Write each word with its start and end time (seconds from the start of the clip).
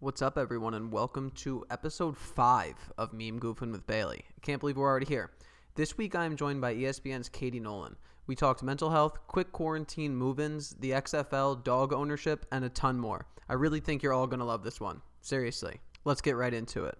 What's 0.00 0.22
up, 0.22 0.38
everyone, 0.38 0.74
and 0.74 0.92
welcome 0.92 1.32
to 1.38 1.64
episode 1.72 2.16
5 2.16 2.92
of 2.98 3.12
Meme 3.12 3.40
Goofing 3.40 3.72
with 3.72 3.84
Bailey. 3.88 4.24
Can't 4.42 4.60
believe 4.60 4.76
we're 4.76 4.88
already 4.88 5.06
here. 5.06 5.32
This 5.74 5.98
week, 5.98 6.14
I 6.14 6.24
am 6.24 6.36
joined 6.36 6.60
by 6.60 6.76
ESPN's 6.76 7.28
Katie 7.28 7.58
Nolan. 7.58 7.96
We 8.28 8.36
talked 8.36 8.62
mental 8.62 8.90
health, 8.90 9.18
quick 9.26 9.50
quarantine 9.50 10.14
move 10.14 10.38
ins, 10.38 10.76
the 10.78 10.92
XFL, 10.92 11.64
dog 11.64 11.92
ownership, 11.92 12.46
and 12.52 12.64
a 12.64 12.68
ton 12.68 12.96
more. 13.00 13.26
I 13.48 13.54
really 13.54 13.80
think 13.80 14.04
you're 14.04 14.12
all 14.12 14.28
going 14.28 14.38
to 14.38 14.44
love 14.44 14.62
this 14.62 14.80
one. 14.80 15.02
Seriously. 15.20 15.80
Let's 16.04 16.20
get 16.20 16.36
right 16.36 16.54
into 16.54 16.84
it. 16.84 16.96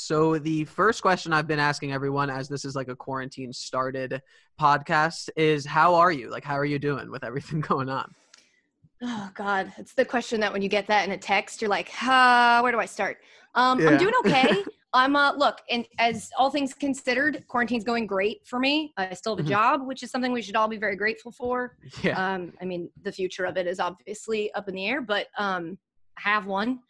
So 0.00 0.38
the 0.38 0.64
first 0.64 1.02
question 1.02 1.32
I've 1.32 1.46
been 1.46 1.58
asking 1.58 1.92
everyone 1.92 2.30
as 2.30 2.48
this 2.48 2.64
is 2.64 2.74
like 2.74 2.88
a 2.88 2.96
quarantine 2.96 3.52
started 3.52 4.22
podcast 4.58 5.28
is 5.36 5.66
how 5.66 5.94
are 5.94 6.10
you? 6.10 6.30
Like 6.30 6.42
how 6.44 6.54
are 6.54 6.64
you 6.64 6.78
doing 6.78 7.10
with 7.10 7.22
everything 7.22 7.60
going 7.72 7.88
on? 7.90 8.10
Oh 9.02 9.30
God, 9.34 9.72
it's 9.76 9.92
the 9.92 10.04
question 10.04 10.40
that 10.40 10.52
when 10.52 10.62
you 10.62 10.68
get 10.68 10.86
that 10.86 11.06
in 11.06 11.12
a 11.12 11.18
text, 11.18 11.60
you're 11.60 11.70
like, 11.70 11.90
uh, 12.06 12.60
where 12.60 12.72
do 12.72 12.78
I 12.78 12.86
start? 12.86 13.18
Um, 13.54 13.78
Yeah. 13.78 13.88
I'm 13.88 13.98
doing 13.98 14.14
okay. 14.20 14.64
I'm 14.92 15.14
uh, 15.14 15.34
look, 15.34 15.58
and 15.70 15.86
as 15.98 16.30
all 16.36 16.50
things 16.50 16.74
considered, 16.74 17.44
quarantine's 17.46 17.84
going 17.84 18.06
great 18.06 18.44
for 18.46 18.58
me. 18.58 18.92
I 18.96 19.14
still 19.14 19.36
have 19.36 19.44
a 19.44 19.48
Mhm. 19.48 19.52
job, 19.52 19.86
which 19.86 20.02
is 20.02 20.10
something 20.10 20.32
we 20.32 20.42
should 20.42 20.56
all 20.56 20.66
be 20.66 20.78
very 20.78 20.96
grateful 20.96 21.30
for. 21.30 21.76
Yeah. 22.02 22.16
Um, 22.34 22.52
I 22.60 22.64
mean, 22.64 22.90
the 23.02 23.12
future 23.12 23.44
of 23.44 23.56
it 23.56 23.66
is 23.66 23.78
obviously 23.80 24.52
up 24.54 24.68
in 24.68 24.74
the 24.74 24.86
air, 24.88 25.00
but 25.02 25.28
um, 25.38 25.78
I 26.18 26.22
have 26.22 26.46
one. 26.46 26.80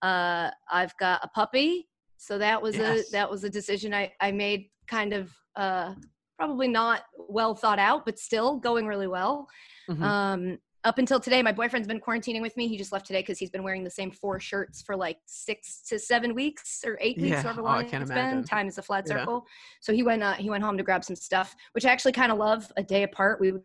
Uh, 0.00 0.50
I've 0.70 0.96
got 0.98 1.24
a 1.24 1.28
puppy, 1.28 1.87
so 2.18 2.36
that 2.38 2.60
was 2.60 2.76
Yes. 2.76 3.08
a 3.08 3.12
that 3.12 3.30
was 3.30 3.44
a 3.44 3.50
decision 3.50 3.94
I 3.94 4.12
I 4.20 4.32
made, 4.32 4.70
kind 4.86 5.12
of 5.12 5.32
uh, 5.56 5.94
probably 6.36 6.68
not 6.68 7.02
well 7.16 7.54
thought 7.54 7.78
out, 7.78 8.04
but 8.04 8.18
still 8.18 8.56
going 8.58 8.86
really 8.86 9.06
well. 9.08 9.48
Mhm. 9.90 10.02
Um, 10.02 10.58
up 10.84 10.98
until 10.98 11.18
today, 11.18 11.42
my 11.42 11.50
boyfriend's 11.52 11.88
been 11.88 12.00
quarantining 12.00 12.40
with 12.40 12.56
me. 12.56 12.68
He 12.68 12.78
just 12.78 12.92
left 12.92 13.04
today 13.06 13.20
because 13.20 13.38
he's 13.38 13.50
been 13.50 13.64
wearing 13.64 13.82
the 13.82 13.90
same 13.90 14.10
four 14.12 14.38
shirts 14.38 14.80
for 14.80 14.96
like 14.96 15.18
six 15.26 15.82
to 15.88 15.98
seven 15.98 16.34
weeks 16.34 16.84
or 16.86 16.96
eight 17.00 17.16
weeks, 17.16 17.30
Yeah. 17.30 17.42
however 17.42 17.62
Oh, 17.62 17.64
long 17.64 17.78
I 17.78 17.84
can't 17.84 18.02
it's 18.02 18.10
imagine. 18.12 18.38
been. 18.38 18.44
Time 18.46 18.68
is 18.68 18.78
a 18.78 18.82
flat 18.82 19.04
Yeah. 19.06 19.18
circle. 19.18 19.44
So 19.80 19.92
he 19.92 20.02
went 20.04 20.22
uh, 20.22 20.34
he 20.34 20.48
went 20.50 20.62
home 20.62 20.76
to 20.78 20.84
grab 20.84 21.04
some 21.04 21.16
stuff, 21.16 21.54
which 21.72 21.84
I 21.84 21.90
actually 21.90 22.12
kind 22.12 22.30
of 22.30 22.38
love. 22.38 22.70
A 22.76 22.82
day 22.82 23.02
apart. 23.02 23.40
We've 23.40 23.58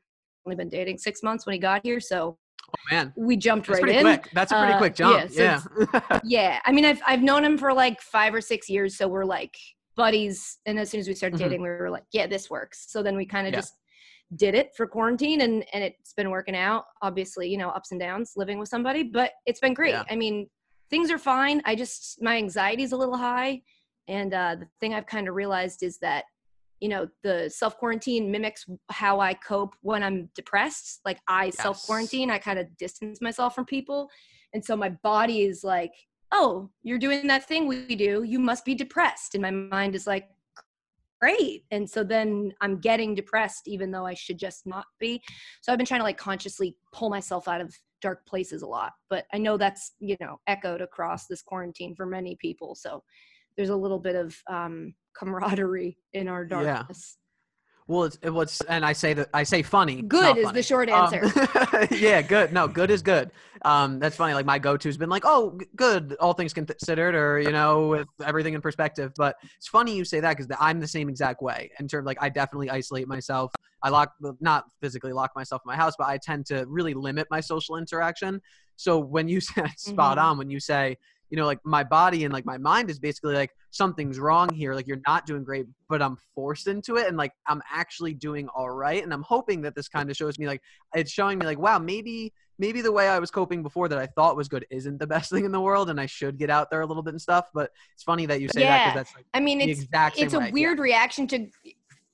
only 0.46 0.56
been 0.56 0.70
dating 0.70 0.98
six 0.98 1.22
months 1.24 1.46
when 1.46 1.54
he 1.54 1.60
got 1.60 1.82
here, 1.86 2.00
so 2.00 2.38
oh 2.70 2.74
man. 2.92 3.14
we 3.16 3.36
jumped 3.38 3.68
That's 3.68 3.82
right 3.82 3.96
in. 3.96 4.02
quick. 4.02 4.30
That's 4.34 4.52
a 4.52 4.56
pretty 4.58 4.74
Uh, 4.74 4.78
quick 4.78 4.96
jump. 4.96 5.30
yeah, 5.32 5.60
Yeah. 5.82 6.00
so 6.00 6.20
yeah, 6.24 6.60
I 6.66 6.72
mean, 6.72 6.86
I've 6.86 7.02
I've 7.06 7.22
known 7.24 7.44
him 7.44 7.58
for 7.58 7.74
like 7.74 8.02
five 8.02 8.34
or 8.34 8.42
six 8.42 8.70
years, 8.70 8.98
so 8.98 9.08
we're 9.08 9.26
like 9.26 9.56
buddies. 9.96 10.58
And 10.66 10.80
as 10.80 10.90
soon 10.90 11.00
as 11.00 11.08
we 11.08 11.14
started 11.16 11.38
Mhm. 11.40 11.44
dating, 11.44 11.62
we 11.62 11.70
were 11.70 11.90
like, 11.92 12.06
yeah, 12.12 12.26
this 12.28 12.50
works. 12.50 12.86
So 12.92 13.04
then 13.04 13.16
we 13.16 13.26
kind 13.26 13.46
of 13.48 13.54
Yeah. 13.54 13.60
just 13.60 13.74
did 14.36 14.56
it 14.56 14.72
for 14.76 14.88
quarantine, 14.88 15.42
and 15.42 15.64
and 15.74 15.84
it's 15.84 16.14
been 16.14 16.30
working 16.32 16.56
out. 16.56 16.86
Obviously, 17.02 17.48
you 17.50 17.58
know, 17.58 17.70
ups 17.70 17.92
and 17.92 18.00
downs 18.00 18.34
living 18.36 18.58
with 18.58 18.70
somebody, 18.70 19.04
but 19.04 19.32
it's 19.46 19.60
been 19.60 19.74
great. 19.76 19.92
Yeah. 19.92 20.04
I 20.10 20.16
mean, 20.16 20.50
things 20.90 21.12
are 21.12 21.20
fine. 21.20 21.62
I 21.66 21.76
just 21.76 22.22
my 22.22 22.38
anxiety's 22.38 22.92
a 22.94 22.98
little 22.98 23.18
high, 23.18 23.62
and 24.08 24.34
uh, 24.34 24.56
the 24.60 24.68
thing 24.80 24.94
I've 24.96 25.06
kind 25.06 25.28
of 25.28 25.36
realized 25.36 25.84
is 25.84 26.00
that 26.00 26.26
you 26.84 26.90
know 26.90 27.08
the 27.24 27.50
self 27.50 27.78
quarantine 27.78 28.30
mimics 28.30 28.66
how 28.90 29.22
I 29.22 29.36
cope 29.36 29.74
when 29.84 30.04
I'm 30.04 30.30
depressed. 30.36 31.00
Like 31.06 31.20
I 31.30 31.50
self 31.50 31.82
quarantine, 31.86 32.30
I 32.30 32.38
kind 32.38 32.60
of 32.60 32.76
distance 32.76 33.22
myself 33.22 33.56
from 33.56 33.64
people, 33.64 34.10
and 34.54 34.64
so 34.64 34.76
my 34.76 34.90
body 34.90 35.44
is 35.44 35.64
like, 35.64 35.94
"Oh, 36.34 36.70
you're 36.84 37.00
doing 37.00 37.26
that 37.28 37.48
thing 37.48 37.68
we 37.68 37.96
do. 37.96 38.24
You 38.24 38.38
must 38.38 38.66
be 38.66 38.76
depressed." 38.76 39.34
And 39.34 39.42
my 39.42 39.52
mind 39.52 39.96
is 39.96 40.06
like, 40.06 40.28
"Great." 41.22 41.64
And 41.72 41.90
so 41.90 42.04
then 42.04 42.52
I'm 42.60 42.82
getting 42.82 43.16
depressed, 43.16 43.66
even 43.66 43.90
though 43.90 44.06
I 44.06 44.14
should 44.14 44.38
just 44.38 44.68
not 44.68 44.86
be. 45.00 45.24
So 45.62 45.72
I've 45.72 45.78
been 45.78 45.88
trying 45.88 46.02
to 46.02 46.06
like 46.06 46.18
consciously 46.18 46.76
pull 46.92 47.10
myself 47.10 47.48
out 47.48 47.62
of 47.62 47.74
dark 48.02 48.26
places 48.26 48.62
a 48.62 48.68
lot. 48.68 48.92
But 49.10 49.26
I 49.34 49.38
know 49.38 49.56
that's 49.56 49.94
you 50.02 50.18
know 50.20 50.42
echoed 50.48 50.82
across 50.82 51.28
this 51.28 51.42
quarantine 51.42 51.96
for 51.96 52.06
many 52.06 52.36
people. 52.42 52.76
So 52.76 53.04
there's 53.58 53.70
a 53.70 53.76
little 53.76 54.00
bit 54.00 54.16
of 54.16 54.36
um, 54.50 54.94
camaraderie 55.18 55.98
in 56.14 56.28
our 56.28 56.46
darkness. 56.46 57.18
Yeah. 57.18 57.20
Well, 57.86 58.04
it's 58.06 58.18
it 58.22 58.30
was, 58.30 58.62
and 58.70 58.86
I 58.86 58.94
say 58.94 59.14
that 59.14 59.28
I 59.34 59.44
say 59.44 59.62
funny. 59.62 60.02
Good 60.04 60.38
is 60.38 60.46
funny. 60.46 60.56
the 60.60 60.64
short 60.64 60.90
Um, 60.90 61.14
answer. 61.14 61.88
yeah, 61.96 62.22
good. 62.22 62.54
No, 62.54 62.66
good 62.66 62.90
is 62.90 63.02
good. 63.02 63.32
Um, 63.66 64.00
that's 64.00 64.16
funny. 64.16 64.34
Like 64.34 64.46
my 64.46 64.58
go-to's 64.58 64.96
been 64.96 65.10
like, 65.10 65.24
oh, 65.26 65.60
good, 65.76 66.16
all 66.22 66.32
things 66.32 66.54
considered, 66.54 67.14
or 67.14 67.40
you 67.42 67.52
know, 67.52 67.88
with 67.90 68.08
everything 68.24 68.54
in 68.54 68.62
perspective. 68.62 69.12
But 69.18 69.36
it's 69.58 69.68
funny 69.68 69.98
you 69.98 70.06
say 70.06 70.22
that 70.22 70.38
because 70.38 70.50
I'm 70.62 70.80
the 70.80 70.88
same 70.88 71.10
exact 71.10 71.42
way. 71.42 71.72
In 71.78 71.90
terms, 71.90 72.06
like, 72.06 72.18
I 72.22 72.30
definitely 72.30 72.70
isolate 72.70 73.08
myself. 73.10 73.52
I 73.82 73.90
lock, 73.90 74.14
not 74.40 74.64
physically 74.80 75.12
lock 75.12 75.32
myself 75.36 75.62
in 75.66 75.70
my 75.70 75.76
house, 75.76 75.94
but 75.98 76.08
I 76.08 76.18
tend 76.18 76.46
to 76.48 76.64
really 76.70 76.94
limit 76.94 77.28
my 77.30 77.42
social 77.42 77.76
interaction. 77.76 78.40
So 78.78 78.98
when 78.98 79.28
you 79.28 79.42
said 79.42 79.70
spot 79.78 80.18
Mhm. 80.18 80.24
on, 80.24 80.38
when 80.38 80.50
you 80.50 80.62
say, 80.62 80.98
you 81.30 81.38
know, 81.38 81.46
like 81.46 81.60
my 81.64 81.84
body 81.84 82.26
and 82.26 82.34
like 82.34 82.46
my 82.46 82.58
mind 82.58 82.90
is 82.90 83.00
basically 83.00 83.34
like 83.34 83.52
something's 83.72 84.20
wrong 84.20 84.50
here. 84.50 84.74
Like 84.76 84.88
you're 84.88 85.02
not 85.08 85.26
doing 85.26 85.44
great, 85.44 85.66
but 85.90 86.02
I'm 86.02 86.18
forced 86.36 86.68
into 86.68 86.98
it, 86.98 87.08
and 87.08 87.18
like 87.18 87.34
I'm 87.48 87.62
actually 87.72 88.14
doing 88.14 88.48
all 88.50 88.70
right. 88.70 89.04
And 89.04 89.14
I'm 89.14 89.24
hoping 89.24 89.62
that 89.64 89.76
this 89.76 89.88
kind 89.88 90.10
of 90.10 90.16
shows 90.16 90.38
me 90.38 90.48
like 90.48 90.62
it's 90.94 91.12
showing 91.12 91.40
me 91.40 91.46
like 91.46 91.58
wow 91.60 91.80
maybe 91.80 92.34
maybe 92.60 92.82
the 92.82 92.92
way 92.92 93.08
i 93.08 93.18
was 93.18 93.32
coping 93.32 93.64
before 93.64 93.88
that 93.88 93.98
i 93.98 94.06
thought 94.06 94.36
was 94.36 94.48
good 94.48 94.66
isn't 94.70 95.00
the 95.00 95.08
best 95.16 95.32
thing 95.32 95.46
in 95.46 95.52
the 95.52 95.60
world 95.60 95.90
and 95.90 96.00
i 96.00 96.06
should 96.06 96.38
get 96.38 96.50
out 96.50 96.70
there 96.70 96.82
a 96.82 96.86
little 96.86 97.04
bit 97.04 97.12
and 97.12 97.22
stuff 97.22 97.50
but 97.54 97.72
it's 97.94 98.04
funny 98.04 98.26
that 98.26 98.42
you 98.42 98.48
say 98.48 98.62
that 98.62 98.66
Yeah. 98.66 98.86
because 98.94 99.00
that's 99.00 99.16
like 99.16 99.26
I 99.34 99.40
mean, 99.40 99.60
it's 99.62 99.86
it's 100.18 100.34
a. 100.34 100.38
Yeah. 100.38 100.52
weird 100.52 100.80
reaction 100.80 101.28
to 101.28 101.48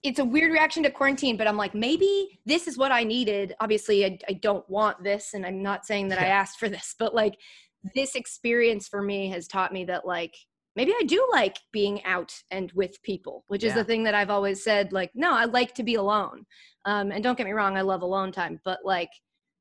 it's 0.02 0.19
a 0.19 0.25
weird 0.25 0.52
reaction 0.52 0.81
to 0.84 0.90
quarantine 0.90 1.36
but 1.36 1.48
i'm 1.48 1.58
like 1.58 1.75
maybe 1.75 2.40
this 2.46 2.68
is 2.68 2.78
what 2.78 2.92
i 2.92 3.03
needed 3.03 3.53
obviously 3.59 4.06
i, 4.06 4.18
I 4.30 4.34
don't 4.34 4.68
want 4.69 5.03
this 5.03 5.34
and 5.34 5.46
i'm 5.46 5.62
not 5.62 5.86
saying 5.86 6.08
that 6.09 6.19
i 6.19 6.25
asked 6.25 6.58
for 6.59 6.69
this 6.69 6.96
but 6.98 7.14
like 7.14 7.38
this 7.96 8.16
experience 8.16 8.88
for 8.88 9.02
me 9.02 9.30
has 9.30 9.48
taught 9.48 9.74
me 9.74 9.86
that 9.86 10.06
like 10.06 10.36
maybe 10.76 10.94
i 11.00 11.04
do 11.04 11.28
like 11.32 11.58
being 11.72 12.04
out 12.06 12.34
and 12.52 12.72
with 12.74 13.02
people 13.04 13.44
which 13.48 13.64
is 13.64 13.70
Yeah. 13.70 13.80
the 13.80 13.84
thing 13.86 14.04
that 14.04 14.16
i've 14.16 14.30
always 14.30 14.64
said 14.64 14.92
like 14.92 15.12
no 15.16 15.34
i 15.34 15.46
like 15.46 15.74
to 15.76 15.84
be 15.84 15.96
alone 15.96 16.46
um, 16.86 17.12
and 17.12 17.24
don't 17.24 17.38
get 17.38 17.46
me 17.46 17.54
wrong 17.54 17.78
i 17.78 17.82
love 17.82 18.02
alone 18.02 18.32
time 18.32 18.60
but 18.66 18.80
like 18.84 19.10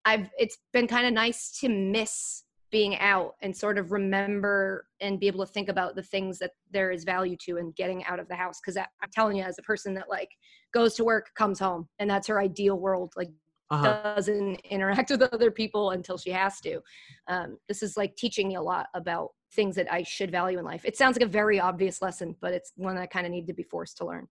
i've 0.04 0.28
it's 0.38 0.58
been 0.72 0.86
kind 0.86 1.06
of 1.06 1.12
nice 1.12 1.58
to 1.60 1.68
miss 1.68 2.44
being 2.70 2.98
out 2.98 3.34
and 3.40 3.56
sort 3.56 3.78
of 3.78 3.92
remember 3.92 4.84
and 5.00 5.18
be 5.18 5.26
able 5.26 5.44
to 5.44 5.50
think 5.50 5.70
about 5.70 5.94
the 5.96 6.02
things 6.02 6.38
that 6.38 6.50
there 6.70 6.90
is 6.90 7.02
value 7.02 7.36
to 7.40 7.56
and 7.56 7.74
getting 7.76 8.04
out 8.04 8.20
of 8.20 8.28
the 8.28 8.34
house 8.34 8.60
because 8.60 8.76
i'm 8.76 9.10
telling 9.12 9.36
you 9.36 9.42
as 9.42 9.58
a 9.58 9.62
person 9.62 9.94
that 9.94 10.08
like 10.10 10.28
goes 10.74 10.94
to 10.94 11.04
work 11.04 11.30
comes 11.34 11.58
home 11.58 11.88
and 11.98 12.10
that's 12.10 12.26
her 12.26 12.40
ideal 12.40 12.78
world 12.78 13.12
like 13.16 13.30
uh-huh. 13.70 14.14
doesn't 14.14 14.56
interact 14.70 15.10
with 15.10 15.22
other 15.22 15.50
people 15.50 15.90
until 15.90 16.18
she 16.18 16.30
has 16.30 16.60
to. 16.60 16.80
Um, 17.28 17.58
this 17.68 17.82
is 17.82 17.96
like 17.96 18.16
teaching 18.16 18.48
me 18.48 18.56
a 18.56 18.62
lot 18.62 18.86
about 18.94 19.30
things 19.54 19.74
that 19.76 19.90
i 19.90 20.02
should 20.02 20.30
value 20.30 20.58
in 20.58 20.64
life. 20.64 20.84
It 20.84 20.96
sounds 20.96 21.16
like 21.16 21.26
a 21.26 21.30
very 21.30 21.58
obvious 21.58 22.02
lesson 22.02 22.36
but 22.40 22.52
it's 22.52 22.72
one 22.76 22.98
i 22.98 23.06
kind 23.06 23.26
of 23.26 23.32
need 23.32 23.46
to 23.46 23.54
be 23.54 23.62
forced 23.62 23.96
to 23.98 24.06
learn 24.06 24.26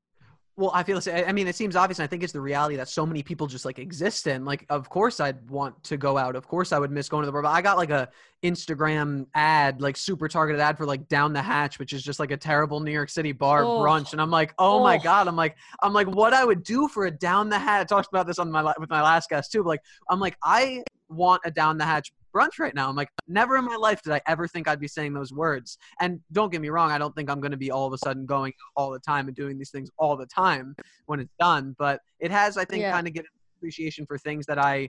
well 0.57 0.71
i 0.73 0.81
feel 0.83 0.99
i 1.27 1.31
mean 1.31 1.47
it 1.47 1.55
seems 1.55 1.75
obvious 1.75 1.99
and 1.99 2.03
i 2.03 2.07
think 2.07 2.23
it's 2.23 2.33
the 2.33 2.41
reality 2.41 2.75
that 2.75 2.89
so 2.89 3.05
many 3.05 3.21
people 3.21 3.45
just 3.47 3.63
like 3.63 3.77
exist 3.79 4.25
in 4.27 4.43
like 4.43 4.65
of 4.69 4.89
course 4.89 5.19
i'd 5.19 5.47
want 5.49 5.81
to 5.83 5.95
go 5.97 6.17
out 6.17 6.35
of 6.35 6.47
course 6.47 6.71
i 6.71 6.79
would 6.79 6.91
miss 6.91 7.07
going 7.07 7.21
to 7.21 7.25
the 7.27 7.31
bar 7.31 7.43
but 7.43 7.49
i 7.51 7.61
got 7.61 7.77
like 7.77 7.91
a 7.91 8.09
instagram 8.43 9.25
ad 9.35 9.81
like 9.81 9.95
super 9.95 10.27
targeted 10.27 10.59
ad 10.59 10.75
for 10.77 10.85
like 10.85 11.07
down 11.07 11.31
the 11.31 11.41
hatch 11.41 11.77
which 11.79 11.93
is 11.93 12.01
just 12.03 12.19
like 12.19 12.31
a 12.31 12.37
terrible 12.37 12.79
new 12.79 12.91
york 12.91 13.09
city 13.09 13.31
bar 13.31 13.63
Oh. 13.63 13.79
brunch 13.81 14.11
and 14.13 14.21
i'm 14.21 14.31
like 14.31 14.53
oh 14.57 14.83
my 14.83 14.97
Oh. 14.97 14.99
god 15.03 15.27
i'm 15.27 15.35
like 15.35 15.55
i'm 15.83 15.93
like 15.93 16.07
what 16.07 16.33
i 16.33 16.43
would 16.43 16.63
do 16.63 16.87
for 16.87 17.05
a 17.05 17.11
down 17.11 17.49
the 17.49 17.59
hatch 17.59 17.81
i 17.81 17.83
talked 17.85 18.09
about 18.11 18.25
this 18.27 18.39
on 18.39 18.51
my 18.51 18.73
with 18.79 18.89
my 18.89 19.01
last 19.01 19.29
guest 19.29 19.51
too 19.51 19.63
but 19.63 19.69
like 19.69 19.81
i'm 20.09 20.19
like 20.19 20.37
i 20.43 20.83
want 21.09 21.41
a 21.45 21.51
down 21.51 21.77
the 21.77 21.85
hatch 21.85 22.11
brunch 22.35 22.59
right 22.59 22.75
now. 22.75 22.89
I'm 22.89 22.95
like 22.95 23.09
never 23.27 23.57
in 23.57 23.65
my 23.65 23.75
life 23.75 24.01
did 24.01 24.13
i 24.13 24.21
ever 24.27 24.47
think 24.47 24.67
i'd 24.67 24.79
be 24.79 24.87
saying 24.87 25.13
those 25.13 25.33
words. 25.33 25.77
And 25.99 26.19
don't 26.31 26.51
get 26.51 26.61
me 26.61 26.69
wrong 26.69 26.91
i 26.91 26.97
don't 26.97 27.15
think 27.15 27.29
i'm 27.29 27.39
going 27.41 27.51
to 27.51 27.57
be 27.57 27.71
all 27.71 27.87
of 27.87 27.93
a 27.93 27.97
sudden 27.97 28.25
going 28.25 28.53
all 28.75 28.91
the 28.91 28.99
time 28.99 29.27
and 29.27 29.35
doing 29.35 29.57
these 29.57 29.71
things 29.71 29.89
all 29.97 30.15
the 30.17 30.25
time 30.27 30.75
when 31.07 31.19
it's 31.19 31.33
done. 31.39 31.75
But 31.77 31.99
it 32.19 32.31
has 32.31 32.57
i 32.57 32.65
think 32.65 32.81
Yeah. 32.81 32.91
kind 32.91 33.07
of 33.07 33.13
given 33.13 33.29
appreciation 33.59 34.05
for 34.05 34.17
things 34.17 34.45
that 34.45 34.59
i 34.59 34.87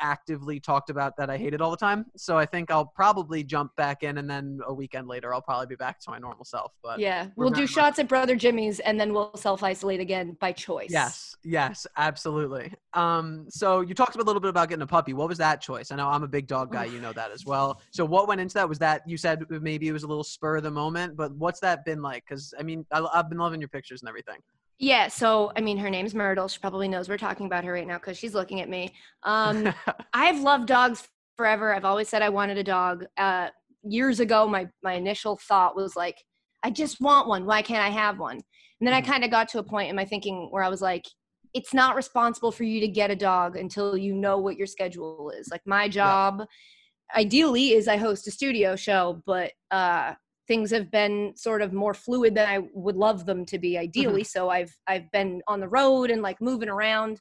actively 0.00 0.58
talked 0.60 0.90
about 0.90 1.16
that 1.16 1.30
i 1.30 1.36
hated 1.36 1.60
all 1.60 1.70
the 1.70 1.76
time. 1.76 2.06
So 2.16 2.38
i 2.38 2.46
think 2.46 2.70
i'll 2.70 2.86
probably 2.86 3.44
jump 3.44 3.74
back 3.76 4.02
in 4.02 4.18
and 4.18 4.28
then 4.28 4.60
a 4.66 4.72
weekend 4.72 5.08
later 5.08 5.32
i'll 5.34 5.42
probably 5.42 5.66
be 5.66 5.76
back 5.76 6.00
to 6.00 6.10
my 6.10 6.18
normal 6.18 6.44
self 6.44 6.72
but 6.82 6.98
yeah 6.98 7.26
we'll 7.36 7.50
do 7.50 7.62
much- 7.62 7.70
shots 7.70 7.98
at 7.98 8.08
brother 8.08 8.36
jimmy's 8.36 8.80
and 8.80 8.98
then 8.98 9.12
we'll 9.12 9.36
self-isolate 9.36 10.00
again 10.00 10.36
by 10.40 10.52
choice. 10.52 10.90
Yes 10.90 11.34
yes 11.42 11.86
absolutely. 11.96 12.72
Um 12.94 13.46
so 13.48 13.80
you 13.80 13.94
talked 13.94 14.16
a 14.16 14.22
little 14.22 14.40
bit 14.40 14.50
about 14.50 14.68
getting 14.68 14.82
a 14.82 14.86
puppy. 14.86 15.12
What 15.12 15.28
was 15.28 15.38
that 15.38 15.60
choice? 15.60 15.90
I 15.90 15.96
know 15.96 16.08
i'm 16.08 16.22
a 16.22 16.28
big 16.28 16.46
dog 16.46 16.72
guy 16.72 16.84
you 16.84 17.00
know 17.00 17.12
that 17.12 17.30
as 17.30 17.44
well. 17.46 17.80
So 17.92 18.04
what 18.04 18.28
went 18.28 18.40
into 18.40 18.54
that? 18.54 18.68
Was 18.68 18.78
that 18.78 19.02
you 19.06 19.16
said 19.16 19.44
maybe 19.50 19.88
it 19.88 19.92
was 19.92 20.04
a 20.04 20.06
little 20.06 20.24
spur 20.24 20.56
of 20.56 20.62
the 20.62 20.70
moment 20.70 21.16
but 21.16 21.32
what's 21.32 21.60
that 21.60 21.84
been 21.84 22.02
like? 22.02 22.24
Because 22.26 22.54
i 22.58 22.62
mean 22.62 22.86
I, 22.92 23.04
i've 23.14 23.28
been 23.28 23.38
loving 23.38 23.60
your 23.60 23.68
pictures 23.68 24.02
and 24.02 24.08
everything 24.08 24.38
Yeah, 24.82 25.08
so 25.08 25.52
I 25.56 25.60
mean, 25.60 25.76
her 25.76 25.90
name's 25.90 26.14
Myrtle. 26.14 26.48
She 26.48 26.58
probably 26.58 26.88
knows 26.88 27.08
we're 27.08 27.18
talking 27.18 27.44
about 27.44 27.64
her 27.64 27.72
right 27.74 27.86
now 27.86 27.98
because 27.98 28.16
she's 28.16 28.34
looking 28.34 28.62
at 28.62 28.68
me. 28.70 28.94
Um, 29.24 29.74
I've 30.14 30.40
loved 30.40 30.66
dogs 30.68 31.06
forever. 31.36 31.74
I've 31.74 31.84
always 31.84 32.08
said 32.08 32.22
I 32.22 32.30
wanted 32.30 32.56
a 32.56 32.64
dog. 32.64 33.04
Uh, 33.18 33.50
years 33.84 34.20
ago, 34.20 34.48
my 34.48 34.68
my 34.82 34.94
initial 34.94 35.36
thought 35.36 35.76
was 35.76 35.96
like, 35.96 36.16
I 36.62 36.70
just 36.70 36.98
want 37.00 37.28
one. 37.28 37.44
Why 37.44 37.60
can't 37.60 37.84
I 37.84 37.90
have 37.90 38.18
one? 38.18 38.36
And 38.36 38.86
then 38.86 38.94
I 38.94 39.02
Mhm. 39.02 39.06
kind 39.06 39.24
of 39.24 39.30
got 39.30 39.48
to 39.50 39.58
a 39.58 39.62
point 39.62 39.90
in 39.90 39.96
my 39.96 40.06
thinking 40.06 40.48
where 40.50 40.62
I 40.62 40.70
was 40.70 40.80
like, 40.80 41.04
it's 41.52 41.74
not 41.74 41.94
responsible 41.94 42.50
for 42.50 42.64
you 42.64 42.80
to 42.80 42.88
get 42.88 43.10
a 43.10 43.16
dog 43.16 43.56
until 43.56 43.98
you 43.98 44.14
know 44.14 44.38
what 44.38 44.56
your 44.56 44.66
schedule 44.66 45.30
is. 45.38 45.48
Like 45.50 45.62
my 45.66 45.88
job 45.88 46.46
ideally 47.14 47.72
is 47.72 47.88
I 47.88 47.96
host 47.98 48.26
a 48.28 48.30
studio 48.30 48.76
show, 48.76 49.22
but 49.26 49.52
uh 49.70 50.14
things 50.50 50.72
have 50.72 50.90
been 50.90 51.32
sort 51.36 51.62
of 51.62 51.72
more 51.72 51.94
fluid 51.94 52.34
than 52.34 52.48
I 52.48 52.66
would 52.74 52.96
love 52.96 53.24
them 53.24 53.46
to 53.46 53.56
be 53.56 53.78
ideally. 53.78 54.22
Mm-hmm. 54.22 54.38
So 54.38 54.50
I've 54.50 54.76
I've 54.88 55.08
been 55.12 55.42
on 55.46 55.60
the 55.60 55.68
road 55.68 56.10
and 56.10 56.22
like 56.22 56.40
moving 56.40 56.68
around 56.68 57.20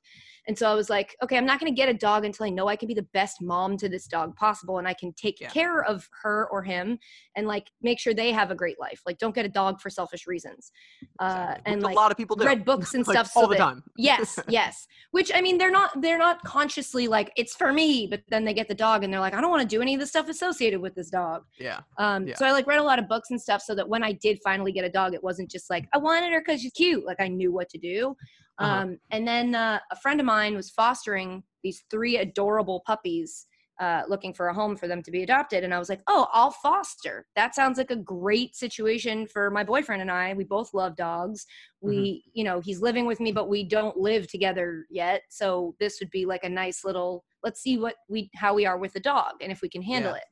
and 0.50 0.58
so 0.58 0.68
I 0.68 0.74
was 0.74 0.90
like, 0.90 1.16
okay, 1.24 1.38
I'm 1.38 1.46
not 1.46 1.60
going 1.60 1.72
to 1.72 1.76
get 1.76 1.90
a 1.90 1.94
dog 1.94 2.26
until 2.26 2.48
I 2.48 2.50
know 2.50 2.68
I 2.68 2.76
can 2.76 2.88
be 2.88 2.96
the 2.96 3.06
best 3.14 3.40
mom 3.40 3.78
to 3.78 3.88
this 3.88 4.08
dog 4.08 4.36
possible 4.36 4.80
and 4.80 4.88
I 4.88 4.96
can 4.96 5.14
take 5.14 5.40
yeah. 5.40 5.50
care 5.50 5.84
of 5.84 6.10
her 6.24 6.48
or 6.52 6.64
him 6.64 6.98
and 7.36 7.46
like 7.46 7.68
make 7.84 8.00
sure 8.00 8.16
they 8.16 8.32
have 8.32 8.50
a 8.50 8.56
great 8.56 8.80
life. 8.80 9.02
Like 9.06 9.20
don't 9.20 9.36
get 9.36 9.46
a 9.46 9.50
dog 9.50 9.80
for 9.80 9.92
selfish 9.92 10.26
reasons. 10.26 10.72
Uh, 11.20 11.54
and 11.68 11.84
like 11.84 11.94
a 11.94 11.96
lot 11.96 12.10
of 12.10 12.18
people 12.18 12.36
do. 12.36 12.46
read 12.46 12.66
books 12.66 12.96
and 12.96 13.06
like, 13.08 13.16
stuff 13.16 13.32
all 13.36 13.44
so 13.44 13.50
the 13.50 13.56
that, 13.56 13.60
time. 13.60 13.84
yes, 13.96 14.40
yes. 14.48 14.88
Which 15.12 15.32
I 15.34 15.42
mean, 15.42 15.60
they're 15.60 15.70
not 15.70 16.02
they're 16.02 16.18
not 16.18 16.42
consciously 16.44 17.08
like 17.08 17.32
it's 17.36 17.56
for 17.56 17.72
me, 17.72 18.08
but 18.10 18.22
then 18.30 18.44
they 18.44 18.54
get 18.56 18.68
the 18.68 18.74
dog 18.74 19.04
and 19.04 19.14
they're 19.14 19.20
like, 19.20 19.36
I 19.36 19.42
don't 19.42 19.52
want 19.52 19.62
to 19.62 19.68
do 19.68 19.84
any 19.84 19.94
of 19.94 20.00
the 20.00 20.08
stuff 20.08 20.30
associated 20.30 20.82
with 20.82 20.96
this 20.96 21.10
dog. 21.10 21.44
Yeah. 21.60 21.82
Um. 22.00 22.28
Yeah. 22.28 22.36
So 22.36 22.46
I 22.46 22.52
like 22.52 22.66
read 22.66 22.80
a 22.80 22.84
lot 22.84 22.98
of 22.98 23.08
books 23.08 23.19
and 23.30 23.42
stuff 23.42 23.62
so 23.62 23.76
that 23.76 23.88
when 23.90 24.04
I 24.04 24.14
did 24.14 24.40
finally 24.44 24.72
get 24.72 24.86
a 24.86 24.90
dog, 24.90 25.14
it 25.14 25.24
wasn't 25.24 25.50
just 25.52 25.70
like 25.70 25.88
I 25.94 25.98
wanted 25.98 26.32
her 26.34 26.42
because 26.42 26.62
she's 26.62 26.72
cute. 26.74 27.06
Like 27.06 27.20
I 27.20 27.28
knew 27.28 27.52
what 27.52 27.70
to 27.70 27.78
do. 27.78 28.16
Uh-huh. 28.58 28.82
Um, 28.82 28.98
and 29.12 29.28
then 29.28 29.56
uh, 29.56 29.80
a 29.92 29.96
friend 29.96 30.20
of 30.20 30.26
mine 30.26 30.56
was 30.56 30.70
fostering 30.70 31.44
these 31.64 31.84
three 31.90 32.18
adorable 32.18 32.82
puppies, 32.86 33.46
uh, 33.80 34.04
looking 34.10 34.34
for 34.34 34.50
a 34.50 34.54
home 34.54 34.76
for 34.76 34.88
them 34.90 35.02
to 35.02 35.12
be 35.12 35.24
adopted. 35.24 35.64
And 35.64 35.74
I 35.74 35.80
was 35.80 35.88
like, 35.88 36.02
oh, 36.08 36.28
I'll 36.34 36.52
foster. 36.52 37.26
That 37.38 37.56
sounds 37.56 37.78
like 37.78 37.92
a 37.92 37.96
great 37.96 38.56
situation 38.56 39.26
for 39.28 39.50
my 39.50 39.64
boyfriend 39.64 40.02
and 40.02 40.12
I. 40.12 40.34
We 40.34 40.44
both 40.44 40.74
love 40.74 40.98
dogs. 40.98 41.46
We, 41.80 41.96
Mm-hmm. 41.96 42.30
you 42.34 42.44
know, 42.44 42.60
he's 42.60 42.82
living 42.82 43.06
with 43.06 43.22
me, 43.22 43.32
but 43.32 43.48
we 43.48 43.64
don't 43.64 43.96
live 43.96 44.28
together 44.28 44.86
yet. 44.90 45.22
So 45.30 45.76
this 45.80 46.00
would 46.02 46.10
be 46.12 46.26
like 46.26 46.44
a 46.44 46.50
nice 46.50 46.84
little, 46.84 47.24
let's 47.44 47.62
see 47.62 47.78
what 47.78 47.96
we, 48.10 48.30
how 48.36 48.54
we 48.54 48.66
are 48.66 48.78
with 48.78 48.92
the 48.92 49.00
dog 49.00 49.36
and 49.42 49.52
if 49.52 49.62
we 49.62 49.70
can 49.70 49.82
handle 49.82 50.12
Yeah. 50.12 50.18
it. 50.18 50.24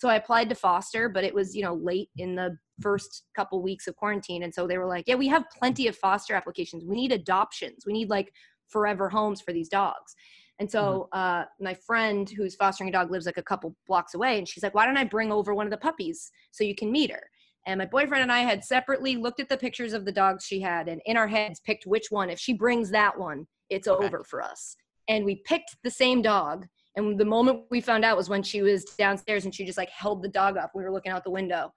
So 0.00 0.08
I 0.08 0.16
applied 0.16 0.48
to 0.48 0.54
foster, 0.54 1.08
but 1.08 1.24
it 1.24 1.34
was, 1.34 1.54
you 1.54 1.62
know, 1.62 1.74
late 1.74 2.08
in 2.16 2.34
the 2.34 2.56
first 2.80 3.24
couple 3.36 3.62
weeks 3.62 3.86
of 3.86 3.96
quarantine. 3.96 4.44
And 4.44 4.54
so 4.54 4.66
they 4.66 4.78
were 4.78 4.86
like, 4.86 5.04
yeah, 5.06 5.14
we 5.14 5.28
have 5.28 5.44
plenty 5.58 5.88
of 5.88 5.96
foster 5.96 6.34
applications. 6.34 6.84
We 6.86 6.96
need 6.96 7.12
adoptions. 7.12 7.84
We 7.86 7.92
need 7.92 8.08
like 8.08 8.32
forever 8.68 9.10
homes 9.10 9.42
for 9.42 9.52
these 9.52 9.68
dogs. 9.68 10.14
And 10.58 10.70
so 10.70 11.08
uh, 11.12 11.44
my 11.60 11.74
friend 11.86 12.30
who's 12.30 12.54
fostering 12.54 12.88
a 12.88 12.92
dog 12.92 13.10
lives 13.10 13.26
like 13.26 13.38
a 13.38 13.42
couple 13.42 13.76
blocks 13.86 14.14
away. 14.14 14.38
And 14.38 14.48
she's 14.48 14.62
like, 14.62 14.74
why 14.74 14.86
don't 14.86 14.96
I 14.96 15.04
bring 15.04 15.32
over 15.32 15.54
one 15.54 15.66
of 15.66 15.70
the 15.70 15.76
puppies 15.76 16.30
so 16.50 16.64
you 16.64 16.74
can 16.74 16.90
meet 16.90 17.10
her? 17.10 17.22
And 17.66 17.78
my 17.78 17.86
boyfriend 17.86 18.22
and 18.22 18.32
I 18.32 18.40
had 18.40 18.64
separately 18.64 19.16
looked 19.16 19.40
at 19.40 19.50
the 19.50 19.56
pictures 19.56 19.92
of 19.92 20.06
the 20.06 20.12
dogs 20.12 20.44
she 20.44 20.60
had 20.60 20.88
and 20.88 21.00
in 21.04 21.18
our 21.18 21.28
heads 21.28 21.60
picked 21.60 21.84
which 21.84 22.06
one. 22.10 22.30
If 22.30 22.38
she 22.38 22.54
brings 22.54 22.90
that 22.90 23.18
one, 23.18 23.46
it's 23.68 23.86
Okay. 23.86 24.02
over 24.04 24.24
for 24.24 24.42
us. 24.42 24.76
And 25.08 25.26
we 25.26 25.42
picked 25.44 25.76
the 25.82 25.90
same 25.90 26.22
dog. 26.22 26.66
And 26.96 27.18
the 27.18 27.24
moment 27.24 27.62
we 27.70 27.80
found 27.80 28.04
out 28.04 28.16
was 28.16 28.28
when 28.28 28.42
she 28.42 28.62
was 28.62 28.84
downstairs 28.98 29.44
and 29.44 29.54
she 29.54 29.64
just 29.64 29.78
like 29.78 29.90
held 29.90 30.22
the 30.22 30.28
dog 30.28 30.56
up. 30.56 30.72
We 30.74 30.82
were 30.82 30.92
looking 30.92 31.12
out 31.12 31.24
the 31.24 31.30
window. 31.30 31.72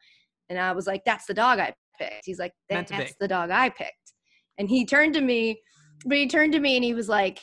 And 0.50 0.60
I 0.60 0.72
was 0.72 0.88
like, 0.88 1.04
that's 1.06 1.26
the 1.26 1.34
dog 1.34 1.60
I 1.60 1.74
picked. 2.00 2.26
He's 2.26 2.40
like, 2.40 2.54
Meant 2.70 2.88
to 2.88 2.94
be. 2.94 3.00
that's 3.00 3.16
the 3.20 3.28
dog 3.28 3.52
I 3.52 3.70
picked. 3.70 4.14
And 4.58 4.68
he 4.70 4.86
turned 4.86 5.14
to 5.14 5.22
me, 5.22 5.62
but 6.06 6.18
he 6.18 6.28
turned 6.28 6.54
to 6.54 6.60
me 6.60 6.76
and 6.76 6.84
he 6.84 6.94
was 6.94 7.10
like, 7.10 7.40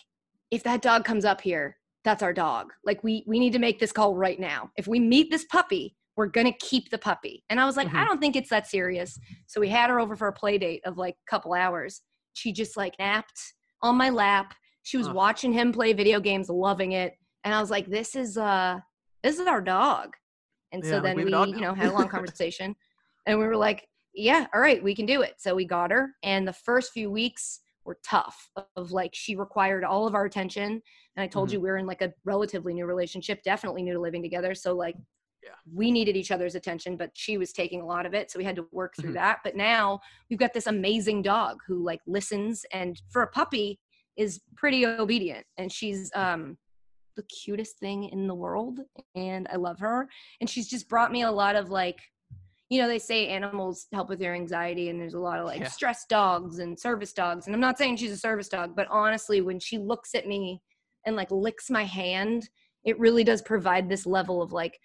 if 0.50 0.62
that 0.64 0.82
dog 0.82 1.04
comes 1.04 1.24
up 1.24 1.40
here, 1.40 1.76
that's 2.04 2.22
our 2.22 2.32
dog. 2.32 2.72
Like 2.84 3.02
we 3.04 3.24
we 3.26 3.38
need 3.38 3.52
to 3.52 3.58
make 3.58 3.78
this 3.78 3.92
call 3.92 4.16
right 4.16 4.40
now. 4.40 4.70
If 4.76 4.88
we 4.88 4.98
meet 4.98 5.30
this 5.30 5.44
puppy, 5.44 5.96
we're 6.16 6.26
gonna 6.26 6.52
keep 6.60 6.90
the 6.90 6.98
puppy. 6.98 7.44
And 7.50 7.60
I 7.60 7.66
was 7.66 7.76
like, 7.76 7.88
I 7.94 8.02
Mhm. 8.02 8.06
don't 8.06 8.20
think 8.20 8.36
it's 8.36 8.50
that 8.50 8.66
serious. 8.66 9.18
So 9.46 9.60
we 9.60 9.68
had 9.68 9.90
her 9.90 10.00
over 10.00 10.16
for 10.16 10.28
a 10.28 10.32
play 10.32 10.58
date 10.58 10.82
of 10.84 10.98
like 10.98 11.14
a 11.14 11.30
couple 11.30 11.52
hours. 11.52 12.02
She 12.32 12.52
just 12.52 12.76
like 12.76 12.94
napped 12.98 13.40
on 13.82 13.96
my 13.96 14.10
lap. 14.10 14.54
She 14.82 14.96
was 14.96 15.08
Ugh. 15.08 15.14
watching 15.14 15.52
him 15.52 15.72
play 15.72 15.92
video 15.92 16.20
games, 16.20 16.48
loving 16.48 16.92
it. 16.92 17.14
And 17.44 17.54
I 17.54 17.60
was 17.60 17.70
like, 17.70 17.86
this 17.88 18.14
is 18.14 18.36
uh 18.36 18.80
this 19.22 19.38
is 19.38 19.46
our 19.46 19.60
dog. 19.60 20.14
And 20.72 20.84
so 20.84 21.00
then 21.00 21.16
we 21.16 21.24
we, 21.24 21.30
you 21.54 21.60
know, 21.60 21.74
had 21.74 21.88
a 21.88 21.92
long 21.92 22.08
conversation. 22.16 22.74
and 23.26 23.38
we 23.38 23.46
were 23.46 23.56
like, 23.56 23.86
yeah, 24.14 24.46
all 24.54 24.60
right, 24.60 24.82
we 24.82 24.94
can 24.94 25.06
do 25.06 25.22
it. 25.22 25.34
So 25.38 25.54
we 25.54 25.64
got 25.64 25.90
her. 25.90 26.10
And 26.22 26.46
the 26.46 26.52
first 26.52 26.92
few 26.92 27.10
weeks 27.10 27.60
were 27.84 27.98
tough 28.04 28.50
of 28.76 28.92
like 28.92 29.10
she 29.14 29.36
required 29.36 29.84
all 29.84 30.06
of 30.06 30.14
our 30.14 30.24
attention. 30.26 30.82
And 31.16 31.22
I 31.22 31.26
told 31.26 31.48
Mhm. 31.48 31.52
you 31.54 31.60
we 31.60 31.70
are 31.70 31.76
in 31.78 31.86
like 31.86 32.02
a 32.02 32.12
relatively 32.24 32.72
new 32.74 32.86
relationship, 32.86 33.42
definitely 33.42 33.82
new 33.82 33.94
to 33.94 34.00
living 34.00 34.22
together. 34.22 34.54
So 34.54 34.74
like 34.74 34.96
Yeah. 35.42 35.54
we 35.72 35.90
needed 35.90 36.16
each 36.16 36.30
other's 36.30 36.54
attention, 36.54 36.96
but 36.96 37.10
she 37.14 37.38
was 37.38 37.52
taking 37.52 37.80
a 37.80 37.86
lot 37.86 38.04
of 38.06 38.12
it. 38.14 38.30
So 38.30 38.38
we 38.38 38.44
had 38.44 38.56
to 38.56 38.66
work 38.72 38.94
through 38.96 39.12
Mhm. 39.12 39.14
that. 39.14 39.38
But 39.42 39.56
now 39.56 40.00
we've 40.28 40.38
got 40.38 40.52
this 40.52 40.66
amazing 40.66 41.22
dog 41.22 41.58
who 41.66 41.82
like 41.82 42.00
listens 42.06 42.64
and 42.72 43.00
for 43.10 43.22
a 43.22 43.28
puppy 43.28 43.80
is 44.16 44.40
pretty 44.56 44.84
obedient. 44.84 45.46
And 45.56 45.72
she's 45.72 46.10
um 46.14 46.58
the 47.20 47.26
cutest 47.26 47.78
thing 47.78 48.04
in 48.04 48.26
the 48.26 48.34
world. 48.34 48.80
And 49.14 49.46
I 49.52 49.56
love 49.56 49.78
her. 49.80 50.08
And 50.40 50.48
she's 50.48 50.68
just 50.68 50.88
brought 50.88 51.12
me 51.12 51.22
a 51.22 51.30
lot 51.30 51.56
of 51.56 51.70
like 51.70 52.00
you 52.72 52.80
know, 52.80 52.86
they 52.86 53.00
say 53.00 53.26
animals 53.26 53.88
help 53.92 54.08
with 54.08 54.20
your 54.20 54.32
anxiety, 54.32 54.90
and 54.90 55.00
there's 55.00 55.14
a 55.14 55.18
lot 55.18 55.40
of 55.40 55.46
like 55.46 55.58
Yeah. 55.58 55.66
stress 55.66 56.06
dogs 56.06 56.60
and 56.60 56.78
service 56.78 57.12
dogs. 57.12 57.46
And 57.46 57.54
I'm 57.54 57.60
not 57.60 57.76
saying 57.76 57.96
she's 57.96 58.12
a 58.12 58.16
service 58.16 58.48
dog, 58.48 58.76
but 58.76 58.86
honestly, 58.88 59.40
when 59.40 59.58
she 59.58 59.76
looks 59.76 60.14
at 60.14 60.28
me 60.28 60.62
and 61.04 61.16
like 61.16 61.32
licks 61.32 61.68
my 61.68 61.82
hand, 61.82 62.48
it 62.84 62.96
really 63.00 63.24
does 63.24 63.42
provide 63.42 63.88
this 63.88 64.06
level 64.06 64.40
of 64.40 64.52
like, 64.52 64.78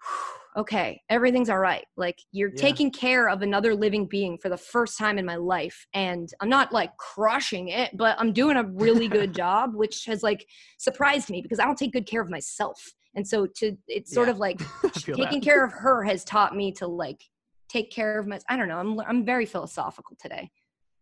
okay, 0.56 1.00
everything's 1.08 1.50
all 1.50 1.58
right. 1.58 1.84
Like 1.96 2.18
you're 2.32 2.50
Yeah. 2.50 2.60
taking 2.60 2.90
care 2.90 3.28
of 3.28 3.42
another 3.42 3.74
living 3.74 4.06
being 4.06 4.38
for 4.38 4.48
the 4.48 4.56
first 4.56 4.98
time 4.98 5.18
in 5.18 5.24
my 5.26 5.36
life. 5.36 5.86
And 5.94 6.28
I'm 6.40 6.48
not 6.48 6.72
like 6.72 6.96
crushing 6.96 7.68
it, 7.68 7.96
but 7.96 8.16
I'm 8.18 8.32
doing 8.32 8.56
a 8.56 8.64
really 8.64 9.08
good 9.08 9.32
job, 9.34 9.74
which 9.74 10.04
has 10.06 10.22
like 10.22 10.46
surprised 10.78 11.30
me 11.30 11.42
because 11.42 11.58
I 11.60 11.64
don't 11.64 11.78
take 11.78 11.92
good 11.92 12.06
care 12.06 12.22
of 12.22 12.30
myself. 12.30 12.92
And 13.14 13.26
so 13.26 13.46
to 13.56 13.76
it's 13.86 14.12
sort 14.12 14.28
Yeah. 14.28 14.32
of 14.32 14.38
like 14.38 14.60
feel 14.94 15.18
that. 15.18 15.26
taking 15.26 15.40
care 15.40 15.64
of 15.64 15.72
her 15.72 16.04
has 16.04 16.24
taught 16.24 16.56
me 16.56 16.72
to 16.72 16.86
like 16.86 17.22
take 17.68 17.90
care 17.90 18.18
of 18.18 18.26
my 18.26 18.38
i 18.48 18.56
don't 18.56 18.68
know 18.68 18.78
i'm 18.78 18.98
i'm 19.00 19.24
very 19.24 19.44
philosophical 19.44 20.16
today 20.20 20.50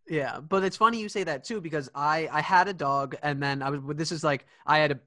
Yeah, 0.09 0.39
but 0.39 0.63
it's 0.63 0.77
funny 0.77 1.01
you 1.01 1.09
say 1.09 1.25
that 1.25 1.43
too 1.43 1.61
because 1.61 1.91
I 1.95 2.29
I 2.31 2.41
had 2.41 2.69
a 2.69 2.73
dog 2.73 3.17
and 3.23 3.43
then 3.43 3.63
I 3.63 3.71
was 3.71 3.81
this 3.97 4.13
is 4.13 4.23
like 4.23 4.47
I 4.65 4.79
had 4.79 4.93
a, 4.93 5.01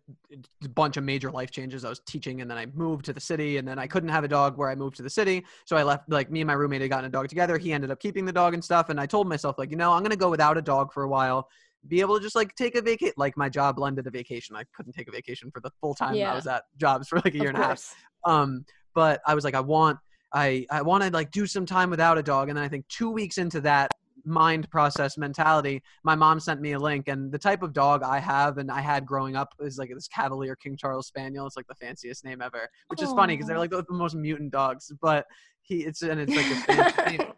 bunch 0.70 0.98
of 0.98 1.04
major 1.04 1.32
life 1.32 1.52
changes. 1.52 1.86
I 1.86 1.90
was 1.90 2.00
teaching 2.00 2.42
and 2.42 2.52
then 2.52 2.58
I 2.58 2.66
moved 2.68 3.06
to 3.06 3.14
the 3.14 3.22
city 3.22 3.58
and 3.58 3.68
then 3.68 3.80
I 3.80 3.88
couldn't 3.88 4.10
have 4.10 4.24
a 4.24 4.28
dog 4.28 4.58
where 4.58 4.70
I 4.70 4.76
moved 4.76 4.98
to 4.98 5.04
the 5.04 5.10
city, 5.10 5.46
so 5.66 5.78
I 5.78 5.84
left. 5.84 6.10
Like 6.10 6.30
me 6.30 6.42
and 6.42 6.48
my 6.48 6.54
roommate 6.54 6.82
had 6.82 6.90
gotten 6.90 7.06
a 7.06 7.10
dog 7.10 7.30
together. 7.30 7.58
He 7.58 7.72
ended 7.72 7.92
up 7.92 8.00
keeping 8.00 8.26
the 8.26 8.34
dog 8.34 8.54
and 8.54 8.64
stuff, 8.64 8.90
and 8.90 9.00
I 9.00 9.06
told 9.06 9.28
myself 9.28 9.58
like 9.58 9.72
you 9.72 9.78
know 9.78 9.94
I'm 9.94 10.04
gonna 10.04 10.16
go 10.18 10.30
without 10.30 10.58
a 10.58 10.62
dog 10.62 10.92
for 10.92 11.04
a 11.04 11.10
while, 11.10 11.48
be 11.88 12.02
able 12.02 12.18
to 12.18 12.22
just 12.22 12.36
like 12.36 12.54
take 12.56 12.76
a 12.76 12.82
vacation. 12.82 13.14
Like 13.16 13.38
my 13.38 13.48
job 13.48 13.78
blended 13.78 14.06
a 14.06 14.12
vacation. 14.12 14.56
I 14.56 14.64
couldn't 14.76 14.94
take 14.94 15.08
a 15.08 15.12
vacation 15.12 15.50
for 15.50 15.62
the 15.62 15.72
full 15.80 15.96
time 15.96 16.16
Yeah. 16.16 16.34
I 16.34 16.36
was 16.36 16.48
at 16.48 16.64
jobs 16.78 17.08
for 17.08 17.22
like 17.24 17.34
a 17.36 17.38
year 17.38 17.50
and 17.50 17.58
a 17.58 17.62
half 17.62 17.96
um 18.26 18.66
but 18.94 19.22
i 19.26 19.36
was 19.36 19.44
like 19.44 19.56
i 19.56 19.60
want 19.60 19.98
i 20.34 20.66
i 20.72 20.82
want 20.82 21.04
to 21.04 21.10
like 21.12 21.32
do 21.32 21.46
some 21.46 21.66
time 21.66 21.90
without 21.90 22.18
a 22.18 22.24
dog 22.24 22.50
and 22.50 22.58
then 22.58 22.64
i 22.64 22.68
think 22.68 22.88
two 22.88 23.10
weeks 23.10 23.38
into 23.38 23.62
that 23.62 23.90
mind 24.30 24.70
process 24.70 25.18
mentality 25.18 25.82
my 26.04 26.16
mom 26.16 26.40
sent 26.40 26.62
me 26.62 26.74
a 26.74 26.80
link 26.80 27.08
and 27.08 27.32
the 27.32 27.38
type 27.38 27.64
of 27.64 27.74
dog 27.74 28.04
i 28.04 28.20
have 28.20 28.58
and 28.58 28.72
i 28.72 28.80
had 28.80 29.06
growing 29.06 29.36
up 29.36 29.54
is 29.60 29.78
like 29.78 29.90
this 29.94 30.08
cavalier 30.08 30.56
king 30.56 30.78
charles 30.78 31.08
spaniel 31.08 31.46
it's 31.46 31.58
like 31.58 31.68
the 31.68 31.76
fanciest 31.76 32.24
name 32.24 32.42
ever 32.42 32.70
which 32.88 33.02
is 33.02 33.12
funny 33.14 33.36
because 33.36 33.48
they're 33.48 33.58
like 33.60 33.72
the, 33.72 33.84
most 33.90 34.16
mutant 34.16 34.52
dogs 34.52 34.92
but 35.02 35.26
he 35.62 35.84
it's 35.84 36.02
and 36.02 36.20
it's 36.20 36.36
like 36.36 36.48
this 36.48 36.64
fancy 36.66 37.18
name. 37.18 37.34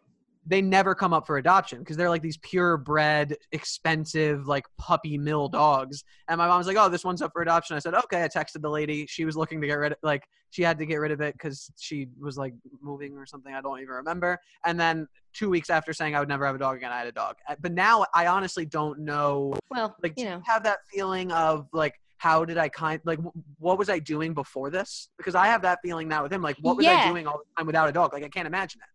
They 0.45 0.61
never 0.61 0.95
come 0.95 1.13
up 1.13 1.27
for 1.27 1.37
adoption 1.37 1.79
because 1.79 1.97
they're 1.97 2.09
like 2.09 2.23
these 2.23 2.37
purebred, 2.37 3.37
expensive, 3.51 4.47
like 4.47 4.65
puppy 4.77 5.17
mill 5.17 5.47
dogs. 5.47 6.03
And 6.27 6.37
my 6.37 6.47
mom's 6.47 6.67
like, 6.67 6.77
"Oh, 6.77 6.89
this 6.89 7.03
one's 7.03 7.21
up 7.21 7.31
for 7.33 7.41
adoption." 7.41 7.75
I 7.75 7.79
said, 7.79 7.93
"Okay." 7.93 8.23
I 8.23 8.27
texted 8.27 8.61
the 8.61 8.69
lady. 8.69 9.05
She 9.07 9.23
was 9.25 9.37
looking 9.37 9.61
to 9.61 9.67
get 9.67 9.75
rid 9.75 9.91
of, 9.91 9.97
like, 10.01 10.23
she 10.49 10.63
had 10.63 10.77
to 10.79 10.85
get 10.85 10.95
rid 10.95 11.11
of 11.11 11.21
it 11.21 11.33
because 11.33 11.71
she 11.79 12.07
was 12.19 12.37
like 12.37 12.53
moving 12.81 13.17
or 13.17 13.25
something. 13.25 13.53
I 13.53 13.61
don't 13.61 13.79
even 13.79 13.93
remember. 13.93 14.39
And 14.65 14.79
then 14.79 15.07
two 15.33 15.49
weeks 15.49 15.69
after 15.69 15.93
saying 15.93 16.15
I 16.15 16.19
would 16.19 16.27
never 16.29 16.45
have 16.45 16.55
a 16.55 16.59
dog 16.59 16.77
again, 16.77 16.91
I 16.91 16.97
had 16.97 17.07
a 17.07 17.11
dog. 17.11 17.35
Uh, 17.47 17.55
But 17.59 17.73
now 17.73 18.05
I 18.13 18.27
honestly 18.27 18.65
don't 18.65 18.99
know. 18.99 19.53
well 19.69 19.95
Like, 20.01 20.13
you 20.17 20.25
know 20.25 20.41
have 20.45 20.63
that 20.63 20.79
feeling 20.93 21.31
of 21.31 21.67
like. 21.73 21.95
How 22.17 22.45
did 22.45 22.59
I 22.59 22.69
kind 22.69 23.01
like 23.03 23.17
what 23.57 23.79
was 23.79 23.89
I 23.89 23.97
doing 23.97 24.35
before 24.35 24.69
this? 24.69 25.09
Because 25.17 25.33
I 25.33 25.47
have 25.47 25.63
that 25.63 25.79
feeling 25.83 26.07
now 26.07 26.21
with 26.21 26.31
him. 26.31 26.43
Like, 26.43 26.55
what 26.61 26.77
was 26.77 26.85
I 26.85 27.07
doing 27.09 27.25
all 27.25 27.39
the 27.39 27.45
time 27.57 27.65
without 27.65 27.89
a 27.89 27.91
dog? 27.91 28.13
Like, 28.13 28.23
I 28.23 28.29
can't 28.29 28.45
imagine 28.45 28.79
it. 28.79 28.90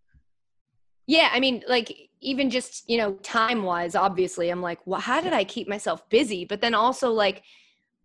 Yeah 1.07 1.31
i 1.33 1.41
mean 1.41 1.63
like 1.69 2.11
even 2.21 2.51
just 2.51 2.89
you 2.89 2.99
know 2.99 3.13
time 3.23 3.63
wise 3.63 3.95
obviously 3.95 4.51
i'm 4.51 4.63
like 4.63 4.79
well 4.87 5.01
how 5.01 5.21
did 5.21 5.33
i 5.33 5.45
keep 5.45 5.69
myself 5.69 6.09
busy? 6.09 6.45
But 6.45 6.61
then 6.61 6.75
also 6.75 7.11
like 7.13 7.43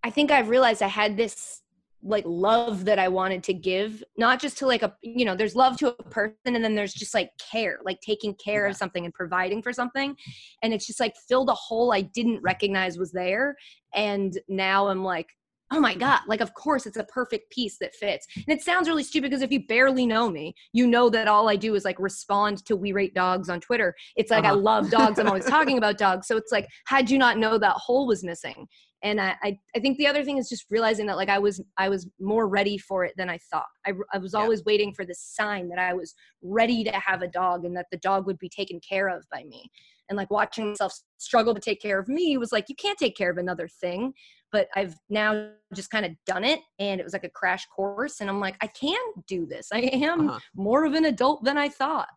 i 0.04 0.10
think 0.10 0.32
i've 0.32 0.50
realized 0.50 0.82
i 0.82 0.88
had 0.88 1.18
this 1.18 1.62
like 2.04 2.24
love 2.26 2.86
that 2.86 2.98
i 2.98 3.08
wanted 3.08 3.44
to 3.44 3.54
give 3.54 4.04
not 4.18 4.40
just 4.40 4.58
to 4.58 4.66
like 4.66 4.82
a 4.82 4.92
you 5.04 5.24
know 5.24 5.36
there's 5.36 5.56
love 5.56 5.78
to 5.78 5.90
a 5.90 6.04
person 6.04 6.36
and 6.46 6.64
then 6.64 6.74
there's 6.74 6.94
just 6.94 7.14
like 7.14 7.30
care 7.38 7.78
like 7.86 8.00
taking 8.02 8.34
care 8.36 8.66
Yeah. 8.66 8.72
of 8.72 8.76
something 8.78 9.06
and 9.06 9.14
providing 9.14 9.62
for 9.62 9.72
something. 9.72 10.16
And 10.64 10.74
it's 10.74 10.88
just 10.88 11.00
like 11.00 11.16
filled 11.30 11.50
a 11.50 11.54
hole 11.54 11.94
i 11.94 12.02
didn't 12.02 12.42
recognize 12.42 12.98
was 12.98 13.12
there. 13.12 13.56
And 13.94 14.38
now 14.48 14.88
i'm 14.88 15.04
like 15.04 15.28
oh 15.72 15.80
my 15.80 15.96
god 15.96 16.20
like 16.28 16.42
of 16.42 16.54
course 16.54 16.86
it's 16.86 16.98
a 16.98 17.04
perfect 17.06 17.52
piece 17.52 17.78
that 17.80 17.94
fits. 17.96 18.28
And 18.36 18.58
it 18.58 18.64
sounds 18.64 18.88
really 18.88 19.04
stupid 19.04 19.30
because 19.30 19.42
if 19.42 19.52
you 19.52 19.66
barely 19.66 20.06
know 20.06 20.30
me 20.30 20.54
you 20.74 20.88
know 20.88 21.10
that 21.10 21.28
all 21.28 21.50
i 21.50 21.56
do 21.56 21.76
is 21.76 21.86
like 21.86 22.00
respond 22.00 22.66
to 22.66 22.76
we 22.76 22.92
rate 22.92 23.14
dogs 23.14 23.50
on 23.50 23.60
twitter. 23.60 23.96
It's 24.16 24.32
like 24.32 24.44
uh-huh. 24.44 24.54
i 24.54 24.58
love 24.58 24.90
dogs. 24.90 25.20
I'm 25.20 25.28
always 25.28 25.46
talking 25.46 25.78
about 25.82 25.98
dogs. 25.98 26.28
So 26.28 26.38
it's 26.38 26.52
like 26.52 26.68
had 26.86 27.10
you 27.10 27.18
not 27.18 27.38
know 27.38 27.58
that 27.58 27.76
hole 27.76 28.08
was 28.08 28.24
missing? 28.24 28.68
And 29.04 29.20
I, 29.20 29.36
I, 29.42 29.58
I 29.76 29.80
think 29.80 29.98
the 29.98 30.06
other 30.06 30.24
thing 30.24 30.38
is 30.38 30.48
just 30.48 30.66
realizing 30.70 31.08
that 31.08 31.18
like 31.18 31.30
i 31.30 31.40
was 31.40 31.62
i 31.78 31.90
was 31.90 32.08
more 32.20 32.48
ready 32.48 32.78
for 32.78 33.04
it 33.04 33.14
than 33.18 33.30
i 33.30 33.40
thought. 33.52 33.66
I, 33.86 33.94
I 34.14 34.18
was 34.18 34.34
always 34.34 34.60
yeah. 34.60 34.66
waiting 34.68 34.94
for 34.94 35.06
the 35.06 35.16
sign 35.18 35.70
that 35.70 35.80
i 35.80 35.94
was 35.94 36.14
ready 36.42 36.84
to 36.84 36.92
have 36.92 37.22
a 37.22 37.28
dog 37.28 37.66
and 37.66 37.76
that 37.76 37.88
the 37.92 37.98
dog 37.98 38.26
would 38.28 38.38
be 38.38 38.50
taken 38.50 38.80
care 38.88 39.08
of 39.08 39.24
by 39.32 39.44
me 39.44 39.70
and 40.12 40.18
like 40.18 40.30
watching 40.30 40.70
myself 40.70 40.94
struggle 41.18 41.56
to 41.56 41.62
take 41.62 41.82
care 41.82 41.98
of 41.98 42.10
me 42.10 42.38
was 42.38 42.52
like 42.52 42.66
you 42.68 42.76
can't 42.76 43.00
take 43.00 43.16
care 43.16 43.32
of 43.32 43.38
another 43.38 43.68
thing. 43.68 44.14
But 44.52 44.68
i've 44.76 44.96
now 45.10 45.50
just 45.74 45.90
kind 45.92 46.06
of 46.06 46.12
done 46.26 46.44
it 46.44 46.60
and 46.78 47.00
it 47.00 47.04
was 47.06 47.14
like 47.14 47.24
a 47.24 47.30
crash 47.30 47.66
course 47.74 48.20
and 48.20 48.30
i'm 48.30 48.42
like 48.42 48.58
i 48.62 48.68
can 48.68 49.00
do 49.26 49.46
this. 49.46 49.70
I 49.74 49.80
am 49.80 50.30
uh-huh. 50.30 50.40
more 50.54 50.84
of 50.86 50.94
an 50.94 51.06
adult 51.06 51.46
than 51.46 51.58
i 51.58 51.70
thought 51.70 52.10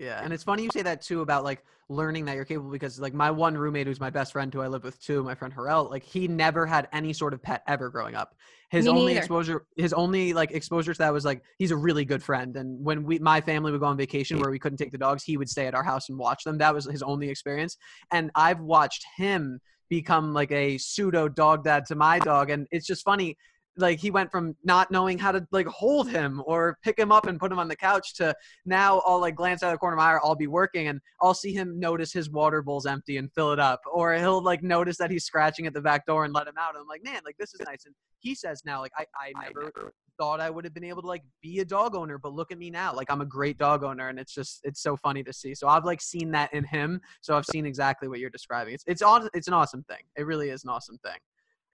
yeah, 0.00 0.20
and 0.24 0.32
it's 0.32 0.42
funny 0.42 0.62
you 0.62 0.70
say 0.72 0.82
that 0.82 1.02
too 1.02 1.20
about 1.20 1.44
like 1.44 1.62
learning 1.90 2.24
that 2.24 2.36
you're 2.36 2.44
capable 2.44 2.70
because 2.70 2.98
like 2.98 3.12
my 3.12 3.30
one 3.30 3.56
roommate 3.56 3.86
who's 3.86 4.00
my 4.00 4.10
best 4.10 4.32
friend 4.32 4.54
who 4.54 4.60
I 4.62 4.68
live 4.68 4.82
with 4.82 5.00
too, 5.02 5.22
my 5.22 5.34
friend 5.34 5.52
Harel, 5.52 5.90
like 5.90 6.04
he 6.04 6.26
never 6.26 6.64
had 6.64 6.88
any 6.92 7.12
sort 7.12 7.34
of 7.34 7.42
pet 7.42 7.62
ever 7.68 7.90
growing 7.90 8.14
up. 8.14 8.34
His 8.70 8.86
Me 8.86 8.90
only 8.92 9.06
neither. 9.06 9.18
exposure 9.18 9.66
his 9.76 9.92
only 9.92 10.32
like 10.32 10.52
exposure 10.52 10.94
to 10.94 10.98
that 10.98 11.12
was 11.12 11.24
like 11.24 11.42
he's 11.58 11.70
a 11.70 11.76
really 11.76 12.04
good 12.04 12.22
friend 12.22 12.56
and 12.56 12.82
when 12.82 13.02
we 13.02 13.18
my 13.18 13.40
family 13.40 13.72
would 13.72 13.80
go 13.80 13.86
on 13.86 13.96
vacation 13.96 14.38
where 14.38 14.50
we 14.50 14.58
couldn't 14.58 14.78
take 14.78 14.92
the 14.92 14.98
dogs, 14.98 15.22
he 15.22 15.36
would 15.36 15.50
stay 15.50 15.66
at 15.66 15.74
our 15.74 15.82
house 15.82 16.08
and 16.08 16.16
watch 16.16 16.44
them. 16.44 16.56
That 16.58 16.74
was 16.74 16.86
his 16.86 17.02
only 17.02 17.28
experience. 17.28 17.76
And 18.10 18.30
I've 18.34 18.60
watched 18.60 19.04
him 19.16 19.60
become 19.90 20.32
like 20.32 20.52
a 20.52 20.78
pseudo 20.78 21.28
dog 21.28 21.64
dad 21.64 21.84
to 21.86 21.96
my 21.96 22.20
dog 22.20 22.48
and 22.48 22.66
it's 22.70 22.86
just 22.86 23.04
funny 23.04 23.36
like 23.80 23.98
he 23.98 24.10
went 24.10 24.30
from 24.30 24.56
not 24.64 24.90
knowing 24.90 25.18
how 25.18 25.32
to 25.32 25.46
like 25.50 25.66
hold 25.66 26.08
him 26.08 26.42
or 26.46 26.78
pick 26.82 26.98
him 26.98 27.10
up 27.10 27.26
and 27.26 27.38
put 27.38 27.50
him 27.50 27.58
on 27.58 27.68
the 27.68 27.76
couch 27.76 28.14
to 28.16 28.34
now 28.64 29.02
I'll 29.06 29.20
like 29.20 29.34
glance 29.34 29.62
out 29.62 29.68
of 29.68 29.74
the 29.74 29.78
corner 29.78 29.96
of 29.96 29.98
my 29.98 30.14
eye, 30.14 30.18
I'll 30.22 30.34
be 30.34 30.46
working 30.46 30.88
and 30.88 31.00
I'll 31.20 31.34
see 31.34 31.52
him 31.52 31.78
notice 31.78 32.12
his 32.12 32.30
water 32.30 32.62
bowl's 32.62 32.86
empty 32.86 33.16
and 33.16 33.32
fill 33.32 33.52
it 33.52 33.58
up. 33.58 33.80
Or 33.92 34.14
he'll 34.14 34.42
like 34.42 34.62
notice 34.62 34.96
that 34.98 35.10
he's 35.10 35.24
scratching 35.24 35.66
at 35.66 35.74
the 35.74 35.80
back 35.80 36.06
door 36.06 36.24
and 36.24 36.34
let 36.34 36.46
him 36.46 36.54
out. 36.58 36.74
And 36.74 36.82
I'm 36.82 36.88
like, 36.88 37.04
man, 37.04 37.20
like 37.24 37.36
this 37.38 37.54
is 37.54 37.60
nice. 37.66 37.86
And 37.86 37.94
he 38.18 38.34
says 38.34 38.62
now, 38.64 38.80
like, 38.80 38.92
I, 38.96 39.04
I 39.18 39.32
never 39.42 39.92
thought 40.18 40.38
I 40.38 40.50
would 40.50 40.64
have 40.64 40.74
been 40.74 40.84
able 40.84 41.00
to 41.00 41.08
like 41.08 41.22
be 41.42 41.60
a 41.60 41.64
dog 41.64 41.96
owner, 41.96 42.18
but 42.18 42.34
look 42.34 42.52
at 42.52 42.58
me 42.58 42.70
now. 42.70 42.94
Like 42.94 43.10
I'm 43.10 43.22
a 43.22 43.26
great 43.26 43.56
dog 43.56 43.82
owner 43.82 44.10
and 44.10 44.18
it's 44.18 44.34
just 44.34 44.60
it's 44.64 44.82
so 44.82 44.96
funny 44.96 45.22
to 45.24 45.32
see. 45.32 45.54
So 45.54 45.66
I've 45.66 45.84
like 45.84 46.02
seen 46.02 46.30
that 46.32 46.52
in 46.52 46.64
him. 46.64 47.00
So 47.22 47.36
I've 47.36 47.46
seen 47.46 47.64
exactly 47.64 48.06
what 48.06 48.18
you're 48.18 48.30
describing. 48.30 48.74
It's 48.74 48.84
it's 48.86 49.02
it's 49.34 49.48
an 49.48 49.54
awesome 49.54 49.82
thing. 49.84 50.02
It 50.16 50.26
really 50.26 50.50
is 50.50 50.64
an 50.64 50.70
awesome 50.70 50.98
thing. 50.98 51.16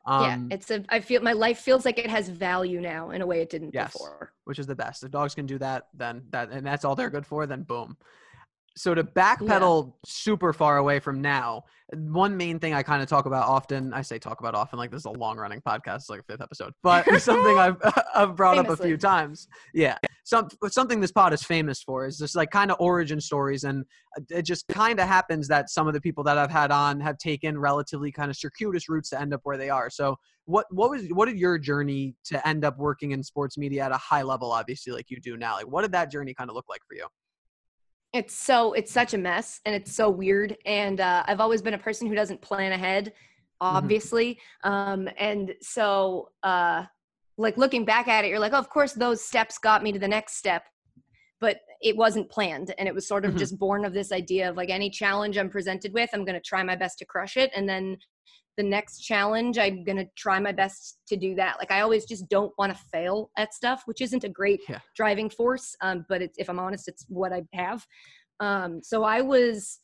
Um, 0.06 0.22
yeah, 0.22 0.54
it's 0.54 0.70
a. 0.70 0.84
I 0.88 1.00
feel 1.00 1.20
my 1.22 1.32
life 1.32 1.58
feels 1.58 1.84
like 1.84 1.98
it 1.98 2.08
has 2.08 2.28
value 2.28 2.80
now 2.80 3.10
in 3.10 3.22
a 3.22 3.26
way 3.26 3.40
it 3.40 3.50
didn't 3.50 3.74
yes, 3.74 3.92
before. 3.92 4.32
Which 4.44 4.58
is 4.58 4.66
the 4.66 4.76
best. 4.76 5.02
If 5.02 5.10
dogs 5.10 5.34
can 5.34 5.46
do 5.46 5.58
that, 5.58 5.88
then 5.94 6.22
that 6.30 6.50
and 6.50 6.64
that's 6.64 6.84
all 6.84 6.94
they're 6.94 7.10
good 7.10 7.26
for. 7.26 7.46
Then 7.46 7.62
boom. 7.62 7.96
So 8.76 8.94
to 8.94 9.02
backpedal 9.02 9.86
yeah. 9.86 9.92
super 10.04 10.52
far 10.52 10.76
away 10.76 11.00
from 11.00 11.22
now, 11.22 11.64
one 11.94 12.36
main 12.36 12.58
thing 12.58 12.74
I 12.74 12.82
kind 12.82 13.02
of 13.02 13.08
talk 13.08 13.24
about 13.24 13.48
often. 13.48 13.92
I 13.94 14.02
say 14.02 14.18
talk 14.18 14.40
about 14.40 14.54
often, 14.54 14.78
like 14.78 14.90
this 14.90 15.00
is 15.00 15.06
a 15.06 15.10
long 15.10 15.38
running 15.38 15.62
podcast, 15.62 15.96
it's 15.96 16.10
like 16.10 16.20
a 16.20 16.24
fifth 16.24 16.42
episode, 16.42 16.72
but 16.82 17.04
something 17.20 17.58
I've 17.58 17.78
I've 18.14 18.36
brought 18.36 18.56
Famously. 18.56 18.74
up 18.74 18.80
a 18.80 18.82
few 18.82 18.96
times. 18.96 19.48
Yeah, 19.72 19.96
some 20.26 20.48
something 20.66 20.98
this 20.98 21.12
pod 21.12 21.32
is 21.32 21.44
famous 21.44 21.80
for 21.80 22.04
is 22.04 22.18
just 22.18 22.34
like 22.34 22.50
kind 22.50 22.72
of 22.72 22.76
origin 22.80 23.20
stories, 23.20 23.62
and 23.62 23.84
it 24.28 24.42
just 24.42 24.66
kind 24.66 24.98
of 24.98 25.06
happens 25.06 25.46
that 25.46 25.70
some 25.70 25.86
of 25.86 25.94
the 25.94 26.00
people 26.00 26.24
that 26.24 26.36
I've 26.36 26.50
had 26.50 26.72
on 26.72 26.98
have 26.98 27.16
taken 27.18 27.56
relatively 27.56 28.10
kind 28.10 28.28
of 28.28 28.36
circuitous 28.36 28.88
routes 28.88 29.10
to 29.10 29.20
end 29.20 29.32
up 29.32 29.42
where 29.44 29.56
they 29.56 29.70
are. 29.70 29.88
So 29.88 30.16
what 30.44 30.66
what 30.70 30.90
was 30.90 31.06
what 31.10 31.26
did 31.26 31.38
your 31.38 31.58
journey 31.58 32.16
to 32.24 32.44
end 32.46 32.64
up 32.64 32.76
working 32.76 33.12
in 33.12 33.22
sports 33.22 33.56
media 33.56 33.84
at 33.84 33.92
a 33.92 33.96
high 33.98 34.22
level, 34.22 34.50
obviously 34.50 34.92
like 34.92 35.12
you 35.12 35.20
do 35.20 35.36
now? 35.36 35.54
Like 35.54 35.68
what 35.68 35.82
did 35.82 35.92
that 35.92 36.10
journey 36.10 36.34
kind 36.34 36.50
of 36.50 36.56
look 36.56 36.66
like 36.68 36.80
for 36.88 36.96
you? 36.96 37.06
it's 38.12 38.34
so 38.34 38.72
it's 38.72 38.92
such 38.92 39.14
a 39.14 39.18
mess 39.18 39.60
and 39.66 39.74
it's 39.74 39.92
so 39.92 40.08
weird 40.08 40.56
and 40.64 41.00
uh, 41.00 41.24
i've 41.26 41.40
always 41.40 41.60
been 41.60 41.74
a 41.74 41.78
person 41.78 42.06
who 42.06 42.14
doesn't 42.14 42.40
plan 42.40 42.70
ahead 42.70 43.06
mm-hmm. 43.06 43.76
obviously 43.76 44.38
mm-hmm. 44.64 44.72
um, 44.72 45.08
and 45.18 45.52
so 45.60 46.30
uh, 46.44 46.84
like 47.38 47.56
looking 47.56 47.84
back 47.84 48.08
at 48.08 48.24
it 48.24 48.28
you're 48.28 48.38
like 48.38 48.52
oh, 48.52 48.58
of 48.58 48.68
course 48.70 48.92
those 48.92 49.24
steps 49.24 49.58
got 49.58 49.82
me 49.82 49.92
to 49.92 49.98
the 49.98 50.08
next 50.08 50.36
step 50.36 50.64
but 51.40 51.58
it 51.82 51.96
wasn't 51.96 52.30
planned 52.30 52.74
and 52.78 52.88
it 52.88 52.94
was 52.94 53.06
sort 53.06 53.24
of 53.24 53.32
mm-hmm. 53.32 53.38
just 53.38 53.58
born 53.58 53.84
of 53.84 53.92
this 53.92 54.12
idea 54.12 54.48
of 54.48 54.56
like 54.56 54.70
any 54.70 54.90
challenge 54.90 55.36
i'm 55.36 55.50
presented 55.50 55.92
with 55.92 56.10
i'm 56.12 56.24
going 56.24 56.34
to 56.34 56.40
try 56.40 56.62
my 56.62 56.76
best 56.76 56.98
to 56.98 57.04
crush 57.04 57.36
it 57.36 57.50
and 57.54 57.68
then 57.68 57.96
the 58.56 58.62
next 58.62 59.00
challenge 59.00 59.58
i'm 59.58 59.84
going 59.84 59.98
to 59.98 60.06
try 60.16 60.38
my 60.38 60.52
best 60.52 60.98
to 61.06 61.16
do 61.16 61.34
that 61.34 61.56
like 61.58 61.70
i 61.70 61.80
always 61.80 62.06
just 62.06 62.28
don't 62.28 62.52
want 62.58 62.74
to 62.74 62.84
fail 62.92 63.30
at 63.36 63.52
stuff 63.52 63.82
which 63.84 64.00
isn't 64.00 64.24
a 64.24 64.28
great 64.28 64.60
yeah. 64.68 64.78
driving 64.94 65.28
force 65.28 65.76
um, 65.82 66.04
but 66.08 66.22
if 66.36 66.48
i'm 66.48 66.58
honest 66.58 66.88
it's 66.88 67.04
what 67.08 67.32
i 67.32 67.42
have 67.52 67.84
um, 68.40 68.80
so 68.82 69.04
i 69.04 69.20
was 69.20 69.80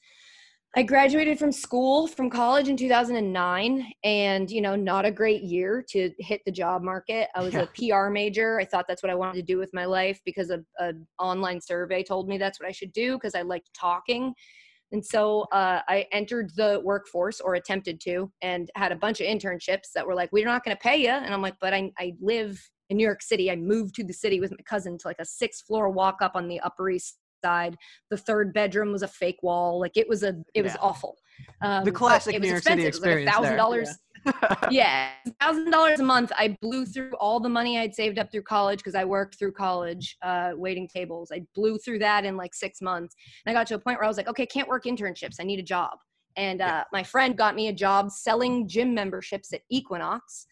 i 0.77 0.83
graduated 0.83 1.39
from 1.39 1.53
school 1.53 2.07
from 2.07 2.31
college 2.31 2.69
in 2.69 2.77
2009 2.77 3.93
and 4.05 4.51
you 4.51 4.61
know 4.61 4.75
not 4.75 5.05
a 5.05 5.11
great 5.11 5.43
year 5.43 5.85
to 5.89 6.11
hit 6.19 6.41
the 6.47 6.53
job 6.53 6.83
market 6.83 7.29
i 7.35 7.43
was 7.43 7.55
yeah. 7.55 7.63
a 7.63 7.67
pr 8.07 8.11
major 8.11 8.61
i 8.61 8.65
thought 8.65 8.87
that's 8.89 9.03
what 9.03 9.11
i 9.11 9.15
wanted 9.15 9.35
to 9.35 9.43
do 9.43 9.59
with 9.59 9.73
my 9.73 9.85
life 9.85 10.21
because 10.25 10.51
a, 10.51 10.63
a 10.79 10.93
online 11.19 11.61
survey 11.61 12.03
told 12.03 12.29
me 12.29 12.39
that's 12.39 12.61
what 12.61 12.69
i 12.69 12.73
should 12.73 12.93
do 12.93 13.15
because 13.15 13.35
i 13.35 13.43
liked 13.43 13.71
talking 13.75 14.35
and 14.93 15.05
so 15.05 15.43
uh, 15.53 15.81
I 15.89 16.07
entered 16.13 16.51
the 16.55 16.81
workforce 16.85 17.41
or 17.41 17.55
attempted 17.55 17.99
to 18.03 18.31
and 18.43 18.71
had 18.77 18.93
a 18.93 18.97
bunch 18.97 19.21
of 19.21 19.27
internships 19.27 19.91
that 19.95 20.07
were 20.07 20.15
like, 20.15 20.31
we're 20.33 20.45
not 20.45 20.65
going 20.65 20.77
to 20.77 20.81
pay 20.81 20.99
you. 20.99 21.09
And 21.09 21.33
I'm 21.33 21.41
like, 21.41 21.57
but 21.61 21.73
I, 21.73 21.91
I 21.99 22.13
live 22.21 22.61
in 22.91 22.99
New 22.99 23.05
York 23.05 23.23
City. 23.23 23.51
I 23.51 23.57
moved 23.57 23.95
to 23.97 24.05
the 24.05 24.13
city 24.13 24.39
with 24.39 24.51
my 24.51 24.63
cousin 24.67 24.99
to 24.99 25.09
like 25.09 25.17
a 25.19 25.25
six 25.25 25.63
floor 25.63 25.89
walk 25.89 26.19
up 26.21 26.33
on 26.35 26.47
the 26.47 26.61
Upper 26.61 26.91
East 26.91 27.17
side. 27.43 27.77
The 28.11 28.17
third 28.17 28.53
bedroom 28.53 28.93
was 28.93 29.03
a 29.03 29.09
fake 29.09 29.43
wall. 29.43 29.81
Like 29.81 29.97
it 29.97 30.09
was 30.09 30.23
a, 30.23 30.29
it 30.29 30.45
yeah. 30.55 30.63
was 30.63 30.77
awful. 30.81 31.17
Um, 31.61 31.85
the 31.85 31.93
classic 31.93 32.41
New 32.41 32.49
York 32.49 32.59
expensive. 32.59 32.81
City 32.81 32.89
experience. 32.89 33.31
Thousand 33.31 33.57
dollars 33.57 33.99
yeah, 34.71 35.11
thousand 35.41 35.71
dollars 35.71 36.01
a 36.01 36.05
month. 36.05 36.33
I 36.37 36.57
blew 36.61 36.87
through 36.87 37.13
all 37.19 37.41
the 37.41 37.49
money 37.49 37.79
I'd 37.79 37.95
saved 37.95 38.19
up 38.19 38.31
through 38.31 38.43
college 38.43 38.79
because 38.79 38.95
I 38.95 39.05
worked 39.05 39.39
through 39.39 39.53
college, 39.53 40.17
uh, 40.23 40.53
waiting 40.55 40.89
tables. 40.89 41.31
I 41.33 41.43
blew 41.55 41.79
through 41.79 42.01
that 42.01 42.25
in 42.25 42.37
like 42.37 42.55
six 42.55 42.81
months, 42.81 43.15
and 43.45 43.55
I 43.55 43.59
got 43.59 43.67
to 43.69 43.75
a 43.75 43.79
point 43.79 43.99
where 43.99 44.05
I 44.05 44.09
was 44.09 44.17
like, 44.17 44.29
okay, 44.29 44.47
can't 44.47 44.69
work 44.69 44.85
internships. 44.85 45.37
I 45.41 45.45
need 45.45 45.59
a 45.59 45.65
job. 45.65 45.99
And 46.37 46.63
uh, 46.63 46.65
yeah. 46.65 46.85
my 46.93 47.03
friend 47.03 47.37
got 47.37 47.55
me 47.55 47.69
a 47.69 47.73
job 47.73 48.11
selling 48.11 48.67
gym 48.69 48.95
memberships 48.95 49.53
at 49.53 49.61
Equinox, 49.71 50.47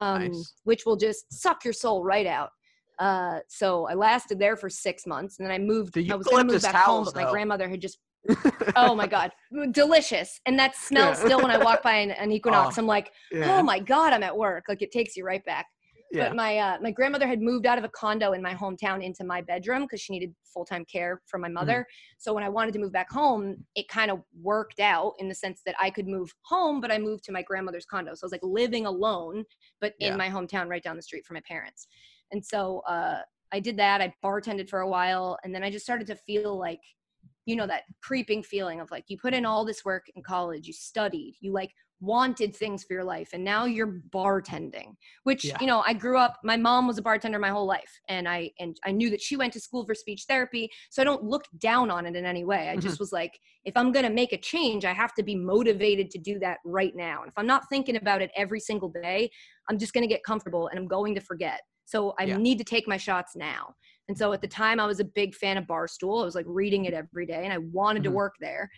um, 0.00 0.28
nice. 0.28 0.54
which 0.64 0.86
will 0.86 0.96
just 0.96 1.32
suck 1.32 1.64
your 1.64 1.74
soul 1.74 2.04
right 2.04 2.26
out. 2.26 2.50
Uh, 2.98 3.40
so 3.48 3.86
I 3.86 3.94
lasted 3.94 4.38
there 4.38 4.56
for 4.56 4.70
six 4.70 5.06
months, 5.06 5.38
and 5.38 5.46
then 5.46 5.54
I 5.54 5.58
moved. 5.58 5.98
I 5.98 6.14
was 6.14 6.26
going 6.26 6.46
to 6.46 6.52
move 6.52 6.62
back 6.62 6.74
home, 6.74 7.04
but 7.04 7.14
my 7.14 7.30
grandmother 7.30 7.68
had 7.68 7.80
just 7.80 7.98
oh 8.76 8.94
my 8.94 9.06
god 9.06 9.30
delicious 9.70 10.40
and 10.46 10.58
that 10.58 10.74
smell 10.76 11.08
yeah. 11.08 11.14
still 11.14 11.40
when 11.40 11.50
i 11.50 11.58
walk 11.58 11.82
by 11.82 11.94
an, 11.94 12.10
an 12.12 12.32
equinox 12.32 12.76
oh, 12.76 12.82
i'm 12.82 12.86
like 12.86 13.12
yeah. 13.30 13.56
oh 13.56 13.62
my 13.62 13.78
god 13.78 14.12
i'm 14.12 14.22
at 14.22 14.36
work 14.36 14.64
like 14.68 14.82
it 14.82 14.90
takes 14.90 15.16
you 15.16 15.24
right 15.24 15.44
back 15.44 15.66
yeah. 16.12 16.28
but 16.28 16.36
my 16.36 16.58
uh, 16.58 16.76
my 16.80 16.90
grandmother 16.90 17.26
had 17.26 17.40
moved 17.40 17.66
out 17.66 17.78
of 17.78 17.84
a 17.84 17.88
condo 17.88 18.32
in 18.32 18.42
my 18.42 18.54
hometown 18.54 19.02
into 19.02 19.24
my 19.24 19.40
bedroom 19.40 19.82
because 19.82 20.00
she 20.00 20.12
needed 20.12 20.34
full-time 20.52 20.84
care 20.84 21.20
from 21.26 21.40
my 21.40 21.48
mother 21.48 21.80
mm-hmm. 21.80 22.14
so 22.18 22.32
when 22.32 22.44
i 22.44 22.48
wanted 22.48 22.72
to 22.72 22.78
move 22.78 22.92
back 22.92 23.10
home 23.10 23.56
it 23.74 23.88
kind 23.88 24.10
of 24.10 24.20
worked 24.40 24.80
out 24.80 25.12
in 25.18 25.28
the 25.28 25.34
sense 25.34 25.62
that 25.66 25.74
i 25.80 25.90
could 25.90 26.06
move 26.06 26.32
home 26.42 26.80
but 26.80 26.92
i 26.92 26.98
moved 26.98 27.24
to 27.24 27.32
my 27.32 27.42
grandmother's 27.42 27.86
condo 27.86 28.14
so 28.14 28.24
i 28.24 28.26
was 28.26 28.32
like 28.32 28.40
living 28.42 28.86
alone 28.86 29.44
but 29.80 29.94
in 30.00 30.16
my 30.16 30.28
hometown 30.28 30.68
right 30.68 30.82
down 30.82 30.96
the 30.96 31.02
street 31.02 31.24
from 31.24 31.34
my 31.34 31.42
parents 31.46 31.86
and 32.32 32.44
so 32.44 32.80
uh, 32.88 33.20
i 33.52 33.60
did 33.60 33.76
that 33.76 34.00
i 34.00 34.12
bartended 34.24 34.68
for 34.68 34.80
a 34.80 34.88
while 34.88 35.38
and 35.44 35.54
then 35.54 35.62
i 35.62 35.70
just 35.70 35.84
started 35.84 36.06
to 36.06 36.16
feel 36.16 36.58
like 36.58 36.80
you 37.46 37.56
know 37.56 37.66
that 37.66 37.82
creeping 38.02 38.42
feeling 38.42 38.80
of 38.80 38.90
like 38.90 39.04
you 39.08 39.16
put 39.16 39.34
in 39.34 39.46
all 39.46 39.64
this 39.64 39.84
work 39.84 40.06
in 40.14 40.22
college 40.22 40.66
you 40.66 40.72
studied 40.72 41.36
you 41.40 41.52
like 41.52 41.70
wanted 42.00 42.54
things 42.54 42.84
for 42.84 42.92
your 42.92 43.04
life 43.04 43.30
and 43.32 43.42
now 43.42 43.64
you're 43.64 44.02
bartending 44.10 44.94
which 45.24 45.46
yeah. 45.46 45.56
you 45.60 45.66
know 45.66 45.82
i 45.86 45.94
grew 45.94 46.18
up 46.18 46.36
my 46.44 46.56
mom 46.56 46.86
was 46.86 46.98
a 46.98 47.02
bartender 47.02 47.38
my 47.38 47.48
whole 47.48 47.64
life 47.64 48.00
and 48.08 48.28
i 48.28 48.50
and 48.60 48.76
i 48.84 48.90
knew 48.90 49.08
that 49.08 49.20
she 49.20 49.34
went 49.34 49.50
to 49.50 49.58
school 49.58 49.86
for 49.86 49.94
speech 49.94 50.24
therapy 50.28 50.68
so 50.90 51.00
i 51.00 51.04
don't 51.04 51.24
look 51.24 51.44
down 51.58 51.90
on 51.90 52.04
it 52.04 52.14
in 52.14 52.26
any 52.26 52.44
way 52.44 52.68
i 52.68 52.72
mm-hmm. 52.72 52.80
just 52.80 53.00
was 53.00 53.12
like 53.12 53.38
if 53.64 53.74
i'm 53.78 53.92
going 53.92 54.04
to 54.04 54.12
make 54.12 54.34
a 54.34 54.38
change 54.38 54.84
i 54.84 54.92
have 54.92 55.14
to 55.14 55.22
be 55.22 55.34
motivated 55.34 56.10
to 56.10 56.18
do 56.18 56.38
that 56.38 56.58
right 56.66 56.94
now 56.94 57.22
and 57.22 57.28
if 57.28 57.38
i'm 57.38 57.46
not 57.46 57.66
thinking 57.70 57.96
about 57.96 58.20
it 58.20 58.30
every 58.36 58.60
single 58.60 58.90
day 58.90 59.30
i'm 59.70 59.78
just 59.78 59.94
going 59.94 60.06
to 60.06 60.12
get 60.12 60.22
comfortable 60.22 60.68
and 60.68 60.78
i'm 60.78 60.88
going 60.88 61.14
to 61.14 61.20
forget 61.22 61.62
so 61.86 62.14
i 62.18 62.24
yeah. 62.24 62.36
need 62.36 62.58
to 62.58 62.64
take 62.64 62.86
my 62.86 62.98
shots 62.98 63.34
now 63.34 63.74
and 64.08 64.16
so 64.16 64.32
at 64.32 64.40
the 64.40 64.48
time, 64.48 64.78
I 64.78 64.86
was 64.86 65.00
a 65.00 65.04
big 65.04 65.34
fan 65.34 65.56
of 65.56 65.64
Barstool. 65.64 66.22
I 66.22 66.24
was 66.24 66.34
like 66.34 66.46
reading 66.48 66.84
it 66.84 66.94
every 66.94 67.26
day 67.26 67.44
and 67.44 67.52
I 67.52 67.58
wanted 67.58 68.02
mm-hmm. 68.02 68.12
to 68.12 68.16
work 68.16 68.34
there. 68.40 68.70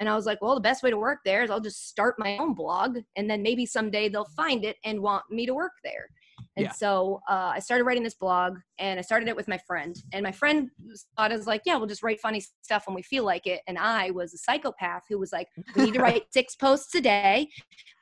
And 0.00 0.08
I 0.08 0.16
was 0.16 0.26
like, 0.26 0.42
well, 0.42 0.54
the 0.54 0.60
best 0.60 0.82
way 0.82 0.90
to 0.90 0.98
work 0.98 1.20
there 1.24 1.42
is 1.42 1.50
I'll 1.50 1.60
just 1.60 1.88
start 1.88 2.16
my 2.18 2.36
own 2.38 2.52
blog 2.52 2.98
and 3.16 3.30
then 3.30 3.42
maybe 3.42 3.64
someday 3.64 4.08
they'll 4.08 4.28
find 4.36 4.64
it 4.64 4.76
and 4.84 5.00
want 5.00 5.22
me 5.30 5.46
to 5.46 5.54
work 5.54 5.72
there. 5.84 6.08
And 6.56 6.66
yeah. 6.66 6.72
so 6.72 7.20
uh, 7.30 7.52
I 7.54 7.60
started 7.60 7.84
writing 7.84 8.02
this 8.02 8.14
blog 8.14 8.58
and 8.80 8.98
I 8.98 9.02
started 9.02 9.28
it 9.28 9.36
with 9.36 9.46
my 9.46 9.58
friend. 9.58 9.96
And 10.12 10.24
my 10.24 10.32
friend 10.32 10.68
thought 11.16 11.30
I 11.30 11.36
was 11.36 11.46
like, 11.46 11.62
yeah, 11.64 11.76
we'll 11.76 11.86
just 11.86 12.02
write 12.02 12.20
funny 12.20 12.44
stuff 12.62 12.86
when 12.86 12.96
we 12.96 13.02
feel 13.02 13.24
like 13.24 13.46
it. 13.46 13.60
And 13.68 13.78
I 13.78 14.10
was 14.10 14.34
a 14.34 14.38
psychopath 14.38 15.04
who 15.08 15.18
was 15.18 15.32
like, 15.32 15.46
we 15.76 15.84
need 15.84 15.94
to 15.94 16.00
write 16.02 16.24
six 16.32 16.56
posts 16.56 16.94
a 16.96 17.00
day. 17.00 17.48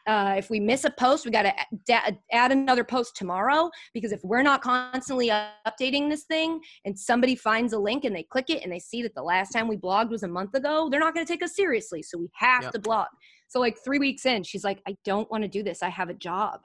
Uh, 0.06 0.34
if 0.36 0.50
we 0.50 0.58
miss 0.58 0.84
a 0.84 0.90
post, 0.90 1.24
we 1.24 1.30
got 1.30 1.42
to 1.42 1.54
da- 1.86 2.16
add 2.32 2.52
another 2.52 2.82
post 2.82 3.16
tomorrow 3.16 3.70
because 3.94 4.12
if 4.12 4.20
we're 4.24 4.42
not 4.42 4.62
constantly 4.62 5.28
updating 5.28 6.10
this 6.10 6.24
thing 6.24 6.60
and 6.84 6.98
somebody 6.98 7.36
finds 7.36 7.72
a 7.72 7.78
link 7.78 8.04
and 8.04 8.14
they 8.14 8.24
click 8.24 8.46
it 8.48 8.62
and 8.62 8.72
they 8.72 8.80
see 8.80 9.02
that 9.02 9.14
the 9.14 9.22
last 9.22 9.50
time 9.50 9.68
we 9.68 9.76
blogged 9.76 10.10
was 10.10 10.24
a 10.24 10.28
month 10.28 10.54
ago, 10.54 10.88
they're 10.90 11.00
not 11.00 11.14
going 11.14 11.24
to 11.24 11.32
take 11.32 11.42
us 11.42 11.54
seriously. 11.54 12.02
So 12.02 12.18
we 12.18 12.28
have 12.34 12.64
yep. 12.64 12.72
to 12.72 12.80
blog. 12.80 13.06
So, 13.48 13.60
like 13.60 13.76
three 13.84 13.98
weeks 13.98 14.26
in, 14.26 14.42
she's 14.42 14.64
like, 14.64 14.80
I 14.88 14.96
don't 15.04 15.30
want 15.30 15.42
to 15.42 15.48
do 15.48 15.62
this. 15.62 15.82
I 15.82 15.88
have 15.90 16.08
a 16.08 16.14
job. 16.14 16.60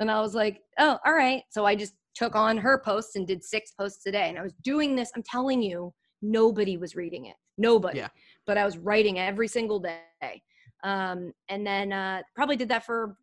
And 0.00 0.10
I 0.10 0.20
was 0.20 0.34
like, 0.34 0.58
oh, 0.78 0.98
all 1.04 1.14
right. 1.14 1.42
So 1.50 1.64
I 1.66 1.76
just 1.76 1.94
took 2.14 2.34
on 2.34 2.56
her 2.56 2.80
posts 2.84 3.16
and 3.16 3.26
did 3.26 3.44
six 3.44 3.72
posts 3.72 4.04
a 4.06 4.12
day. 4.12 4.28
And 4.28 4.38
I 4.38 4.42
was 4.42 4.54
doing 4.62 4.96
this, 4.96 5.12
I'm 5.14 5.22
telling 5.22 5.62
you, 5.62 5.92
nobody 6.22 6.76
was 6.76 6.96
reading 6.96 7.26
it. 7.26 7.36
Nobody. 7.58 7.98
Yeah. 7.98 8.08
But 8.46 8.58
I 8.58 8.64
was 8.64 8.78
writing 8.78 9.18
every 9.18 9.48
single 9.48 9.78
day. 9.78 10.42
Um, 10.84 11.32
and 11.48 11.66
then 11.66 11.92
uh, 11.92 12.22
probably 12.36 12.56
did 12.56 12.68
that 12.68 12.86
for, 12.86 13.16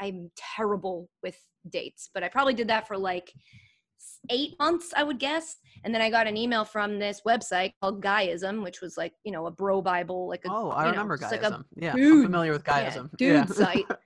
I'm 0.00 0.30
terrible 0.56 1.08
with 1.22 1.36
dates, 1.70 2.10
but 2.14 2.22
I 2.22 2.28
probably 2.28 2.54
did 2.54 2.68
that 2.68 2.86
for 2.86 2.96
like 2.96 3.32
eight 4.30 4.54
months, 4.58 4.92
I 4.96 5.02
would 5.02 5.18
guess. 5.18 5.56
And 5.82 5.94
then 5.94 6.02
I 6.02 6.10
got 6.10 6.26
an 6.26 6.36
email 6.36 6.64
from 6.64 6.98
this 6.98 7.22
website 7.26 7.72
called 7.80 8.02
Guyism, 8.02 8.62
which 8.62 8.80
was 8.80 8.96
like, 8.96 9.14
you 9.24 9.32
know, 9.32 9.46
a 9.46 9.50
bro 9.50 9.82
Bible. 9.82 10.28
Like 10.28 10.44
a, 10.44 10.52
oh, 10.52 10.70
I 10.70 10.90
remember 10.90 11.16
know, 11.18 11.26
Guyism. 11.26 11.50
Like 11.50 11.60
yeah, 11.76 11.92
dude, 11.94 12.12
I'm 12.12 12.22
familiar 12.22 12.52
with 12.52 12.64
Guyism. 12.64 13.10
Yeah, 13.12 13.16
dude 13.16 13.34
yeah. 13.34 13.46
site. 13.46 13.86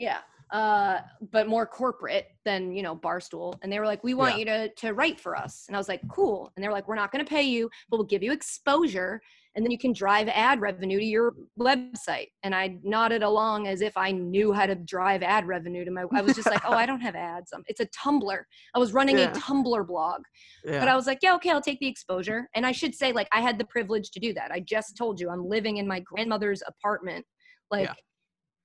Yeah 0.00 0.18
uh, 0.50 1.00
but 1.30 1.46
more 1.48 1.66
corporate 1.66 2.28
than 2.44 2.72
you 2.72 2.82
know 2.82 2.96
barstool. 2.96 3.54
And 3.62 3.72
they 3.72 3.78
were 3.78 3.86
like 3.86 4.02
we 4.02 4.14
want 4.14 4.32
yeah. 4.34 4.38
you 4.38 4.44
to 4.44 4.68
to 4.86 4.94
write 4.94 5.20
for 5.20 5.36
us. 5.36 5.64
And 5.68 5.76
i 5.76 5.78
was 5.78 5.88
like 5.88 6.00
cool. 6.08 6.52
And 6.56 6.62
they 6.62 6.68
were 6.68 6.74
like 6.74 6.88
we're 6.88 6.94
not 6.94 7.12
going 7.12 7.24
to 7.24 7.28
pay 7.28 7.42
you 7.42 7.68
but 7.90 7.98
we'll 7.98 8.06
give 8.06 8.22
you 8.22 8.32
exposure 8.32 9.20
and 9.54 9.64
then 9.64 9.72
you 9.72 9.78
can 9.78 9.92
drive 9.92 10.28
ad 10.28 10.60
revenue 10.60 10.98
to 10.98 11.04
your 11.04 11.34
website. 11.58 12.28
And 12.42 12.54
i 12.54 12.78
nodded 12.82 13.22
along 13.22 13.66
as 13.66 13.82
if 13.82 13.96
i 13.96 14.10
knew 14.10 14.52
how 14.52 14.66
to 14.66 14.74
drive 14.74 15.22
ad 15.22 15.46
revenue 15.46 15.84
to 15.84 15.90
my 15.90 16.04
i 16.14 16.22
was 16.22 16.34
just 16.34 16.50
like 16.50 16.62
oh 16.64 16.72
i 16.72 16.86
don't 16.86 17.00
have 17.00 17.14
ads. 17.32 17.52
Um, 17.52 17.62
it's 17.66 17.80
a 17.80 17.86
tumblr. 17.86 18.42
I 18.74 18.78
was 18.78 18.92
running 18.92 19.18
yeah. 19.18 19.30
a 19.30 19.34
tumblr 19.34 19.86
blog. 19.86 20.22
Yeah. 20.64 20.78
but 20.78 20.88
i 20.88 20.96
was 20.96 21.06
like 21.06 21.18
yeah 21.22 21.34
okay 21.34 21.50
i'll 21.50 21.60
take 21.60 21.80
the 21.80 21.88
exposure. 21.88 22.48
And 22.54 22.64
i 22.64 22.72
should 22.72 22.94
say 22.94 23.12
like 23.12 23.28
i 23.32 23.40
had 23.40 23.58
the 23.58 23.66
privilege 23.66 24.10
to 24.12 24.20
do 24.20 24.32
that. 24.34 24.50
I 24.50 24.60
just 24.60 24.96
told 24.96 25.20
you 25.20 25.28
i'm 25.28 25.46
living 25.46 25.76
in 25.76 25.86
my 25.86 26.00
grandmother's 26.00 26.62
apartment. 26.66 27.26
Like 27.70 27.90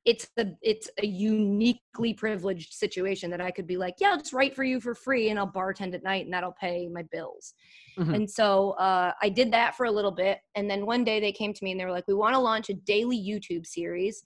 it's 0.05 0.27
a 0.37 0.47
it's 0.61 0.89
a 1.01 1.05
uniquely 1.05 2.13
privileged 2.13 2.73
situation 2.73 3.29
that 3.31 3.39
I 3.39 3.51
could 3.51 3.65
be 3.65 3.77
like, 3.77 3.95
yeah, 3.99 4.09
I'll 4.09 4.17
just 4.17 4.33
write 4.33 4.55
for 4.55 4.63
you 4.63 4.81
for 4.81 4.93
free 4.93 5.29
and 5.29 5.39
I'll 5.39 5.51
bartend 5.51 5.93
at 5.93 6.03
night 6.03 6.25
and 6.25 6.33
that'll 6.33 6.55
pay 6.59 6.89
my 6.91 7.03
bills. 7.03 7.53
Mm-hmm. 7.97 8.13
And 8.13 8.29
so 8.29 8.71
uh, 8.71 9.13
I 9.21 9.29
did 9.29 9.51
that 9.53 9.75
for 9.75 9.85
a 9.85 9.91
little 9.91 10.11
bit, 10.11 10.39
and 10.55 10.69
then 10.69 10.85
one 10.85 11.03
day 11.03 11.19
they 11.19 11.31
came 11.31 11.53
to 11.53 11.63
me 11.63 11.71
and 11.71 11.79
they 11.79 11.85
were 11.85 11.91
like, 11.91 12.07
we 12.07 12.13
want 12.13 12.35
to 12.35 12.39
launch 12.39 12.69
a 12.69 12.73
daily 12.73 13.17
YouTube 13.17 13.65
series 13.65 14.23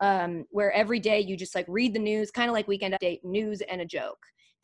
um, 0.00 0.44
where 0.50 0.72
every 0.72 0.98
day 0.98 1.20
you 1.20 1.36
just 1.36 1.54
like 1.54 1.66
read 1.68 1.94
the 1.94 2.00
news, 2.00 2.30
kind 2.30 2.48
of 2.48 2.54
like 2.54 2.66
Weekend 2.66 2.94
Update, 3.00 3.22
news 3.22 3.60
and 3.62 3.80
a 3.80 3.86
joke. 3.86 4.18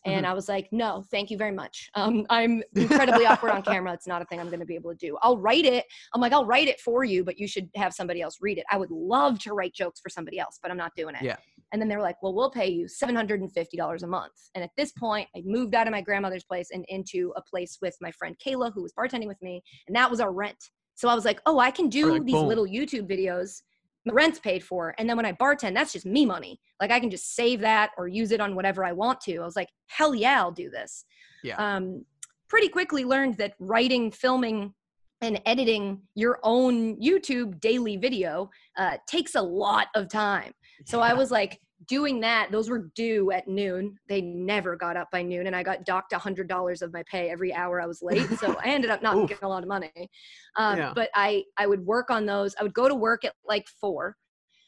And 0.05 0.25
mm-hmm. 0.25 0.31
I 0.31 0.35
was 0.35 0.49
like, 0.49 0.69
no, 0.71 1.05
thank 1.11 1.31
you 1.31 1.37
very 1.37 1.53
much. 1.53 1.91
Um, 1.95 2.25
I'm 2.31 2.63
incredibly 2.75 3.27
awkward 3.27 3.51
on 3.51 3.63
camera. 3.63 3.93
It's 3.93 4.07
not 4.07 4.23
a 4.23 4.25
thing 4.25 4.41
I'm 4.41 4.49
going 4.49 4.61
to 4.61 4.67
be 4.67 4.75
able 4.75 4.91
to 4.91 4.97
do. 4.97 5.17
I'll 5.23 5.39
write 5.39 5.65
it. 5.65 5.85
I'm 6.15 6.21
like, 6.21 6.33
I'll 6.33 6.47
write 6.47 6.69
it 6.69 6.81
for 6.81 7.05
you, 7.05 7.25
but 7.25 7.39
you 7.39 7.49
should 7.49 7.69
have 7.75 7.93
somebody 7.93 8.23
else 8.23 8.39
read 8.41 8.59
it. 8.59 8.65
I 8.71 8.77
would 8.77 8.91
love 8.91 9.39
to 9.41 9.53
write 9.53 9.75
jokes 9.75 10.01
for 10.01 10.09
somebody 10.09 10.39
else, 10.39 10.59
but 10.63 10.71
I'm 10.71 10.77
not 10.77 10.93
doing 10.97 11.15
it. 11.15 11.23
Yeah. 11.23 11.37
And 11.73 11.83
then 11.83 11.89
they 11.89 11.97
were 11.97 12.03
like, 12.03 12.23
well, 12.23 12.35
we'll 12.35 12.51
pay 12.51 12.69
you 12.69 12.87
$750 12.87 14.03
a 14.03 14.07
month. 14.07 14.33
And 14.55 14.65
at 14.65 14.71
this 14.77 14.93
point, 14.93 15.29
I 15.37 15.43
moved 15.45 15.75
out 15.75 15.87
of 15.87 15.91
my 15.91 16.01
grandmother's 16.01 16.45
place 16.45 16.69
and 16.73 16.85
into 16.89 17.33
a 17.37 17.43
place 17.43 17.79
with 17.83 17.97
my 18.01 18.11
friend 18.13 18.37
Kayla, 18.45 18.73
who 18.73 18.83
was 18.83 18.93
bartending 18.99 19.27
with 19.27 19.41
me. 19.43 19.63
And 19.87 19.97
that 19.97 20.11
was 20.11 20.21
our 20.21 20.33
rent. 20.33 20.57
So 20.95 21.09
I 21.09 21.15
was 21.15 21.25
like, 21.25 21.41
oh, 21.47 21.59
I 21.59 21.71
can 21.71 21.89
do 21.89 22.13
like, 22.13 22.25
these 22.25 22.35
boom. 22.35 22.49
little 22.49 22.67
YouTube 22.67 23.09
videos 23.09 23.63
the 24.09 24.15
rent's 24.15 24.39
paid 24.39 24.65
for. 24.65 24.95
And 24.99 25.09
then 25.09 25.17
when 25.17 25.27
I 25.27 25.33
bartend, 25.33 25.75
that's 25.75 25.93
just 25.93 26.07
me 26.07 26.27
money. 26.27 26.61
Like 26.81 26.91
I 26.91 27.01
can 27.01 27.11
just 27.11 27.35
save 27.35 27.61
that 27.61 27.91
or 27.97 28.09
use 28.09 28.33
it 28.33 28.41
on 28.41 28.55
whatever 28.55 28.85
I 28.85 28.93
want 28.93 29.21
to. 29.23 29.39
I 29.39 29.45
was 29.45 29.57
like, 29.57 29.69
hell 29.87 30.15
yeah, 30.15 30.41
I'll 30.41 30.53
do 30.53 30.71
this. 30.71 31.05
Yeah. 31.43 31.57
Um, 31.57 32.05
pretty 32.49 32.69
quickly 32.69 33.05
learned 33.05 33.37
that 33.37 33.55
writing, 33.59 34.11
filming, 34.11 34.75
and 35.21 35.41
editing 35.47 36.01
your 36.15 36.39
own 36.43 36.97
YouTube 37.01 37.61
daily 37.61 37.97
video 37.97 38.51
uh, 38.77 38.97
takes 39.09 39.35
a 39.35 39.43
lot 39.43 39.89
of 39.97 40.09
time. 40.09 40.53
So 40.87 40.99
yeah. 40.99 41.07
I 41.07 41.15
was 41.15 41.31
like, 41.31 41.61
doing 41.89 42.21
that, 42.21 42.53
those 42.53 42.71
were 42.71 42.91
due 42.95 43.31
at 43.33 43.49
noon. 43.49 43.99
They 44.09 44.21
never 44.21 44.77
got 44.77 44.97
up 44.97 45.11
by 45.11 45.23
noon, 45.23 45.47
and 45.47 45.57
I 45.57 45.63
got 45.63 45.85
docked 45.85 46.13
a 46.13 46.19
hundred 46.19 46.49
dollars 46.49 46.83
of 46.83 46.93
my 46.93 47.03
pay 47.11 47.31
every 47.31 47.53
hour 47.53 47.81
I 47.81 47.87
was 47.87 48.03
late. 48.03 48.29
So 48.39 48.55
I 48.65 48.69
ended 48.69 48.91
up 48.91 49.03
not 49.03 49.29
getting 49.29 49.45
a 49.45 49.49
lot 49.49 49.63
of 49.63 49.69
money. 49.69 50.11
Um, 50.57 50.79
yeah. 50.79 50.93
But 50.95 51.11
I 51.15 51.45
I 51.57 51.67
would 51.67 51.85
work 51.85 52.11
on 52.11 52.27
those. 52.27 52.55
I 52.61 52.63
would 52.63 52.75
go 52.75 52.89
to 52.89 52.95
work 52.95 53.25
at 53.25 53.33
like 53.45 53.67
four, 53.81 54.17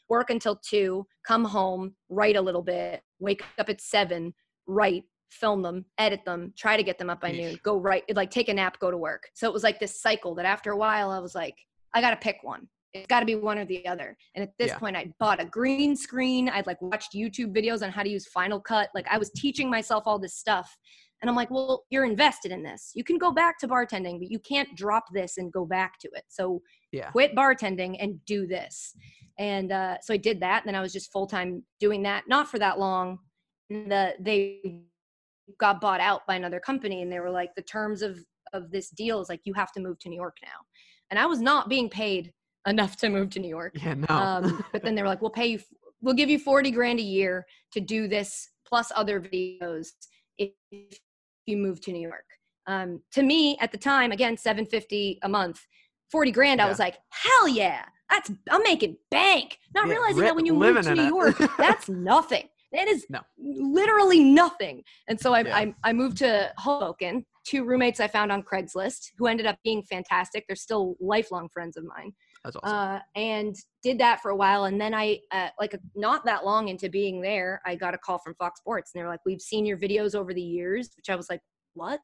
work 0.09 0.29
until 0.29 0.57
two, 0.57 1.05
come 1.25 1.45
home, 1.45 1.95
write 2.09 2.35
a 2.35 2.41
little 2.41 2.63
bit, 2.63 3.01
wake 3.19 3.43
up 3.57 3.69
at 3.69 3.79
seven, 3.79 4.33
write, 4.67 5.03
film 5.29 5.61
them, 5.61 5.85
edit 5.97 6.25
them, 6.25 6.53
try 6.57 6.75
to 6.75 6.83
get 6.83 6.97
them 6.97 7.09
up 7.09 7.21
by 7.21 7.31
noon, 7.31 7.57
go 7.63 7.77
write, 7.77 8.03
like 8.15 8.31
take 8.31 8.49
a 8.49 8.53
nap, 8.53 8.79
go 8.79 8.91
to 8.91 8.97
work. 8.97 9.29
So 9.33 9.47
it 9.47 9.53
was 9.53 9.63
like 9.63 9.79
this 9.79 10.01
cycle 10.01 10.35
that 10.35 10.45
after 10.45 10.71
a 10.71 10.77
while 10.77 11.11
I 11.11 11.19
was 11.19 11.35
like, 11.35 11.55
I 11.93 12.01
got 12.01 12.11
to 12.11 12.17
pick 12.17 12.37
one 12.41 12.67
it's 12.93 13.07
got 13.07 13.21
to 13.21 13.25
be 13.25 13.35
one 13.35 13.57
or 13.57 13.65
the 13.65 13.87
other. 13.87 14.17
And 14.35 14.43
at 14.43 14.51
this 14.59 14.69
yeah. 14.69 14.77
point, 14.77 14.97
I 14.97 15.13
bought 15.19 15.41
a 15.41 15.45
green 15.45 15.95
screen. 15.95 16.49
I'd 16.49 16.67
like 16.67 16.81
watched 16.81 17.13
YouTube 17.13 17.55
videos 17.55 17.81
on 17.81 17.89
how 17.89 18.03
to 18.03 18.09
use 18.09 18.27
Final 18.27 18.59
Cut. 18.59 18.89
Like 18.93 19.07
I 19.09 19.17
was 19.17 19.31
teaching 19.31 19.69
myself 19.69 20.03
all 20.05 20.19
this 20.19 20.35
stuff. 20.35 20.75
And 21.21 21.29
I'm 21.29 21.35
like, 21.35 21.51
well, 21.51 21.85
you're 21.89 22.03
invested 22.03 22.51
in 22.51 22.63
this. 22.63 22.91
You 22.95 23.03
can 23.03 23.17
go 23.17 23.31
back 23.31 23.59
to 23.59 23.67
bartending, 23.67 24.19
but 24.19 24.31
you 24.31 24.39
can't 24.39 24.75
drop 24.75 25.05
this 25.13 25.37
and 25.37 25.53
go 25.53 25.65
back 25.65 25.99
to 25.99 26.09
it. 26.15 26.23
So 26.29 26.61
yeah. 26.91 27.11
quit 27.11 27.35
bartending 27.35 27.95
and 27.99 28.19
do 28.25 28.47
this. 28.47 28.95
And 29.37 29.71
uh, 29.71 29.97
so 30.01 30.13
I 30.13 30.17
did 30.17 30.39
that. 30.41 30.63
And 30.63 30.67
then 30.67 30.75
I 30.75 30.81
was 30.81 30.91
just 30.91 31.11
full 31.11 31.27
time 31.27 31.63
doing 31.79 32.01
that, 32.03 32.23
not 32.27 32.49
for 32.49 32.57
that 32.59 32.79
long. 32.79 33.19
And 33.69 33.91
the, 33.91 34.15
they 34.19 34.81
got 35.59 35.79
bought 35.79 36.01
out 36.01 36.25
by 36.27 36.35
another 36.35 36.59
company. 36.59 37.03
And 37.03 37.11
they 37.11 37.19
were 37.19 37.29
like, 37.29 37.51
the 37.55 37.61
terms 37.61 38.01
of, 38.01 38.19
of 38.53 38.71
this 38.71 38.89
deal 38.89 39.21
is 39.21 39.29
like, 39.29 39.41
you 39.43 39.53
have 39.53 39.71
to 39.73 39.79
move 39.79 39.99
to 39.99 40.09
New 40.09 40.15
York 40.19 40.37
now. 40.43 40.49
And 41.11 41.19
I 41.19 41.27
was 41.27 41.39
not 41.39 41.69
being 41.69 41.89
paid 41.89 42.33
enough 42.67 42.97
to 42.97 43.09
move 43.09 43.29
to 43.31 43.39
New 43.39 43.49
York. 43.49 43.73
Yeah, 43.75 43.95
no. 43.95 44.07
um, 44.09 44.63
but 44.71 44.83
then 44.83 44.95
they 44.95 45.01
were 45.01 45.07
like, 45.07 45.21
we'll 45.21 45.31
pay 45.31 45.47
you, 45.47 45.59
we'll 46.01 46.15
give 46.15 46.29
you 46.29 46.39
40 46.39 46.71
grand 46.71 46.99
a 46.99 47.03
year 47.03 47.45
to 47.73 47.79
do 47.79 48.07
this 48.07 48.49
plus 48.65 48.91
other 48.95 49.19
videos 49.19 49.87
if 50.37 50.51
you 51.45 51.57
move 51.57 51.81
to 51.81 51.91
New 51.91 52.01
York. 52.01 52.25
Um, 52.67 53.01
to 53.11 53.23
me 53.23 53.57
at 53.59 53.71
the 53.71 53.77
time, 53.77 54.11
again, 54.11 54.37
750 54.37 55.19
a 55.23 55.29
month, 55.29 55.65
40 56.11 56.31
grand. 56.31 56.59
Yeah. 56.59 56.65
I 56.65 56.69
was 56.69 56.79
like, 56.79 56.97
hell 57.09 57.47
yeah, 57.47 57.83
that's, 58.09 58.31
I'm 58.49 58.63
making 58.63 58.97
bank. 59.09 59.57
Not 59.73 59.87
yeah, 59.87 59.93
realizing 59.93 60.21
that 60.21 60.35
when 60.35 60.45
you 60.45 60.53
move 60.53 60.81
to 60.81 60.95
New 60.95 61.03
York, 61.03 61.37
that's 61.57 61.89
nothing. 61.89 62.47
It 62.71 62.87
is 62.87 63.05
no. 63.09 63.19
literally 63.37 64.23
nothing. 64.23 64.83
And 65.09 65.19
so 65.19 65.33
I, 65.33 65.41
yeah. 65.41 65.57
I, 65.57 65.75
I 65.83 65.93
moved 65.93 66.17
to 66.17 66.53
Hoboken, 66.57 67.25
two 67.45 67.65
roommates 67.65 67.99
I 67.99 68.07
found 68.07 68.31
on 68.31 68.43
Craigslist 68.43 69.11
who 69.17 69.27
ended 69.27 69.45
up 69.45 69.57
being 69.63 69.83
fantastic. 69.83 70.45
They're 70.47 70.55
still 70.55 70.95
lifelong 71.01 71.49
friends 71.49 71.75
of 71.75 71.83
mine. 71.83 72.13
That's 72.43 72.55
awesome. 72.63 72.75
Uh, 72.75 72.99
and 73.15 73.55
did 73.83 73.99
that 73.99 74.21
for 74.21 74.31
a 74.31 74.35
while. 74.35 74.65
And 74.65 74.81
then 74.81 74.93
I, 74.93 75.19
uh, 75.31 75.49
like, 75.59 75.77
not 75.95 76.25
that 76.25 76.43
long 76.43 76.69
into 76.69 76.89
being 76.89 77.21
there, 77.21 77.61
I 77.65 77.75
got 77.75 77.93
a 77.93 77.97
call 77.97 78.17
from 78.17 78.33
Fox 78.35 78.59
Sports. 78.59 78.91
And 78.93 78.99
they 78.99 79.03
were 79.03 79.11
like, 79.11 79.21
We've 79.25 79.41
seen 79.41 79.65
your 79.65 79.77
videos 79.77 80.15
over 80.15 80.33
the 80.33 80.41
years, 80.41 80.89
which 80.97 81.09
I 81.09 81.15
was 81.15 81.29
like, 81.29 81.41
What? 81.73 82.01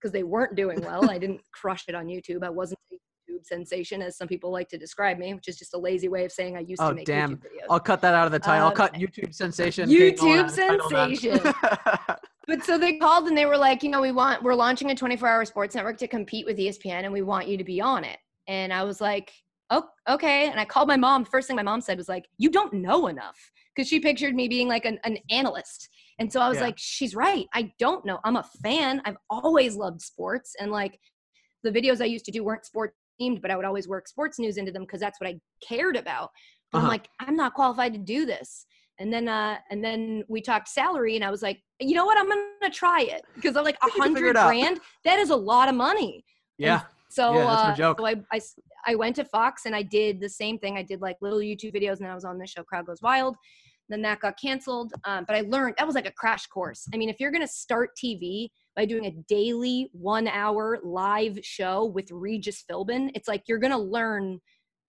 Because 0.00 0.12
they 0.12 0.22
weren't 0.22 0.54
doing 0.54 0.80
well. 0.80 1.10
I 1.10 1.18
didn't 1.18 1.40
crush 1.52 1.84
it 1.88 1.94
on 1.94 2.06
YouTube. 2.06 2.44
I 2.44 2.50
wasn't 2.50 2.78
a 2.92 2.96
YouTube 2.96 3.44
sensation, 3.44 4.02
as 4.02 4.16
some 4.16 4.28
people 4.28 4.50
like 4.50 4.68
to 4.68 4.78
describe 4.78 5.18
me, 5.18 5.34
which 5.34 5.48
is 5.48 5.58
just 5.58 5.74
a 5.74 5.78
lazy 5.78 6.08
way 6.08 6.24
of 6.24 6.32
saying 6.32 6.56
I 6.56 6.60
used 6.60 6.82
oh, 6.82 6.90
to 6.90 6.94
make 6.94 7.06
damn. 7.06 7.36
YouTube 7.36 7.40
videos. 7.40 7.66
I'll 7.70 7.80
cut 7.80 8.00
that 8.02 8.14
out 8.14 8.26
of 8.26 8.32
the 8.32 8.38
title. 8.38 8.66
Uh, 8.66 8.70
I'll 8.70 8.76
cut 8.76 8.94
YouTube 8.94 9.34
sensation. 9.34 9.88
YouTube 9.88 10.50
sensation. 10.50 11.40
but 12.46 12.64
so 12.64 12.78
they 12.78 12.98
called 12.98 13.26
and 13.28 13.36
they 13.36 13.46
were 13.46 13.58
like, 13.58 13.82
you 13.82 13.90
know, 13.90 14.00
we 14.00 14.12
want, 14.12 14.42
we're 14.42 14.54
launching 14.54 14.90
a 14.90 14.94
24 14.94 15.28
hour 15.28 15.44
sports 15.44 15.74
network 15.74 15.98
to 15.98 16.08
compete 16.08 16.46
with 16.46 16.58
ESPN 16.58 17.04
and 17.04 17.12
we 17.12 17.22
want 17.22 17.48
you 17.48 17.56
to 17.56 17.64
be 17.64 17.80
on 17.80 18.04
it. 18.04 18.18
And 18.48 18.72
I 18.72 18.82
was 18.82 19.00
like, 19.00 19.32
oh, 19.72 19.84
okay. 20.08 20.48
And 20.48 20.60
I 20.60 20.64
called 20.64 20.86
my 20.86 20.96
mom. 20.96 21.24
First 21.24 21.48
thing 21.48 21.56
my 21.56 21.62
mom 21.62 21.80
said 21.80 21.98
was 21.98 22.08
like, 22.08 22.28
you 22.38 22.50
don't 22.50 22.72
know 22.74 23.08
enough. 23.08 23.50
Because 23.74 23.88
she 23.88 23.98
pictured 23.98 24.34
me 24.34 24.48
being 24.48 24.68
like 24.68 24.84
an, 24.84 24.98
an 25.04 25.16
analyst. 25.30 25.88
And 26.18 26.30
so 26.30 26.40
I 26.40 26.48
was 26.48 26.58
yeah. 26.58 26.64
like, 26.64 26.74
she's 26.76 27.16
right. 27.16 27.46
I 27.54 27.72
don't 27.78 28.04
know. 28.04 28.20
I'm 28.22 28.36
a 28.36 28.48
fan. 28.62 29.00
I've 29.04 29.16
always 29.30 29.74
loved 29.74 30.02
sports. 30.02 30.54
And 30.60 30.70
like 30.70 30.98
the 31.64 31.70
videos 31.70 32.02
I 32.02 32.04
used 32.04 32.26
to 32.26 32.30
do 32.30 32.44
weren't 32.44 32.66
sports 32.66 32.94
themed, 33.20 33.40
but 33.40 33.50
I 33.50 33.56
would 33.56 33.64
always 33.64 33.88
work 33.88 34.06
sports 34.08 34.38
news 34.38 34.58
into 34.58 34.72
them 34.72 34.82
because 34.82 35.00
that's 35.00 35.20
what 35.20 35.28
I 35.28 35.40
cared 35.66 35.96
about. 35.96 36.30
Uh-huh. 36.72 36.82
I'm 36.82 36.88
like, 36.88 37.08
I'm 37.20 37.36
not 37.36 37.54
qualified 37.54 37.94
to 37.94 37.98
do 37.98 38.26
this. 38.26 38.66
And 38.98 39.12
then 39.12 39.26
uh 39.26 39.56
and 39.70 39.82
then 39.82 40.22
we 40.28 40.42
talked 40.42 40.68
salary 40.68 41.16
and 41.16 41.24
I 41.24 41.30
was 41.30 41.42
like, 41.42 41.60
you 41.80 41.94
know 41.94 42.04
what? 42.04 42.18
I'm 42.18 42.28
gonna 42.28 42.72
try 42.72 43.00
it. 43.00 43.22
Because 43.34 43.56
I'm 43.56 43.64
like 43.64 43.78
a 43.82 43.90
hundred 43.90 44.34
grand, 44.34 44.80
that 45.04 45.18
is 45.18 45.30
a 45.30 45.36
lot 45.36 45.68
of 45.68 45.74
money. 45.74 46.24
Yeah. 46.58 46.74
And 46.74 46.82
so, 47.12 47.34
yeah, 47.34 47.46
uh, 47.46 47.74
so 47.74 48.06
I, 48.06 48.16
I, 48.32 48.40
I 48.86 48.94
went 48.94 49.16
to 49.16 49.24
Fox 49.24 49.66
and 49.66 49.76
I 49.76 49.82
did 49.82 50.20
the 50.20 50.28
same 50.28 50.58
thing. 50.58 50.78
I 50.78 50.82
did 50.82 51.00
like 51.02 51.16
little 51.20 51.40
YouTube 51.40 51.74
videos 51.74 52.00
and 52.00 52.08
I 52.08 52.14
was 52.14 52.24
on 52.24 52.38
the 52.38 52.46
show 52.46 52.62
Crowd 52.62 52.86
Goes 52.86 53.02
Wild. 53.02 53.36
Then 53.88 54.00
that 54.02 54.20
got 54.20 54.40
canceled. 54.40 54.92
Um, 55.04 55.24
but 55.26 55.36
I 55.36 55.42
learned 55.42 55.74
that 55.76 55.86
was 55.86 55.94
like 55.94 56.08
a 56.08 56.12
crash 56.12 56.46
course. 56.46 56.86
I 56.94 56.96
mean, 56.96 57.10
if 57.10 57.20
you're 57.20 57.30
going 57.30 57.46
to 57.46 57.52
start 57.52 57.90
TV 58.02 58.48
by 58.74 58.86
doing 58.86 59.04
a 59.04 59.10
daily 59.28 59.90
one 59.92 60.26
hour 60.26 60.78
live 60.82 61.38
show 61.42 61.84
with 61.84 62.10
Regis 62.10 62.64
Philbin, 62.70 63.10
it's 63.14 63.28
like 63.28 63.42
you're 63.46 63.58
going 63.58 63.72
to 63.72 63.78
learn 63.78 64.40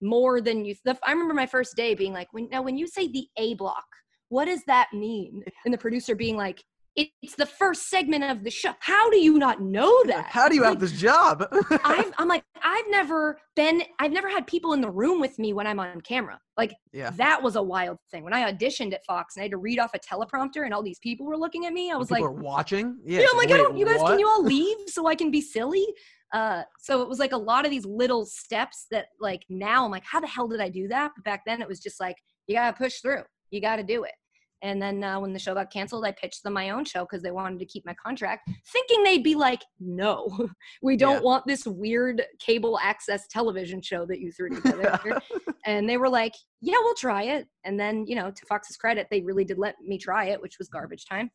more 0.02 0.40
than 0.40 0.64
you. 0.64 0.76
The, 0.86 0.98
I 1.06 1.12
remember 1.12 1.34
my 1.34 1.46
first 1.46 1.76
day 1.76 1.94
being 1.94 2.14
like, 2.14 2.32
when, 2.32 2.48
now 2.50 2.62
when 2.62 2.78
you 2.78 2.88
say 2.88 3.10
the 3.10 3.28
A 3.38 3.56
block, 3.56 3.86
what 4.30 4.46
does 4.46 4.62
that 4.68 4.88
mean? 4.94 5.44
And 5.66 5.74
the 5.74 5.78
producer 5.78 6.16
being 6.16 6.38
like, 6.38 6.64
it's 6.96 7.36
the 7.36 7.46
first 7.46 7.90
segment 7.90 8.24
of 8.24 8.44
the 8.44 8.52
show. 8.52 8.72
How 8.80 9.10
do 9.10 9.18
you 9.18 9.40
not 9.40 9.62
know 9.62 10.04
that? 10.06 10.26
How 10.28 10.48
do 10.48 10.56
you 10.56 10.64
have 10.64 10.80
this 10.80 10.92
job? 10.92 11.44
i 11.52 12.12
am 12.20 12.28
like, 12.28 12.44
I've 12.62 12.88
never 12.90 13.40
been, 13.56 13.84
I've 14.00 14.12
never 14.12 14.30
had 14.30 14.46
people 14.46 14.74
in 14.74 14.82
the 14.82 14.90
room 14.90 15.20
with 15.20 15.40
me 15.40 15.54
when 15.54 15.66
I'm 15.66 15.80
on 15.80 16.02
camera. 16.02 16.40
Like, 16.56 16.76
yeah. 16.92 17.10
that 17.12 17.42
was 17.42 17.56
a 17.56 17.62
wild 17.62 17.98
thing. 18.12 18.24
When 18.24 18.34
I 18.34 18.52
auditioned 18.52 18.94
at 18.94 19.04
Fox 19.06 19.36
and 19.36 19.42
I 19.42 19.46
had 19.46 19.52
to 19.52 19.58
read 19.58 19.80
off 19.80 19.92
a 19.96 20.00
teleprompter 20.00 20.66
and 20.66 20.74
all 20.74 20.84
these 20.84 21.00
people 21.00 21.26
were 21.26 21.38
looking 21.38 21.66
at 21.66 21.74
me, 21.74 21.92
I 21.92 21.96
was 21.96 22.10
people 22.10 22.34
like, 22.34 22.44
watching? 22.44 23.00
Yeah. 23.04 23.22
yeah 23.22 23.28
I'm 23.32 23.38
like, 23.38 23.50
Wait, 23.50 23.56
I 23.56 23.58
don't, 23.58 23.78
you 23.78 23.86
guys, 23.86 24.00
what? 24.00 24.10
can 24.12 24.20
you 24.20 24.28
all 24.28 24.44
leave 24.44 24.78
so 24.88 25.08
I 25.08 25.16
can 25.16 25.32
be 25.32 25.42
silly? 25.42 25.86
Uh, 26.32 26.64
so 26.80 27.02
it 27.02 27.10
was 27.10 27.18
like 27.18 27.32
a 27.32 27.38
lot 27.38 27.66
of 27.66 27.72
these 27.72 27.86
little 27.86 28.26
steps 28.26 28.86
that, 28.92 29.08
like, 29.20 29.44
now 29.50 29.86
I'm 29.86 29.92
like, 29.92 30.06
how 30.06 30.20
the 30.20 30.28
hell 30.28 30.48
did 30.48 30.62
I 30.62 30.70
do 30.70 30.88
that? 30.90 31.12
But 31.16 31.26
back 31.26 31.42
then 31.46 31.62
it 31.62 31.68
was 31.68 31.80
just 31.80 32.00
like, 32.00 32.18
you 32.48 32.56
got 32.56 32.72
to 32.72 32.78
push 32.78 33.00
through, 33.00 33.24
you 33.50 33.62
got 33.62 33.78
to 33.78 33.84
do 33.84 34.04
it. 34.04 34.14
And 34.64 34.82
then 34.82 35.04
uh, 35.04 35.20
when 35.20 35.34
the 35.34 35.40
show 35.40 35.54
got 35.54 35.72
canceled, 35.72 36.06
I 36.06 36.14
pitched 36.14 36.42
them 36.42 36.54
my 36.54 36.70
own 36.70 36.86
show 36.86 37.02
because 37.02 37.22
they 37.22 37.32
wanted 37.32 37.60
to 37.60 37.66
keep 37.66 37.86
my 37.86 37.94
contract, 37.94 38.50
thinking 38.72 39.04
they'd 39.04 39.24
be 39.24 39.36
like, 39.36 39.62
no, 39.80 40.50
we 40.82 40.96
don't 40.96 41.16
yeah. 41.16 41.22
want 41.22 41.46
this 41.46 41.68
weird 41.68 42.24
cable 42.40 42.80
access 42.82 43.28
television 43.28 43.82
show 43.82 44.06
that 44.06 44.22
you 44.22 44.32
threw 44.32 44.50
together. 44.50 45.22
and 45.66 45.88
they 45.88 45.98
were 45.98 46.08
like, 46.08 46.34
yeah, 46.62 46.78
we'll 46.80 46.96
try 46.96 47.24
it. 47.24 47.46
And 47.66 47.78
then, 47.78 48.06
you 48.08 48.16
know, 48.16 48.32
to 48.32 48.46
Fox's 48.46 48.78
credit, 48.78 49.08
they 49.12 49.22
really 49.22 49.44
did 49.44 49.58
let 49.58 49.76
me 49.82 49.98
try 49.98 50.28
it, 50.28 50.42
which 50.42 50.58
was 50.58 50.70
garbage 50.70 51.06
time. 51.06 51.30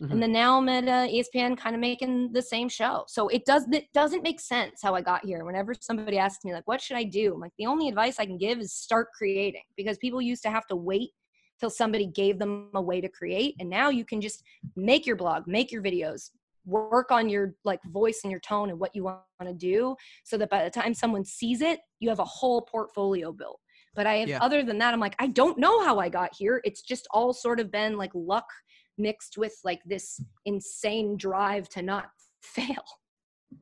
Mm-hmm. 0.00 0.12
And 0.12 0.22
then 0.22 0.32
now 0.32 0.58
I'm 0.58 0.68
at 0.68 0.84
uh, 0.84 1.12
ESPN, 1.12 1.58
kind 1.58 1.74
of 1.74 1.80
making 1.80 2.32
the 2.32 2.40
same 2.40 2.68
show. 2.68 3.04
So 3.08 3.28
it 3.28 3.44
does 3.44 3.66
it 3.70 3.86
doesn't 3.92 4.22
make 4.22 4.40
sense 4.40 4.80
how 4.82 4.94
I 4.94 5.02
got 5.02 5.24
here. 5.24 5.44
Whenever 5.44 5.74
somebody 5.78 6.16
asks 6.16 6.42
me 6.44 6.54
like, 6.54 6.66
"What 6.66 6.80
should 6.80 6.96
I 6.96 7.04
do?" 7.04 7.34
I'm 7.34 7.40
like, 7.40 7.52
the 7.58 7.66
only 7.66 7.88
advice 7.88 8.18
I 8.18 8.24
can 8.24 8.38
give 8.38 8.60
is 8.60 8.72
start 8.72 9.08
creating 9.16 9.62
because 9.76 9.98
people 9.98 10.22
used 10.22 10.42
to 10.44 10.50
have 10.50 10.66
to 10.68 10.76
wait 10.76 11.10
till 11.60 11.70
somebody 11.70 12.06
gave 12.06 12.38
them 12.38 12.70
a 12.74 12.82
way 12.82 13.00
to 13.00 13.08
create 13.08 13.54
and 13.60 13.68
now 13.68 13.90
you 13.90 14.04
can 14.04 14.20
just 14.20 14.42
make 14.74 15.06
your 15.06 15.16
blog 15.16 15.46
make 15.46 15.70
your 15.70 15.82
videos 15.82 16.30
work 16.66 17.10
on 17.10 17.28
your 17.28 17.54
like 17.64 17.80
voice 17.86 18.20
and 18.24 18.30
your 18.30 18.40
tone 18.40 18.70
and 18.70 18.78
what 18.78 18.94
you 18.94 19.04
want 19.04 19.20
to 19.42 19.54
do 19.54 19.94
so 20.24 20.36
that 20.36 20.50
by 20.50 20.64
the 20.64 20.70
time 20.70 20.94
someone 20.94 21.24
sees 21.24 21.60
it 21.60 21.80
you 22.00 22.08
have 22.08 22.18
a 22.18 22.24
whole 22.24 22.62
portfolio 22.62 23.32
built 23.32 23.60
but 23.94 24.06
i 24.06 24.14
have 24.16 24.28
yeah. 24.28 24.38
other 24.42 24.62
than 24.62 24.78
that 24.78 24.92
i'm 24.92 25.00
like 25.00 25.16
i 25.18 25.26
don't 25.26 25.58
know 25.58 25.82
how 25.84 25.98
i 25.98 26.08
got 26.08 26.30
here 26.36 26.60
it's 26.64 26.82
just 26.82 27.06
all 27.12 27.32
sort 27.32 27.60
of 27.60 27.70
been 27.70 27.96
like 27.96 28.10
luck 28.14 28.46
mixed 28.98 29.38
with 29.38 29.54
like 29.64 29.80
this 29.86 30.20
insane 30.44 31.16
drive 31.16 31.68
to 31.68 31.82
not 31.82 32.06
fail 32.42 32.84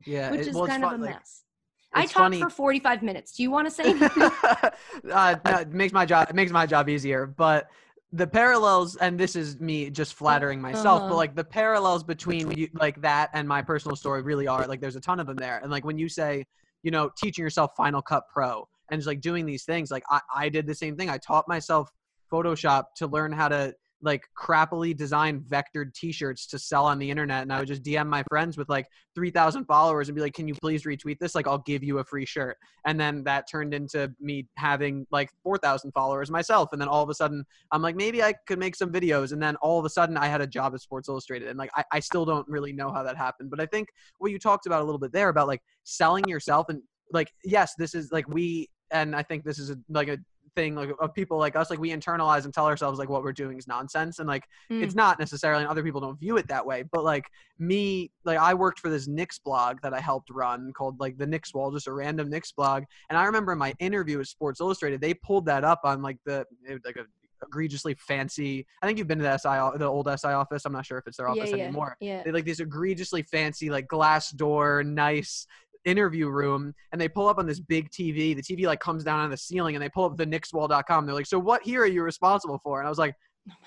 yeah 0.05 0.31
which 0.31 0.41
it, 0.41 0.47
is 0.47 0.55
well, 0.55 0.67
kind 0.67 0.83
of 0.83 0.91
fun, 0.91 0.99
a 1.01 1.03
like, 1.05 1.15
mess 1.15 1.43
I 1.91 2.03
talked 2.03 2.13
funny. 2.13 2.39
for 2.39 2.51
45 2.51 3.01
minutes. 3.01 3.35
Do 3.35 3.41
you 3.41 3.49
want 3.49 3.67
to 3.67 3.71
say 3.71 3.83
uh, 5.11 5.35
no, 5.43 5.57
it 5.57 5.73
makes 5.73 5.91
my 5.91 6.05
job 6.05 6.29
it 6.29 6.35
makes 6.35 6.51
my 6.51 6.67
job 6.67 6.87
easier, 6.87 7.25
but 7.25 7.67
the 8.11 8.25
parallels 8.25 8.95
and 8.95 9.19
this 9.19 9.35
is 9.35 9.59
me 9.59 9.89
just 9.89 10.15
flattering 10.15 10.59
myself 10.59 11.01
uh-huh. 11.01 11.09
but 11.09 11.15
like 11.15 11.35
the 11.35 11.43
parallels 11.43 12.03
between 12.03 12.49
you, 12.51 12.67
like 12.73 12.99
that 13.01 13.29
and 13.33 13.47
my 13.47 13.61
personal 13.61 13.95
story 13.95 14.21
really 14.21 14.47
are 14.47 14.65
like 14.65 14.81
there's 14.81 14.95
a 14.95 15.01
ton 15.01 15.19
of 15.19 15.27
them 15.27 15.35
there 15.35 15.59
and 15.61 15.69
like 15.69 15.85
when 15.85 15.97
you 15.97 16.09
say 16.09 16.43
you 16.81 16.89
know 16.89 17.11
teaching 17.17 17.43
yourself 17.43 17.71
final 17.77 18.01
cut 18.01 18.23
pro 18.33 18.67
and 18.89 18.99
just 18.99 19.07
like 19.07 19.21
doing 19.21 19.45
these 19.45 19.63
things 19.63 19.91
like 19.91 20.03
i, 20.09 20.19
I 20.35 20.49
did 20.49 20.65
the 20.65 20.73
same 20.73 20.97
thing 20.97 21.09
i 21.09 21.19
taught 21.19 21.47
myself 21.47 21.91
photoshop 22.31 22.85
to 22.97 23.07
learn 23.07 23.31
how 23.31 23.47
to 23.47 23.75
like 24.01 24.23
crappily 24.37 24.95
designed 24.95 25.41
vectored 25.43 25.93
t-shirts 25.93 26.47
to 26.47 26.57
sell 26.57 26.85
on 26.85 26.97
the 26.97 27.09
internet 27.09 27.41
and 27.41 27.51
i 27.51 27.59
would 27.59 27.67
just 27.67 27.83
dm 27.83 28.07
my 28.07 28.23
friends 28.29 28.57
with 28.57 28.69
like 28.69 28.87
3000 29.15 29.65
followers 29.65 30.07
and 30.07 30.15
be 30.15 30.21
like 30.21 30.33
can 30.33 30.47
you 30.47 30.55
please 30.61 30.83
retweet 30.83 31.19
this? 31.19 31.35
Like 31.35 31.47
i'll 31.47 31.63
give 31.65 31.83
you 31.83 31.99
a 31.99 32.03
free 32.03 32.25
shirt. 32.25 32.57
And 32.85 32.99
then 32.99 33.23
that 33.25 33.49
turned 33.51 33.73
into 33.73 34.11
me 34.19 34.47
having 34.57 35.05
like 35.11 35.29
4000 35.43 35.91
followers 35.91 36.31
myself 36.31 36.69
and 36.71 36.81
then 36.81 36.87
all 36.87 37.03
of 37.03 37.09
a 37.09 37.13
sudden 37.13 37.43
i'm 37.71 37.81
like 37.81 37.95
maybe 37.95 38.23
i 38.23 38.33
could 38.47 38.59
make 38.59 38.75
some 38.75 38.91
videos. 38.91 39.33
And 39.33 39.41
then 39.43 39.55
all 39.57 39.77
of 39.77 39.85
a 39.85 39.89
sudden 39.89 40.15
i 40.17 40.27
had 40.27 40.41
a 40.41 40.47
job 40.47 40.73
at 40.73 40.81
sports 40.81 41.09
illustrated 41.09 41.49
and 41.49 41.59
like 41.59 41.71
i, 41.75 41.83
I 41.91 41.99
still 41.99 42.25
don't 42.25 42.47
really 42.47 42.71
know 42.71 42.91
how 42.91 43.03
that 43.03 43.17
happened 43.17 43.49
but 43.49 43.59
i 43.59 43.65
think 43.65 43.89
what 44.19 44.31
you 44.31 44.39
talked 44.39 44.65
about 44.65 44.81
a 44.81 44.85
little 44.85 44.99
bit 44.99 45.11
there 45.11 45.29
about 45.29 45.47
like 45.47 45.61
selling 45.83 46.25
yourself 46.27 46.67
and 46.69 46.81
like 47.11 47.31
yes 47.43 47.73
this 47.77 47.93
is 47.93 48.11
like 48.11 48.27
we 48.29 48.69
and 48.91 49.15
I 49.15 49.23
think 49.23 49.43
this 49.43 49.59
is 49.59 49.69
a, 49.69 49.77
like 49.89 50.07
a 50.07 50.17
thing 50.55 50.75
like 50.75 50.89
of 50.99 51.13
people 51.13 51.37
like 51.37 51.55
us 51.55 51.69
like 51.69 51.79
we 51.79 51.89
internalize 51.89 52.45
and 52.45 52.53
tell 52.53 52.65
ourselves 52.65 52.99
like 52.99 53.09
what 53.09 53.23
we're 53.23 53.33
doing 53.33 53.57
is 53.57 53.67
nonsense 53.67 54.19
and 54.19 54.27
like 54.27 54.43
mm. 54.71 54.81
it's 54.81 54.95
not 54.95 55.19
necessarily 55.19 55.63
and 55.63 55.69
other 55.69 55.83
people 55.83 56.01
don't 56.01 56.19
view 56.19 56.37
it 56.37 56.47
that 56.47 56.65
way 56.65 56.83
but 56.91 57.03
like 57.03 57.25
me 57.57 58.11
like 58.23 58.37
i 58.37 58.53
worked 58.53 58.79
for 58.79 58.89
this 58.89 59.07
Knicks 59.07 59.39
blog 59.39 59.77
that 59.81 59.93
i 59.93 59.99
helped 59.99 60.29
run 60.29 60.71
called 60.73 60.99
like 60.99 61.17
the 61.17 61.27
Knicks 61.27 61.53
wall 61.53 61.71
just 61.71 61.87
a 61.87 61.93
random 61.93 62.29
Knicks 62.29 62.51
blog 62.51 62.83
and 63.09 63.17
i 63.17 63.25
remember 63.25 63.51
in 63.51 63.57
my 63.57 63.73
interview 63.79 64.17
with 64.17 64.27
sports 64.27 64.61
illustrated 64.61 65.01
they 65.01 65.13
pulled 65.13 65.45
that 65.45 65.63
up 65.63 65.81
on 65.83 66.01
like 66.01 66.17
the 66.25 66.45
like 66.85 66.95
a 66.95 67.05
egregiously 67.43 67.95
fancy. 67.95 68.65
I 68.81 68.85
think 68.85 68.97
you've 68.97 69.07
been 69.07 69.19
to 69.19 69.23
the 69.23 69.37
SI, 69.37 69.77
the 69.77 69.85
old 69.85 70.07
SI 70.07 70.29
office. 70.29 70.65
I'm 70.65 70.73
not 70.73 70.85
sure 70.85 70.97
if 70.97 71.07
it's 71.07 71.17
their 71.17 71.29
office 71.29 71.49
yeah, 71.51 71.57
yeah, 71.57 71.63
anymore. 71.63 71.97
Yeah. 71.99 72.23
They 72.23 72.31
like 72.31 72.45
these 72.45 72.59
egregiously 72.59 73.23
fancy, 73.23 73.69
like 73.69 73.87
glass 73.87 74.31
door, 74.31 74.83
nice 74.83 75.47
interview 75.89 76.29
room 76.29 76.73
and 76.91 77.01
they 77.01 77.09
pull 77.09 77.27
up 77.27 77.37
on 77.37 77.45
this 77.45 77.59
big 77.59 77.89
TV. 77.89 78.35
The 78.35 78.41
TV 78.41 78.65
like 78.65 78.79
comes 78.79 79.03
down 79.03 79.19
on 79.19 79.29
the 79.29 79.37
ceiling 79.37 79.75
and 79.75 79.83
they 79.83 79.89
pull 79.89 80.05
up 80.05 80.15
the 80.15 80.25
knickswall.com. 80.25 81.05
They're 81.05 81.15
like, 81.15 81.25
so 81.25 81.39
what 81.39 81.63
here 81.63 81.81
are 81.81 81.87
you 81.87 82.03
responsible 82.03 82.59
for? 82.63 82.79
And 82.79 82.87
I 82.87 82.89
was 82.89 82.99
like, 82.99 83.15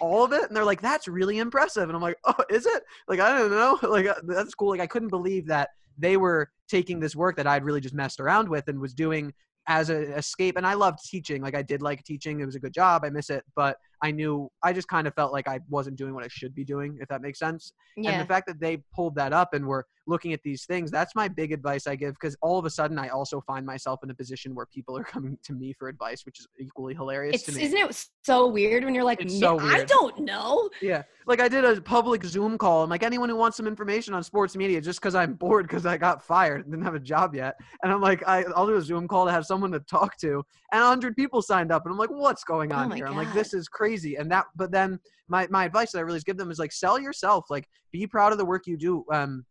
all 0.01 0.25
of 0.25 0.33
it. 0.33 0.45
And 0.45 0.57
they're 0.57 0.65
like, 0.65 0.81
that's 0.81 1.09
really 1.09 1.39
impressive. 1.39 1.85
And 1.85 1.97
I'm 1.97 2.03
like, 2.03 2.19
oh, 2.25 2.45
is 2.51 2.67
it? 2.67 2.83
Like, 3.09 3.21
I 3.21 3.37
don't 3.37 3.51
know. 3.51 3.79
Like, 3.91 4.07
uh, 4.07 4.15
that's 4.25 4.55
cool. 4.55 4.71
Like, 4.71 4.81
I 4.81 4.87
couldn't 4.87 5.09
believe 5.09 5.47
that 5.49 5.71
they 5.99 6.17
were 6.17 6.51
taking 6.69 7.01
this 7.01 7.15
work 7.15 7.37
that 7.37 7.47
I'd 7.47 7.65
really 7.65 7.81
just 7.81 7.95
messed 7.95 8.21
around 8.21 8.49
with 8.49 8.69
and 8.69 8.81
was 8.81 8.95
doing 8.95 9.33
as 9.67 9.91
an 9.91 10.13
escape. 10.13 10.57
And 10.57 10.67
I 10.67 10.75
loved 10.75 11.01
teaching. 11.05 11.43
Like, 11.43 11.55
I 11.55 11.63
did 11.63 11.83
like 11.83 12.03
teaching. 12.05 12.41
It 12.41 12.47
was 12.47 12.55
a 12.55 12.61
good 12.61 12.73
job. 12.73 13.05
I 13.05 13.11
miss 13.11 13.29
it. 13.29 13.45
But 13.55 13.77
I 14.03 14.11
knew 14.11 14.51
I 14.65 14.73
just 14.73 14.89
kind 14.89 15.07
of 15.07 15.15
felt 15.15 15.33
like 15.33 15.47
I 15.47 15.61
wasn't 15.71 15.97
doing 15.97 16.13
what 16.13 16.25
I 16.25 16.29
should 16.29 16.55
be 16.55 16.65
doing, 16.65 16.99
if 17.01 17.09
that 17.09 17.23
makes 17.23 17.39
sense. 17.39 17.73
Yeah. 17.97 18.11
And 18.11 18.21
the 18.21 18.27
fact 18.27 18.49
that 18.49 18.59
they 18.61 18.79
pulled 18.93 19.15
that 19.15 19.33
up 19.33 19.55
and 19.55 19.65
were 19.65 19.87
looking 20.09 20.33
at 20.33 20.41
these 20.43 20.65
things, 20.65 20.91
that's 20.91 21.15
my 21.15 21.29
big 21.29 21.53
advice 21.53 21.87
I 21.87 21.95
give 21.95 22.15
because 22.15 22.37
all 22.43 22.59
of 22.59 22.65
a 22.65 22.71
sudden 22.71 22.99
I 22.99 23.09
also 23.09 23.41
find 23.43 23.65
myself 23.65 24.01
in 24.03 24.11
a 24.11 24.15
position 24.15 24.57
where 24.57 24.67
people 24.67 24.99
are 24.99 25.05
coming 25.15 25.39
to 25.45 25.53
me 25.53 25.73
for 25.79 25.89
advice, 25.89 26.27
which 26.27 26.41
is 26.41 26.49
equally 26.59 26.95
hilarious 26.95 27.37
it's, 27.37 27.45
to 27.45 27.53
me. 27.53 27.63
Isn't 27.63 27.79
it 27.79 28.07
so 28.25 28.49
weird 28.49 28.85
when 28.85 28.93
you're 28.93 29.05
like, 29.05 29.23
so 29.31 29.61
I 29.61 29.85
don't 29.85 30.19
know? 30.19 30.69
Yeah. 30.81 31.03
Like 31.29 31.41
I 31.41 31.47
did 31.47 31.65
a 31.65 31.81
public 31.81 32.25
Zoom 32.25 32.59
call. 32.59 32.83
I'm 32.83 32.91
like, 32.91 33.05
anyone 33.05 33.29
who 33.29 33.37
wants 33.37 33.57
some 33.57 33.69
information 33.69 34.15
on 34.15 34.25
sports 34.25 34.57
media 34.57 34.81
just 34.81 35.01
because 35.01 35.15
I'm 35.15 35.35
bored 35.35 35.69
because 35.69 35.87
I 35.87 35.97
got 35.97 36.25
fired 36.25 36.63
and 36.65 36.73
didn't 36.73 36.85
have 36.85 36.97
a 36.97 37.01
job 37.01 37.37
yet. 37.37 37.55
And 37.85 37.93
I'm 37.93 38.01
like, 38.01 38.27
I, 38.27 38.43
will 38.57 38.67
do 38.67 38.75
a 38.75 38.83
Zoom 38.83 39.07
call 39.07 39.27
to 39.27 39.33
have 39.33 39.47
someone 39.47 39.71
to 39.71 39.81
talk 39.81 40.17
to. 40.19 40.45
And 40.73 40.81
100 40.81 41.15
people 41.15 41.41
signed 41.41 41.71
up. 41.71 41.85
And 41.85 41.93
I'm 41.93 41.99
like, 41.99 42.11
what's 42.11 42.43
going 42.43 42.73
oh 42.73 42.77
on 42.77 42.93
oh 42.93 42.95
here? 42.97 43.05
God. 43.05 43.13
I'm 43.13 43.17
like, 43.17 43.33
this 43.33 43.55
is 43.55 43.69
crazy. 43.69 43.92
And 44.19 44.31
that, 44.31 44.47
but 44.57 44.71
then 44.71 44.99
my, 45.29 45.47
my 45.51 45.65
advice 45.65 45.93
that 45.93 45.99
I 45.99 46.03
really 46.03 46.21
give 46.21 46.37
them 46.37 46.51
is 46.51 46.59
like, 46.59 46.73
sell 46.73 46.99
yourself. 46.99 47.47
Like, 47.51 47.69
be 47.91 48.07
proud 48.07 48.33
of 48.33 48.39
the 48.39 48.45
work 48.45 48.67
you 48.67 48.77
do. 48.77 49.05
Um, 49.13 49.45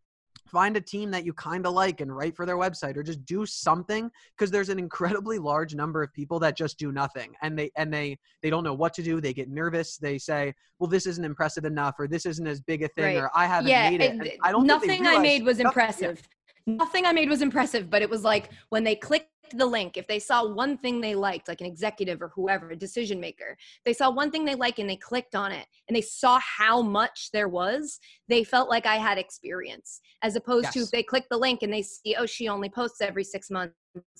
find 0.51 0.75
a 0.75 0.81
team 0.81 1.09
that 1.11 1.25
you 1.25 1.33
kind 1.33 1.65
of 1.65 1.73
like 1.73 2.01
and 2.01 2.15
write 2.15 2.35
for 2.35 2.45
their 2.45 2.57
website 2.57 2.97
or 2.97 3.03
just 3.03 3.23
do 3.25 3.45
something 3.45 4.11
because 4.37 4.51
there's 4.51 4.69
an 4.69 4.77
incredibly 4.77 5.39
large 5.39 5.73
number 5.75 6.03
of 6.03 6.11
people 6.13 6.39
that 6.39 6.57
just 6.57 6.77
do 6.77 6.91
nothing 6.91 7.33
and 7.41 7.57
they 7.57 7.71
and 7.77 7.93
they 7.93 8.17
they 8.41 8.49
don't 8.49 8.63
know 8.63 8.73
what 8.73 8.93
to 8.93 9.01
do 9.01 9.21
they 9.21 9.33
get 9.33 9.49
nervous 9.49 9.97
they 9.97 10.17
say 10.17 10.53
well 10.79 10.89
this 10.89 11.05
isn't 11.05 11.23
impressive 11.23 11.63
enough 11.63 11.95
or 11.99 12.07
this 12.07 12.25
isn't 12.25 12.47
as 12.47 12.59
big 12.59 12.83
a 12.83 12.87
thing 12.89 13.15
right. 13.15 13.17
or 13.17 13.31
i 13.33 13.45
haven't 13.45 13.69
yeah, 13.69 13.89
made 13.89 14.01
it, 14.01 14.25
it 14.25 14.37
i 14.43 14.51
don't 14.51 14.65
nothing 14.67 15.05
i 15.07 15.17
made 15.19 15.43
was 15.43 15.59
impressive 15.67 16.21
yeah. 16.65 16.75
nothing 16.75 17.05
i 17.05 17.13
made 17.13 17.29
was 17.29 17.41
impressive 17.41 17.89
but 17.89 18.01
it 18.01 18.09
was 18.09 18.23
like 18.23 18.49
when 18.69 18.83
they 18.83 18.95
clicked 18.95 19.29
the 19.57 19.65
link 19.65 19.97
if 19.97 20.07
they 20.07 20.19
saw 20.19 20.45
one 20.45 20.77
thing 20.77 21.01
they 21.01 21.15
liked 21.15 21.47
like 21.47 21.61
an 21.61 21.67
executive 21.67 22.21
or 22.21 22.31
whoever 22.35 22.71
a 22.71 22.75
decision 22.75 23.19
maker 23.19 23.57
they 23.85 23.93
saw 23.93 24.09
one 24.09 24.31
thing 24.31 24.45
they 24.45 24.55
like 24.55 24.79
and 24.79 24.89
they 24.89 24.95
clicked 24.95 25.35
on 25.35 25.51
it 25.51 25.65
and 25.87 25.95
they 25.95 26.01
saw 26.01 26.39
how 26.39 26.81
much 26.81 27.29
there 27.33 27.49
was 27.49 27.99
they 28.27 28.43
felt 28.43 28.69
like 28.69 28.85
i 28.85 28.95
had 28.95 29.17
experience 29.17 30.01
as 30.23 30.35
opposed 30.35 30.65
yes. 30.65 30.73
to 30.73 30.79
if 30.81 30.91
they 30.91 31.03
click 31.03 31.25
the 31.29 31.37
link 31.37 31.61
and 31.61 31.73
they 31.73 31.81
see 31.81 32.15
oh 32.17 32.25
she 32.25 32.47
only 32.47 32.69
posts 32.69 33.01
every 33.01 33.23
six 33.23 33.49
months 33.49 33.75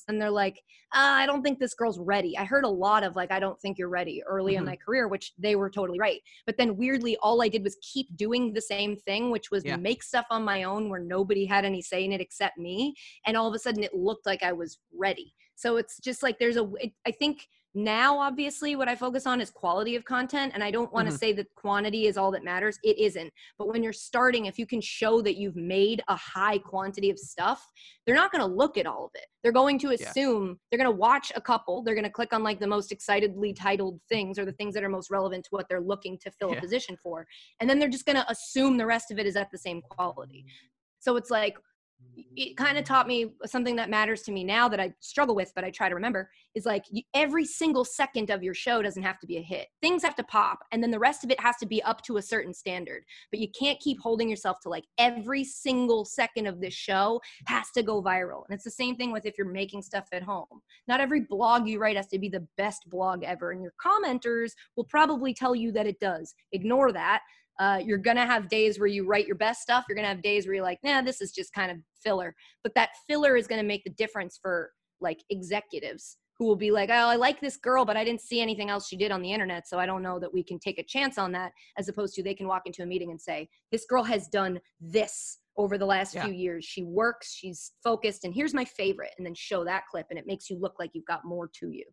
and 0.07 0.21
they're 0.21 0.29
like 0.29 0.57
uh, 0.93 1.15
i 1.15 1.25
don't 1.25 1.41
think 1.41 1.59
this 1.59 1.73
girl's 1.73 1.99
ready 1.99 2.37
i 2.37 2.43
heard 2.43 2.63
a 2.63 2.69
lot 2.69 3.03
of 3.03 3.15
like 3.15 3.31
i 3.31 3.39
don't 3.39 3.59
think 3.59 3.77
you're 3.77 3.89
ready 3.89 4.21
early 4.27 4.53
mm-hmm. 4.53 4.59
in 4.59 4.65
my 4.65 4.75
career 4.75 5.07
which 5.07 5.33
they 5.37 5.55
were 5.55 5.69
totally 5.69 5.99
right 5.99 6.21
but 6.45 6.57
then 6.57 6.75
weirdly 6.75 7.17
all 7.21 7.41
i 7.41 7.47
did 7.47 7.63
was 7.63 7.77
keep 7.81 8.07
doing 8.15 8.53
the 8.53 8.61
same 8.61 8.95
thing 8.95 9.29
which 9.29 9.51
was 9.51 9.63
yeah. 9.63 9.75
make 9.75 10.03
stuff 10.03 10.25
on 10.29 10.43
my 10.43 10.63
own 10.63 10.89
where 10.89 10.99
nobody 10.99 11.45
had 11.45 11.65
any 11.65 11.81
say 11.81 12.03
in 12.03 12.11
it 12.11 12.21
except 12.21 12.57
me 12.57 12.93
and 13.25 13.37
all 13.37 13.47
of 13.47 13.53
a 13.53 13.59
sudden 13.59 13.83
it 13.83 13.93
looked 13.93 14.25
like 14.25 14.43
i 14.43 14.51
was 14.51 14.79
ready 14.97 15.33
so 15.55 15.77
it's 15.77 15.99
just 15.99 16.23
like 16.23 16.39
there's 16.39 16.57
a 16.57 16.67
it, 16.79 16.91
I 17.05 17.11
think 17.11 17.47
now 17.73 18.17
obviously 18.17 18.75
what 18.75 18.89
i 18.89 18.95
focus 18.95 19.25
on 19.25 19.39
is 19.39 19.49
quality 19.49 19.95
of 19.95 20.03
content 20.03 20.51
and 20.53 20.63
i 20.63 20.69
don't 20.69 20.91
want 20.91 21.07
to 21.07 21.13
mm-hmm. 21.13 21.19
say 21.19 21.31
that 21.31 21.47
quantity 21.55 22.05
is 22.05 22.17
all 22.17 22.29
that 22.29 22.43
matters 22.43 22.77
it 22.83 22.97
isn't 22.99 23.31
but 23.57 23.69
when 23.69 23.81
you're 23.81 23.93
starting 23.93 24.45
if 24.45 24.59
you 24.59 24.65
can 24.65 24.81
show 24.81 25.21
that 25.21 25.37
you've 25.37 25.55
made 25.55 26.03
a 26.09 26.15
high 26.15 26.57
quantity 26.57 27.09
of 27.09 27.17
stuff 27.17 27.65
they're 28.05 28.15
not 28.15 28.31
going 28.31 28.41
to 28.41 28.55
look 28.55 28.77
at 28.77 28.85
all 28.85 29.05
of 29.05 29.11
it 29.15 29.25
they're 29.41 29.53
going 29.53 29.79
to 29.79 29.91
assume 29.91 30.47
yeah. 30.47 30.53
they're 30.69 30.83
going 30.83 30.93
to 30.93 30.99
watch 30.99 31.31
a 31.35 31.41
couple 31.41 31.81
they're 31.81 31.95
going 31.95 32.03
to 32.03 32.09
click 32.09 32.33
on 32.33 32.43
like 32.43 32.59
the 32.59 32.67
most 32.67 32.91
excitedly 32.91 33.53
titled 33.53 33.99
things 34.09 34.37
or 34.37 34.43
the 34.43 34.51
things 34.53 34.73
that 34.73 34.83
are 34.83 34.89
most 34.89 35.09
relevant 35.09 35.43
to 35.43 35.49
what 35.51 35.65
they're 35.69 35.79
looking 35.79 36.17
to 36.17 36.29
fill 36.31 36.51
yeah. 36.51 36.57
a 36.57 36.61
position 36.61 36.97
for 37.01 37.25
and 37.61 37.69
then 37.69 37.79
they're 37.79 37.87
just 37.87 38.05
going 38.05 38.17
to 38.17 38.29
assume 38.29 38.75
the 38.75 38.85
rest 38.85 39.11
of 39.11 39.19
it 39.19 39.25
is 39.25 39.37
at 39.37 39.49
the 39.49 39.57
same 39.57 39.81
quality 39.81 40.45
so 40.99 41.15
it's 41.15 41.31
like 41.31 41.55
it 42.35 42.55
kind 42.55 42.77
of 42.77 42.85
taught 42.85 43.07
me 43.07 43.33
something 43.45 43.75
that 43.75 43.89
matters 43.89 44.21
to 44.23 44.31
me 44.31 44.43
now 44.43 44.69
that 44.69 44.79
I 44.79 44.93
struggle 44.99 45.35
with, 45.35 45.51
but 45.53 45.63
I 45.63 45.69
try 45.69 45.89
to 45.89 45.95
remember 45.95 46.29
is 46.55 46.65
like 46.65 46.85
every 47.13 47.45
single 47.45 47.85
second 47.85 48.29
of 48.29 48.43
your 48.43 48.53
show 48.53 48.81
doesn't 48.81 49.03
have 49.03 49.19
to 49.19 49.27
be 49.27 49.37
a 49.37 49.41
hit. 49.41 49.67
Things 49.81 50.03
have 50.03 50.15
to 50.15 50.23
pop, 50.23 50.59
and 50.71 50.81
then 50.81 50.91
the 50.91 50.99
rest 50.99 51.23
of 51.23 51.31
it 51.31 51.39
has 51.39 51.57
to 51.57 51.65
be 51.65 51.81
up 51.83 52.01
to 52.03 52.17
a 52.17 52.21
certain 52.21 52.53
standard. 52.53 53.03
But 53.31 53.39
you 53.39 53.47
can't 53.57 53.79
keep 53.79 53.99
holding 53.99 54.29
yourself 54.29 54.59
to 54.61 54.69
like 54.69 54.85
every 54.97 55.43
single 55.43 56.05
second 56.05 56.47
of 56.47 56.61
this 56.61 56.73
show 56.73 57.21
has 57.47 57.69
to 57.71 57.83
go 57.83 58.01
viral. 58.01 58.43
And 58.47 58.55
it's 58.55 58.63
the 58.63 58.71
same 58.71 58.95
thing 58.95 59.11
with 59.11 59.25
if 59.25 59.37
you're 59.37 59.47
making 59.47 59.81
stuff 59.81 60.07
at 60.11 60.23
home. 60.23 60.61
Not 60.87 61.01
every 61.01 61.21
blog 61.21 61.67
you 61.67 61.79
write 61.79 61.97
has 61.97 62.07
to 62.07 62.19
be 62.19 62.29
the 62.29 62.47
best 62.57 62.89
blog 62.89 63.23
ever, 63.23 63.51
and 63.51 63.61
your 63.61 63.73
commenters 63.83 64.51
will 64.75 64.85
probably 64.85 65.33
tell 65.33 65.55
you 65.55 65.71
that 65.73 65.87
it 65.87 65.99
does. 65.99 66.33
Ignore 66.51 66.91
that 66.93 67.21
uh, 67.61 67.77
you're 67.77 67.99
gonna 67.99 68.25
have 68.25 68.49
days 68.49 68.79
where 68.79 68.87
you 68.87 69.05
write 69.05 69.27
your 69.27 69.35
best 69.35 69.61
stuff. 69.61 69.85
You're 69.87 69.95
gonna 69.95 70.07
have 70.07 70.23
days 70.23 70.47
where 70.47 70.55
you're 70.55 70.63
like, 70.63 70.79
nah, 70.83 71.03
this 71.03 71.21
is 71.21 71.31
just 71.31 71.53
kind 71.53 71.69
of 71.71 71.77
filler. 72.03 72.35
But 72.63 72.73
that 72.73 72.89
filler 73.07 73.37
is 73.37 73.45
gonna 73.45 73.63
make 73.63 73.83
the 73.83 73.91
difference 73.91 74.39
for 74.41 74.71
like 74.99 75.19
executives 75.29 76.17
who 76.39 76.47
will 76.47 76.55
be 76.55 76.71
like, 76.71 76.89
oh, 76.89 76.93
I 76.93 77.17
like 77.17 77.39
this 77.39 77.57
girl, 77.57 77.85
but 77.85 77.95
I 77.95 78.03
didn't 78.03 78.21
see 78.21 78.41
anything 78.41 78.71
else 78.71 78.87
she 78.87 78.97
did 78.97 79.11
on 79.11 79.21
the 79.21 79.31
internet, 79.31 79.67
so 79.67 79.77
I 79.77 79.85
don't 79.85 80.01
know 80.01 80.17
that 80.17 80.33
we 80.33 80.43
can 80.43 80.57
take 80.57 80.79
a 80.79 80.83
chance 80.83 81.19
on 81.19 81.31
that. 81.33 81.51
As 81.77 81.87
opposed 81.87 82.15
to 82.15 82.23
they 82.23 82.33
can 82.33 82.47
walk 82.47 82.63
into 82.65 82.81
a 82.81 82.85
meeting 82.87 83.11
and 83.11 83.21
say, 83.21 83.47
this 83.71 83.85
girl 83.85 84.01
has 84.01 84.27
done 84.27 84.59
this 84.79 85.37
over 85.55 85.77
the 85.77 85.85
last 85.85 86.15
yeah. 86.15 86.25
few 86.25 86.33
years. 86.33 86.65
She 86.65 86.81
works, 86.81 87.31
she's 87.31 87.73
focused, 87.83 88.23
and 88.23 88.33
here's 88.33 88.55
my 88.55 88.65
favorite, 88.65 89.11
and 89.19 89.27
then 89.27 89.35
show 89.35 89.63
that 89.65 89.83
clip, 89.91 90.07
and 90.09 90.17
it 90.17 90.25
makes 90.25 90.49
you 90.49 90.57
look 90.59 90.79
like 90.79 90.89
you've 90.95 91.05
got 91.05 91.25
more 91.25 91.47
to 91.59 91.69
you. 91.69 91.85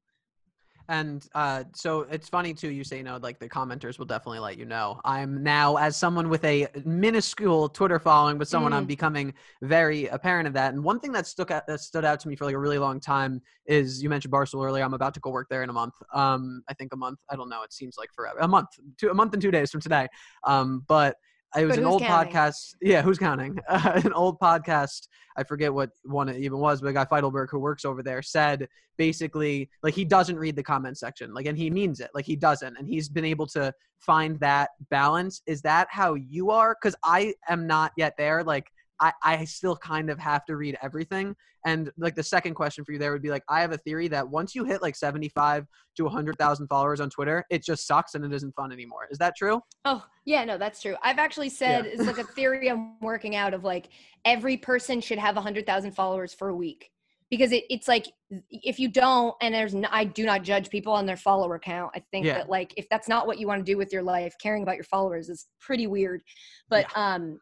And 0.89 1.27
uh, 1.35 1.65
so 1.75 2.07
it's 2.11 2.29
funny 2.29 2.55
too. 2.55 2.71
You 2.71 2.83
say, 2.83 2.97
you 2.97 3.03
know, 3.03 3.19
like 3.21 3.39
the 3.39 3.49
commenters 3.49 3.99
will 3.99 4.07
definitely 4.07 4.39
let 4.39 4.57
you 4.57 4.65
know. 4.65 5.01
I'm 5.05 5.43
now, 5.43 5.77
as 5.77 5.97
someone 5.97 6.31
with 6.31 6.43
a 6.45 6.67
minuscule 6.85 7.69
Twitter 7.69 7.99
following, 7.99 8.39
but 8.39 8.49
someone 8.49 8.73
mm. 8.73 8.77
I'm 8.77 8.87
becoming 8.87 9.35
very 9.63 10.07
apparent 10.07 10.49
of 10.49 10.55
that. 10.55 10.73
And 10.73 10.83
one 10.83 10.99
thing 10.99 11.13
that 11.13 11.27
stuck 11.27 11.51
out, 11.51 11.67
that 11.67 11.81
stood 11.81 12.07
out 12.07 12.21
to 12.21 12.29
me 12.29 12.37
for 12.37 12.47
like 12.47 12.55
a 12.55 12.59
really 12.59 12.79
long 12.79 13.01
time 13.01 13.43
is 13.67 14.03
you 14.03 14.09
mentioned 14.09 14.33
Barstool 14.33 14.65
earlier. 14.65 14.83
I'm 14.83 14.95
about 14.95 15.13
to 15.15 15.21
go 15.21 15.31
work 15.31 15.49
there 15.51 15.63
in 15.63 15.69
a 15.69 15.75
month. 15.75 15.95
Um, 16.15 16.63
I 16.69 16.75
think 16.75 16.95
a 16.95 16.97
month. 16.97 17.19
I 17.31 17.37
don't 17.37 17.51
know. 17.51 17.63
It 17.63 17.73
seems 17.75 17.97
like 17.99 18.09
forever. 18.15 18.39
A 18.39 18.49
month, 18.49 18.69
two, 18.97 19.11
a 19.11 19.15
month 19.15 19.35
and 19.35 19.43
two 19.43 19.51
days 19.51 19.71
from 19.71 19.83
today. 19.83 20.09
Um, 20.45 20.85
but 20.89 21.17
it 21.57 21.65
was 21.65 21.77
but 21.77 21.83
an 21.83 21.87
old 21.87 22.03
counting? 22.03 22.33
podcast. 22.33 22.75
Yeah, 22.83 23.03
who's 23.03 23.19
counting? 23.19 23.59
Uh, 23.69 24.01
an 24.05 24.13
old 24.13 24.39
podcast. 24.39 25.09
I 25.37 25.45
forget 25.45 25.73
what 25.73 25.91
one 26.05 26.29
it 26.29 26.41
even 26.41 26.59
was, 26.59 26.81
but 26.81 26.89
a 26.89 26.93
guy 26.93 27.05
Feitelberg 27.05 27.47
who 27.51 27.59
works 27.59 27.85
over 27.85 28.03
there 28.03 28.23
said 28.23 28.69
basically 28.97 29.71
like 29.83 29.95
he 29.95 30.05
doesn't 30.05 30.37
read 30.37 30.57
the 30.57 30.63
comment 30.63 30.99
section, 30.99 31.33
like, 31.33 31.47
and 31.47 31.57
he 31.57 31.71
means 31.71 32.01
it, 32.01 32.11
like 32.15 32.27
he 32.27 32.37
doesn't, 32.37 32.77
and 32.77 32.89
he's 32.89 33.09
been 33.09 33.25
able 33.25 33.47
to 33.47 33.73
find 33.99 34.39
that 34.41 34.71
balance. 34.91 35.43
Is 35.47 35.63
that 35.63 35.89
how 35.91 36.15
you 36.15 36.51
are? 36.51 36.77
Because 36.81 36.97
I 37.05 37.35
am 37.49 37.67
not 37.67 37.93
yet 37.97 38.15
there. 38.19 38.45
Like 38.45 38.71
I, 39.01 39.13
I 39.23 39.45
still 39.45 39.77
kind 39.77 40.11
of 40.11 40.19
have 40.19 40.45
to 40.47 40.57
read 40.57 40.77
everything. 40.83 41.35
And 41.65 41.91
like 41.99 42.15
the 42.15 42.23
second 42.23 42.55
question 42.55 42.85
for 42.85 42.93
you 42.93 42.99
there 42.99 43.13
would 43.13 43.23
be 43.23 43.31
like, 43.31 43.43
I 43.49 43.61
have 43.61 43.73
a 43.73 43.79
theory 43.79 44.09
that 44.09 44.29
once 44.29 44.55
you 44.55 44.65
hit 44.65 44.83
like 44.83 44.97
75 44.97 45.67
to 45.97 46.05
100,000 46.05 46.67
followers 46.69 47.01
on 47.01 47.11
Twitter, 47.11 47.45
it 47.51 47.65
just 47.65 47.87
sucks 47.87 48.15
and 48.15 48.25
it 48.25 48.33
isn't 48.33 48.55
fun 48.55 48.73
anymore. 48.73 49.09
Is 49.11 49.19
that 49.19 49.37
true? 49.37 49.61
Oh, 49.85 50.05
yeah, 50.25 50.45
no, 50.45 50.59
that's 50.59 50.81
true. 50.81 50.97
I've 51.03 51.19
actually 51.19 51.49
said 51.51 51.85
yeah. 51.85 51.93
it's 51.93 52.07
like 52.07 52.19
a 52.19 52.25
theory 52.25 52.71
I'm 52.71 52.99
working 53.01 53.37
out 53.37 53.55
of 53.55 53.65
like 53.65 53.89
every 54.25 54.57
person 54.57 55.01
should 55.01 55.19
have 55.19 55.35
100,000 55.35 55.93
followers 55.93 56.33
for 56.33 56.49
a 56.49 56.55
week 56.55 56.91
because 57.31 57.53
it, 57.53 57.65
it's 57.69 57.89
like 57.89 58.07
if 58.51 58.79
you 58.79 58.89
don't 58.89 59.35
and 59.41 59.55
there's 59.55 59.75
no, 59.75 59.89
i 59.91 60.05
do 60.05 60.25
not 60.25 60.43
judge 60.43 60.71
people 60.71 60.93
on 60.93 61.07
their 61.07 61.17
follower 61.17 61.59
count 61.59 61.91
i 61.95 62.03
think 62.11 62.25
yeah. 62.25 62.39
that 62.39 62.49
like 62.49 62.73
if 62.77 62.89
that's 62.89 63.09
not 63.09 63.27
what 63.27 63.39
you 63.39 63.47
want 63.47 63.65
to 63.65 63.71
do 63.71 63.77
with 63.77 63.93
your 63.93 64.03
life 64.03 64.35
caring 64.41 64.63
about 64.63 64.77
your 64.77 64.85
followers 64.85 65.29
is 65.29 65.47
pretty 65.61 65.87
weird 65.87 66.23
but 66.69 66.87
yeah. 66.95 67.15
um 67.15 67.41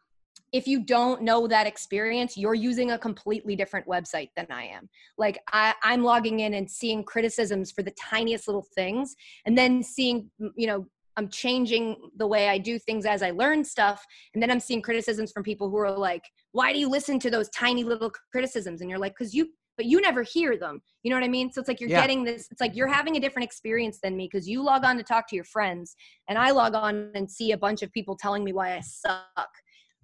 if 0.53 0.67
you 0.67 0.83
don't 0.83 1.21
know 1.21 1.47
that 1.47 1.67
experience, 1.67 2.37
you're 2.37 2.53
using 2.53 2.91
a 2.91 2.97
completely 2.97 3.55
different 3.55 3.87
website 3.87 4.29
than 4.35 4.47
I 4.49 4.65
am. 4.65 4.89
Like 5.17 5.39
I, 5.51 5.73
I'm 5.83 6.03
logging 6.03 6.39
in 6.39 6.53
and 6.53 6.69
seeing 6.69 7.03
criticisms 7.03 7.71
for 7.71 7.83
the 7.83 7.91
tiniest 7.91 8.47
little 8.47 8.65
things, 8.75 9.15
and 9.45 9.57
then 9.57 9.83
seeing, 9.83 10.29
you 10.55 10.67
know, 10.67 10.85
I'm 11.17 11.29
changing 11.29 11.97
the 12.15 12.27
way 12.27 12.47
I 12.47 12.59
do 12.59 12.77
things 12.77 13.05
as 13.05 13.23
I 13.23 13.31
learn 13.31 13.63
stuff. 13.63 14.05
And 14.33 14.41
then 14.41 14.51
I'm 14.51 14.59
seeing 14.59 14.83
criticisms 14.83 15.31
from 15.31 15.41
people 15.41 15.67
who 15.69 15.77
are 15.77 15.91
like, 15.91 16.23
why 16.51 16.71
do 16.71 16.79
you 16.79 16.87
listen 16.87 17.19
to 17.19 17.31
those 17.31 17.49
tiny 17.49 17.83
little 17.83 18.11
criticisms? 18.31 18.81
And 18.81 18.89
you're 18.89 18.99
like, 18.99 19.15
because 19.17 19.33
you, 19.33 19.49
but 19.77 19.87
you 19.87 19.99
never 19.99 20.21
hear 20.21 20.57
them. 20.57 20.79
You 21.01 21.09
know 21.09 21.17
what 21.17 21.23
I 21.23 21.27
mean? 21.27 21.51
So 21.51 21.59
it's 21.59 21.67
like 21.67 21.81
you're 21.81 21.89
yeah. 21.89 22.01
getting 22.01 22.23
this, 22.23 22.47
it's 22.51 22.61
like 22.61 22.75
you're 22.75 22.87
having 22.87 23.15
a 23.17 23.19
different 23.19 23.45
experience 23.45 23.99
than 24.01 24.15
me 24.15 24.29
because 24.31 24.47
you 24.47 24.63
log 24.63 24.85
on 24.85 24.95
to 24.97 25.03
talk 25.03 25.27
to 25.29 25.35
your 25.35 25.45
friends 25.45 25.95
and 26.29 26.37
I 26.37 26.51
log 26.51 26.75
on 26.75 27.11
and 27.15 27.29
see 27.29 27.51
a 27.51 27.57
bunch 27.57 27.81
of 27.81 27.91
people 27.91 28.15
telling 28.15 28.43
me 28.43 28.53
why 28.53 28.77
I 28.77 28.81
suck. 28.81 29.49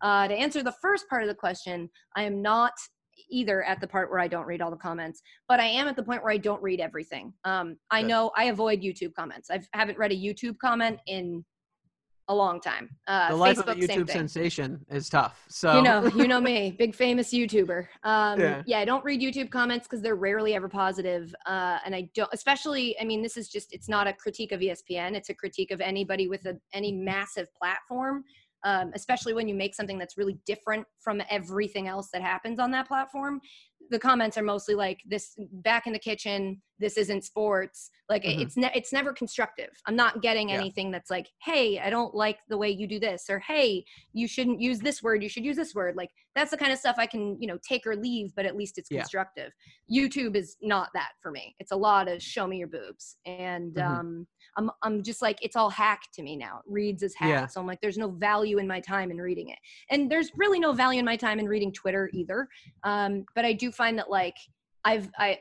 Uh, 0.04 0.28
to 0.28 0.34
answer 0.36 0.62
the 0.62 0.76
first 0.82 1.08
part 1.10 1.24
of 1.24 1.30
the 1.30 1.36
question, 1.36 1.90
I 2.16 2.24
am 2.24 2.42
not 2.42 2.74
either 3.30 3.64
at 3.64 3.80
the 3.80 3.88
part 3.88 4.10
where 4.10 4.20
I 4.20 4.28
don't 4.28 4.46
read 4.46 4.62
all 4.62 4.70
the 4.70 4.78
comments, 4.78 5.22
but 5.48 5.60
I 5.60 5.66
am 5.66 5.88
at 5.88 5.96
the 5.96 6.04
point 6.04 6.24
where 6.24 6.34
I 6.34 6.38
don't 6.38 6.62
read 6.62 6.80
everything. 6.80 7.34
Um, 7.46 7.78
I 7.90 8.02
know 8.02 8.32
I 8.36 8.46
avoid 8.46 8.82
YouTube 8.82 9.14
comments. 9.14 9.50
I 9.50 9.62
haven't 9.74 9.98
read 9.98 10.12
a 10.12 10.16
YouTube 10.16 10.58
comment 10.60 11.00
in 11.08 11.46
a 12.30 12.36
long 12.36 12.62
time. 12.62 12.90
Uh, 13.08 13.30
the 13.30 13.36
life 13.36 13.58
Facebook, 13.58 13.72
of 13.72 13.78
a 13.78 13.82
YouTube 13.82 14.10
sensation 14.10 14.86
is 14.90 15.10
tough. 15.10 15.44
So 15.50 15.76
you 15.76 15.82
know, 15.82 16.06
you 16.16 16.28
know 16.28 16.40
me, 16.40 16.72
big 16.72 16.96
famous 16.96 17.34
YouTuber. 17.34 17.88
Um, 18.04 18.40
yeah. 18.40 18.64
yeah, 18.66 18.80
I 18.80 18.86
don't 18.86 19.04
read 19.04 19.22
YouTube 19.22 19.50
comments 19.50 19.88
because 19.88 20.02
they're 20.02 20.16
rarely 20.16 20.56
ever 20.56 20.70
positive, 20.70 21.34
uh, 21.46 21.80
and 21.86 21.94
I 21.94 22.10
don't. 22.16 22.30
Especially, 22.34 22.98
I 23.00 23.04
mean, 23.04 23.22
this 23.22 23.36
is 23.36 23.50
just 23.50 23.74
it's 23.74 23.90
not 23.90 24.08
a 24.08 24.14
critique 24.14 24.54
of 24.54 24.62
ESPN. 24.62 25.16
It's 25.16 25.30
a 25.30 25.34
critique 25.34 25.72
of 25.72 25.82
anybody 25.82 26.28
with 26.28 26.46
a 26.46 26.58
any 26.74 26.92
massive 26.92 27.48
platform 27.56 28.24
um, 28.64 28.92
especially 28.96 29.34
when 29.34 29.48
you 29.48 29.56
make 29.56 29.76
something 29.76 29.98
that's 29.98 30.18
really 30.18 30.38
different 30.46 30.86
from 31.00 31.22
everything 31.30 31.88
else 31.88 32.10
that 32.14 32.22
happens 32.22 32.60
on 32.60 32.72
that 32.72 32.88
platform 32.88 33.40
the 33.90 34.00
comments 34.00 34.38
are 34.38 34.44
mostly 34.44 34.76
like 34.76 35.00
this 35.06 35.36
back 35.52 35.88
in 35.88 35.94
the 35.94 36.00
kitchen 36.00 36.62
this 36.80 36.98
isn't 36.98 37.24
sports 37.24 37.92
like 38.10 38.24
mm-hmm. 38.24 38.42
it's 38.42 38.58
ne- 38.58 38.72
it's 38.74 38.94
never 38.94 39.14
constructive 39.14 39.70
i'm 39.88 39.96
not 39.96 40.22
getting 40.22 40.50
yeah. 40.50 40.56
anything 40.56 40.92
that's 40.92 41.10
like 41.10 41.28
hey 41.42 41.80
i 41.80 41.90
don't 41.90 42.16
like 42.16 42.40
the 42.50 42.58
way 42.58 42.70
you 42.70 42.88
do 42.88 43.00
this 43.00 43.26
or 43.30 43.40
hey 43.40 43.84
you 44.14 44.28
shouldn't 44.28 44.60
use 44.60 44.80
this 44.80 45.04
word 45.04 45.22
you 45.22 45.30
should 45.30 45.46
use 45.46 45.56
this 45.56 45.76
word 45.76 45.96
like 45.96 46.10
that's 46.36 46.52
the 46.52 46.58
kind 46.58 46.72
of 46.72 46.80
stuff 46.80 46.96
i 46.98 47.06
can 47.06 47.38
you 47.40 47.48
know 47.48 47.58
take 47.68 47.86
or 47.86 47.96
leave 47.96 48.34
but 48.36 48.46
at 48.46 48.56
least 48.56 48.78
it's 48.78 48.90
constructive 48.90 49.52
yeah. 49.88 50.04
youtube 50.04 50.36
is 50.36 50.58
not 50.62 50.90
that 50.94 51.12
for 51.22 51.32
me 51.32 51.56
it's 51.60 51.72
a 51.72 51.76
lot 51.76 52.08
of 52.08 52.22
show 52.22 52.48
me 52.48 52.58
your 52.58 52.68
boobs 52.68 53.18
and 53.26 53.76
mm-hmm. 53.76 54.00
um 54.00 54.28
I'm 54.58 54.72
I'm 54.82 55.04
just 55.04 55.22
like 55.22 55.40
it's 55.42 55.56
all 55.56 55.70
hack 55.70 56.04
to 56.14 56.24
me 56.24 56.36
now. 56.36 56.62
Reads 56.68 57.04
is 57.04 57.16
hack. 57.16 57.30
Yeah. 57.30 57.48
So 57.48 57.60
I'm 57.60 57.68
like 57.68 57.82
there's 57.82 57.98
no 57.98 58.10
value 58.10 58.58
in 58.58 58.68
my 58.68 58.80
time 58.80 59.12
in 59.12 59.18
reading 59.18 59.50
it. 59.50 59.60
And 59.90 60.10
there's 60.10 60.32
really 60.36 60.60
no 60.60 60.74
value 60.74 61.00
in 61.00 61.06
my 61.06 61.18
time 61.18 61.40
in 61.40 61.48
reading 61.48 61.72
Twitter 61.72 62.10
either. 62.14 62.48
Um, 62.84 63.26
but 63.36 63.46
I 63.46 63.54
do 63.54 63.72
find 63.72 63.98
that 64.00 64.10
like 64.10 64.36
I've 64.86 65.10
I 65.18 65.40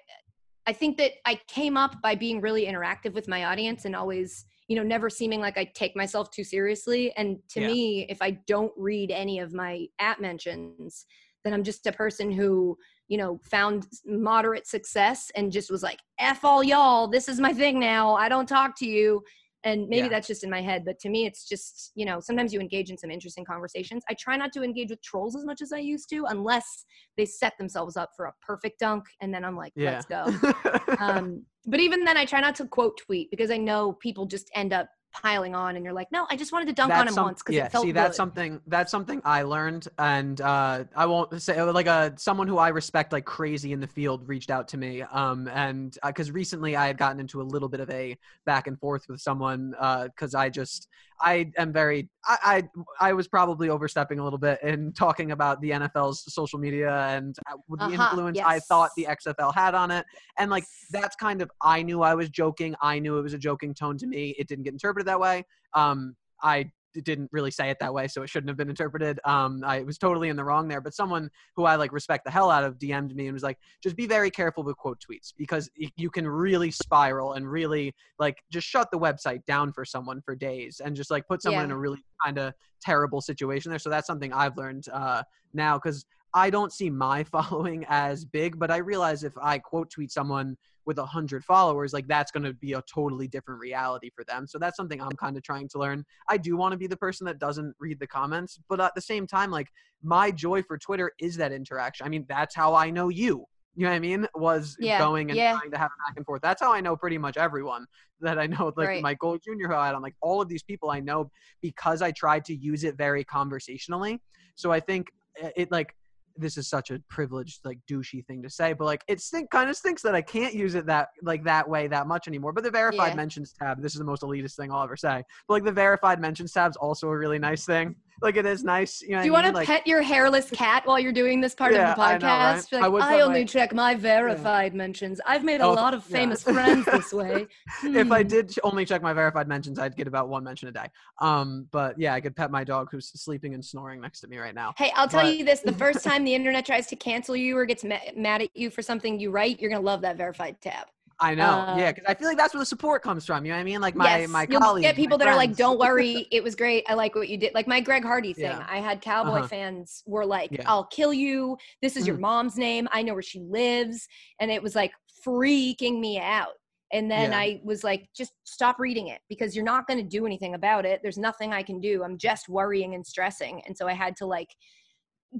I 0.67 0.73
think 0.73 0.97
that 0.99 1.13
I 1.27 1.41
came 1.49 1.77
up 1.77 2.01
by 2.03 2.15
being 2.15 2.41
really 2.41 2.67
interactive 2.67 3.15
with 3.15 3.29
my 3.29 3.45
audience 3.45 3.85
and 3.85 3.97
always 3.97 4.45
you 4.69 4.77
know 4.77 4.83
never 4.83 5.11
seeming 5.11 5.41
like 5.41 5.59
I 5.59 5.65
take 5.65 5.97
myself 5.97 6.31
too 6.31 6.45
seriously. 6.45 7.13
And 7.17 7.39
to 7.51 7.61
yeah. 7.61 7.67
me, 7.67 8.07
if 8.09 8.23
I 8.23 8.33
don't 8.47 8.73
read 8.77 9.11
any 9.11 9.41
of 9.41 9.53
my 9.53 9.87
at 9.99 10.21
mentions, 10.21 11.07
then 11.45 11.53
I'm 11.53 11.65
just 11.65 11.87
a 11.87 11.93
person 11.93 12.31
who 12.31 12.77
you 13.09 13.19
know, 13.19 13.41
found 13.45 13.87
moderate 14.07 14.67
success 14.67 15.31
and 15.35 15.53
just 15.53 15.71
was 15.71 15.83
like, 15.83 15.99
F 16.19 16.45
all 16.45 16.63
y'all, 16.63 17.09
this 17.09 17.29
is 17.29 17.41
my 17.41 17.53
thing 17.53 17.79
now. 17.79 18.15
I 18.15 18.29
don't 18.29 18.49
talk 18.49 18.79
to 18.79 18.87
you. 18.87 19.23
And 19.65 19.89
maybe 19.89 20.03
yeah. 20.03 20.09
that's 20.09 20.27
just 20.27 20.43
in 20.43 20.51
my 20.51 20.61
head, 20.61 20.85
but 20.85 20.99
to 21.01 21.09
me, 21.09 21.25
it's 21.25 21.49
just, 21.49 21.93
you 21.95 22.05
know, 22.05 22.19
sometimes 22.19 22.53
you 22.53 22.61
engage 22.61 22.91
in 22.91 22.99
some 22.99 23.13
interesting 23.13 23.45
conversations. 23.45 24.03
I 24.11 24.15
try 24.15 24.37
not 24.37 24.53
to 24.55 24.63
engage 24.65 24.91
with 24.91 25.01
trolls 25.03 25.37
as 25.37 25.45
much 25.45 25.63
as 25.63 25.73
I 25.73 25.79
used 25.79 26.11
to, 26.11 26.25
unless 26.29 26.85
they 27.17 27.25
set 27.25 27.57
themselves 27.59 27.97
up 27.97 28.11
for 28.17 28.27
a 28.27 28.33
perfect 28.45 28.81
dunk. 28.81 29.05
And 29.21 29.33
then 29.33 29.45
I'm 29.45 29.57
like, 29.57 29.73
yeah. 29.77 30.03
let's 30.03 30.07
go. 30.07 30.97
um, 30.99 31.45
but 31.67 31.79
even 31.79 32.03
then, 32.03 32.17
I 32.17 32.25
try 32.25 32.41
not 32.41 32.57
to 32.57 32.67
quote 32.67 32.99
tweet 32.99 33.31
because 33.31 33.53
I 33.53 33.57
know 33.57 33.93
people 33.93 34.27
just 34.27 34.51
end 34.55 34.73
up 34.73 34.89
piling 35.13 35.55
on 35.55 35.77
and 35.77 35.85
you're 35.85 35.95
like 35.95 36.11
no 36.11 36.27
i 36.31 36.37
just 36.37 36.53
wanted 36.53 36.67
to 36.67 36.73
dunk 36.73 36.91
that's 36.91 37.01
on 37.01 37.09
him 37.09 37.15
some, 37.15 37.25
once 37.25 37.43
because 37.43 37.55
yeah, 37.55 37.67
it 37.67 37.73
felt 37.73 37.85
good. 37.85 37.89
Yeah, 37.89 37.91
see 37.91 37.93
that's 37.93 38.13
good. 38.13 38.17
something 38.17 38.61
that's 38.67 38.91
something 38.91 39.21
i 39.25 39.43
learned 39.43 39.89
and 39.99 40.41
uh, 40.41 40.85
i 40.97 41.05
won't 41.05 41.41
say 41.41 41.61
like 41.63 41.87
a 41.87 41.91
uh, 41.91 42.11
someone 42.17 42.49
who 42.49 42.59
i 42.59 42.69
respect 42.69 43.13
like 43.13 43.25
crazy 43.25 43.73
in 43.73 43.81
the 43.81 43.87
field 43.87 44.27
reached 44.27 44.51
out 44.51 44.69
to 44.69 44.77
me 44.77 45.03
um, 45.03 45.49
and 45.49 45.99
because 46.07 46.31
uh, 46.31 46.33
recently 46.33 46.77
i 46.77 46.87
had 46.87 46.97
gotten 46.97 47.21
into 47.21 47.41
a 47.41 47.45
little 47.45 47.69
bit 47.69 47.81
of 47.81 47.91
a 47.91 48.17
back 48.47 48.67
and 48.67 48.79
forth 48.79 49.05
with 49.09 49.21
someone 49.21 49.71
because 50.07 50.35
uh, 50.35 50.39
i 50.39 50.49
just 50.49 50.89
i 51.21 51.51
am 51.59 51.73
very 51.73 52.09
I, 52.25 52.63
I, 53.01 53.09
I 53.09 53.13
was 53.13 53.29
probably 53.29 53.69
overstepping 53.69 54.19
a 54.19 54.25
little 54.25 54.39
bit 54.39 54.63
in 54.63 54.93
talking 54.93 55.33
about 55.33 55.61
the 55.61 55.71
nfl's 55.71 56.33
social 56.33 56.59
media 56.59 56.95
and 57.09 57.37
uh, 57.51 57.57
the 57.69 57.85
uh-huh, 57.85 58.09
influence 58.11 58.37
yes. 58.37 58.47
i 58.49 58.61
thought 58.61 58.91
the 58.97 59.09
xfl 59.11 59.55
had 59.55 59.75
on 59.75 59.91
it 59.91 60.07
and 60.39 60.51
like 60.51 60.65
that's 60.91 61.17
kind 61.17 61.43
of 61.43 61.51
i 61.61 61.83
knew 61.83 62.03
i 62.03 62.15
was 62.15 62.31
joking 62.31 62.75
i 62.81 62.99
knew 62.99 63.19
it 63.19 63.23
was 63.23 63.35
a 63.35 63.39
joking 63.39 63.75
tone 63.75 63.99
to 63.99 64.07
me 64.07 64.35
it 64.39 64.49
didn't 64.49 64.65
get 64.65 64.73
interpreted 64.73 65.02
interpreted 65.03 65.07
that 65.07 65.21
way. 65.21 65.45
Um, 65.75 66.17
I 66.43 66.71
didn't 67.05 67.31
really 67.33 67.51
say 67.51 67.71
it 67.71 67.79
that 67.81 67.95
way, 67.95 68.07
so 68.07 68.23
it 68.23 68.29
shouldn't 68.29 68.51
have 68.51 68.59
been 68.59 68.69
interpreted. 68.69 69.19
Um, 69.25 69.63
I 69.65 69.83
was 69.83 69.97
totally 69.97 70.29
in 70.29 70.37
the 70.37 70.45
wrong 70.45 70.69
there. 70.69 70.81
But 70.83 70.95
someone 70.95 71.31
who 71.57 71.65
I 71.65 71.77
like 71.77 71.93
respect 71.93 72.25
the 72.25 72.31
hell 72.31 72.51
out 72.51 72.65
of 72.65 72.79
DM'd 72.79 73.17
me 73.17 73.27
and 73.27 73.33
was 73.33 73.43
like, 73.43 73.59
just 73.83 73.97
be 73.97 74.07
very 74.07 74.31
careful 74.31 74.63
with 74.63 74.77
quote 74.77 75.01
tweets 75.01 75.33
because 75.37 75.71
you 75.97 76.11
can 76.11 76.27
really 76.29 76.71
spiral 76.71 77.33
and 77.33 77.51
really 77.51 77.95
like 78.19 78.43
just 78.51 78.69
shut 78.69 78.89
the 78.93 78.99
website 78.99 79.45
down 79.47 79.73
for 79.73 79.85
someone 79.87 80.21
for 80.21 80.35
days 80.35 80.83
and 80.85 80.95
just 80.95 81.11
like 81.11 81.27
put 81.27 81.41
someone 81.41 81.63
yeah. 81.63 81.67
in 81.67 81.71
a 81.71 81.79
really 81.79 82.05
kind 82.23 82.39
of 82.39 82.53
terrible 82.83 83.23
situation 83.23 83.71
there. 83.71 83.79
So 83.79 83.89
that's 83.89 84.07
something 84.07 84.33
I've 84.33 84.57
learned 84.59 84.85
uh, 84.93 85.23
now 85.55 85.79
because 85.79 86.05
I 86.35 86.51
don't 86.51 86.73
see 86.73 86.91
my 86.91 87.25
following 87.37 87.85
as 87.89 88.25
big, 88.25 88.59
but 88.59 88.71
I 88.71 88.79
realize 88.79 89.25
if 89.25 89.37
I 89.39 89.59
quote 89.59 89.91
tweet 89.91 90.11
someone 90.11 90.57
with 90.85 90.99
a 90.99 91.07
hundred 91.07 91.45
followers, 91.45 91.93
like 91.93 92.09
that's 92.09 92.33
going 92.33 92.43
to 92.43 92.55
be 92.55 92.73
a 92.73 92.83
totally 92.93 93.29
different 93.29 93.61
reality 93.61 94.11
for 94.15 94.25
them. 94.25 94.47
So 94.47 94.59
that's 94.59 94.77
something 94.77 95.01
I'm 95.01 95.13
kind 95.13 95.37
of 95.37 95.43
trying 95.43 95.69
to 95.69 95.79
learn. 95.79 96.05
I 96.29 96.37
do 96.37 96.57
want 96.57 96.73
to 96.73 96.79
be 96.79 96.89
the 96.89 96.97
person 96.97 97.25
that 97.27 97.39
doesn't 97.39 97.75
read 97.79 98.01
the 98.01 98.07
comments, 98.07 98.59
but 98.69 98.81
at 98.81 98.95
the 98.95 99.01
same 99.01 99.27
time, 99.27 99.51
like 99.51 99.69
my 100.03 100.31
joy 100.31 100.63
for 100.63 100.79
Twitter 100.79 101.13
is 101.21 101.37
that 101.37 101.53
interaction. 101.53 102.05
I 102.05 102.09
mean, 102.09 102.27
that's 102.29 102.55
how 102.55 102.75
I 102.75 102.91
know 102.91 103.09
you. 103.09 103.47
You 103.75 103.85
know 103.85 103.91
what 103.91 103.97
I 103.97 104.01
mean? 104.01 104.27
Was 104.35 104.77
Yeah, 104.81 104.99
going 104.99 105.31
and 105.31 105.37
yeah. 105.37 105.53
trying 105.53 105.71
to 105.71 105.79
have 105.79 105.91
a 105.91 106.11
back 106.11 106.17
and 106.17 106.27
forth. 106.27 106.43
That's 106.43 106.61
how 106.61 106.75
I 106.75 106.81
know 106.81 106.97
pretty 106.97 107.17
much 107.17 107.37
everyone 107.37 107.87
that 108.21 108.39
I 108.39 108.47
know. 108.47 108.73
Like 108.77 108.89
Right. 108.89 109.19
Gold 109.19 109.41
Jr. 109.43 109.69
who 109.69 109.75
I 109.75 109.87
had 109.87 109.95
on, 109.95 110.03
like 110.03 110.17
all 110.21 110.43
of 110.43 110.49
these 110.49 110.63
people 110.63 110.91
I 110.91 111.01
know 111.01 111.31
because 111.61 112.03
I 112.03 112.11
tried 112.11 112.45
to 112.47 112.55
use 112.55 112.85
it 112.85 112.97
very 112.97 113.25
conversationally. 113.25 114.21
So 114.57 114.71
I 114.73 114.81
think 114.81 115.09
uh, 115.43 115.49
it 115.57 115.71
like 115.71 115.95
this 116.37 116.57
is 116.57 116.69
such 116.69 116.91
a 116.91 117.01
privileged 117.09 117.65
like 117.65 117.79
douchey 117.91 118.25
thing 118.25 118.43
to 118.43 118.51
say, 118.51 118.73
but 118.73 118.85
like 118.85 119.03
it 119.09 119.21
stink 119.21 119.51
kind 119.51 119.69
of 119.71 119.77
stinks 119.77 120.03
that 120.03 120.15
I 120.15 120.23
can't 120.23 120.55
use 120.55 120.75
it 120.75 120.87
that 120.87 121.09
like 121.23 121.45
that 121.45 121.69
way 121.69 121.89
that 121.89 122.07
much 122.07 122.29
anymore. 122.29 122.53
But 122.53 122.65
the 122.65 122.71
verified 122.71 123.13
Yeah. 123.13 123.17
mentions 123.17 123.53
tab, 123.53 123.81
this 123.81 123.93
is 123.93 123.99
the 123.99 124.05
most 124.05 124.23
elitist 124.23 124.57
thing 124.57 124.73
I'll 124.73 124.83
ever 124.83 124.97
say. 124.97 125.23
But 125.47 125.55
like 125.55 125.65
the 125.65 125.73
verified 125.73 126.21
mentions 126.21 126.53
tab's 126.53 126.77
also 126.77 127.09
a 127.09 127.17
really 127.17 127.39
nice 127.39 127.65
thing. 127.65 127.95
Like 128.23 128.37
it 128.37 128.47
is 128.47 128.63
nice. 128.63 129.03
You 129.03 129.11
know 129.17 129.21
Do 129.21 129.27
you 129.27 129.33
want 129.33 129.47
to 129.47 129.53
Like, 129.53 129.67
pet 129.67 129.87
your 129.87 130.01
hairless 130.01 130.49
cat 130.51 130.87
while 130.87 130.99
you're 130.99 131.13
doing 131.13 131.41
this 131.41 131.55
part 131.55 131.73
Yeah, 131.75 131.91
of 131.91 131.97
the 131.97 132.03
I 132.03 132.19
know, 132.19 132.27
right? 132.27 132.57
podcast? 132.57 132.73
I 132.83 133.17
I, 133.17 133.21
only 133.21 133.41
my- 133.41 133.45
check 133.47 133.75
my 133.75 133.95
verified 133.97 134.75
mentions. 134.75 135.21
I've 135.27 135.43
made 135.45 135.61
a 135.61 135.65
Oh, 135.65 135.73
lot 135.73 135.93
of 135.93 136.05
yeah. 136.09 136.19
famous 136.19 136.43
friends 136.45 136.87
this 136.87 137.13
way. 137.23 137.49
if 137.83 138.13
I 138.13 138.23
Hmm. 138.23 138.29
did 138.29 138.55
only 138.63 138.85
check 138.85 139.03
my 139.03 139.13
verified 139.13 139.49
mentions, 139.49 139.79
I'd 139.79 139.97
get 139.97 140.07
about 140.07 140.29
one 140.29 140.45
mention 140.45 140.69
a 140.69 140.73
day. 140.73 140.87
Um, 141.21 141.67
but 141.73 141.99
yeah, 141.99 142.15
I 142.15 142.21
could 142.21 142.37
pet 142.37 142.51
my 142.51 142.63
dog 142.65 142.89
who's 142.93 143.09
sleeping 143.21 143.55
and 143.55 143.65
snoring 143.65 144.01
next 144.01 144.21
to 144.21 144.29
me 144.29 144.39
right 144.39 144.55
now. 144.55 144.73
Hey, 144.79 144.93
I'll 144.95 145.09
tell 145.09 145.23
But- 145.25 145.37
you 145.37 145.45
this: 145.45 145.61
the 145.61 145.73
first 145.73 146.05
time 146.09 146.25
the 146.25 146.35
internet 146.35 146.65
tries 146.65 146.87
to 146.89 146.97
cancel 146.97 147.35
you 147.35 147.57
or 147.59 147.67
gets 147.67 147.83
ma- 147.83 147.99
mad 148.17 148.43
at 148.43 148.57
you 148.57 148.71
for 148.71 148.83
something 148.83 149.19
you 149.19 149.31
write, 149.31 149.61
you're 149.61 149.71
gonna 149.71 149.83
love 149.83 150.01
that 150.03 150.17
verified 150.17 150.61
tab. 150.61 150.87
I 151.23 151.35
know, 151.37 151.45
Uh, 151.45 151.77
yeah, 151.79 151.93
because 151.93 152.05
I 152.09 152.15
feel 152.15 152.27
like 152.29 152.37
that's 152.37 152.53
where 152.53 152.59
the 152.61 152.67
support 152.67 153.03
comes 153.03 153.25
from. 153.25 153.45
You 153.45 153.53
know 153.53 153.57
what 153.57 153.61
I 153.61 153.65
mean? 153.65 153.81
Like 153.81 153.95
my 153.95 154.19
yes, 154.19 154.29
my 154.29 154.47
you'll 154.49 154.61
colleagues, 154.61 154.83
get 154.89 154.97
people 154.97 155.17
that 155.19 155.29
are 155.29 155.37
like, 155.37 155.55
"Don't 155.57 155.79
worry, 155.79 156.27
it 156.33 156.43
was 156.43 156.57
great. 156.57 156.85
I 156.89 156.95
like 156.95 157.15
what 157.15 157.29
you 157.29 157.39
did." 157.39 157.55
Like 157.55 157.69
my 157.69 157.81
Greg 157.81 158.03
Hardy 158.03 158.33
thing. 158.35 158.59
Yeah. 158.59 158.67
I 158.69 158.79
had 158.79 159.01
cowboy 159.01 159.39
Uh-huh. 159.39 159.47
fans 159.49 160.03
were 160.07 160.27
like, 160.27 160.51
Yeah. 160.51 160.65
"I'll 160.67 160.87
kill 160.87 161.15
you. 161.15 161.57
This 161.81 161.97
is 161.97 162.07
your 162.09 162.17
Mhm. 162.17 162.21
mom's 162.21 162.57
name. 162.59 162.89
I 162.93 163.03
know 163.03 163.13
where 163.15 163.23
she 163.23 163.41
lives," 163.41 164.09
and 164.41 164.51
it 164.51 164.63
was 164.63 164.75
like 164.75 164.93
freaking 165.25 166.01
me 166.01 166.19
out. 166.19 166.55
And 166.93 167.11
then 167.11 167.31
Yeah. 167.31 167.39
I 167.39 167.61
was 167.65 167.85
like, 167.85 168.09
just 168.15 168.33
stop 168.45 168.79
reading 168.79 169.07
it 169.09 169.23
because 169.29 169.57
you're 169.57 169.65
not 169.65 169.87
going 169.87 169.99
to 169.99 170.07
do 170.07 170.27
anything 170.27 170.55
about 170.55 170.85
it. 170.85 171.01
There's 171.03 171.17
nothing 171.17 171.53
I 171.55 171.63
can 171.63 171.81
do. 171.81 172.05
I'm 172.05 172.19
just 172.19 172.49
worrying 172.51 172.95
and 172.95 173.07
stressing. 173.07 173.63
And 173.67 173.75
so 173.79 173.89
I 173.89 173.95
had 173.95 174.15
to 174.17 174.27
like 174.27 174.51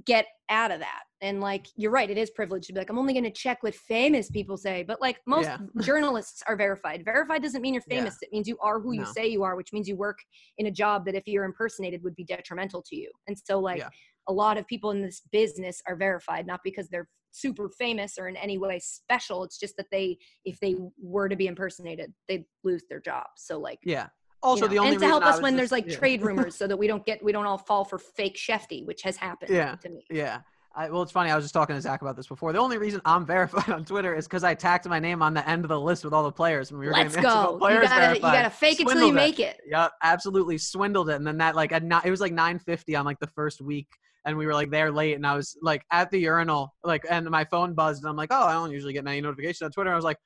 get 0.05 0.25
out 0.49 0.71
of 0.71 0.79
that. 0.79 1.03
And 1.21 1.39
like, 1.39 1.67
you're 1.77 1.91
right, 1.91 2.09
it 2.09 2.17
is 2.17 2.31
privileged 2.31 2.67
to 2.67 2.73
be 2.73 2.79
like, 2.79 2.89
I'm 2.89 2.97
only 2.99 3.13
going 3.13 3.23
to 3.23 3.31
check 3.31 3.63
what 3.63 3.73
famous 3.73 4.29
people 4.29 4.57
say. 4.57 4.83
But 4.83 4.99
like, 5.01 5.19
most 5.25 5.45
Yeah. 5.47 5.57
journalists 5.81 6.43
are 6.47 6.55
verified. 6.57 7.05
Verified 7.05 7.41
doesn't 7.41 7.61
mean 7.61 7.73
you're 7.73 7.83
Yeah. 7.87 7.97
famous. 7.97 8.17
It 8.21 8.29
means 8.31 8.47
you 8.47 8.57
are 8.59 8.79
who 8.79 8.91
you 8.93 9.05
say 9.05 9.27
you 9.27 9.43
are, 9.43 9.55
which 9.55 9.71
means 9.71 9.87
you 9.87 9.95
work 9.95 10.19
in 10.57 10.65
a 10.65 10.71
job 10.71 11.05
that 11.05 11.15
if 11.15 11.23
you're 11.27 11.45
impersonated 11.45 12.03
would 12.03 12.15
be 12.15 12.25
detrimental 12.25 12.81
to 12.87 12.95
you. 12.95 13.09
And 13.27 13.37
so, 13.37 13.59
like, 13.59 13.79
Yeah. 13.79 13.89
a 14.27 14.33
lot 14.33 14.57
of 14.57 14.67
people 14.67 14.91
in 14.91 15.01
this 15.01 15.21
business 15.31 15.81
are 15.87 15.95
verified, 15.95 16.45
not 16.47 16.59
because 16.63 16.89
they're 16.89 17.09
super 17.31 17.69
famous 17.69 18.17
or 18.17 18.27
in 18.27 18.35
any 18.37 18.57
way 18.57 18.79
special. 18.79 19.43
It's 19.43 19.57
just 19.59 19.75
that 19.77 19.87
they, 19.91 20.17
if 20.45 20.59
they 20.59 20.75
were 21.01 21.29
to 21.29 21.35
be 21.35 21.47
impersonated, 21.47 22.13
they'd 22.27 22.45
lose 22.63 22.83
their 22.89 22.99
job. 22.99 23.25
So, 23.37 23.59
like, 23.59 23.79
Yeah. 23.83 24.09
You 24.43 24.49
Also, 24.49 24.65
know, 24.65 24.67
the 24.69 24.79
only 24.79 24.91
and 24.93 24.99
to 24.99 25.07
help 25.07 25.25
us 25.25 25.41
when 25.41 25.53
just- 25.53 25.57
there's 25.57 25.71
like 25.71 25.87
yeah. 25.87 25.95
trade 25.97 26.21
rumors 26.27 26.55
so 26.55 26.67
that 26.67 26.77
we 26.77 26.87
don't 26.87 27.05
get 27.05 27.23
we 27.23 27.31
don't 27.31 27.45
all 27.45 27.57
fall 27.57 27.85
for 27.85 27.97
fake 27.97 28.35
shefty 28.37 28.85
which 28.85 29.01
has 29.03 29.15
happened 29.17 29.51
Yeah. 29.51 29.75
to 29.75 29.89
me 29.89 30.05
Yeah. 30.09 30.41
I, 30.75 30.89
well, 30.89 31.03
it's 31.03 31.11
funny. 31.11 31.29
I 31.29 31.35
was 31.35 31.45
just 31.45 31.53
talking 31.53 31.75
to 31.75 31.81
Zach 31.83 32.01
about 32.01 32.15
this 32.15 32.25
before. 32.25 32.51
The 32.51 32.57
only 32.57 32.79
reason 32.79 32.99
I'm 33.05 33.25
verified 33.35 33.69
on 33.69 33.85
Twitter 33.85 34.15
is 34.15 34.25
because 34.25 34.43
I 34.43 34.55
tacked 34.55 34.87
my 34.89 34.97
name 34.97 35.21
on 35.21 35.35
the 35.35 35.47
end 35.47 35.63
of 35.63 35.69
the 35.69 35.79
list 35.79 36.03
with 36.03 36.15
all 36.15 36.23
the 36.23 36.31
players 36.31 36.71
when 36.71 36.79
we 36.79 36.87
were 36.87 36.93
let's 36.93 37.13
getting 37.13 37.29
the 37.29 37.29
go 37.29 37.35
NFL 37.35 37.51
you 37.53 37.57
players 37.59 37.89
gotta 37.89 38.15
you 38.15 38.21
gotta 38.21 38.49
fake 38.49 38.79
it 38.79 38.87
till 38.87 38.95
you 38.95 39.01
Swindled 39.01 39.13
make 39.13 39.39
it 39.39 39.59
Yeah, 39.67 39.89
absolutely 40.01 40.57
swindled 40.57 41.11
it. 41.11 41.17
And 41.17 41.27
then 41.27 41.37
that 41.37 41.55
like 41.55 41.71
at 41.73 41.83
ni- 41.83 41.99
it 42.03 42.09
was 42.09 42.21
like 42.21 42.33
9:50 42.33 42.97
on 42.99 43.05
like 43.05 43.19
the 43.19 43.27
first 43.27 43.61
week, 43.61 43.87
and 44.25 44.35
we 44.35 44.47
were 44.47 44.53
like 44.55 44.71
there 44.71 44.91
late, 44.91 45.13
and 45.13 45.27
I 45.27 45.35
was 45.35 45.55
like 45.61 45.83
at 45.91 46.09
the 46.09 46.17
urinal, 46.17 46.73
like, 46.83 47.05
and 47.07 47.29
my 47.29 47.43
phone 47.45 47.75
buzzed, 47.75 48.01
and 48.01 48.09
I'm 48.09 48.15
like, 48.15 48.29
oh, 48.31 48.43
I 48.47 48.53
don't 48.53 48.71
usually 48.71 48.93
get 48.93 49.03
many 49.03 49.21
notifications 49.21 49.61
on 49.61 49.71
Twitter. 49.71 49.91
I 49.93 49.95
was 49.95 50.05
like, 50.05 50.17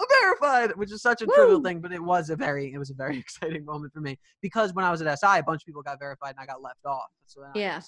I'm 0.00 0.06
verified, 0.22 0.76
which 0.76 0.90
is 0.92 1.02
such 1.02 1.22
a 1.22 1.26
trivial 1.26 1.60
thing, 1.62 1.80
but 1.80 1.92
it 1.92 2.02
was 2.02 2.30
a 2.30 2.36
very 2.36 2.72
it 2.72 2.78
was 2.78 2.90
a 2.90 2.94
very 2.94 3.18
exciting 3.24 3.64
moment 3.64 3.92
for 3.92 4.00
me 4.00 4.18
because 4.40 4.72
when 4.74 4.84
I 4.84 4.90
was 4.90 5.02
at 5.02 5.18
SI, 5.18 5.38
a 5.38 5.42
bunch 5.42 5.62
of 5.62 5.66
people 5.66 5.82
got 5.82 5.98
verified, 5.98 6.30
and 6.30 6.40
I 6.40 6.46
got 6.46 6.62
left 6.62 6.84
off. 6.86 7.08
So 7.26 7.42
Yeah. 7.54 7.80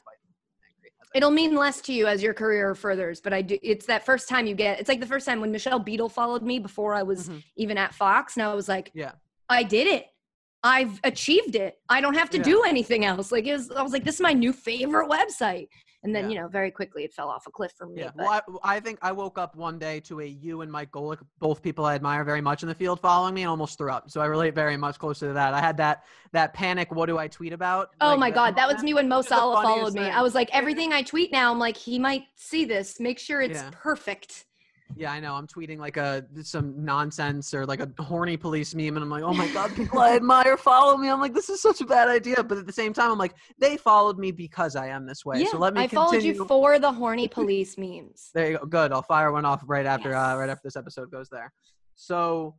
it'll 1.15 1.31
mean 1.31 1.55
less 1.55 1.81
to 1.83 1.93
you 1.93 2.07
as 2.07 2.23
your 2.23 2.33
career 2.33 2.75
furthers 2.75 3.21
but 3.21 3.33
i 3.35 3.43
do 3.43 3.59
it's 3.63 3.87
that 3.87 4.05
first 4.05 4.29
time 4.29 4.47
you 4.47 4.55
get 4.55 4.81
it's 4.81 4.89
like 4.89 5.01
the 5.01 5.07
first 5.07 5.27
time 5.27 5.41
when 5.41 5.51
michelle 5.53 5.79
beadle 5.79 6.09
followed 6.09 6.43
me 6.43 6.59
before 6.59 6.95
i 6.95 7.03
was 7.03 7.29
Mhm. 7.29 7.43
even 7.57 7.77
at 7.77 7.93
fox 7.95 8.37
and 8.37 8.45
i 8.47 8.55
was 8.55 8.69
like 8.69 8.91
Yeah. 8.95 9.13
i 9.51 9.63
did 9.63 9.87
it 9.87 10.07
i've 10.65 10.99
achieved 11.05 11.55
it 11.55 11.77
i 11.91 12.01
don't 12.01 12.15
have 12.15 12.31
to 12.31 12.39
Yeah. 12.39 12.45
do 12.45 12.63
anything 12.63 13.05
else 13.05 13.31
like 13.31 13.47
it 13.47 13.53
was 13.53 13.71
i 13.73 13.83
was 13.83 13.93
like 13.93 14.05
this 14.05 14.15
is 14.17 14.21
my 14.23 14.33
new 14.33 14.53
favorite 14.55 15.09
website 15.11 15.69
and 16.03 16.15
then 16.15 16.25
Yeah. 16.25 16.31
you 16.31 16.41
know 16.43 16.49
very 16.49 16.71
quickly 16.71 17.05
it 17.05 17.13
fell 17.15 17.29
off 17.29 17.47
a 17.47 17.51
cliff 17.51 17.73
for 17.77 17.87
me 17.87 18.01
Yeah, 18.01 18.11
but 18.17 18.45
well, 18.49 18.61
I, 18.65 18.77
I 18.77 18.81
think 18.81 18.99
I 19.03 19.13
woke 19.13 19.39
up 19.39 19.55
one 19.57 19.79
day 19.79 20.01
to 20.01 20.21
a 20.21 20.25
you 20.25 20.63
and 20.63 20.71
Mike 20.71 20.91
Golic, 20.91 21.19
both 21.39 21.63
people 21.63 21.85
I 21.85 21.95
admire 21.95 22.25
very 22.25 22.41
much 22.41 22.63
in 22.63 22.69
the 22.69 22.75
field, 22.75 23.01
following 23.01 23.35
me, 23.35 23.43
and 23.43 23.51
almost 23.51 23.79
threw 23.79 23.91
up. 23.91 24.11
So 24.11 24.21
I 24.21 24.27
relate 24.27 24.55
very 24.55 24.77
much 24.77 24.99
closer 24.99 25.29
to 25.29 25.33
that. 25.35 25.55
I 25.55 25.61
had 25.61 25.77
that 25.79 26.05
that 26.33 26.55
panic. 26.55 26.93
What 26.93 27.07
do 27.07 27.19
I 27.19 27.29
tweet 27.29 27.53
about? 27.53 27.91
Oh 28.01 28.11
like, 28.11 28.19
my 28.19 28.31
uh, 28.31 28.35
god, 28.35 28.57
that 28.57 28.69
was 28.73 28.83
me 28.89 28.95
when 28.95 29.09
Mo 29.09 29.19
which 29.19 29.27
is 29.27 29.31
the 29.31 29.37
Salah 29.37 29.63
followed 29.63 29.95
me. 29.95 30.03
thing. 30.03 30.13
I 30.13 30.23
was 30.23 30.35
like, 30.35 30.51
everything 30.53 30.93
I 30.93 31.03
tweet 31.03 31.33
now, 31.33 31.51
I'm 31.53 31.59
like, 31.59 31.77
he 31.77 31.99
might 31.99 32.25
see 32.37 32.65
this. 32.65 32.99
Make 33.01 33.19
sure 33.19 33.41
it's 33.41 33.61
Yeah. 33.61 33.71
perfect. 33.73 34.47
Yeah, 34.97 35.13
I 35.13 35.21
know. 35.21 35.35
I'm 35.35 35.47
tweeting 35.47 35.79
like 35.79 35.97
a 35.97 36.25
some 36.43 36.85
nonsense 36.85 37.55
or 37.55 37.67
like 37.67 37.81
a 37.81 37.91
horny 38.03 38.37
police 38.37 38.75
meme, 38.75 38.97
and 38.97 38.99
I'm 38.99 39.11
like, 39.11 39.23
oh 39.23 39.35
my 39.35 39.49
god, 39.53 39.75
people 39.75 40.01
I 40.01 40.15
admire 40.17 40.57
follow 40.57 40.97
me. 40.97 41.09
I'm 41.09 41.21
like, 41.21 41.35
this 41.35 41.49
is 41.49 41.61
such 41.61 41.81
a 41.81 41.85
bad 41.85 42.09
idea. 42.09 42.43
But 42.43 42.59
at 42.59 42.67
the 42.67 42.73
same 42.73 42.93
time, 42.93 43.11
I'm 43.11 43.19
like, 43.19 43.35
they 43.59 43.77
followed 43.77 44.19
me 44.19 44.33
because 44.33 44.77
I 44.77 44.89
am 44.89 45.07
this 45.07 45.25
way. 45.25 45.41
yeah, 45.41 45.51
so 45.51 45.59
let 45.59 45.75
me 45.75 45.81
I 45.81 45.87
continue. 45.87 46.07
followed 46.07 46.23
you 46.23 46.45
for 46.47 46.79
the 46.79 46.93
horny 46.93 47.29
police 47.39 47.77
memes. 47.79 48.31
There 48.35 48.53
you 48.53 48.59
go. 48.59 48.67
Good. 48.67 48.93
I'll 48.93 49.03
fire 49.03 49.33
one 49.33 49.45
off 49.45 49.63
right 49.67 49.87
after 49.87 50.15
uh, 50.15 50.37
right 50.37 50.49
after 50.51 50.63
this 50.65 50.77
episode 50.77 51.11
goes 51.11 51.29
there. 51.29 51.53
So 51.95 52.55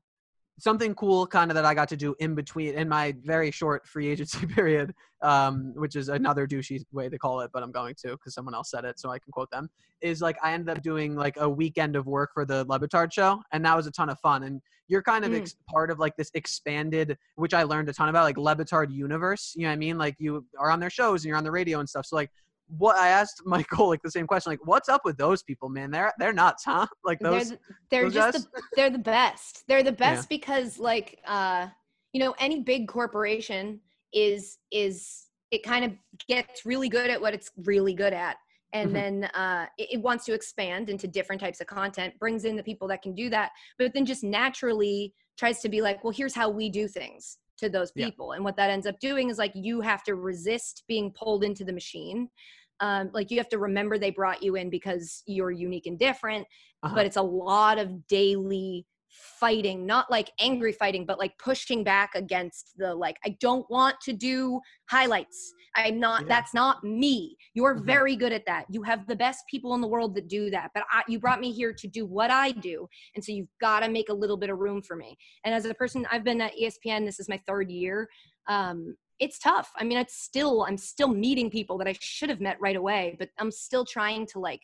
something 0.59 0.93
cool 0.95 1.25
kind 1.27 1.49
of 1.51 1.55
that 1.55 1.65
I 1.65 1.73
got 1.73 1.89
to 1.89 1.97
do 1.97 2.15
in 2.19 2.35
between 2.35 2.75
in 2.75 2.87
my 2.87 3.15
very 3.23 3.51
short 3.51 3.87
free 3.87 4.07
agency 4.09 4.45
period, 4.47 4.93
um, 5.21 5.73
which 5.75 5.95
is 5.95 6.09
another 6.09 6.45
douchey 6.47 6.83
way 6.91 7.09
to 7.09 7.17
call 7.17 7.41
it, 7.41 7.51
but 7.53 7.63
I'm 7.63 7.71
going 7.71 7.95
to 8.05 8.11
because 8.11 8.33
someone 8.33 8.53
else 8.53 8.69
said 8.71 8.85
it, 8.85 8.99
so 8.99 9.09
I 9.09 9.19
can 9.19 9.31
quote 9.31 9.49
them. 9.51 9.69
Is 10.01 10.21
like 10.21 10.37
I 10.43 10.53
ended 10.53 10.77
up 10.77 10.83
doing 10.83 11.15
like 11.15 11.35
a 11.37 11.49
weekend 11.49 11.95
of 11.95 12.05
work 12.07 12.31
for 12.33 12.45
the 12.45 12.65
Le 12.65 12.79
Batard 12.79 13.11
show, 13.13 13.41
and 13.51 13.65
that 13.65 13.75
was 13.75 13.87
a 13.87 13.91
ton 13.91 14.09
of 14.09 14.19
fun. 14.19 14.43
And 14.43 14.61
you're 14.89 15.01
kind 15.01 15.23
of 15.25 15.31
Mm. 15.31 15.41
ex- 15.41 15.55
part 15.69 15.89
of 15.89 15.97
like 15.99 16.15
this 16.17 16.29
expanded, 16.33 17.17
which 17.35 17.53
I 17.53 17.63
learned 17.63 17.89
a 17.89 17.93
ton 17.93 18.09
about, 18.09 18.23
like 18.23 18.37
Le 18.37 18.55
Batard 18.55 18.91
universe. 18.93 19.53
You 19.55 19.63
know 19.63 19.69
what 19.69 19.73
I 19.73 19.77
mean? 19.77 19.97
Like 19.97 20.15
you 20.19 20.45
are 20.59 20.69
on 20.69 20.79
their 20.79 20.89
shows 20.89 21.23
and 21.23 21.29
you're 21.29 21.37
on 21.37 21.43
the 21.45 21.51
radio 21.51 21.79
and 21.79 21.89
stuff. 21.89 22.05
So 22.05 22.15
like. 22.15 22.29
What 22.67 22.97
I 22.97 23.09
asked 23.09 23.41
Michael 23.45 23.87
like 23.89 24.01
the 24.03 24.11
same 24.11 24.27
question, 24.27 24.51
like, 24.51 24.65
what's 24.65 24.89
up 24.89 25.01
with 25.05 25.17
those 25.17 25.43
people, 25.43 25.69
man? 25.69 25.91
They're 25.91 26.13
they're 26.19 26.33
nuts, 26.33 26.63
huh? 26.65 26.87
Like 27.05 27.19
those. 27.21 27.49
they're 27.49 27.59
they're 27.91 28.03
those 28.03 28.13
just 28.13 28.51
the, 28.53 28.61
they're 28.75 28.89
the 28.89 28.97
best. 28.97 29.63
They're 29.67 29.83
the 29.83 29.91
Yeah. 29.91 29.95
best 30.15 30.29
because 30.29 30.79
like 30.79 31.19
uh 31.27 31.67
you 32.13 32.19
know 32.19 32.35
any 32.39 32.61
big 32.61 32.87
corporation 32.87 33.79
is 34.13 34.57
is 34.71 35.25
it 35.51 35.63
kind 35.63 35.85
of 35.85 35.91
gets 36.27 36.65
really 36.65 36.89
good 36.89 37.09
at 37.09 37.19
what 37.21 37.33
it's 37.33 37.51
really 37.65 37.93
good 37.93 38.13
at 38.13 38.37
and 38.73 38.89
Mhm. 38.89 38.95
then 38.95 39.23
uh, 39.35 39.67
it, 39.77 39.89
it 39.93 40.01
wants 40.01 40.25
to 40.25 40.33
expand 40.33 40.89
into 40.89 41.07
different 41.07 41.39
types 41.39 41.61
of 41.61 41.67
content 41.67 42.17
brings 42.19 42.43
in 42.43 42.55
the 42.55 42.63
people 42.63 42.87
that 42.87 43.01
can 43.01 43.13
do 43.13 43.29
that 43.29 43.51
but 43.77 43.93
then 43.93 44.05
just 44.05 44.23
naturally 44.23 45.13
tries 45.37 45.59
to 45.59 45.69
be 45.69 45.81
like 45.81 46.03
well 46.03 46.13
here's 46.13 46.35
how 46.35 46.49
we 46.49 46.69
do 46.69 46.87
things 46.87 47.37
to 47.57 47.69
those 47.69 47.91
Yeah. 47.95 48.05
people 48.05 48.33
and 48.33 48.43
what 48.43 48.55
that 48.57 48.69
ends 48.69 48.87
up 48.87 48.99
doing 48.99 49.29
is 49.29 49.37
like 49.37 49.51
you 49.55 49.81
have 49.81 50.03
to 50.03 50.15
resist 50.15 50.83
being 50.87 51.11
pulled 51.11 51.43
into 51.43 51.63
the 51.63 51.73
machine 51.73 52.29
um, 52.79 53.09
like 53.13 53.29
you 53.31 53.37
have 53.37 53.49
to 53.49 53.59
remember 53.59 53.97
they 53.97 54.09
brought 54.11 54.41
you 54.43 54.55
in 54.55 54.69
because 54.69 55.23
you're 55.25 55.51
unique 55.51 55.85
and 55.85 55.99
different 55.99 56.45
Uh-huh. 56.83 56.95
but 56.95 57.05
it's 57.05 57.17
a 57.17 57.21
lot 57.21 57.77
of 57.77 58.07
daily 58.07 58.85
fighting 59.13 59.85
not 59.85 60.09
like 60.09 60.31
angry 60.39 60.71
fighting 60.71 61.05
but 61.05 61.19
like 61.19 61.37
pushing 61.37 61.83
back 61.83 62.15
against 62.15 62.71
the 62.77 62.93
like 62.93 63.17
i 63.23 63.29
don't 63.39 63.69
want 63.69 63.95
to 64.01 64.11
do 64.11 64.59
highlights. 64.89 65.53
I'm 65.75 65.99
not 65.99 66.21
Yeah. 66.21 66.27
that's 66.29 66.53
not 66.53 66.83
me. 66.83 67.35
You're 67.55 67.75
Mhm. 67.75 67.85
very 67.85 68.15
good 68.15 68.31
at 68.31 68.45
that. 68.45 68.65
You 68.69 68.83
have 68.83 69.07
the 69.07 69.15
best 69.15 69.43
people 69.49 69.73
in 69.73 69.81
the 69.81 69.87
world 69.87 70.13
that 70.15 70.27
do 70.27 70.49
that 70.51 70.71
but 70.75 70.83
I, 70.91 71.03
you 71.07 71.19
brought 71.19 71.39
me 71.39 71.51
here 71.51 71.73
to 71.73 71.87
do 71.87 72.05
what 72.05 72.29
i 72.31 72.51
do 72.51 72.87
and 73.15 73.23
so 73.23 73.31
you've 73.31 73.47
got 73.59 73.79
to 73.81 73.89
make 73.89 74.09
a 74.09 74.13
little 74.13 74.37
bit 74.37 74.49
of 74.49 74.59
room 74.59 74.81
for 74.81 74.95
me. 74.95 75.17
And 75.43 75.53
as 75.53 75.65
a 75.65 75.73
person 75.73 76.05
i've 76.11 76.23
been 76.23 76.41
at 76.41 76.53
espn 76.61 77.05
this 77.05 77.19
is 77.19 77.27
my 77.29 77.39
third 77.47 77.71
year 77.71 78.07
um, 78.47 78.95
it's 79.19 79.39
tough. 79.39 79.71
I 79.77 79.83
mean 79.83 79.97
it's 79.97 80.17
still 80.21 80.63
i'm 80.67 80.77
still 80.77 81.07
meeting 81.07 81.49
people 81.49 81.77
that 81.79 81.87
i 81.87 81.95
should 81.99 82.29
have 82.29 82.41
met 82.41 82.57
right 82.59 82.75
away 82.75 83.15
but 83.19 83.29
i'm 83.39 83.51
still 83.51 83.85
trying 83.85 84.25
to 84.27 84.39
like 84.39 84.61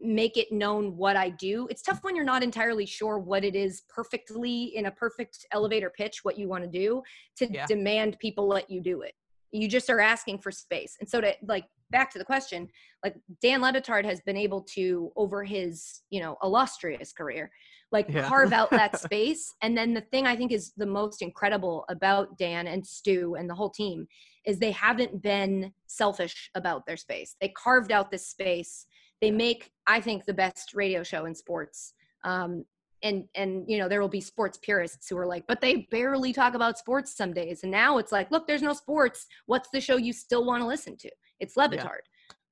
make 0.00 0.36
it 0.36 0.50
known 0.52 0.96
what 0.96 1.16
I 1.16 1.30
do. 1.30 1.66
It's 1.70 1.82
tough 1.82 2.02
when 2.02 2.14
you're 2.16 2.24
not 2.24 2.42
entirely 2.42 2.84
sure 2.86 3.18
what 3.18 3.44
it 3.44 3.54
is 3.54 3.82
perfectly 3.88 4.64
in 4.76 4.86
a 4.86 4.90
perfect 4.90 5.46
elevator 5.52 5.90
pitch 5.90 6.20
what 6.24 6.38
you 6.38 6.48
want 6.48 6.64
to 6.64 6.70
do 6.70 7.02
to 7.36 7.50
Yeah. 7.50 7.66
demand 7.66 8.18
people 8.18 8.46
let 8.48 8.68
you 8.70 8.80
do 8.80 9.02
it. 9.02 9.14
you 9.52 9.68
just 9.68 9.88
are 9.88 10.00
asking 10.00 10.36
for 10.36 10.50
space. 10.50 10.96
And 10.98 11.08
so 11.08 11.20
to 11.20 11.32
like 11.46 11.64
back 11.90 12.10
to 12.10 12.18
the 12.18 12.24
question, 12.24 12.68
like 13.04 13.14
Dan 13.40 13.62
Le 13.62 13.72
Batard 13.72 14.04
has 14.04 14.20
been 14.22 14.36
able 14.36 14.62
to 14.74 15.12
over 15.14 15.44
his, 15.44 16.00
you 16.10 16.20
know, 16.20 16.36
illustrious 16.42 17.12
career, 17.12 17.52
like 17.92 18.08
Yeah. 18.08 18.26
carve 18.26 18.52
out 18.52 18.68
that 18.72 18.98
space. 18.98 19.54
And 19.62 19.78
then 19.78 19.94
the 19.94 20.00
thing 20.00 20.26
I 20.26 20.34
think 20.34 20.50
is 20.50 20.72
the 20.76 20.86
most 20.86 21.22
incredible 21.22 21.84
about 21.88 22.36
Dan 22.36 22.66
and 22.66 22.84
Stu 22.84 23.36
and 23.36 23.48
the 23.48 23.54
whole 23.54 23.70
team 23.70 24.08
is 24.44 24.58
they 24.58 24.72
haven't 24.72 25.22
been 25.22 25.72
selfish 25.86 26.50
about 26.56 26.84
their 26.84 26.96
space. 26.96 27.36
They 27.40 27.50
carved 27.50 27.92
out 27.92 28.10
this 28.10 28.26
space. 28.26 28.86
They 29.20 29.30
make, 29.30 29.70
I 29.86 30.00
think, 30.00 30.24
the 30.24 30.34
best 30.34 30.74
radio 30.74 31.02
show 31.02 31.26
in 31.26 31.34
sports. 31.34 31.94
Um, 32.24 32.64
and 33.02 33.24
and 33.34 33.64
you 33.68 33.78
know 33.78 33.88
there 33.88 34.00
will 34.00 34.08
be 34.08 34.20
sports 34.20 34.58
purists 34.62 35.08
who 35.08 35.18
are 35.18 35.26
like, 35.26 35.46
but 35.46 35.60
they 35.60 35.86
barely 35.90 36.32
talk 36.32 36.54
about 36.54 36.78
sports 36.78 37.14
some 37.14 37.32
days. 37.32 37.62
And 37.62 37.70
now 37.70 37.98
it's 37.98 38.12
like, 38.12 38.30
look, 38.30 38.46
there's 38.46 38.62
no 38.62 38.72
sports. 38.72 39.26
What's 39.46 39.68
the 39.70 39.80
show 39.80 39.96
you 39.96 40.12
still 40.12 40.44
want 40.44 40.62
to 40.62 40.66
listen 40.66 40.96
to? 40.96 41.10
It's 41.38 41.56
Le 41.56 41.68
Yeah. 41.70 41.88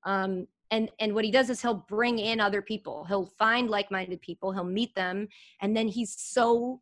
Um, 0.05 0.47
and 0.71 0.91
and 0.99 1.15
what 1.15 1.25
he 1.25 1.31
does 1.31 1.51
is 1.51 1.63
he'll 1.63 1.85
bring 1.89 2.19
in 2.19 2.39
other 2.39 2.63
people. 2.63 3.05
He'll 3.05 3.33
find 3.39 3.69
like-minded 3.71 4.21
people. 4.21 4.53
He'll 4.53 4.65
meet 4.65 4.95
them, 4.95 5.29
and 5.61 5.77
then 5.77 5.89
he's 5.89 6.15
so 6.19 6.81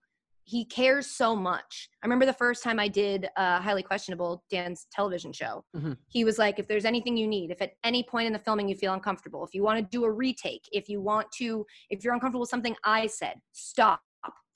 he 0.51 0.64
cares 0.64 1.07
so 1.07 1.36
much. 1.36 1.88
I 2.03 2.07
remember 2.07 2.26
the 2.26 2.32
first 2.32 2.64
time 2.64 2.80
I 2.80 2.88
did 2.88 3.28
uh, 3.36 3.61
highly 3.61 3.84
questionable 3.84 4.42
Dan's 4.51 4.88
television 4.90 5.32
show. 5.32 5.64
Mhm. 5.76 5.96
He 6.09 6.24
was 6.24 6.38
like, 6.38 6.59
if 6.59 6.66
there's 6.66 6.84
anything 6.84 7.16
you 7.16 7.28
need, 7.28 7.53
if 7.53 7.62
at 7.62 7.74
any 7.84 8.03
point 8.03 8.26
in 8.26 8.32
the 8.32 8.38
filming 8.40 8.68
you 8.68 8.74
feel 8.74 8.92
uncomfortable, 8.92 9.44
if 9.44 9.55
you 9.55 9.62
want 9.62 9.78
to 9.78 9.86
do 9.96 10.05
a 10.05 10.11
retake, 10.11 10.68
if 10.72 10.88
you 10.88 11.01
want 11.01 11.30
to, 11.38 11.64
if 11.88 12.03
you're 12.03 12.14
uncomfortable 12.14 12.40
with 12.40 12.51
something 12.51 12.74
I 12.82 13.07
said, 13.07 13.34
stop. 13.53 14.01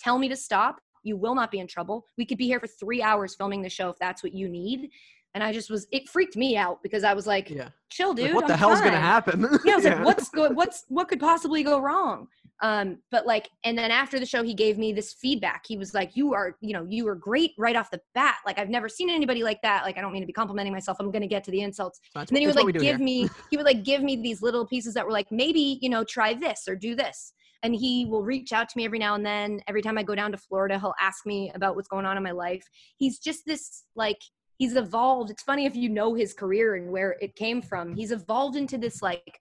Tell 0.01 0.19
me 0.19 0.29
to 0.29 0.37
stop. 0.37 0.81
You 1.05 1.17
will 1.17 1.37
not 1.37 1.53
be 1.53 1.61
in 1.61 1.69
trouble. 1.69 2.07
We 2.19 2.25
could 2.27 2.39
be 2.39 2.47
here 2.47 2.59
for 2.59 2.67
three 2.67 3.01
hours 3.01 3.37
filming 3.37 3.63
the 3.63 3.69
show 3.69 3.89
if 3.89 3.97
that's 4.01 4.25
what 4.25 4.35
you 4.35 4.49
need. 4.49 4.91
And 5.35 5.45
I 5.45 5.53
just 5.53 5.71
was, 5.71 5.87
it 5.93 6.09
freaked 6.09 6.37
me 6.37 6.57
out 6.57 6.83
because 6.83 7.05
I 7.05 7.15
was 7.15 7.27
like, 7.27 7.51
Yeah. 7.51 7.69
chill, 7.91 8.09
Like, 8.11 8.17
dude. 8.17 8.35
what 8.35 8.47
the 8.49 8.55
I'm 8.55 8.59
hell's 8.59 8.81
gonna 8.81 8.99
happen? 9.01 9.43
yeah, 9.65 9.75
I 9.75 9.77
was 9.77 9.85
like, 9.85 10.05
what's 10.05 10.29
go- 10.31 10.51
what's 10.51 10.85
what 10.89 11.09
could 11.09 11.21
possibly 11.21 11.63
go 11.63 11.79
wrong? 11.79 12.27
Um, 12.63 12.99
but 13.11 13.27
like, 13.27 13.49
and 13.65 13.77
then 13.77 13.91
after 13.91 14.21
the 14.21 14.27
show, 14.27 14.43
he 14.43 14.55
gave 14.55 14.79
me 14.79 14.93
this 14.93 15.13
feedback. 15.13 15.65
He 15.67 15.77
was 15.77 15.93
like, 15.93 16.17
"You 16.17 16.35
are, 16.35 16.57
you 16.61 16.73
know, 16.73 16.87
you 16.89 17.05
were 17.05 17.17
great 17.17 17.53
right 17.59 17.75
off 17.75 17.91
the 17.91 18.01
bat. 18.15 18.37
Like, 18.47 18.59
I've 18.59 18.71
never 18.71 18.89
seen 18.89 19.11
anybody 19.11 19.43
like 19.43 19.61
that. 19.63 19.85
Like, 19.85 19.99
I 19.99 20.01
don't 20.01 20.13
mean 20.13 20.23
to 20.23 20.27
be 20.27 20.33
complimenting 20.33 20.73
myself. 20.73 20.99
I'm 21.01 21.11
gonna 21.11 21.27
get 21.27 21.43
to 21.45 21.51
the 21.51 21.61
insults. 21.63 22.01
That's, 22.15 22.31
And 22.31 22.37
then 22.37 22.43
he 22.43 22.47
would 22.47 22.57
like 22.57 22.73
give 22.75 22.83
here. 22.83 22.99
me, 22.99 23.29
he 23.51 23.57
would 23.57 23.67
like 23.67 23.83
give 23.83 24.03
me 24.03 24.17
these 24.17 24.41
little 24.41 24.67
pieces 24.67 24.95
that 24.95 25.05
were 25.05 25.13
like, 25.13 25.31
maybe 25.33 25.79
you 25.83 25.89
know, 25.89 26.05
try 26.05 26.33
this 26.35 26.69
or 26.69 26.77
do 26.77 26.95
this. 26.95 27.33
And 27.65 27.75
he 27.75 28.05
will 28.07 28.23
reach 28.23 28.53
out 28.53 28.69
to 28.69 28.77
me 28.77 28.85
every 28.85 28.99
now 28.99 29.15
and 29.15 29.25
then. 29.27 29.61
Every 29.69 29.83
time 29.83 29.99
I 29.99 30.03
go 30.03 30.15
down 30.15 30.31
to 30.33 30.39
Florida, 30.39 30.79
he'll 30.79 30.95
ask 31.01 31.27
me 31.27 31.51
about 31.55 31.77
what's 31.77 31.89
going 31.89 32.07
on 32.07 32.17
in 32.17 32.23
my 32.23 32.31
life. 32.31 32.65
He's 32.99 33.19
just 33.19 33.47
this 33.47 33.85
like 33.97 34.21
he's 34.59 34.77
evolved. 34.77 35.31
It's 35.31 35.43
funny 35.43 35.67
if 35.67 35.75
you 35.75 35.89
know 35.89 36.15
his 36.15 36.35
career 36.35 36.77
and 36.77 36.91
where 36.93 37.17
it 37.21 37.35
came 37.37 37.61
from. 37.61 37.95
He's 37.95 38.13
evolved 38.13 38.57
into 38.57 38.79
this 38.79 39.03
like 39.03 39.41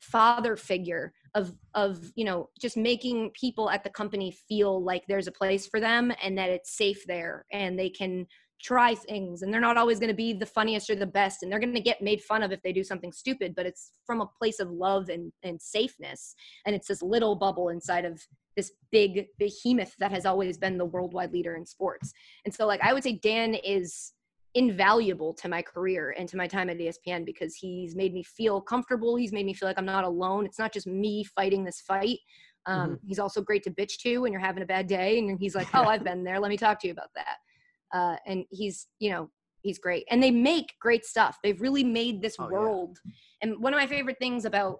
father 0.00 0.56
figure 0.56 1.12
of 1.34 1.54
of 1.74 2.12
you 2.14 2.24
know 2.24 2.48
just 2.60 2.76
making 2.76 3.30
people 3.30 3.70
at 3.70 3.84
the 3.84 3.90
company 3.90 4.36
feel 4.48 4.82
like 4.82 5.02
there's 5.06 5.26
a 5.26 5.32
place 5.32 5.66
for 5.66 5.80
them 5.80 6.12
and 6.22 6.36
that 6.36 6.50
it's 6.50 6.76
safe 6.76 7.06
there 7.06 7.46
and 7.52 7.78
they 7.78 7.88
can 7.88 8.26
try 8.62 8.94
things 8.94 9.42
and 9.42 9.52
they're 9.52 9.60
not 9.60 9.76
always 9.76 9.98
going 9.98 10.08
to 10.08 10.14
be 10.14 10.32
the 10.32 10.46
funniest 10.46 10.88
or 10.88 10.94
the 10.94 11.06
best 11.06 11.42
and 11.42 11.50
they're 11.50 11.58
going 11.58 11.74
to 11.74 11.80
get 11.80 12.00
made 12.00 12.22
fun 12.22 12.42
of 12.42 12.52
if 12.52 12.62
they 12.62 12.72
do 12.72 12.84
something 12.84 13.12
stupid 13.12 13.54
but 13.56 13.66
it's 13.66 13.90
from 14.06 14.20
a 14.20 14.30
place 14.38 14.60
of 14.60 14.70
love 14.70 15.08
and 15.08 15.32
and 15.42 15.60
safeness. 15.60 16.34
And 16.64 16.74
it's 16.74 16.88
this 16.88 17.02
little 17.02 17.34
bubble 17.34 17.70
inside 17.70 18.04
of 18.04 18.20
this 18.56 18.72
big 18.92 19.26
behemoth 19.38 19.94
that 19.98 20.12
has 20.12 20.26
always 20.26 20.58
been 20.58 20.78
the 20.78 20.84
worldwide 20.84 21.32
leader 21.32 21.56
in 21.56 21.66
sports. 21.66 22.12
And 22.44 22.54
so 22.54 22.66
like 22.66 22.80
i 22.82 22.92
would 22.92 23.02
say 23.02 23.18
dan 23.22 23.54
is 23.54 24.12
invaluable 24.54 25.32
to 25.34 25.48
my 25.48 25.62
career 25.62 26.14
and 26.18 26.28
to 26.28 26.36
my 26.36 26.46
time 26.46 26.68
at 26.68 26.78
ESPN 26.78 27.24
because 27.24 27.54
he's 27.54 27.96
made 27.96 28.12
me 28.12 28.22
feel 28.22 28.60
comfortable. 28.60 29.16
He's 29.16 29.32
made 29.32 29.46
me 29.46 29.54
feel 29.54 29.68
like 29.68 29.78
I'm 29.78 29.86
not 29.86 30.04
alone. 30.04 30.44
It's 30.44 30.58
not 30.58 30.72
just 30.72 30.86
me 30.86 31.24
fighting 31.24 31.64
this 31.64 31.80
fight. 31.80 32.18
Um, 32.66 32.98
He's 33.04 33.18
also 33.18 33.42
great 33.42 33.64
to 33.64 33.70
bitch 33.70 33.98
to 34.02 34.18
when 34.18 34.30
you're 34.32 34.40
having 34.40 34.62
a 34.62 34.66
bad 34.66 34.86
day, 34.86 35.18
and 35.18 35.36
he's 35.38 35.56
like, 35.56 35.68
"Oh, 35.74 35.84
I've 35.84 36.04
been 36.04 36.22
there. 36.22 36.38
Let 36.38 36.48
me 36.48 36.56
talk 36.56 36.78
to 36.80 36.86
you 36.86 36.92
about 36.92 37.10
that." 37.16 37.38
Uh, 37.92 38.16
and 38.26 38.44
he's, 38.50 38.86
you 39.00 39.10
know, 39.10 39.28
he's 39.62 39.78
great. 39.78 40.06
And 40.10 40.22
they 40.22 40.30
make 40.30 40.74
great 40.80 41.04
stuff. 41.04 41.38
They've 41.42 41.60
really 41.60 41.84
made 41.84 42.22
this 42.22 42.36
Oh, 42.38 42.44
yeah. 42.44 42.56
world. 42.58 42.98
And 43.42 43.60
one 43.60 43.74
of 43.74 43.80
my 43.80 43.86
favorite 43.86 44.18
things 44.20 44.44
about 44.44 44.78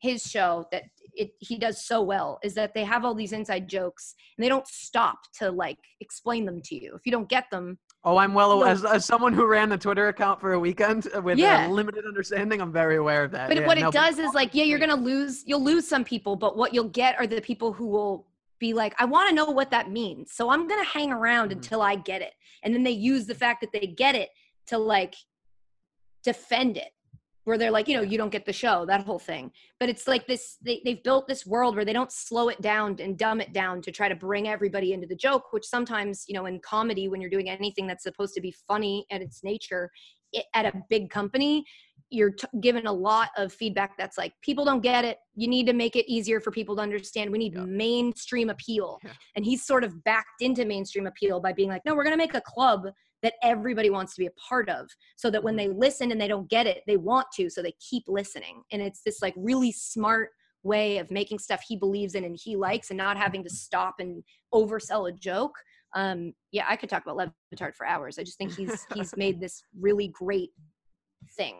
his 0.00 0.22
show 0.24 0.66
that 0.72 0.84
it 1.14 1.30
he 1.38 1.56
does 1.56 1.86
so 1.86 2.02
well 2.02 2.38
is 2.42 2.54
that 2.54 2.74
they 2.74 2.84
have 2.84 3.04
all 3.04 3.14
these 3.14 3.32
inside 3.32 3.68
jokes 3.68 4.14
and 4.36 4.44
they 4.44 4.48
don't 4.48 4.66
stop 4.66 5.18
to 5.38 5.50
like 5.50 5.78
explain 6.00 6.44
them 6.44 6.60
to 6.64 6.74
you. 6.74 6.94
If 6.96 7.02
you 7.06 7.12
don't 7.12 7.28
get 7.28 7.48
them, 7.50 7.78
Oh, 8.06 8.18
I'm 8.18 8.34
well 8.34 8.60
No. 8.60 8.66
as, 8.66 8.84
as 8.84 9.04
someone 9.04 9.32
who 9.32 9.46
ran 9.46 9.70
the 9.70 9.78
Twitter 9.78 10.08
account 10.08 10.38
for 10.40 10.52
a 10.52 10.60
weekend 10.60 11.08
uh, 11.16 11.22
with 11.22 11.38
Yeah. 11.38 11.66
a 11.66 11.70
limited 11.70 12.04
understanding. 12.04 12.60
I'm 12.60 12.72
very 12.72 12.96
aware 12.96 13.24
of 13.24 13.30
that. 13.30 13.48
but 13.48 13.56
Yeah, 13.56 13.66
what 13.66 13.78
it 13.78 13.82
no, 13.82 13.90
does 13.90 14.18
is 14.18 14.34
like 14.34 14.54
yeah 14.54 14.64
you're 14.64 14.78
gonna 14.78 14.94
lose 14.94 15.42
you'll 15.46 15.62
lose 15.64 15.88
some 15.88 16.04
people 16.04 16.36
but 16.36 16.56
what 16.56 16.74
you'll 16.74 16.90
get 16.90 17.18
are 17.18 17.26
the 17.26 17.40
people 17.40 17.72
who 17.72 17.86
will 17.86 18.26
be 18.60 18.72
like 18.72 18.94
i 19.00 19.04
want 19.04 19.28
to 19.28 19.34
know 19.34 19.46
what 19.46 19.70
that 19.70 19.90
means 19.90 20.30
so 20.32 20.48
i'm 20.50 20.68
gonna 20.68 20.84
hang 20.84 21.10
around 21.12 21.48
Mhm. 21.48 21.52
until 21.56 21.82
i 21.82 21.94
get 21.96 22.22
it 22.22 22.32
and 22.62 22.72
then 22.74 22.82
they 22.82 22.92
use 22.92 23.26
the 23.26 23.34
fact 23.34 23.60
that 23.62 23.72
they 23.72 23.86
get 23.86 24.14
it 24.14 24.30
to 24.66 24.78
like 24.78 25.14
defend 26.22 26.76
it 26.76 26.92
where 27.44 27.58
they're 27.58 27.70
like 27.70 27.88
you 27.88 27.96
know 27.96 28.02
you 28.02 28.18
don't 28.18 28.30
get 28.30 28.44
the 28.44 28.52
show 28.52 28.84
that 28.86 29.04
whole 29.04 29.18
thing. 29.18 29.50
But 29.78 29.88
it's 29.88 30.08
like 30.08 30.26
this 30.26 30.56
they, 30.62 30.80
they've 30.84 31.02
built 31.02 31.28
this 31.28 31.46
world 31.46 31.76
where 31.76 31.84
they 31.84 31.92
don't 31.92 32.12
slow 32.12 32.48
it 32.48 32.60
down 32.60 32.96
and 33.00 33.16
dumb 33.16 33.40
it 33.40 33.52
down 33.52 33.82
to 33.82 33.92
try 33.92 34.08
to 34.08 34.14
bring 34.14 34.48
everybody 34.48 34.92
into 34.92 35.06
the 35.06 35.16
joke 35.16 35.52
which 35.52 35.64
sometimes 35.64 36.24
you 36.28 36.34
know 36.34 36.46
in 36.46 36.60
comedy 36.60 37.08
when 37.08 37.20
you're 37.20 37.30
doing 37.30 37.48
anything 37.48 37.86
that's 37.86 38.02
supposed 38.02 38.34
to 38.34 38.40
be 38.40 38.54
funny 38.66 39.06
at 39.10 39.22
its 39.22 39.44
nature 39.44 39.90
it, 40.32 40.46
at 40.54 40.66
a 40.66 40.72
big 40.88 41.10
company 41.10 41.64
you're 42.14 42.30
t- 42.30 42.46
given 42.60 42.86
a 42.86 42.92
lot 42.92 43.28
of 43.36 43.52
feedback 43.52 43.96
that's 43.98 44.16
like 44.16 44.32
people 44.42 44.64
don't 44.64 44.80
get 44.82 45.04
it. 45.04 45.18
You 45.34 45.48
need 45.48 45.66
to 45.66 45.72
make 45.72 45.96
it 45.96 46.10
easier 46.10 46.40
for 46.40 46.50
people 46.50 46.76
to 46.76 46.82
understand. 46.82 47.30
We 47.30 47.38
need 47.38 47.54
Yeah. 47.54 47.64
mainstream 47.64 48.48
appeal. 48.50 48.98
Yeah. 49.04 49.10
and 49.36 49.44
he's 49.44 49.66
sort 49.66 49.84
of 49.84 50.02
backed 50.04 50.40
into 50.40 50.64
mainstream 50.64 51.06
appeal 51.06 51.40
by 51.40 51.52
being 51.52 51.68
like 51.68 51.82
no 51.84 51.94
we're 51.94 52.04
going 52.04 52.12
to 52.18 52.24
make 52.26 52.34
a 52.34 52.40
club 52.40 52.86
that 53.22 53.34
everybody 53.42 53.90
wants 53.90 54.14
to 54.14 54.20
be 54.20 54.26
a 54.26 54.30
part 54.48 54.68
of 54.68 54.86
so 55.16 55.30
that 55.30 55.42
when 55.42 55.56
they 55.56 55.68
listen 55.68 56.12
and 56.12 56.20
they 56.20 56.28
don't 56.28 56.48
get 56.50 56.66
it 56.66 56.82
they 56.86 56.96
want 56.96 57.26
to 57.34 57.50
so 57.50 57.62
they 57.62 57.74
keep 57.90 58.04
listening. 58.06 58.62
And 58.72 58.80
it's 58.80 59.02
this 59.04 59.20
like 59.20 59.34
really 59.36 59.72
smart 59.72 60.30
way 60.62 60.98
of 60.98 61.10
making 61.10 61.38
stuff 61.38 61.62
he 61.68 61.76
believes 61.76 62.14
in 62.14 62.24
and 62.24 62.38
he 62.42 62.56
likes 62.56 62.90
and 62.90 62.96
not 62.98 63.16
having 63.18 63.42
to 63.44 63.50
stop 63.50 63.96
and 63.98 64.22
oversell 64.52 65.08
a 65.08 65.12
joke. 65.12 65.56
Um 65.94 66.32
yeah 66.52 66.66
i 66.68 66.76
could 66.76 66.88
talk 66.90 67.02
about 67.02 67.16
Le 67.16 67.32
Batard 67.54 67.74
for 67.74 67.86
hours. 67.86 68.18
I 68.18 68.22
just 68.24 68.38
think 68.38 68.54
he's 68.54 68.86
he's 68.94 69.16
made 69.16 69.40
this 69.40 69.62
really 69.80 70.08
great 70.08 70.50
thing 71.36 71.56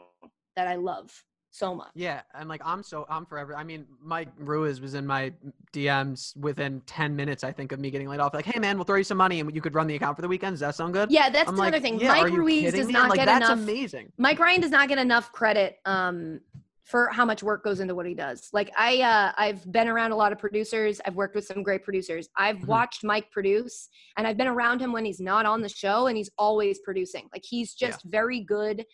that 0.57 0.67
i 0.69 0.77
love 0.77 1.11
so 1.51 1.73
much 1.73 1.91
Yeah, 1.95 2.23
and 2.35 2.49
like 2.49 2.61
I'm 2.65 2.83
so 2.83 3.07
I'm 3.09 3.25
forever. 3.25 3.57
I 3.57 3.63
mean, 3.63 3.87
Mike 4.03 4.27
Ruiz 4.39 4.81
was 4.81 4.95
in 4.95 5.07
my 5.07 5.33
DMs 5.73 6.37
within 6.37 6.81
ten 6.85 7.15
minutes, 7.15 7.45
I 7.45 7.53
think, 7.53 7.71
of 7.71 7.79
me 7.79 7.93
getting 7.93 8.09
laid 8.09 8.19
off. 8.19 8.35
Like, 8.35 8.45
hey 8.45 8.59
man, 8.59 8.77
we'll 8.77 8.85
throw 8.85 8.97
you 8.97 9.05
some 9.05 9.19
money 9.19 9.39
and 9.39 9.55
you 9.55 9.61
could 9.61 9.73
run 9.73 9.87
the 9.87 9.95
account 9.95 10.17
for 10.17 10.23
the 10.23 10.27
weekend. 10.29 10.55
Does 10.55 10.61
that 10.61 10.75
sound 10.75 10.95
good? 10.95 11.13
yeah 11.13 11.31
that's 11.31 11.49
I'm 11.49 11.55
another 11.55 11.71
like, 11.77 11.83
thing 11.83 12.01
yeah, 12.01 12.09
mike 12.09 12.33
ruiz 12.33 12.73
does 12.75 12.89
me? 12.89 12.93
Not 12.95 13.09
like, 13.11 13.19
get 13.21 13.27
That's 13.27 13.47
enough 13.49 13.59
amazing. 13.63 14.11
Mike 14.19 14.41
Ryan 14.41 14.63
does 14.63 14.73
not 14.73 14.89
get 14.89 14.99
enough 14.99 15.31
credit 15.31 15.77
um, 15.85 16.41
for 16.83 17.07
how 17.13 17.25
much 17.25 17.45
work 17.45 17.63
goes 17.63 17.79
into 17.79 17.95
what 17.95 18.07
he 18.07 18.15
does. 18.15 18.49
Like 18.53 18.73
I, 18.77 19.01
uh, 19.03 19.33
I've 19.39 19.71
been 19.71 19.87
around 19.87 20.11
a 20.11 20.17
lot 20.17 20.33
of 20.33 20.41
producers. 20.41 21.01
I've 21.07 21.15
worked 21.15 21.37
with 21.37 21.45
some 21.47 21.63
great 21.63 21.85
producers. 21.85 22.29
I've 22.37 22.57
Mhm. 22.57 22.67
watched 22.67 23.05
Mike 23.05 23.31
produce, 23.31 23.89
and 24.17 24.27
I've 24.27 24.37
been 24.37 24.49
around 24.49 24.81
him 24.81 24.91
when 24.93 25.05
he's 25.05 25.21
not 25.21 25.47
on 25.47 25.63
the 25.63 25.69
show, 25.69 26.09
and 26.09 26.17
he's 26.17 26.31
always 26.37 26.81
producing. 26.81 27.29
Like 27.33 27.45
he's 27.49 27.77
Yeah. 27.79 27.91
just 27.91 28.03
very 28.07 28.41
good, 28.41 28.85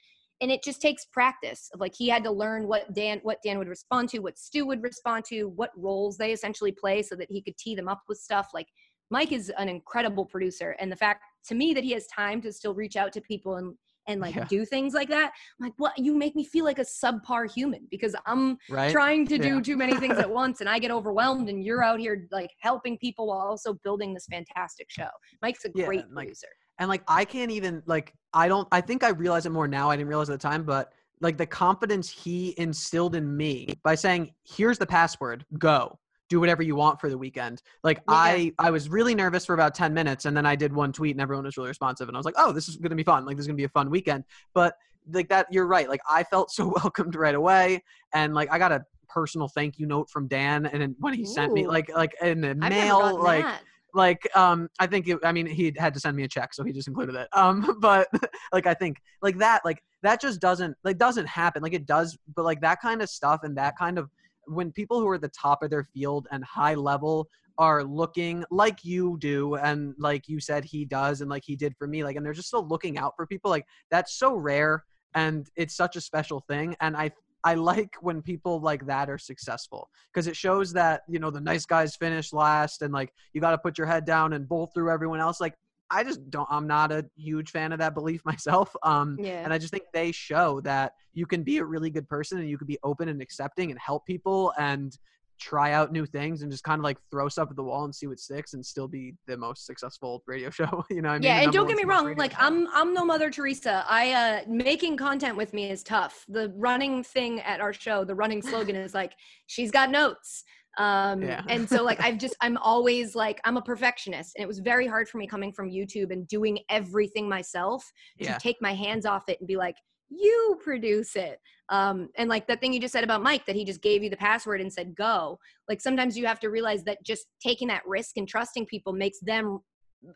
and 0.41 0.51
it 0.51 0.62
just 0.62 0.80
takes 0.80 1.05
practice. 1.07 1.70
Of 1.74 1.80
like 1.80 1.95
he 1.95 2.09
had 2.09 2.24
to 2.24 2.30
learn 2.30 2.66
what 2.66 2.93
Dan, 2.95 3.20
what 3.22 3.38
Dan 3.45 3.59
would 3.59 3.68
respond 3.68 4.09
to, 4.11 4.20
what 4.20 4.38
Stu 4.38 4.66
would 4.66 4.82
respond 4.82 5.24
to, 5.26 5.45
what 5.49 5.70
roles 5.76 6.16
they 6.16 6.32
essentially 6.32 6.72
play, 6.72 7.03
so 7.03 7.14
that 7.16 7.30
he 7.30 7.43
could 7.43 7.57
tee 7.57 7.74
them 7.74 7.88
up 7.88 8.03
with 8.09 8.18
stuff. 8.18 8.49
Like 8.55 8.68
Mike 9.11 9.32
is 9.32 9.51
an 9.59 9.68
incredible 9.68 10.24
producer, 10.26 10.76
and 10.78 10.91
the 10.91 10.97
fact 10.97 11.22
to 11.47 11.55
me 11.55 11.74
that 11.74 11.84
he 11.84 11.93
has 11.93 12.07
time 12.09 12.41
to 12.43 12.53
still 12.53 12.74
reach 12.74 12.97
out 12.97 13.12
to 13.14 13.20
people 13.20 13.57
and 13.57 13.74
and 14.07 14.18
like 14.20 14.34
Yeah. 14.34 14.45
do 14.45 14.64
things 14.64 14.95
like 14.95 15.09
that. 15.11 15.30
I'm 15.61 15.66
like, 15.66 15.74
what? 15.76 15.97
You 15.99 16.14
make 16.16 16.34
me 16.34 16.43
feel 16.45 16.64
like 16.64 16.78
a 16.78 16.82
subpar 16.84 17.53
human 17.53 17.86
because 17.91 18.16
I'm 18.26 18.57
Right? 18.70 18.91
trying 18.91 19.26
to 19.28 19.38
do 19.38 19.61
too 19.61 19.76
many 19.76 19.95
things 19.99 20.18
at 20.18 20.28
once 20.30 20.61
and 20.61 20.68
I 20.70 20.78
get 20.78 20.91
overwhelmed 20.91 21.51
and 21.51 21.62
you're 21.62 21.84
out 21.84 22.01
here 22.01 22.26
like 22.32 22.51
helping 22.61 22.97
people 22.99 23.26
while 23.28 23.38
also 23.41 23.74
building 23.84 24.14
this 24.14 24.26
fantastic 24.30 24.86
show. 24.91 25.09
Mike's 25.43 25.66
a 25.66 25.70
Yeah, 25.74 25.84
great 25.84 26.05
like, 26.12 26.24
producer. 26.28 26.49
And 26.81 26.89
like 26.89 27.03
I 27.07 27.24
can't 27.24 27.53
even 27.53 27.83
like 27.87 28.12
I 28.35 28.49
don't 28.49 28.66
I 28.72 28.81
think 28.81 29.05
I 29.05 29.11
realize 29.11 29.47
it 29.47 29.51
more 29.51 29.68
now. 29.68 29.91
I 29.91 29.97
didn't 29.97 30.09
realize 30.09 30.28
at 30.31 30.41
the 30.41 30.49
time, 30.49 30.64
but 30.64 30.93
like 31.20 31.37
the 31.37 31.47
confidence 31.47 32.09
he 32.09 32.55
instilled 32.57 33.14
in 33.14 33.37
me 33.37 33.78
by 33.85 33.95
saying, 33.95 34.33
"Here's 34.43 34.78
the 34.78 34.87
password. 34.87 35.45
Go. 35.59 35.99
Do 36.31 36.41
whatever 36.41 36.62
you 36.62 36.74
want 36.74 36.99
for 36.99 37.11
the 37.11 37.18
weekend." 37.18 37.62
Like 37.85 38.01
I 38.09 38.53
I 38.59 38.70
was 38.70 38.89
really 38.89 39.14
nervous 39.14 39.45
for 39.45 39.55
about 39.55 39.74
10 39.74 39.93
minutes 39.93 40.24
and 40.24 40.37
then 40.37 40.47
I 40.47 40.57
did 40.57 40.72
one 40.72 40.93
tweet 40.93 41.14
and 41.14 41.20
everyone 41.20 41.45
was 41.45 41.57
really 41.57 41.68
responsive 41.68 42.09
and 42.09 42.16
I 42.16 42.18
was 42.18 42.24
like, 42.24 42.37
"Oh, 42.39 42.51
this 42.51 42.68
is 42.68 42.76
going 42.76 42.91
to 42.91 42.97
be 42.97 43.05
fun. 43.05 43.26
Like 43.26 43.37
this 43.37 43.45
is 43.45 43.47
going 43.47 43.57
to 43.57 43.61
be 43.61 43.66
a 43.66 43.68
fun 43.68 43.91
weekend." 43.91 44.24
But 44.55 44.74
like 45.12 45.28
that 45.28 45.49
you're 45.53 45.66
right. 45.66 45.89
Like 45.89 46.01
I 46.09 46.24
felt 46.24 46.51
so 46.51 46.68
welcomed 46.83 47.14
right 47.14 47.35
away 47.35 47.85
and 48.14 48.33
like 48.35 48.51
I 48.51 48.59
got 48.59 48.72
a 48.72 48.85
personal 49.07 49.49
thank 49.49 49.78
you 49.78 49.87
note 49.87 50.09
from 50.09 50.28
Dan 50.28 50.66
and 50.66 50.95
when 51.01 51.14
he 51.14 51.24
sent 51.24 51.53
me 51.53 51.66
like 51.66 51.95
like 51.95 52.14
in 52.22 52.41
the 52.41 52.51
I've 52.62 52.70
mail 52.70 53.18
like 53.20 53.45
that. 53.45 53.62
Like 53.95 54.28
um 54.36 54.68
i 54.78 54.86
think 54.86 55.09
it, 55.09 55.18
i 55.24 55.32
mean 55.32 55.47
he 55.47 55.72
had 55.76 55.95
to 55.95 56.01
send 56.01 56.16
me 56.16 56.22
a 56.22 56.28
check 56.28 56.55
so 56.55 56.64
he 56.64 56.72
just 56.72 56.88
included 56.88 57.14
it. 57.14 57.28
Um 57.32 57.76
but 57.80 58.09
like 58.53 58.66
i 58.66 58.74
think 58.74 58.99
like 59.22 59.38
that 59.38 59.62
like 59.64 59.82
that 60.03 60.20
just 60.20 60.41
doesn't 60.41 60.76
like 60.84 60.99
doesn't 60.99 61.26
happen. 61.26 61.62
Like 61.62 61.74
it 61.74 61.86
does 61.86 62.16
but 62.34 62.45
like 62.45 62.61
that 62.62 62.80
kind 62.80 63.03
of 63.03 63.09
stuff 63.09 63.41
and 63.43 63.57
that 63.57 63.76
kind 63.76 63.99
of 63.99 64.11
when 64.47 64.72
people 64.72 64.99
who 64.99 65.07
are 65.09 65.16
at 65.16 65.20
the 65.20 65.28
top 65.28 65.62
of 65.62 65.70
their 65.70 65.84
field 65.95 66.26
and 66.32 66.45
high 66.45 66.74
level 66.74 67.28
are 67.59 67.84
looking 67.84 68.43
like 68.51 68.84
you 68.84 69.18
do 69.20 69.55
and 69.57 69.95
like 69.99 70.26
you 70.28 70.41
said 70.41 70.64
he 70.64 70.84
does 70.84 71.20
and 71.20 71.28
like 71.28 71.43
he 71.45 71.55
did 71.57 71.76
for 71.76 71.86
me 71.86 72.03
like 72.03 72.16
and 72.16 72.24
they're 72.24 72.32
just 72.32 72.49
still 72.49 72.66
looking 72.66 72.97
out 72.97 73.12
for 73.16 73.26
people 73.26 73.51
like 73.51 73.66
that's 73.91 74.18
so 74.18 74.34
rare 74.34 74.84
and 75.14 75.49
it's 75.57 75.76
such 75.76 75.97
a 75.97 76.01
special 76.01 76.41
thing. 76.49 76.76
And 76.80 76.97
i 76.97 77.11
i 77.45 77.55
like 77.55 77.95
when 78.01 78.20
people 78.22 78.61
like 78.61 78.86
that 78.86 79.09
are 79.09 79.18
successful 79.18 79.88
because 80.12 80.26
it 80.26 80.36
shows 80.36 80.72
that 80.72 81.03
you 81.09 81.18
know 81.18 81.30
the 81.30 81.41
nice 81.41 81.64
guys 81.66 81.97
finish 81.97 82.32
last 82.32 82.82
and 82.82 82.93
like 82.93 83.12
you 83.32 83.41
got 83.41 83.53
to 83.53 83.59
put 83.59 83.78
your 83.78 83.86
head 83.86 84.05
down 84.05 84.32
and 84.32 84.49
bowl 84.49 84.66
through 84.74 84.91
everyone 84.91 85.20
else 85.20 85.41
like 85.41 85.55
i 85.91 86.05
just 86.05 86.28
don't 86.30 86.49
i'm 86.51 86.66
not 86.66 86.93
a 86.93 87.05
huge 87.16 87.51
fan 87.51 87.72
of 87.72 87.78
that 87.78 87.95
belief 87.95 88.22
myself 88.24 88.74
um 88.82 89.16
Yeah. 89.18 89.43
and 89.45 89.53
i 89.53 89.59
just 89.59 89.72
think 89.72 89.84
they 89.93 90.12
show 90.12 90.61
that 90.62 90.93
you 91.12 91.26
can 91.26 91.43
be 91.43 91.59
a 91.59 91.64
really 91.64 91.91
good 91.91 92.09
person 92.09 92.38
and 92.38 92.49
you 92.49 92.59
can 92.59 92.66
be 92.66 92.78
open 92.82 93.09
and 93.09 93.20
accepting 93.22 93.70
and 93.70 93.80
help 93.80 94.07
people 94.07 94.53
and 94.59 94.97
try 95.41 95.72
out 95.72 95.91
new 95.91 96.07
things 96.07 96.43
and 96.43 96.51
just 96.53 96.62
kind 96.62 96.78
of 96.78 96.84
like 96.84 96.99
throw 97.11 97.28
stuff 97.28 97.49
at 97.51 97.57
the 97.57 97.62
wall 97.62 97.84
and 97.84 97.95
see 97.95 98.07
what 98.07 98.20
sticks 98.20 98.53
and 98.55 98.64
still 98.64 98.86
be 98.86 99.14
the 99.26 99.36
most 99.36 99.66
successful 99.66 100.22
radio 100.26 100.51
show 100.51 100.84
you 100.91 101.03
know 101.03 101.09
what 101.09 101.14
I 101.14 101.18
mean? 101.18 101.22
yeah, 101.24 101.43
and 101.43 101.53
don't 101.53 101.66
get 101.66 101.76
me 101.76 101.84
wrong, 101.84 102.14
like 102.16 102.32
show. 102.32 102.38
I'm 102.41 102.68
I'm 102.74 102.93
no 102.95 103.05
Mother 103.05 103.30
Teresa. 103.30 103.84
I 103.88 104.12
uh 104.12 104.41
making 104.49 104.97
content 104.97 105.36
with 105.36 105.53
me 105.55 105.70
is 105.70 105.82
tough. 105.82 106.24
The 106.28 106.53
running 106.57 107.03
thing 107.03 107.41
at 107.41 107.61
our 107.61 107.72
show, 107.72 108.05
the 108.05 108.14
running 108.14 108.43
slogan 108.43 108.76
is 108.76 108.95
like 108.95 109.12
she's 109.47 109.70
got 109.70 109.91
notes. 109.91 110.45
Um 110.78 111.22
Yeah. 111.22 111.43
and 111.49 111.68
so 111.68 111.82
like 111.82 112.01
I've 112.01 112.18
just 112.18 112.36
I'm 112.43 112.57
always 112.59 113.14
like 113.14 113.41
I'm 113.45 113.57
a 113.57 113.62
perfectionist 113.62 114.32
and 114.36 114.45
it 114.45 114.47
was 114.47 114.59
very 114.61 114.86
hard 114.86 115.09
for 115.09 115.18
me 115.18 115.26
coming 115.26 115.53
from 115.53 115.70
YouTube 115.70 116.12
and 116.12 116.28
doing 116.28 116.59
everything 116.68 117.28
myself 117.28 117.84
to 118.22 118.36
take 118.38 118.57
my 118.61 118.74
hands 118.74 119.07
off 119.07 119.28
it 119.28 119.38
and 119.41 119.49
be 119.49 119.57
like 119.57 119.74
you 120.11 120.58
produce 120.62 121.16
it. 121.16 121.40
Um 121.68 122.08
and 122.16 122.28
like 122.28 122.46
the 122.46 122.56
thing 122.56 122.72
you 122.72 122.80
just 122.80 122.92
said 122.92 123.04
about 123.04 123.22
mike 123.22 123.46
that 123.46 123.56
he 123.56 123.64
just 123.64 123.80
gave 123.80 124.02
you 124.02 124.11
the 124.11 124.16
password 124.16 124.61
and 124.61 124.72
said 124.72 124.94
go. 124.94 125.38
Like 125.68 125.80
sometimes 125.80 126.18
you 126.18 126.26
have 126.26 126.40
to 126.40 126.50
realize 126.50 126.84
that 126.84 127.04
just 127.04 127.26
taking 127.40 127.68
that 127.68 127.86
risk 127.86 128.16
and 128.16 128.28
trusting 128.28 128.66
people 128.66 128.92
makes 128.92 129.20
them 129.20 129.61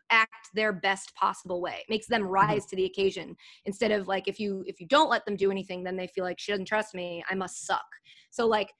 act 0.09 0.49
their 0.55 0.73
best 0.73 1.13
possible 1.15 1.61
way 1.61 1.83
makes 1.89 2.07
them 2.07 2.23
rise 2.23 2.65
to 2.65 2.75
the 2.75 2.85
occasion. 2.85 3.35
Instead 3.65 3.91
of 3.91 4.07
like 4.07 4.27
if 4.27 4.39
you 4.39 4.63
if 4.67 4.79
you 4.79 4.87
don't 4.87 5.09
let 5.09 5.25
them 5.25 5.35
do 5.35 5.51
anything 5.51 5.83
then 5.83 5.95
they 5.95 6.07
feel 6.07 6.23
like 6.23 6.39
she 6.39 6.51
doesn't 6.51 6.65
trust 6.65 6.93
me. 6.93 7.23
I 7.29 7.35
must 7.35 7.65
suck. 7.65 7.85
So 8.31 8.47
like 8.47 8.71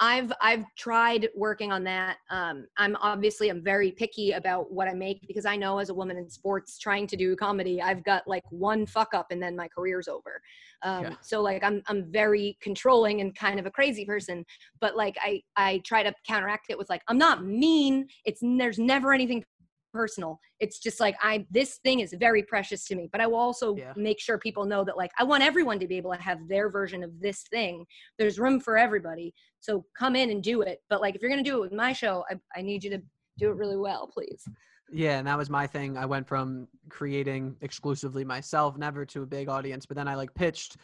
i've 0.00 0.32
i've 0.40 0.64
tried 0.76 1.28
working 1.36 1.70
on 1.72 1.84
that. 1.84 2.16
Um 2.30 2.66
i'm 2.78 2.96
obviously 2.96 3.48
i'm 3.48 3.62
very 3.62 3.92
picky 3.92 4.32
about 4.32 4.72
what 4.72 4.88
i 4.88 4.92
make 4.92 5.26
because 5.26 5.46
i 5.46 5.56
know 5.56 5.78
as 5.78 5.88
a 5.88 5.94
woman 5.94 6.16
in 6.16 6.28
sports 6.28 6.78
trying 6.78 7.06
to 7.06 7.16
do 7.16 7.36
comedy 7.36 7.80
i've 7.80 8.02
got 8.04 8.26
like 8.26 8.42
one 8.50 8.86
fuck 8.86 9.14
up 9.14 9.26
and 9.30 9.42
then 9.42 9.54
my 9.56 9.68
career's 9.68 10.08
over. 10.08 10.40
Um 10.82 11.04
Yeah. 11.04 11.14
so 11.20 11.40
like 11.42 11.62
i'm 11.62 11.82
i'm 11.86 12.10
very 12.10 12.58
controlling 12.60 13.20
and 13.20 13.34
kind 13.36 13.60
of 13.60 13.66
a 13.66 13.70
crazy 13.70 14.04
person 14.04 14.44
but 14.80 14.96
like 14.96 15.16
i 15.20 15.40
i 15.56 15.80
try 15.84 16.02
to 16.02 16.12
counteract 16.26 16.66
it 16.70 16.78
with 16.78 16.90
like 16.90 17.02
i'm 17.08 17.18
not 17.18 17.44
mean. 17.44 18.08
It's 18.24 18.40
there's 18.42 18.78
never 18.78 19.12
anything 19.12 19.44
personal 19.94 20.38
it's 20.58 20.78
just 20.80 20.98
like 20.98 21.16
i 21.22 21.46
this 21.50 21.78
thing 21.84 22.00
is 22.00 22.12
very 22.18 22.42
precious 22.42 22.84
to 22.84 22.96
me 22.96 23.08
but 23.12 23.20
i 23.20 23.26
will 23.26 23.38
also 23.38 23.76
Yeah. 23.76 23.92
make 23.96 24.20
sure 24.20 24.36
people 24.38 24.64
know 24.66 24.82
that 24.84 24.96
like 24.96 25.12
i 25.18 25.24
want 25.24 25.42
everyone 25.42 25.78
to 25.78 25.86
be 25.86 25.96
able 25.96 26.12
to 26.12 26.20
have 26.20 26.40
their 26.48 26.68
version 26.68 27.04
of 27.04 27.12
this 27.20 27.44
thing 27.44 27.86
there's 28.18 28.38
room 28.38 28.58
for 28.60 28.76
everybody 28.76 29.32
so 29.60 29.84
come 29.96 30.16
in 30.16 30.30
and 30.30 30.42
do 30.42 30.62
it 30.62 30.80
but 30.90 31.00
like 31.00 31.14
if 31.14 31.22
you're 31.22 31.30
gonna 31.30 31.42
do 31.44 31.56
it 31.58 31.60
with 31.60 31.72
my 31.72 31.92
show 31.92 32.24
i, 32.30 32.34
I 32.58 32.62
need 32.62 32.82
you 32.84 32.90
to 32.90 33.00
do 33.38 33.50
it 33.50 33.56
really 33.56 33.76
well 33.76 34.10
please 34.12 34.42
Yeah, 34.92 35.18
and 35.18 35.26
that 35.26 35.38
was 35.38 35.48
my 35.48 35.66
thing. 35.66 35.96
I 35.96 36.06
went 36.06 36.26
from 36.28 36.68
creating 36.90 37.56
exclusively 37.62 38.24
myself, 38.24 38.76
never 38.76 39.06
to 39.06 39.22
a 39.22 39.26
big 39.26 39.48
audience, 39.48 39.86
but 39.86 39.96
then 39.96 40.06
I 40.06 40.14
like 40.14 40.32
pitched 40.34 40.76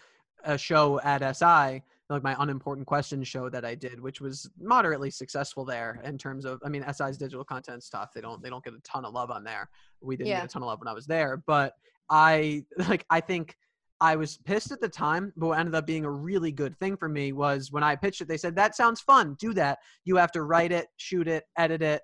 a 0.43 0.57
show 0.57 0.99
at 1.13 1.21
SI, 1.37 1.83
like 2.11 2.23
my 2.23 2.37
unimportant 2.41 2.87
questions 2.87 3.29
show 3.29 3.49
that 3.49 3.65
I 3.65 3.75
did, 3.75 4.01
which 4.01 4.21
was 4.21 4.51
moderately 4.61 5.11
successful 5.11 5.65
there 5.65 6.01
in 6.05 6.19
terms 6.19 6.45
of 6.45 6.61
I 6.65 6.69
mean 6.69 6.85
SI's 6.93 7.17
digital 7.17 7.45
content 7.45 7.83
stuff. 7.83 8.11
They 8.15 8.21
don't 8.21 8.43
they 8.43 8.51
don't 8.51 8.65
get 8.65 8.75
a 8.75 8.81
ton 8.81 9.05
of 9.05 9.15
love 9.15 9.31
on 9.31 9.45
there. 9.45 9.69
We 10.01 10.17
didn't 10.17 10.29
Yeah. 10.29 10.41
get 10.41 10.47
a 10.47 10.49
ton 10.49 10.63
of 10.63 10.67
love 10.69 10.81
when 10.81 10.89
I 10.89 10.93
was 10.93 11.07
there, 11.07 11.37
but 11.47 11.75
I 12.11 12.65
like 12.89 13.07
I 13.11 13.21
think 13.21 13.57
I 14.03 14.17
was 14.17 14.39
pissed 14.39 14.73
at 14.73 14.81
the 14.81 14.89
time, 14.89 15.31
but 15.37 15.49
what 15.49 15.59
ended 15.59 15.75
up 15.75 15.87
being 15.87 16.07
a 16.07 16.11
really 16.11 16.51
good 16.53 16.75
thing 16.79 16.97
for 16.97 17.09
me 17.09 17.33
was 17.33 17.71
when 17.71 17.83
I 17.83 17.97
pitched 17.97 18.23
it, 18.23 18.29
they 18.29 18.39
said, 18.39 18.57
That 18.57 18.75
sounds 18.75 19.01
fun. 19.01 19.37
Do 19.39 19.53
that. 19.55 19.79
You 20.05 20.17
have 20.17 20.33
to 20.33 20.43
write 20.43 20.73
it, 20.73 20.89
shoot 20.97 21.29
it, 21.29 21.45
edit 21.59 21.83
it, 21.83 22.01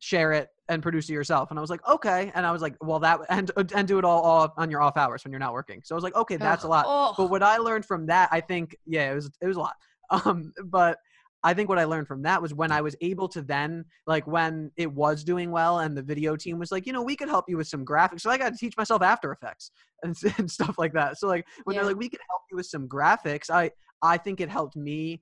share 0.00 0.32
it 0.32 0.48
and 0.68 0.82
produce 0.82 1.08
it 1.08 1.14
yourself. 1.14 1.50
And 1.50 1.58
i 1.58 1.62
was 1.62 1.70
like 1.70 1.86
okay. 1.88 2.30
And 2.34 2.46
i 2.46 2.52
was 2.52 2.62
like 2.62 2.76
well 2.80 2.98
that 3.00 3.20
and 3.28 3.50
and 3.74 3.88
do 3.88 3.98
it 3.98 4.04
all, 4.04 4.22
all 4.22 4.54
on 4.56 4.70
your 4.70 4.80
off 4.82 4.96
hours 4.96 5.24
when 5.24 5.32
you're 5.32 5.40
not 5.40 5.52
working. 5.52 5.80
So 5.84 5.94
i 5.94 5.96
was 5.96 6.04
like 6.04 6.14
okay 6.16 6.36
that's 6.36 6.64
a 6.64 6.68
lot. 6.68 6.84
Oh, 6.88 7.14
but 7.16 7.30
what 7.30 7.42
i 7.42 7.56
learned 7.58 7.84
from 7.84 8.06
that 8.06 8.28
i 8.32 8.40
think 8.40 8.76
yeah 8.86 9.10
it 9.10 9.14
was 9.14 9.30
it 9.40 9.46
was 9.46 9.56
a 9.56 9.60
lot. 9.60 9.74
Um 10.10 10.52
but 10.64 10.98
i 11.44 11.52
think 11.52 11.68
what 11.68 11.78
i 11.78 11.84
learned 11.84 12.08
from 12.08 12.22
that 12.22 12.40
was 12.40 12.54
when 12.54 12.72
i 12.72 12.80
was 12.80 12.96
able 13.02 13.28
to 13.28 13.42
then 13.42 13.84
like 14.06 14.26
when 14.26 14.70
it 14.76 14.90
was 14.90 15.22
doing 15.22 15.50
well 15.50 15.80
and 15.80 15.96
the 15.96 16.02
video 16.02 16.34
team 16.34 16.58
was 16.58 16.72
like 16.72 16.86
you 16.86 16.92
know 16.92 17.02
we 17.02 17.14
could 17.14 17.28
help 17.28 17.44
you 17.48 17.56
with 17.56 17.68
some 17.68 17.84
graphics. 17.84 18.22
So 18.22 18.30
i 18.30 18.38
got 18.38 18.52
to 18.52 18.58
teach 18.58 18.76
myself 18.76 19.02
after 19.02 19.30
effects 19.32 19.70
and, 20.02 20.16
and 20.38 20.50
stuff 20.50 20.78
like 20.78 20.92
that. 20.94 21.18
So 21.18 21.26
like 21.28 21.46
when 21.64 21.74
Yeah. 21.74 21.82
they're 21.82 21.90
like 21.90 21.98
we 21.98 22.08
could 22.08 22.20
help 22.30 22.42
you 22.50 22.56
with 22.56 22.66
some 22.66 22.88
graphics 22.88 23.50
i 23.50 23.70
i 24.02 24.16
think 24.16 24.40
it 24.40 24.48
helped 24.48 24.76
me 24.76 25.20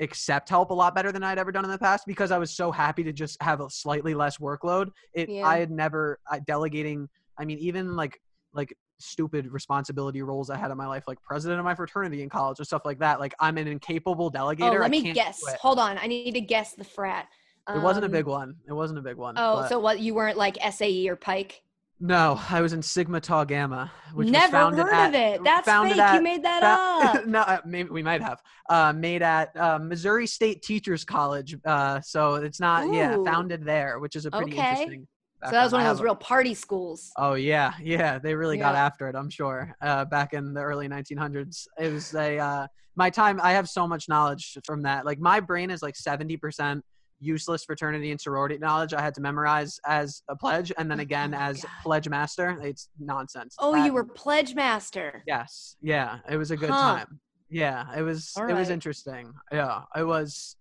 accept 0.00 0.48
help 0.48 0.70
a 0.70 0.74
lot 0.74 0.94
better 0.94 1.12
than 1.12 1.22
I'd 1.22 1.38
ever 1.38 1.52
done 1.52 1.64
in 1.64 1.70
the 1.70 1.78
past 1.78 2.04
because 2.06 2.30
I 2.30 2.38
was 2.38 2.50
so 2.50 2.70
happy 2.72 3.04
to 3.04 3.12
just 3.12 3.40
have 3.42 3.60
a 3.60 3.70
slightly 3.70 4.14
less 4.14 4.38
workload. 4.38 4.90
It 5.14 5.28
Yeah. 5.28 5.46
I 5.46 5.58
had 5.58 5.70
never 5.70 6.18
I, 6.30 6.40
delegating. 6.40 7.08
I 7.38 7.44
mean, 7.44 7.58
even 7.58 7.96
like 7.96 8.20
like 8.52 8.76
stupid 9.00 9.48
responsibility 9.52 10.22
roles 10.22 10.50
I 10.50 10.56
had 10.56 10.70
in 10.70 10.76
my 10.76 10.86
life, 10.86 11.04
like 11.08 11.20
president 11.22 11.58
of 11.58 11.64
my 11.64 11.74
fraternity 11.74 12.22
in 12.22 12.28
college 12.28 12.60
or 12.60 12.64
stuff 12.64 12.82
like 12.84 12.98
that. 13.00 13.18
Like 13.20 13.34
I'm 13.40 13.58
an 13.58 13.66
incapable 13.66 14.30
delegator. 14.30 14.76
oh 14.76 14.80
let 14.80 14.90
me 14.90 15.12
guess 15.12 15.42
hold 15.60 15.78
on 15.80 15.98
i 15.98 16.06
need 16.06 16.32
to 16.32 16.40
guess 16.40 16.74
the 16.74 16.84
frat 16.84 17.26
It 17.68 17.80
wasn't 17.82 18.04
a 18.04 18.06
Um, 18.06 18.12
big 18.12 18.26
one. 18.26 18.54
It 18.68 18.72
wasn't 18.72 18.98
a 19.00 19.02
big 19.02 19.16
one. 19.16 19.34
oh 19.36 19.56
but- 19.62 19.68
so 19.68 19.78
what 19.80 19.98
you 20.00 20.14
weren't 20.14 20.36
like 20.38 20.56
sae 20.72 21.08
or 21.08 21.16
pike 21.16 21.62
no, 22.00 22.38
I 22.50 22.60
was 22.60 22.72
in 22.72 22.82
Sigma 22.82 23.20
Tau 23.20 23.44
Gamma, 23.44 23.90
which 24.14 24.26
was 24.26 24.32
never 24.32 24.50
founded 24.50 24.84
heard 24.86 24.92
at, 24.92 25.08
of 25.08 25.14
it 25.14 25.44
that's 25.44 25.66
fake 25.66 25.98
at- 25.98 26.14
you 26.16 26.20
made 26.22 26.42
that 26.42 26.60
Fa- 26.62 27.18
up 27.20 27.26
no, 27.26 27.40
uh, 27.40 27.60
maybe 27.64 27.88
we 27.88 28.02
might 28.02 28.20
have 28.20 28.40
uh, 28.68 28.92
made 28.92 29.22
at 29.22 29.56
uh, 29.56 29.78
Missouri 29.78 30.26
State 30.26 30.62
Teachers 30.62 31.04
College. 31.04 31.56
Uh, 31.64 32.00
so 32.00 32.34
it's 32.34 32.60
not, 32.60 32.92
yeah, 32.92 33.16
founded 33.24 33.64
there, 33.64 33.98
which 34.00 34.16
is 34.16 34.26
a 34.26 34.30
pretty 34.30 34.52
Okay. 34.52 34.60
interesting. 34.60 35.06
so 35.44 35.50
that 35.52 35.62
was 35.62 35.72
one 35.72 35.82
of 35.82 35.86
those 35.88 36.02
real 36.02 36.16
party 36.16 36.54
schools 36.54 37.12
Oh 37.16 37.34
yeah, 37.34 37.72
yeah, 37.82 38.18
they 38.18 38.34
really 38.34 38.56
got 38.58 38.74
after 38.74 39.08
it. 39.08 39.14
I'm 39.14 39.30
sure. 39.30 39.74
Uh, 39.80 40.04
back 40.04 40.32
in 40.34 40.52
the 40.54 40.60
early 40.62 40.88
1900s, 40.88 41.66
it 41.78 41.92
was 41.92 42.14
a 42.14 42.38
uh, 42.38 42.66
my 42.96 43.10
time. 43.10 43.40
I 43.42 43.52
have 43.52 43.68
so 43.68 43.86
much 43.88 44.08
knowledge 44.08 44.56
from 44.64 44.82
that. 44.82 45.04
Like 45.04 45.18
my 45.18 45.40
brain 45.40 45.70
is 45.70 45.82
like 45.82 45.96
70 45.96 46.36
percent 46.38 46.84
useless 47.24 47.64
fraternity 47.64 48.10
and 48.10 48.20
sorority 48.20 48.58
knowledge 48.58 48.92
I 48.94 49.00
had 49.00 49.14
to 49.14 49.20
memorize 49.20 49.78
as 49.86 50.22
a 50.28 50.36
pledge, 50.36 50.72
and 50.78 50.90
then 50.90 51.00
Oh 51.00 51.02
again 51.02 51.30
my 51.32 51.38
as 51.48 51.62
God. 51.62 51.70
pledge 51.82 52.08
master. 52.08 52.58
It's 52.62 52.88
nonsense. 52.98 53.56
oh 53.58 53.72
That- 53.74 53.86
you 53.86 53.92
were 53.92 54.04
pledge 54.04 54.54
master 54.54 55.22
Yes. 55.26 55.76
Yeah. 55.80 56.18
It 56.28 56.36
was 56.36 56.50
a 56.50 56.56
good 56.56 56.70
Huh. 56.70 56.96
time. 56.96 57.20
Yeah. 57.48 57.86
It 57.96 58.02
was 58.02 58.32
All 58.36 58.48
it 58.48 58.54
was 58.54 58.68
interesting. 58.70 59.32
Yeah. 59.52 59.82
It 59.96 60.04
was 60.04 60.56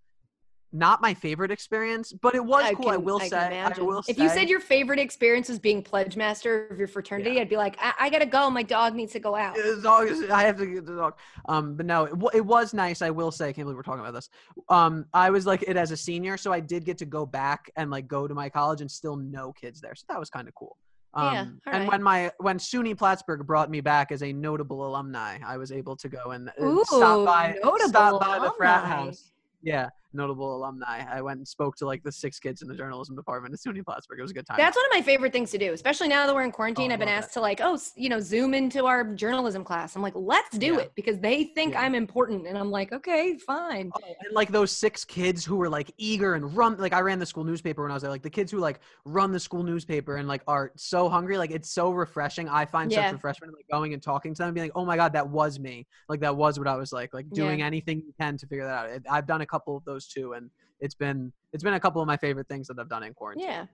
not 0.73 1.01
my 1.01 1.13
favorite 1.13 1.51
experience, 1.51 2.11
but 2.11 2.33
it 2.33 2.43
was 2.43 2.63
cool. 2.75 2.89
I 2.89 2.97
will 2.97 3.19
can 3.19 3.29
say. 3.29 3.61
I 3.61 3.79
will 3.79 4.03
if 4.07 4.17
you 4.17 4.27
said 4.27 4.49
your 4.49 4.59
favorite 4.59 4.97
experience 4.99 5.47
was 5.47 5.59
being 5.59 5.83
pledge 5.83 6.17
master 6.17 6.67
of 6.67 6.79
your 6.79 6.87
fraternity, 6.87 7.39
I'd 7.39 7.47
be 7.47 7.57
like, 7.57 7.77
I, 7.79 7.93
I 7.99 8.09
gotta 8.09 8.25
go. 8.25 8.49
My 8.49 8.63
dog 8.63 8.95
needs 8.95 9.13
to 9.13 9.19
go 9.19 9.35
out. 9.35 9.55
dog 9.83 10.07
is- 10.09 10.29
I 10.29 10.43
have 10.43 10.57
to 10.57 10.65
get 10.65 10.85
the 10.85 10.95
dog. 10.95 11.13
Um, 11.47 11.75
but 11.75 11.85
no, 11.85 12.05
it, 12.05 12.13
it 12.33 12.45
was 12.45 12.73
nice. 12.73 13.01
I 13.03 13.11
will 13.11 13.31
say. 13.31 13.49
I 13.49 13.53
can't 13.53 13.65
believe 13.65 13.77
we're 13.77 13.83
talking 13.83 14.01
about 14.01 14.13
this. 14.15 14.29
Um, 14.69 15.05
I 15.13 15.29
was 15.29 15.45
like 15.45 15.63
it 15.63 15.77
as 15.77 15.91
a 15.91 15.97
senior, 15.97 16.37
so 16.37 16.51
I 16.51 16.59
did 16.59 16.85
get 16.85 16.97
to 16.97 17.05
go 17.05 17.25
back 17.25 17.69
and 17.75 17.91
like 17.91 18.07
go 18.07 18.27
to 18.27 18.33
my 18.33 18.49
college 18.49 18.81
and 18.81 18.89
still 18.89 19.15
know 19.15 19.53
kids 19.53 19.79
there. 19.79 19.93
So 19.95 20.05
that 20.09 20.19
was 20.19 20.29
kind 20.31 20.47
of 20.47 20.55
cool. 20.55 20.75
Um, 21.13 21.23
Yeah, 21.25 21.45
and 21.67 21.87
when 21.87 22.01
my 22.01 22.31
when 22.39 22.57
SUNY 22.57 22.97
Plattsburgh 22.97 23.45
brought 23.45 23.69
me 23.69 23.81
back 23.81 24.11
as 24.11 24.23
a 24.23 24.33
notable 24.33 24.87
alumni, 24.87 25.37
I 25.45 25.57
was 25.57 25.71
able 25.71 25.95
to 25.97 26.09
go 26.09 26.31
and 26.31 26.49
uh, 26.49 26.65
Ooh, 26.65 26.83
stop 26.85 27.25
by 27.25 27.55
stop 27.85 28.19
by 28.19 28.39
the 28.39 28.51
frat 28.57 28.85
house. 28.85 29.31
Yeah, 29.61 29.89
notable 30.13 30.55
alumni. 30.55 31.03
I 31.09 31.21
went 31.21 31.37
and 31.37 31.47
spoke 31.47 31.75
to 31.77 31.85
like 31.85 32.03
the 32.03 32.11
six 32.11 32.39
kids 32.39 32.61
in 32.61 32.67
the 32.67 32.75
journalism 32.75 33.15
department 33.15 33.53
at 33.53 33.59
SUNY 33.59 33.83
Plattsburgh. 33.83 34.19
It 34.19 34.21
was 34.21 34.31
a 34.31 34.33
good 34.33 34.45
time. 34.45 34.57
That's 34.57 34.75
one 34.75 34.85
of 34.85 34.91
my 34.93 35.01
favorite 35.01 35.31
things 35.33 35.51
to 35.51 35.57
do, 35.57 35.73
especially 35.73 36.07
now 36.07 36.25
that 36.25 36.33
we're 36.35 36.43
in 36.43 36.51
quarantine. 36.51 36.91
Oh, 36.91 36.93
I've 36.93 36.99
been 36.99 37.07
asked 37.09 37.33
to 37.33 37.41
like, 37.41 37.59
oh, 37.61 37.77
you 37.95 38.09
know, 38.09 38.19
zoom 38.19 38.53
into 38.53 38.85
our 38.85 39.03
journalism 39.15 39.63
class. 39.63 39.95
I'm 39.95 40.01
like, 40.01 40.13
let's 40.15 40.57
do 40.57 40.73
Yeah. 40.73 40.79
it 40.79 40.91
because 40.95 41.19
they 41.19 41.45
think 41.45 41.73
Yeah. 41.73 41.81
I'm 41.81 41.95
important, 41.95 42.47
and 42.47 42.57
I'm 42.57 42.71
like, 42.71 42.91
okay, 42.93 43.37
fine. 43.37 43.91
Oh, 43.95 43.99
and 44.05 44.33
like 44.35 44.49
those 44.51 44.71
six 44.71 45.03
kids 45.05 45.43
who 45.45 45.55
were 45.55 45.69
like 45.69 45.91
eager 45.97 46.35
and 46.35 46.55
run 46.55 46.77
like 46.77 46.93
I 46.93 47.01
ran 47.01 47.19
the 47.19 47.25
school 47.25 47.43
newspaper 47.43 47.81
when 47.81 47.91
I 47.91 47.95
was 47.95 48.03
there. 48.03 48.11
Like 48.11 48.23
the 48.23 48.29
kids 48.29 48.51
who 48.51 48.59
like 48.59 48.79
run 49.05 49.31
the 49.31 49.39
school 49.39 49.63
newspaper 49.63 50.17
and 50.17 50.27
like 50.27 50.41
are 50.47 50.71
so 50.75 51.09
hungry. 51.09 51.37
Like 51.37 51.51
it's 51.51 51.69
so 51.69 51.91
refreshing. 51.91 52.47
I 52.49 52.65
find 52.65 52.91
Yeah. 52.91 53.05
such 53.05 53.13
refreshment 53.13 53.53
like 53.53 53.65
going 53.71 53.93
and 53.93 54.01
talking 54.01 54.33
to 54.33 54.37
them 54.39 54.47
and 54.49 54.55
being 54.55 54.65
like, 54.67 54.75
oh 54.75 54.85
my 54.85 54.95
god, 54.95 55.13
that 55.13 55.27
was 55.27 55.59
me. 55.59 55.87
Like 56.09 56.19
that 56.21 56.35
was 56.35 56.59
what 56.59 56.67
I 56.67 56.75
was 56.75 56.91
like. 56.93 57.13
Like 57.13 57.29
doing 57.31 57.61
anything 57.61 57.99
you 58.05 58.13
can 58.19 58.37
to 58.37 58.47
figure 58.47 58.65
that 58.65 58.89
out. 58.89 59.01
I've 59.09 59.27
done 59.27 59.41
a 59.41 59.45
couple 59.45 59.75
of 59.77 59.83
those 59.85 60.02
too, 60.07 60.33
and 60.33 60.49
it's 60.79 60.95
been 60.95 61.31
it's 61.51 61.63
been 61.63 61.75
a 61.75 61.79
couple 61.79 62.01
of 62.01 62.07
my 62.07 62.17
favorite 62.17 62.47
things 62.47 62.67
that 62.67 62.79
I've 62.79 62.89
done 62.89 63.03
in 63.03 63.13
quarantine. 63.13 63.47
Yeah. 63.47 63.65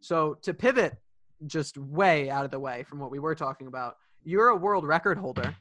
So 0.00 0.38
to 0.42 0.54
pivot 0.54 0.96
just 1.46 1.78
way 1.78 2.30
out 2.30 2.44
of 2.44 2.50
the 2.50 2.60
way 2.60 2.84
from 2.84 2.98
what 2.98 3.10
we 3.10 3.18
were 3.18 3.34
talking 3.34 3.66
about, 3.66 3.96
you're 4.24 4.48
a 4.48 4.56
world 4.56 4.84
record 4.86 5.18
holder. 5.18 5.54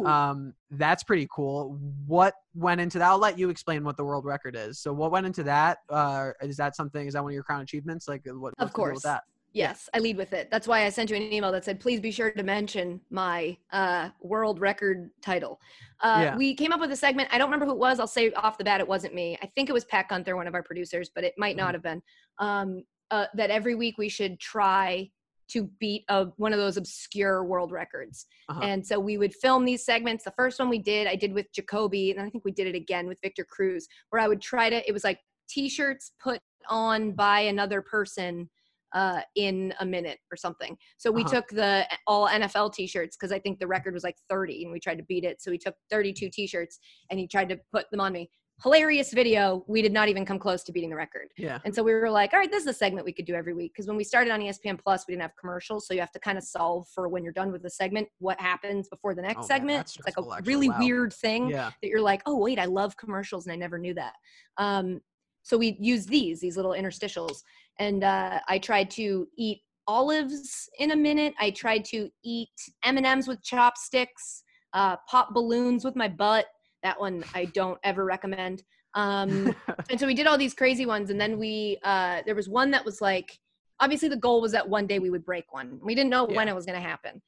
Ooh. 0.00 0.06
Um, 0.06 0.54
that's 0.72 1.04
pretty 1.04 1.28
cool. 1.30 1.78
What 2.06 2.34
went 2.54 2.80
into 2.80 2.98
that? 2.98 3.08
I'll 3.08 3.18
let 3.18 3.38
you 3.38 3.48
explain 3.48 3.84
what 3.84 3.96
the 3.96 4.04
world 4.04 4.24
record 4.24 4.56
is. 4.56 4.80
So 4.80 4.92
what 4.92 5.12
went 5.12 5.26
into 5.26 5.44
that? 5.44 5.78
Uh, 5.88 6.30
is 6.42 6.56
that 6.56 6.74
something? 6.74 7.06
Is 7.06 7.14
that 7.14 7.22
one 7.22 7.30
of 7.30 7.34
your 7.34 7.44
crown 7.44 7.60
achievements? 7.62 8.08
Like 8.08 8.22
what? 8.26 8.54
Of 8.58 8.72
course. 8.72 8.96
With 8.96 9.02
that. 9.04 9.22
Yes, 9.54 9.88
I 9.94 10.00
lead 10.00 10.16
with 10.16 10.32
it. 10.32 10.50
That's 10.50 10.66
why 10.66 10.84
I 10.84 10.88
sent 10.88 11.10
you 11.10 11.16
an 11.16 11.32
email 11.32 11.52
that 11.52 11.64
said, 11.64 11.78
please 11.78 12.00
be 12.00 12.10
sure 12.10 12.32
to 12.32 12.42
mention 12.42 13.00
my 13.08 13.56
uh, 13.72 14.10
world 14.20 14.60
record 14.60 15.10
title. 15.22 15.60
Uh, 16.00 16.18
Yeah. 16.22 16.36
We 16.36 16.54
came 16.56 16.72
up 16.72 16.80
with 16.80 16.90
a 16.90 16.96
segment. 16.96 17.28
I 17.32 17.38
don't 17.38 17.46
remember 17.46 17.64
who 17.66 17.70
it 17.72 17.78
was. 17.78 18.00
I'll 18.00 18.08
say 18.08 18.32
off 18.32 18.58
the 18.58 18.64
bat, 18.64 18.80
it 18.80 18.88
wasn't 18.88 19.14
me. 19.14 19.38
I 19.42 19.46
think 19.54 19.70
it 19.70 19.72
was 19.72 19.84
Pat 19.84 20.08
Gunther, 20.08 20.34
one 20.34 20.48
of 20.48 20.54
our 20.54 20.62
producers, 20.64 21.08
but 21.14 21.22
it 21.22 21.34
might 21.38 21.56
not 21.56 21.70
Mhm. 21.70 21.72
have 21.74 21.82
been. 21.82 22.02
Um, 22.38 22.84
uh, 23.12 23.26
that 23.34 23.50
every 23.50 23.76
week 23.76 23.96
we 23.96 24.08
should 24.08 24.40
try 24.40 25.08
to 25.46 25.64
beat 25.78 26.04
a, 26.08 26.24
one 26.36 26.52
of 26.52 26.58
those 26.58 26.76
obscure 26.76 27.44
world 27.44 27.70
records. 27.70 28.26
Uh-huh. 28.48 28.60
And 28.62 28.84
so 28.84 28.98
we 28.98 29.18
would 29.18 29.32
film 29.34 29.64
these 29.64 29.84
segments. 29.84 30.24
The 30.24 30.32
first 30.32 30.58
one 30.58 30.68
we 30.68 30.78
did, 30.80 31.06
I 31.06 31.14
did 31.14 31.32
with 31.32 31.52
Jacoby, 31.52 32.10
and 32.10 32.20
I 32.20 32.28
think 32.28 32.44
we 32.44 32.50
did 32.50 32.66
it 32.66 32.74
again 32.74 33.06
with 33.06 33.20
Victor 33.22 33.44
Cruz, 33.44 33.86
where 34.10 34.20
I 34.20 34.26
would 34.26 34.40
try 34.40 34.68
to, 34.68 34.88
it 34.88 34.92
was 34.92 35.04
like 35.04 35.20
t 35.48 35.68
shirts 35.68 36.10
put 36.20 36.40
on 36.68 37.12
by 37.12 37.40
another 37.40 37.82
person 37.82 38.48
uh, 38.94 39.20
in 39.34 39.74
a 39.80 39.84
minute 39.86 40.18
or 40.30 40.36
something. 40.36 40.76
So 40.96 41.10
we 41.10 41.22
Uh-huh. 41.24 41.34
took 41.34 41.48
the 41.48 41.86
all 42.06 42.28
NFL 42.28 42.72
t-shirts 42.72 43.16
because 43.16 43.32
I 43.32 43.38
think 43.40 43.58
the 43.58 43.66
record 43.66 43.92
was 43.92 44.04
like 44.04 44.16
30 44.30 44.62
and 44.64 44.72
we 44.72 44.80
tried 44.80 44.98
to 44.98 45.04
beat 45.04 45.24
it. 45.24 45.42
So 45.42 45.50
we 45.50 45.58
took 45.58 45.74
32 45.90 46.30
t-shirts 46.30 46.78
and 47.10 47.18
he 47.18 47.26
tried 47.26 47.48
to 47.50 47.58
put 47.72 47.90
them 47.90 48.00
on 48.00 48.12
me. 48.12 48.30
Hilarious 48.62 49.12
video. 49.12 49.64
We 49.66 49.82
did 49.82 49.92
not 49.92 50.08
even 50.08 50.24
come 50.24 50.38
close 50.38 50.62
to 50.62 50.70
beating 50.72 50.90
the 50.90 50.94
record. 50.96 51.26
Yeah. 51.36 51.58
And 51.64 51.74
so 51.74 51.82
we 51.82 51.92
were 51.92 52.08
like, 52.08 52.32
all 52.32 52.38
right, 52.38 52.48
this 52.48 52.62
is 52.62 52.68
a 52.68 52.72
segment 52.72 53.04
we 53.04 53.12
could 53.12 53.24
do 53.24 53.34
every 53.34 53.52
week. 53.52 53.72
Because 53.74 53.88
when 53.88 53.96
we 53.96 54.04
started 54.04 54.30
on 54.30 54.38
ESPN 54.40 54.78
Plus, 54.78 55.04
we 55.08 55.12
didn't 55.14 55.22
have 55.22 55.34
commercials. 55.40 55.88
So 55.88 55.92
you 55.92 55.98
have 55.98 56.12
to 56.12 56.20
kind 56.20 56.38
of 56.38 56.44
solve 56.44 56.86
for 56.94 57.08
when 57.08 57.24
you're 57.24 57.32
done 57.32 57.50
with 57.50 57.62
the 57.64 57.70
segment, 57.70 58.06
what 58.20 58.38
happens 58.40 58.88
before 58.88 59.12
the 59.12 59.22
next 59.22 59.40
Oh, 59.40 59.46
segment. 59.48 59.78
that's 59.78 59.96
It's 59.96 60.06
like 60.16 60.24
a 60.24 60.42
really 60.44 60.70
weird 60.78 61.12
thing 61.14 61.50
Yeah. 61.50 61.72
that 61.82 61.88
you're 61.88 62.00
like, 62.00 62.22
oh, 62.26 62.38
wait, 62.38 62.60
I 62.60 62.66
love 62.66 62.96
commercials 62.96 63.44
and 63.46 63.52
I 63.52 63.56
never 63.56 63.76
knew 63.76 63.94
that. 63.94 64.12
Um, 64.56 65.00
so 65.42 65.58
we 65.58 65.76
use 65.80 66.06
these, 66.06 66.40
these 66.40 66.56
little 66.56 66.72
interstitials. 66.72 67.42
And 67.78 68.04
uh, 68.04 68.40
I 68.48 68.58
tried 68.58 68.90
to 68.92 69.26
eat 69.36 69.60
olives 69.86 70.68
in 70.78 70.92
a 70.92 70.96
minute. 70.96 71.34
I 71.38 71.50
tried 71.50 71.84
to 71.86 72.08
eat 72.24 72.50
M&Ms 72.84 73.28
with 73.28 73.42
chopsticks, 73.42 74.44
uh, 74.72 74.96
pop 75.08 75.34
balloons 75.34 75.84
with 75.84 75.96
my 75.96 76.08
butt. 76.08 76.46
That 76.82 76.98
one 77.00 77.24
I 77.34 77.46
don't 77.46 77.78
ever 77.82 78.04
recommend. 78.04 78.62
Um, 78.94 79.54
and 79.90 79.98
so 79.98 80.06
we 80.06 80.14
did 80.14 80.26
all 80.26 80.38
these 80.38 80.54
crazy 80.54 80.86
ones 80.86 81.10
and 81.10 81.20
then 81.20 81.38
we 81.38 81.78
uh 81.82 82.22
there 82.26 82.34
was 82.34 82.48
one 82.48 82.70
that 82.70 82.84
was 82.84 83.00
like 83.00 83.38
obviously 83.80 84.08
the 84.08 84.16
goal 84.16 84.40
was 84.40 84.52
that 84.52 84.68
one 84.68 84.86
day 84.86 84.98
we 84.98 85.10
would 85.10 85.24
break 85.24 85.52
one 85.52 85.80
we 85.82 85.94
didn't 85.94 86.10
know 86.10 86.24
when 86.24 86.48
it 86.48 86.54
was 86.54 86.64
going 86.64 86.80
to 86.80 86.88
happen 86.88 87.20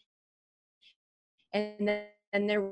and 1.53 1.89
then 1.89 2.05
and 2.33 2.49
there 2.49 2.71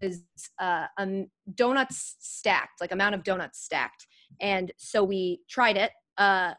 was 0.00 0.22
uh 0.58 0.86
um 0.98 1.26
donuts 1.54 2.16
stacked 2.20 2.80
like 2.80 2.92
amount 2.92 3.14
of 3.14 3.22
donuts 3.22 3.62
stacked 3.62 4.06
and 4.40 4.72
so 4.76 5.04
we 5.04 5.40
tried 5.48 5.76
it 5.76 5.90
uh 6.18 6.54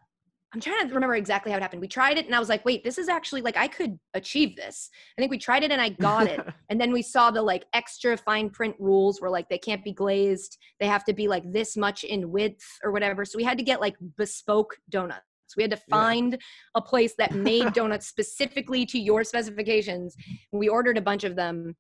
I'm 0.54 0.60
trying 0.60 0.88
to 0.88 0.93
remember 0.93 1.16
exactly 1.16 1.51
how 1.51 1.58
it 1.58 1.62
happened. 1.62 1.82
We 1.82 1.88
tried 1.88 2.18
it 2.18 2.28
and 2.28 2.36
I 2.36 2.39
was 2.39 2.49
like, 2.49 2.64
wait, 2.64 2.84
this 2.84 2.99
is 2.99 3.10
actually 3.10 3.41
like 3.41 3.58
I 3.58 3.68
could 3.68 3.97
achieve 4.14 4.56
this. 4.56 4.89
I 5.18 5.22
think 5.22 5.32
we 5.32 5.39
tried 5.39 5.64
it 5.64 5.72
and 5.72 5.82
I 5.82 5.89
got 5.89 6.28
it. 6.28 6.39
And 6.70 6.82
then 6.82 6.91
we 6.91 7.04
saw 7.04 7.30
the 7.30 7.41
like 7.41 7.66
extra 7.74 8.18
fine 8.18 8.49
print 8.49 8.76
rules 8.80 9.22
where 9.22 9.30
like 9.30 9.47
they 9.47 9.60
can't 9.60 9.84
be 9.84 9.91
glazed, 9.91 10.58
they 10.80 10.88
have 10.88 11.04
to 11.06 11.14
be 11.14 11.28
like 11.28 11.43
this 11.51 11.78
much 11.78 12.04
in 12.04 12.32
width 12.32 12.64
or 12.84 12.91
whatever. 12.91 13.26
So 13.26 13.38
we 13.38 13.43
had 13.43 13.60
to 13.60 13.64
get 13.64 13.80
like 13.80 13.95
bespoke 14.18 14.76
donuts. 14.89 15.22
We 15.56 15.62
had 15.62 15.72
to 15.72 15.78
Yeah. 15.88 15.95
find 15.95 16.38
a 16.74 16.82
place 16.82 17.14
that 17.20 17.36
made 17.36 17.74
donuts 17.80 18.08
specifically 18.08 18.86
to 18.88 18.99
your 18.99 19.24
specifications. 19.24 20.16
We 20.51 20.68
ordered 20.68 20.97
a 20.97 21.01
bunch 21.01 21.24
of 21.26 21.36
them. 21.36 21.76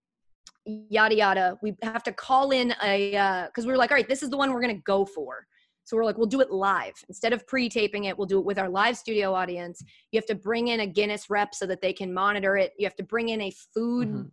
Yada 0.65 1.15
yada. 1.15 1.57
We 1.63 1.73
have 1.81 2.03
to 2.03 2.13
call 2.13 2.51
in 2.51 2.75
a 2.83 3.15
uh, 3.15 3.45
because 3.47 3.65
we 3.65 3.71
were 3.71 3.77
like, 3.77 3.89
all 3.91 3.97
right, 3.97 4.07
this 4.07 4.21
is 4.21 4.29
the 4.29 4.37
one 4.37 4.51
we're 4.53 4.61
gonna 4.61 4.75
go 4.85 5.05
for. 5.05 5.47
So 5.85 5.97
we're 5.97 6.05
like, 6.05 6.17
we'll 6.17 6.27
do 6.27 6.41
it 6.41 6.51
live 6.51 6.93
instead 7.09 7.33
of 7.33 7.45
pre-taping 7.47 8.05
it. 8.05 8.17
We'll 8.17 8.27
do 8.27 8.39
it 8.39 8.45
with 8.45 8.57
our 8.57 8.69
live 8.69 8.97
studio 8.97 9.33
audience. 9.33 9.83
You 10.11 10.17
have 10.17 10.25
to 10.27 10.35
bring 10.35 10.69
in 10.69 10.79
a 10.79 10.87
Guinness 10.87 11.29
rep 11.29 11.53
so 11.53 11.65
that 11.65 11.81
they 11.81 11.93
can 11.93 12.13
monitor 12.13 12.55
it. 12.57 12.73
You 12.77 12.85
have 12.85 12.95
to 12.95 13.03
bring 13.03 13.29
in 13.29 13.41
a 13.41 13.51
food 13.73 14.07
Mhm. 14.09 14.31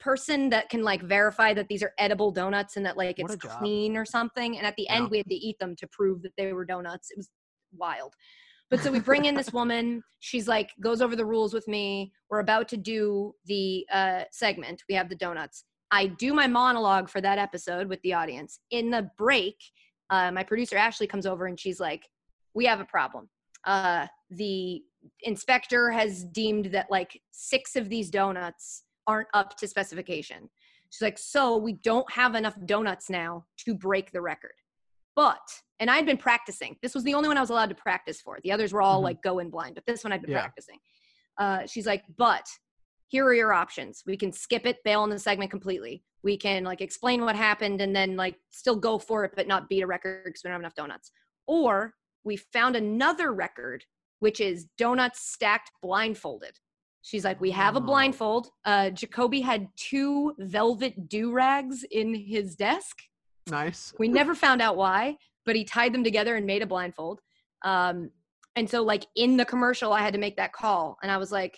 person 0.00 0.48
that 0.50 0.68
can 0.68 0.82
like 0.82 1.02
verify 1.02 1.52
that 1.54 1.68
these 1.68 1.82
are 1.82 1.92
edible 1.98 2.30
donuts 2.30 2.76
and 2.76 2.86
that 2.86 2.96
like 2.96 3.18
it's 3.18 3.36
clean 3.36 3.96
or 3.96 4.04
something. 4.04 4.56
And 4.56 4.66
at 4.66 4.76
the 4.76 4.84
Yeah. 4.84 4.96
end, 4.96 5.10
we 5.10 5.18
had 5.18 5.26
to 5.28 5.34
eat 5.34 5.58
them 5.58 5.74
to 5.76 5.86
prove 5.88 6.22
that 6.22 6.32
they 6.36 6.52
were 6.52 6.64
donuts. 6.64 7.10
It 7.10 7.16
was 7.16 7.30
wild. 7.72 8.14
But 8.70 8.80
so 8.80 8.92
we 8.92 9.00
bring 9.00 9.24
in 9.24 9.34
this 9.34 9.52
woman. 9.52 10.02
She's 10.20 10.46
like 10.46 10.70
goes 10.80 11.00
over 11.00 11.16
the 11.16 11.24
rules 11.24 11.54
with 11.54 11.66
me. 11.66 12.12
We're 12.28 12.40
about 12.40 12.68
to 12.68 12.76
do 12.76 13.34
the 13.46 13.86
uh, 13.90 14.24
segment. 14.30 14.82
We 14.88 14.94
have 14.94 15.08
the 15.08 15.16
donuts. 15.16 15.64
I 15.90 16.06
do 16.06 16.34
my 16.34 16.46
monologue 16.46 17.08
for 17.08 17.20
that 17.22 17.38
episode 17.38 17.88
with 17.88 18.00
the 18.02 18.12
audience. 18.12 18.60
In 18.70 18.90
the 18.90 19.10
break, 19.16 19.56
uh, 20.10 20.30
my 20.32 20.42
producer 20.42 20.76
Ashley 20.76 21.06
comes 21.06 21.26
over 21.26 21.46
and 21.46 21.58
she's 21.58 21.80
like, 21.80 22.08
"We 22.54 22.64
have 22.66 22.80
a 22.80 22.84
problem. 22.84 23.28
Uh, 23.64 24.06
the 24.30 24.82
inspector 25.22 25.90
has 25.90 26.24
deemed 26.24 26.66
that 26.66 26.90
like 26.90 27.20
six 27.30 27.76
of 27.76 27.88
these 27.88 28.10
donuts 28.10 28.84
aren't 29.06 29.28
up 29.34 29.56
to 29.58 29.66
specification. 29.68 30.48
She's 30.90 31.02
like, 31.02 31.18
so 31.18 31.56
we 31.56 31.74
don't 31.74 32.10
have 32.12 32.34
enough 32.34 32.56
donuts 32.64 33.10
now 33.10 33.44
to 33.64 33.74
break 33.74 34.10
the 34.12 34.20
record. 34.20 34.54
But, 35.16 35.40
and 35.80 35.90
I'd 35.90 36.06
been 36.06 36.16
practicing. 36.16 36.76
This 36.82 36.94
was 36.94 37.04
the 37.04 37.14
only 37.14 37.28
one 37.28 37.36
I 37.36 37.40
was 37.40 37.50
allowed 37.50 37.68
to 37.70 37.74
practice 37.74 38.20
for. 38.20 38.38
The 38.42 38.52
others 38.52 38.72
were 38.72 38.80
all 38.82 39.00
Mhm. 39.00 39.04
like 39.04 39.22
go 39.22 39.38
in 39.40 39.50
blind, 39.50 39.74
but 39.74 39.84
this 39.86 40.04
one 40.04 40.12
I'd 40.12 40.22
been 40.22 40.30
Yeah. 40.30 40.40
practicing. 40.42 40.78
Uh, 41.36 41.66
she's 41.66 41.86
like, 41.86 42.04
but 42.16 42.46
here 43.08 43.24
are 43.26 43.34
your 43.34 43.52
options. 43.52 44.02
We 44.06 44.16
can 44.16 44.32
skip 44.32 44.66
it, 44.66 44.82
bail 44.84 45.00
on 45.00 45.10
the 45.10 45.18
segment 45.18 45.50
completely. 45.50 46.02
We 46.22 46.36
can 46.36 46.64
like 46.64 46.80
explain 46.80 47.22
what 47.24 47.36
happened 47.36 47.80
and 47.80 47.94
then 47.94 48.16
like 48.16 48.36
still 48.50 48.76
go 48.76 48.98
for 48.98 49.24
it, 49.24 49.32
but 49.36 49.46
not 49.48 49.68
beat 49.68 49.82
a 49.82 49.86
record 49.86 50.24
because 50.24 50.42
we 50.44 50.48
don't 50.48 50.54
have 50.54 50.60
enough 50.60 50.74
donuts. 50.74 51.10
Or 51.46 51.94
we 52.24 52.36
found 52.36 52.76
another 52.76 53.32
record, 53.32 53.84
which 54.20 54.40
is 54.40 54.66
donuts 54.76 55.20
stacked 55.30 55.70
blindfolded. 55.82 56.58
She's 57.02 57.24
like, 57.24 57.40
we 57.40 57.50
have 57.52 57.76
a 57.76 57.78
Oh. 57.78 57.82
blindfold. 57.82 58.50
Uh, 58.64 58.90
Jacoby 58.90 59.40
had 59.40 59.68
two 59.76 60.34
velvet 60.38 61.08
do 61.08 61.32
rags 61.32 61.84
in 61.90 62.14
his 62.14 62.54
desk. 62.56 62.98
nice. 63.50 63.94
We 63.98 64.08
never 64.08 64.34
found 64.34 64.60
out 64.60 64.76
why, 64.76 65.16
but 65.46 65.56
he 65.56 65.64
tied 65.64 65.94
them 65.94 66.04
together 66.04 66.36
and 66.36 66.44
made 66.44 66.60
a 66.60 66.66
blindfold. 66.66 67.20
Um, 67.64 68.10
and 68.56 68.68
so, 68.68 68.82
like 68.82 69.06
in 69.16 69.38
the 69.38 69.44
commercial, 69.46 69.92
I 69.94 70.00
had 70.02 70.12
to 70.12 70.18
make 70.18 70.36
that 70.36 70.52
call, 70.52 70.98
and 71.02 71.10
I 71.10 71.16
was 71.16 71.32
like, 71.32 71.56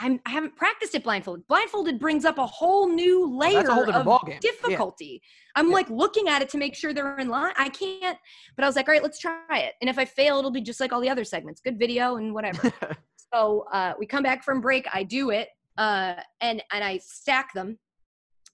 I'm, 0.00 0.20
I 0.26 0.30
haven't 0.30 0.54
practiced 0.56 0.94
it 0.94 1.02
blindfolded. 1.02 1.46
Blindfolded 1.48 1.98
brings 1.98 2.24
up 2.24 2.38
a 2.38 2.46
whole 2.46 2.88
new 2.88 3.26
layer 3.36 3.68
whole 3.68 3.88
of 3.90 4.06
ballgame. 4.06 4.28
Yeah. 4.28 4.38
difficulty. 4.40 5.22
I'm 5.56 5.68
Yeah. 5.68 5.74
like 5.74 5.90
looking 5.90 6.28
at 6.28 6.40
it 6.42 6.48
to 6.50 6.58
make 6.58 6.74
sure 6.74 6.92
they're 6.94 7.18
in 7.18 7.28
line. 7.28 7.52
I 7.56 7.68
can't, 7.68 8.16
but 8.56 8.64
I 8.64 8.68
was 8.68 8.76
like, 8.76 8.88
all 8.88 8.92
right, 8.92 9.02
let's 9.02 9.18
try 9.18 9.58
it. 9.58 9.74
And 9.80 9.90
if 9.90 9.98
I 9.98 10.04
fail, 10.04 10.38
it'll 10.38 10.50
be 10.50 10.60
just 10.60 10.78
like 10.80 10.92
all 10.92 11.00
the 11.00 11.10
other 11.10 11.24
segments, 11.24 11.60
good 11.60 11.78
video 11.78 12.16
and 12.16 12.32
whatever. 12.34 12.72
So 13.30 13.66
uh, 13.72 13.92
we 13.98 14.06
come 14.06 14.22
back 14.22 14.42
from 14.42 14.62
break. 14.62 14.86
I 14.90 15.02
do 15.02 15.28
it, 15.28 15.48
uh, 15.76 16.14
and 16.40 16.62
and 16.72 16.82
I 16.82 16.96
stack 16.96 17.52
them, 17.52 17.78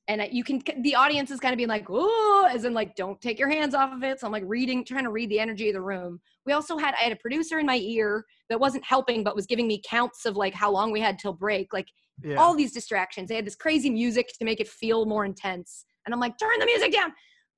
and 0.09 0.27
you 0.33 0.45
can. 0.45 0.63
The 0.83 0.95
audience 0.95 1.31
is 1.31 1.41
kind 1.41 1.53
of 1.53 1.57
being 1.57 1.69
like, 1.69 1.87
"Oh," 1.89 2.49
as 2.51 2.65
in 2.65 2.75
like, 2.75 2.95
"Don't 2.95 3.21
take 3.21 3.39
your 3.39 3.49
hands 3.49 3.75
off 3.75 3.93
of 3.93 4.03
it." 4.03 4.21
So 4.21 4.27
I'm 4.27 4.33
like 4.33 4.45
reading, 4.47 4.85
trying 4.85 5.05
to 5.05 5.11
read 5.11 5.31
the 5.31 5.41
energy 5.41 5.69
of 5.69 5.75
the 5.75 5.81
room. 5.81 6.21
We 6.45 6.53
also 6.53 6.77
had 6.77 6.95
I 6.95 7.05
had 7.05 7.13
a 7.13 7.17
producer 7.17 7.59
in 7.59 7.67
my 7.67 7.79
ear 7.79 8.25
that 8.51 8.61
wasn't 8.61 8.85
helping, 8.85 9.25
but 9.25 9.35
was 9.35 9.47
giving 9.47 9.67
me 9.67 9.81
counts 9.89 10.27
of 10.27 10.37
like 10.37 10.53
how 10.53 10.71
long 10.71 10.93
we 10.93 11.01
had 11.01 11.19
till 11.19 11.33
break. 11.33 11.73
Like 11.73 11.89
yeah. 12.23 12.37
all 12.37 12.55
these 12.55 12.73
distractions. 12.73 13.29
They 13.29 13.37
had 13.37 13.47
this 13.47 13.57
crazy 13.57 13.89
music 13.91 14.29
to 14.39 14.45
make 14.45 14.61
it 14.61 14.69
feel 14.69 15.07
more 15.07 15.25
intense, 15.25 15.87
and 16.05 16.13
I'm 16.13 16.21
like, 16.21 16.39
"Turn 16.39 16.59
the 16.59 16.67
music 16.67 16.93
down." 16.93 17.13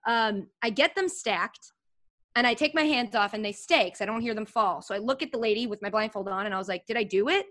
Um, 0.06 0.46
I 0.62 0.70
get 0.70 0.94
them 0.94 1.08
stacked. 1.08 1.72
And 2.36 2.46
I 2.46 2.52
take 2.52 2.74
my 2.74 2.82
hands 2.82 3.14
off 3.14 3.32
and 3.32 3.42
they 3.42 3.52
stay 3.52 3.84
because 3.84 4.02
I 4.02 4.04
don't 4.04 4.20
hear 4.20 4.34
them 4.34 4.44
fall. 4.44 4.82
So 4.82 4.94
I 4.94 4.98
look 4.98 5.22
at 5.22 5.32
the 5.32 5.38
lady 5.38 5.66
with 5.66 5.80
my 5.80 5.88
blindfold 5.88 6.28
on 6.28 6.44
and 6.44 6.54
I 6.54 6.58
was 6.58 6.68
like, 6.68 6.84
Did 6.84 6.98
I 6.98 7.02
do 7.02 7.30
it? 7.30 7.46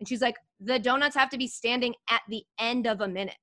And 0.00 0.08
she's 0.08 0.22
like, 0.22 0.36
The 0.60 0.78
donuts 0.78 1.14
have 1.14 1.28
to 1.30 1.36
be 1.36 1.46
standing 1.46 1.94
at 2.08 2.22
the 2.30 2.42
end 2.58 2.86
of 2.86 3.02
a 3.02 3.06
minute. 3.06 3.36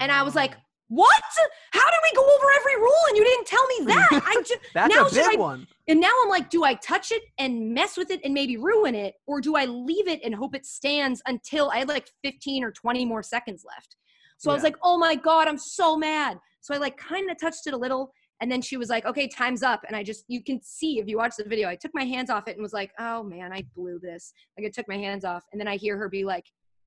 And 0.00 0.10
I 0.12 0.22
was 0.22 0.34
like, 0.34 0.54
Oh. 0.54 0.58
What? 0.94 1.22
How 1.70 1.90
did 1.90 2.00
we 2.02 2.14
go 2.14 2.22
over 2.22 2.46
every 2.60 2.76
rule 2.76 2.92
and 3.08 3.16
you 3.16 3.24
didn't 3.24 3.46
tell 3.46 3.66
me 3.66 3.86
that? 3.86 4.08
I 4.26 4.34
just 4.46 4.60
that's 4.74 4.94
now 4.94 5.06
a 5.06 5.10
big 5.10 5.38
I- 5.38 5.40
one. 5.40 5.66
and 5.88 5.98
now 5.98 6.10
I'm 6.22 6.28
like, 6.28 6.50
do 6.50 6.64
I 6.64 6.74
touch 6.74 7.12
it 7.12 7.22
and 7.38 7.72
mess 7.72 7.96
with 7.96 8.10
it 8.10 8.20
and 8.24 8.34
maybe 8.34 8.58
ruin 8.58 8.94
it? 8.94 9.14
Or 9.26 9.40
do 9.40 9.56
I 9.56 9.64
leave 9.64 10.06
it 10.06 10.20
and 10.22 10.34
hope 10.34 10.54
it 10.54 10.66
stands 10.66 11.22
until 11.26 11.70
I 11.70 11.78
had 11.78 11.88
like 11.88 12.10
15 12.22 12.62
or 12.62 12.72
20 12.72 13.06
more 13.06 13.22
seconds 13.22 13.64
left? 13.66 13.96
So 14.36 14.50
I 14.50 14.54
was 14.54 14.62
like, 14.64 14.76
oh 14.82 14.98
my 14.98 15.14
God, 15.14 15.48
I'm 15.48 15.56
so 15.56 15.96
mad. 15.96 16.38
So 16.60 16.74
I 16.74 16.76
like 16.76 16.98
kind 16.98 17.30
of 17.30 17.40
touched 17.40 17.66
it 17.66 17.72
a 17.72 17.78
little. 17.78 18.12
And 18.42 18.52
then 18.52 18.60
she 18.60 18.76
was 18.76 18.90
like, 18.90 19.06
okay, 19.06 19.28
time's 19.28 19.62
up. 19.62 19.80
And 19.86 19.96
I 19.96 20.02
just, 20.02 20.24
you 20.28 20.42
can 20.42 20.60
see 20.62 20.98
if 20.98 21.08
you 21.08 21.16
watch 21.16 21.36
the 21.38 21.44
video, 21.48 21.68
I 21.70 21.76
took 21.76 21.92
my 21.94 22.04
hands 22.04 22.28
off 22.28 22.48
it 22.48 22.56
and 22.56 22.62
was 22.62 22.74
like, 22.74 22.90
oh 22.98 23.22
man, 23.22 23.50
I 23.50 23.64
blew 23.74 23.98
this. 23.98 24.34
Like 24.58 24.66
I 24.66 24.70
took 24.70 24.88
my 24.88 24.98
hands 24.98 25.24
off. 25.24 25.44
And 25.52 25.60
then 25.60 25.68
I 25.68 25.76
hear 25.76 25.96
her 25.96 26.10
be 26.10 26.24
like, 26.24 26.44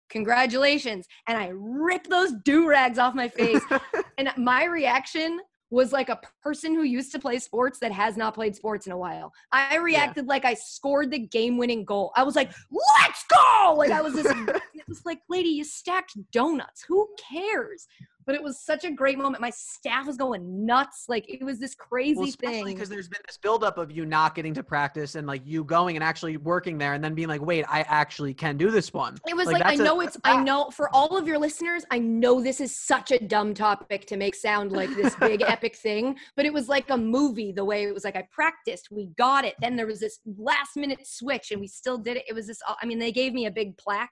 congratulations. 0.09 1.07
And 1.27 1.37
I 1.37 1.51
rip 1.53 2.07
those 2.07 2.33
do 2.43 2.67
rags 2.67 2.97
off 2.97 3.15
my 3.15 3.29
face. 3.29 3.61
and 4.17 4.31
my 4.37 4.65
reaction 4.65 5.39
was 5.71 5.91
like 5.91 6.09
a 6.09 6.19
person 6.43 6.73
who 6.73 6.83
used 6.83 7.11
to 7.11 7.19
play 7.19 7.39
sports 7.39 7.79
that 7.79 7.91
has 7.91 8.15
not 8.15 8.33
played 8.33 8.55
sports 8.55 8.85
in 8.85 8.91
a 8.91 8.97
while. 8.97 9.33
I 9.51 9.77
reacted 9.77 10.27
like 10.27 10.45
I 10.45 10.53
scored 10.53 11.11
the 11.11 11.19
game 11.19 11.57
winning 11.57 11.83
goal. 11.83 12.11
I 12.15 12.23
was 12.23 12.35
like, 12.35 12.51
let's 12.71 13.25
go. 13.29 13.75
Like 13.77 13.91
I 13.91 14.01
was 14.01 14.13
this, 14.13 14.25
it 14.73 14.87
was 14.87 15.01
like, 15.05 15.19
lady, 15.27 15.49
you 15.49 15.63
stacked 15.63 16.13
donuts. 16.31 16.85
Who 16.87 17.07
cares? 17.31 17.87
But 18.25 18.35
it 18.35 18.43
was 18.43 18.59
such 18.59 18.83
a 18.83 18.91
great 18.91 19.17
moment. 19.17 19.41
My 19.41 19.49
staff 19.51 20.07
was 20.07 20.17
going 20.17 20.65
nuts. 20.65 21.05
Like 21.07 21.25
it 21.29 21.43
was 21.43 21.59
this 21.59 21.75
crazy 21.75 22.15
well, 22.15 22.27
especially 22.27 22.63
thing. 22.63 22.75
because 22.75 22.89
there's 22.89 23.07
been 23.07 23.21
this 23.25 23.37
buildup 23.37 23.77
of 23.77 23.91
you 23.91 24.05
not 24.05 24.35
getting 24.35 24.53
to 24.55 24.63
practice 24.63 25.15
and 25.15 25.27
like 25.27 25.41
you 25.45 25.63
going 25.63 25.95
and 25.95 26.03
actually 26.03 26.37
working 26.37 26.77
there 26.77 26.93
and 26.93 27.03
then 27.03 27.13
being 27.13 27.27
like, 27.27 27.41
wait, 27.41 27.65
I 27.69 27.81
actually 27.81 28.33
can 28.33 28.57
do 28.57 28.71
this 28.71 28.93
one. 28.93 29.15
It 29.27 29.35
was 29.35 29.47
like, 29.47 29.57
I 29.57 29.71
that's 29.71 29.79
a- 29.79 29.83
know 29.83 30.01
it's 30.01 30.17
I 30.23 30.41
know 30.41 30.69
for 30.71 30.93
all 30.93 31.17
of 31.17 31.27
your 31.27 31.37
listeners, 31.37 31.85
I 31.91 31.99
know 31.99 32.41
this 32.41 32.59
is 32.59 32.75
such 32.75 33.11
a 33.11 33.19
dumb 33.19 33.53
topic 33.53 34.05
to 34.07 34.17
make 34.17 34.35
sound 34.35 34.71
like 34.71 34.89
this 34.95 35.15
big 35.15 35.41
epic 35.47 35.75
thing, 35.75 36.17
but 36.35 36.45
it 36.45 36.53
was 36.53 36.67
like 36.67 36.89
a 36.89 36.97
movie 36.97 37.51
the 37.51 37.65
way 37.65 37.83
it 37.83 37.93
was 37.93 38.03
like 38.03 38.15
I 38.15 38.27
practiced, 38.31 38.89
we 38.91 39.07
got 39.17 39.45
it. 39.45 39.55
Then 39.61 39.75
there 39.75 39.87
was 39.87 39.99
this 39.99 40.19
last 40.37 40.75
minute 40.75 41.05
switch 41.05 41.51
and 41.51 41.61
we 41.61 41.67
still 41.67 41.97
did 41.97 42.17
it. 42.17 42.23
It 42.27 42.33
was 42.33 42.47
this 42.47 42.59
I 42.81 42.85
mean 42.85 42.99
they 42.99 43.11
gave 43.11 43.33
me 43.33 43.45
a 43.45 43.51
big 43.51 43.77
plaque 43.77 44.09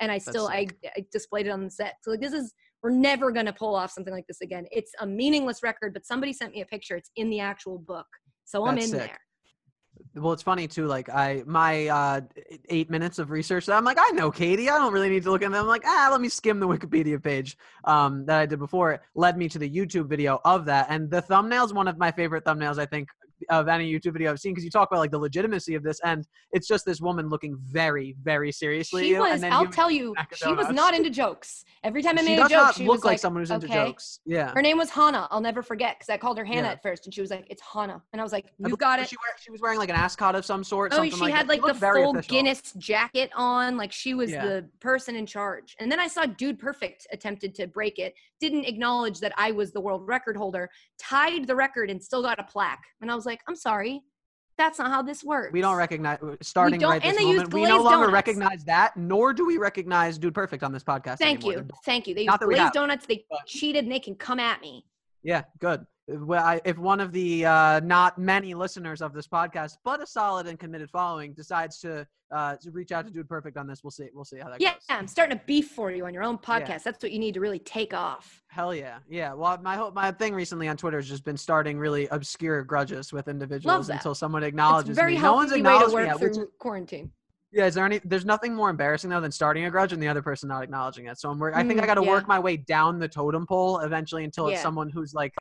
and 0.00 0.10
I 0.10 0.18
still 0.18 0.48
I, 0.48 0.66
I 0.96 1.04
displayed 1.12 1.46
it 1.46 1.50
on 1.50 1.64
the 1.64 1.70
set. 1.70 1.96
So 2.02 2.10
like 2.10 2.20
this 2.20 2.32
is 2.32 2.52
we're 2.84 2.90
never 2.90 3.32
going 3.32 3.46
to 3.46 3.52
pull 3.52 3.74
off 3.74 3.90
something 3.90 4.12
like 4.12 4.26
this 4.28 4.42
again. 4.42 4.66
It's 4.70 4.92
a 5.00 5.06
meaningless 5.06 5.62
record, 5.62 5.94
but 5.94 6.04
somebody 6.04 6.34
sent 6.34 6.52
me 6.52 6.60
a 6.60 6.66
picture. 6.66 6.96
It's 6.96 7.10
in 7.16 7.30
the 7.30 7.40
actual 7.40 7.78
book. 7.78 8.06
So 8.44 8.66
I'm 8.66 8.74
That's 8.74 8.92
in 8.92 8.98
sick. 8.98 9.08
there. 9.08 10.22
well 10.22 10.32
it's 10.32 10.42
funny 10.42 10.66
too 10.68 10.86
like 10.86 11.08
i 11.08 11.42
my 11.46 11.86
uh 11.86 12.20
eight 12.68 12.90
minutes 12.90 13.18
of 13.20 13.30
research 13.30 13.68
i'm 13.68 13.84
like 13.84 13.96
i 13.98 14.10
know 14.10 14.28
katie 14.30 14.68
i 14.68 14.76
don't 14.76 14.92
really 14.92 15.08
need 15.08 15.22
to 15.22 15.30
look 15.30 15.40
at 15.42 15.50
them 15.52 15.60
i'm 15.62 15.66
like 15.68 15.84
ah 15.86 16.08
let 16.10 16.20
me 16.20 16.28
skim 16.28 16.58
the 16.60 16.66
wikipedia 16.66 17.22
page 17.22 17.56
um 17.84 18.26
that 18.26 18.38
i 18.40 18.44
did 18.46 18.58
before 18.58 18.92
it 18.92 19.00
led 19.14 19.38
me 19.38 19.48
to 19.48 19.58
the 19.58 19.70
youtube 19.78 20.06
video 20.08 20.40
of 20.44 20.64
that 20.66 20.86
and 20.90 21.08
the 21.10 21.22
thumbnail 21.22 21.64
is 21.64 21.72
one 21.72 21.86
of 21.88 21.96
my 21.96 22.10
favorite 22.10 22.44
thumbnails 22.44 22.78
i 22.78 22.84
think 22.86 23.08
of 23.50 23.68
any 23.68 23.90
youtube 23.92 24.12
video 24.12 24.30
i've 24.30 24.40
seen 24.40 24.52
because 24.52 24.64
you 24.64 24.70
talk 24.70 24.88
about 24.90 25.00
like 25.00 25.10
the 25.10 25.18
legitimacy 25.18 25.74
of 25.74 25.82
this 25.82 26.00
and 26.04 26.26
it's 26.52 26.66
just 26.66 26.84
this 26.84 27.00
woman 27.00 27.28
looking 27.28 27.56
very 27.60 28.14
very 28.22 28.52
seriously 28.52 29.04
She 29.04 29.10
you, 29.10 29.20
was, 29.20 29.42
I'll 29.42 29.66
tell 29.66 29.90
you, 29.90 30.14
she 30.34 30.52
was 30.52 30.68
not 30.70 30.94
into 30.94 31.10
jokes. 31.10 31.64
Every 31.82 32.02
time 32.02 32.18
I 32.18 32.22
she 32.22 32.36
made 32.36 32.38
a 32.44 32.48
joke, 32.48 32.74
she 32.74 32.84
look 32.84 32.96
was 32.96 33.04
like, 33.04 33.12
like, 33.12 33.18
someone 33.20 33.42
who's 33.42 33.50
into 33.50 33.68
jokes 33.68 34.20
yeah 34.24 34.52
Her 34.54 34.62
name 34.62 34.78
was 34.78 34.90
Hannah. 34.90 35.28
I'll 35.30 35.40
never 35.40 35.62
forget 35.62 35.96
because 35.98 36.08
I 36.08 36.16
called 36.16 36.38
her 36.38 36.44
Hannah 36.44 36.68
Yeah. 36.68 36.72
at 36.72 36.82
first, 36.82 37.06
and 37.06 37.14
she 37.14 37.20
was 37.20 37.30
like, 37.30 37.46
"It's 37.50 37.62
Hannah," 37.62 38.02
and 38.12 38.20
I 38.20 38.22
was 38.22 38.32
like, 38.32 38.46
"You've 38.58 38.78
got 38.78 39.00
it." 39.00 39.08
She, 39.08 39.16
wear, 39.16 39.34
she 39.40 39.50
was 39.50 39.60
wearing 39.60 39.78
like 39.78 39.88
an 39.88 39.96
ascot 39.96 40.34
of 40.34 40.44
some 40.44 40.62
sort. 40.64 40.92
Oh, 40.94 41.04
she 41.04 41.10
like 41.16 41.34
had 41.34 41.48
that. 41.48 41.62
like 41.62 41.62
the 41.62 41.74
full 41.74 42.10
official. 42.10 42.36
Guinness 42.36 42.72
jacket 42.78 43.30
on, 43.34 43.76
like 43.76 43.92
she 43.92 44.14
was 44.14 44.30
Yeah. 44.30 44.46
the 44.46 44.68
person 44.80 45.16
in 45.16 45.26
charge. 45.26 45.76
And 45.80 45.90
then 45.90 46.00
I 46.00 46.06
saw 46.08 46.26
Dude 46.26 46.58
Perfect 46.58 47.06
attempted 47.12 47.54
to 47.56 47.66
break 47.66 47.98
it, 47.98 48.14
didn't 48.40 48.64
acknowledge 48.64 49.20
that 49.20 49.32
I 49.36 49.50
was 49.50 49.72
the 49.72 49.80
world 49.80 50.06
record 50.06 50.36
holder, 50.36 50.68
tied 50.98 51.46
the 51.46 51.56
record, 51.56 51.90
and 51.90 52.02
still 52.02 52.22
got 52.22 52.38
a 52.38 52.44
plaque. 52.44 52.84
And 53.00 53.10
I 53.10 53.14
was 53.14 53.26
like, 53.26 53.33
"I'm 53.48 53.56
sorry, 53.56 54.02
that's 54.58 54.78
not 54.78 54.90
how 54.90 55.02
this 55.02 55.22
works." 55.24 55.52
We 55.52 55.60
don't 55.60 55.76
recognize 55.76 56.18
uh, 56.22 56.36
starting 56.42 56.80
don't- 56.80 56.90
right 56.90 57.02
and 57.04 57.12
this 57.12 57.22
they 57.22 57.28
use 57.28 57.36
moment. 57.38 57.54
We 57.54 57.64
no 57.64 57.82
longer 57.82 58.06
donuts. 58.06 58.12
recognize 58.12 58.64
that, 58.64 58.96
nor 58.96 59.32
do 59.32 59.44
we 59.46 59.58
recognize 59.58 60.18
Dude 60.18 60.34
Perfect 60.34 60.62
on 60.62 60.72
this 60.72 60.84
podcast. 60.84 61.18
Thank 61.18 61.44
anymore. 61.44 61.62
you, 61.62 61.68
thank 61.84 62.06
you. 62.06 62.14
They 62.14 62.24
Not 62.24 62.40
used 62.40 62.52
glazed 62.52 62.72
donuts. 62.72 63.06
They 63.06 63.24
but- 63.30 63.46
cheated, 63.46 63.84
and 63.84 63.92
they 63.92 64.00
can 64.00 64.14
come 64.14 64.38
at 64.40 64.60
me. 64.60 64.84
Yeah, 65.22 65.42
good. 65.58 65.84
Well, 66.06 66.60
if 66.64 66.76
one 66.76 67.00
of 67.00 67.12
the 67.12 67.46
uh, 67.46 67.80
not 67.80 68.18
many 68.18 68.52
listeners 68.52 69.00
of 69.00 69.14
this 69.14 69.26
podcast, 69.26 69.78
but 69.84 70.02
a 70.02 70.06
solid 70.06 70.46
and 70.46 70.58
committed 70.58 70.90
following, 70.90 71.32
decides 71.32 71.78
to 71.80 72.06
uh, 72.30 72.56
to 72.56 72.70
reach 72.72 72.92
out 72.92 73.06
to 73.06 73.12
Dude 73.12 73.28
Perfect 73.28 73.56
on 73.56 73.66
this, 73.66 73.82
we'll 73.82 73.90
see. 73.90 74.08
We'll 74.12 74.24
see 74.24 74.38
how 74.38 74.50
that 74.50 74.60
Yeah, 74.60 74.74
goes. 74.74 74.82
I'm 74.90 75.06
starting 75.06 75.38
to 75.38 75.44
beef 75.46 75.68
for 75.70 75.90
you 75.90 76.04
on 76.04 76.12
your 76.12 76.22
own 76.22 76.36
podcast. 76.36 76.82
That's 76.82 77.02
what 77.02 77.12
you 77.12 77.18
need 77.18 77.34
to 77.34 77.40
really 77.40 77.60
take 77.60 77.94
off. 77.94 78.42
Hell 78.48 78.74
yeah, 78.74 78.98
yeah. 79.08 79.32
Well, 79.32 79.58
my 79.62 79.76
whole 79.76 79.92
my 79.92 80.10
thing 80.12 80.34
recently 80.34 80.68
on 80.68 80.76
Twitter 80.76 80.98
has 80.98 81.08
just 81.08 81.24
been 81.24 81.36
starting 81.38 81.78
really 81.78 82.06
obscure 82.08 82.62
grudges 82.64 83.12
with 83.12 83.28
individuals 83.28 83.88
until 83.88 84.14
someone 84.14 84.42
acknowledges 84.42 84.90
It's 84.90 84.98
very 84.98 85.14
me. 85.14 85.22
No 85.22 85.34
one's 85.34 85.52
way 85.52 85.58
to 85.58 85.62
me 85.62 85.92
work 85.92 86.06
yet, 86.06 86.20
which 86.20 86.36
quarantine. 86.58 87.12
Yeah, 87.54 87.66
is 87.66 87.74
there 87.74 87.84
any? 87.84 88.00
There's 88.04 88.24
nothing 88.24 88.52
more 88.52 88.68
embarrassing 88.68 89.10
though 89.10 89.20
than 89.20 89.30
starting 89.30 89.64
a 89.64 89.70
grudge 89.70 89.92
and 89.92 90.02
the 90.02 90.08
other 90.08 90.22
person 90.22 90.48
not 90.48 90.64
acknowledging 90.64 91.06
it. 91.06 91.20
So 91.20 91.30
I'm. 91.30 91.40
I 91.40 91.62
think 91.62 91.78
I 91.78 91.84
Mm, 91.84 91.86
got 91.86 91.94
to 91.94 92.02
yeah. 92.02 92.10
work 92.10 92.26
my 92.26 92.38
way 92.40 92.56
down 92.56 92.98
the 92.98 93.06
totem 93.06 93.46
pole 93.46 93.78
eventually 93.80 94.24
until 94.24 94.48
it's 94.48 94.58
Yeah. 94.58 94.62
someone 94.62 94.88
who's 94.90 95.14
like 95.14 95.32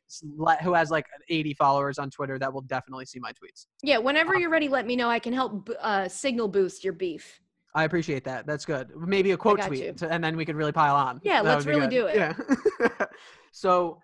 who 0.62 0.74
has 0.76 0.92
like 0.92 1.08
80 1.30 1.56
followers 1.56 1.98
on 1.98 2.12
Twitter 2.12 2.38
that 2.38 2.54
will 2.54 2.62
definitely 2.62 3.06
see 3.06 3.20
my 3.20 3.32
tweets. 3.32 3.66
Yeah, 3.82 3.98
whenever 3.98 4.36
Um, 4.36 4.42
you're 4.42 4.52
ready, 4.52 4.68
let 4.70 4.86
me 4.86 4.96
know. 4.96 5.10
I 5.10 5.18
can 5.18 5.34
help 5.34 5.70
uh, 5.82 6.08
signal 6.08 6.48
boost 6.48 6.84
your 6.84 6.94
beef. 6.94 7.42
I 7.74 7.86
appreciate 7.86 8.24
that. 8.26 8.46
That's 8.46 8.66
good. 8.66 8.92
Maybe 8.96 9.32
a 9.32 9.38
quote 9.38 9.60
tweet, 9.64 9.98
to, 9.98 10.08
and 10.14 10.24
then 10.24 10.38
we 10.38 10.46
could 10.46 10.56
really 10.56 10.72
pile 10.72 10.96
on. 10.96 11.20
Yeah, 11.24 11.42
That 11.42 11.50
let's 11.50 11.66
really 11.66 11.88
good. 11.88 11.90
do 11.90 12.06
it. 12.06 12.16
Yeah. 12.16 13.06
so 13.52 14.00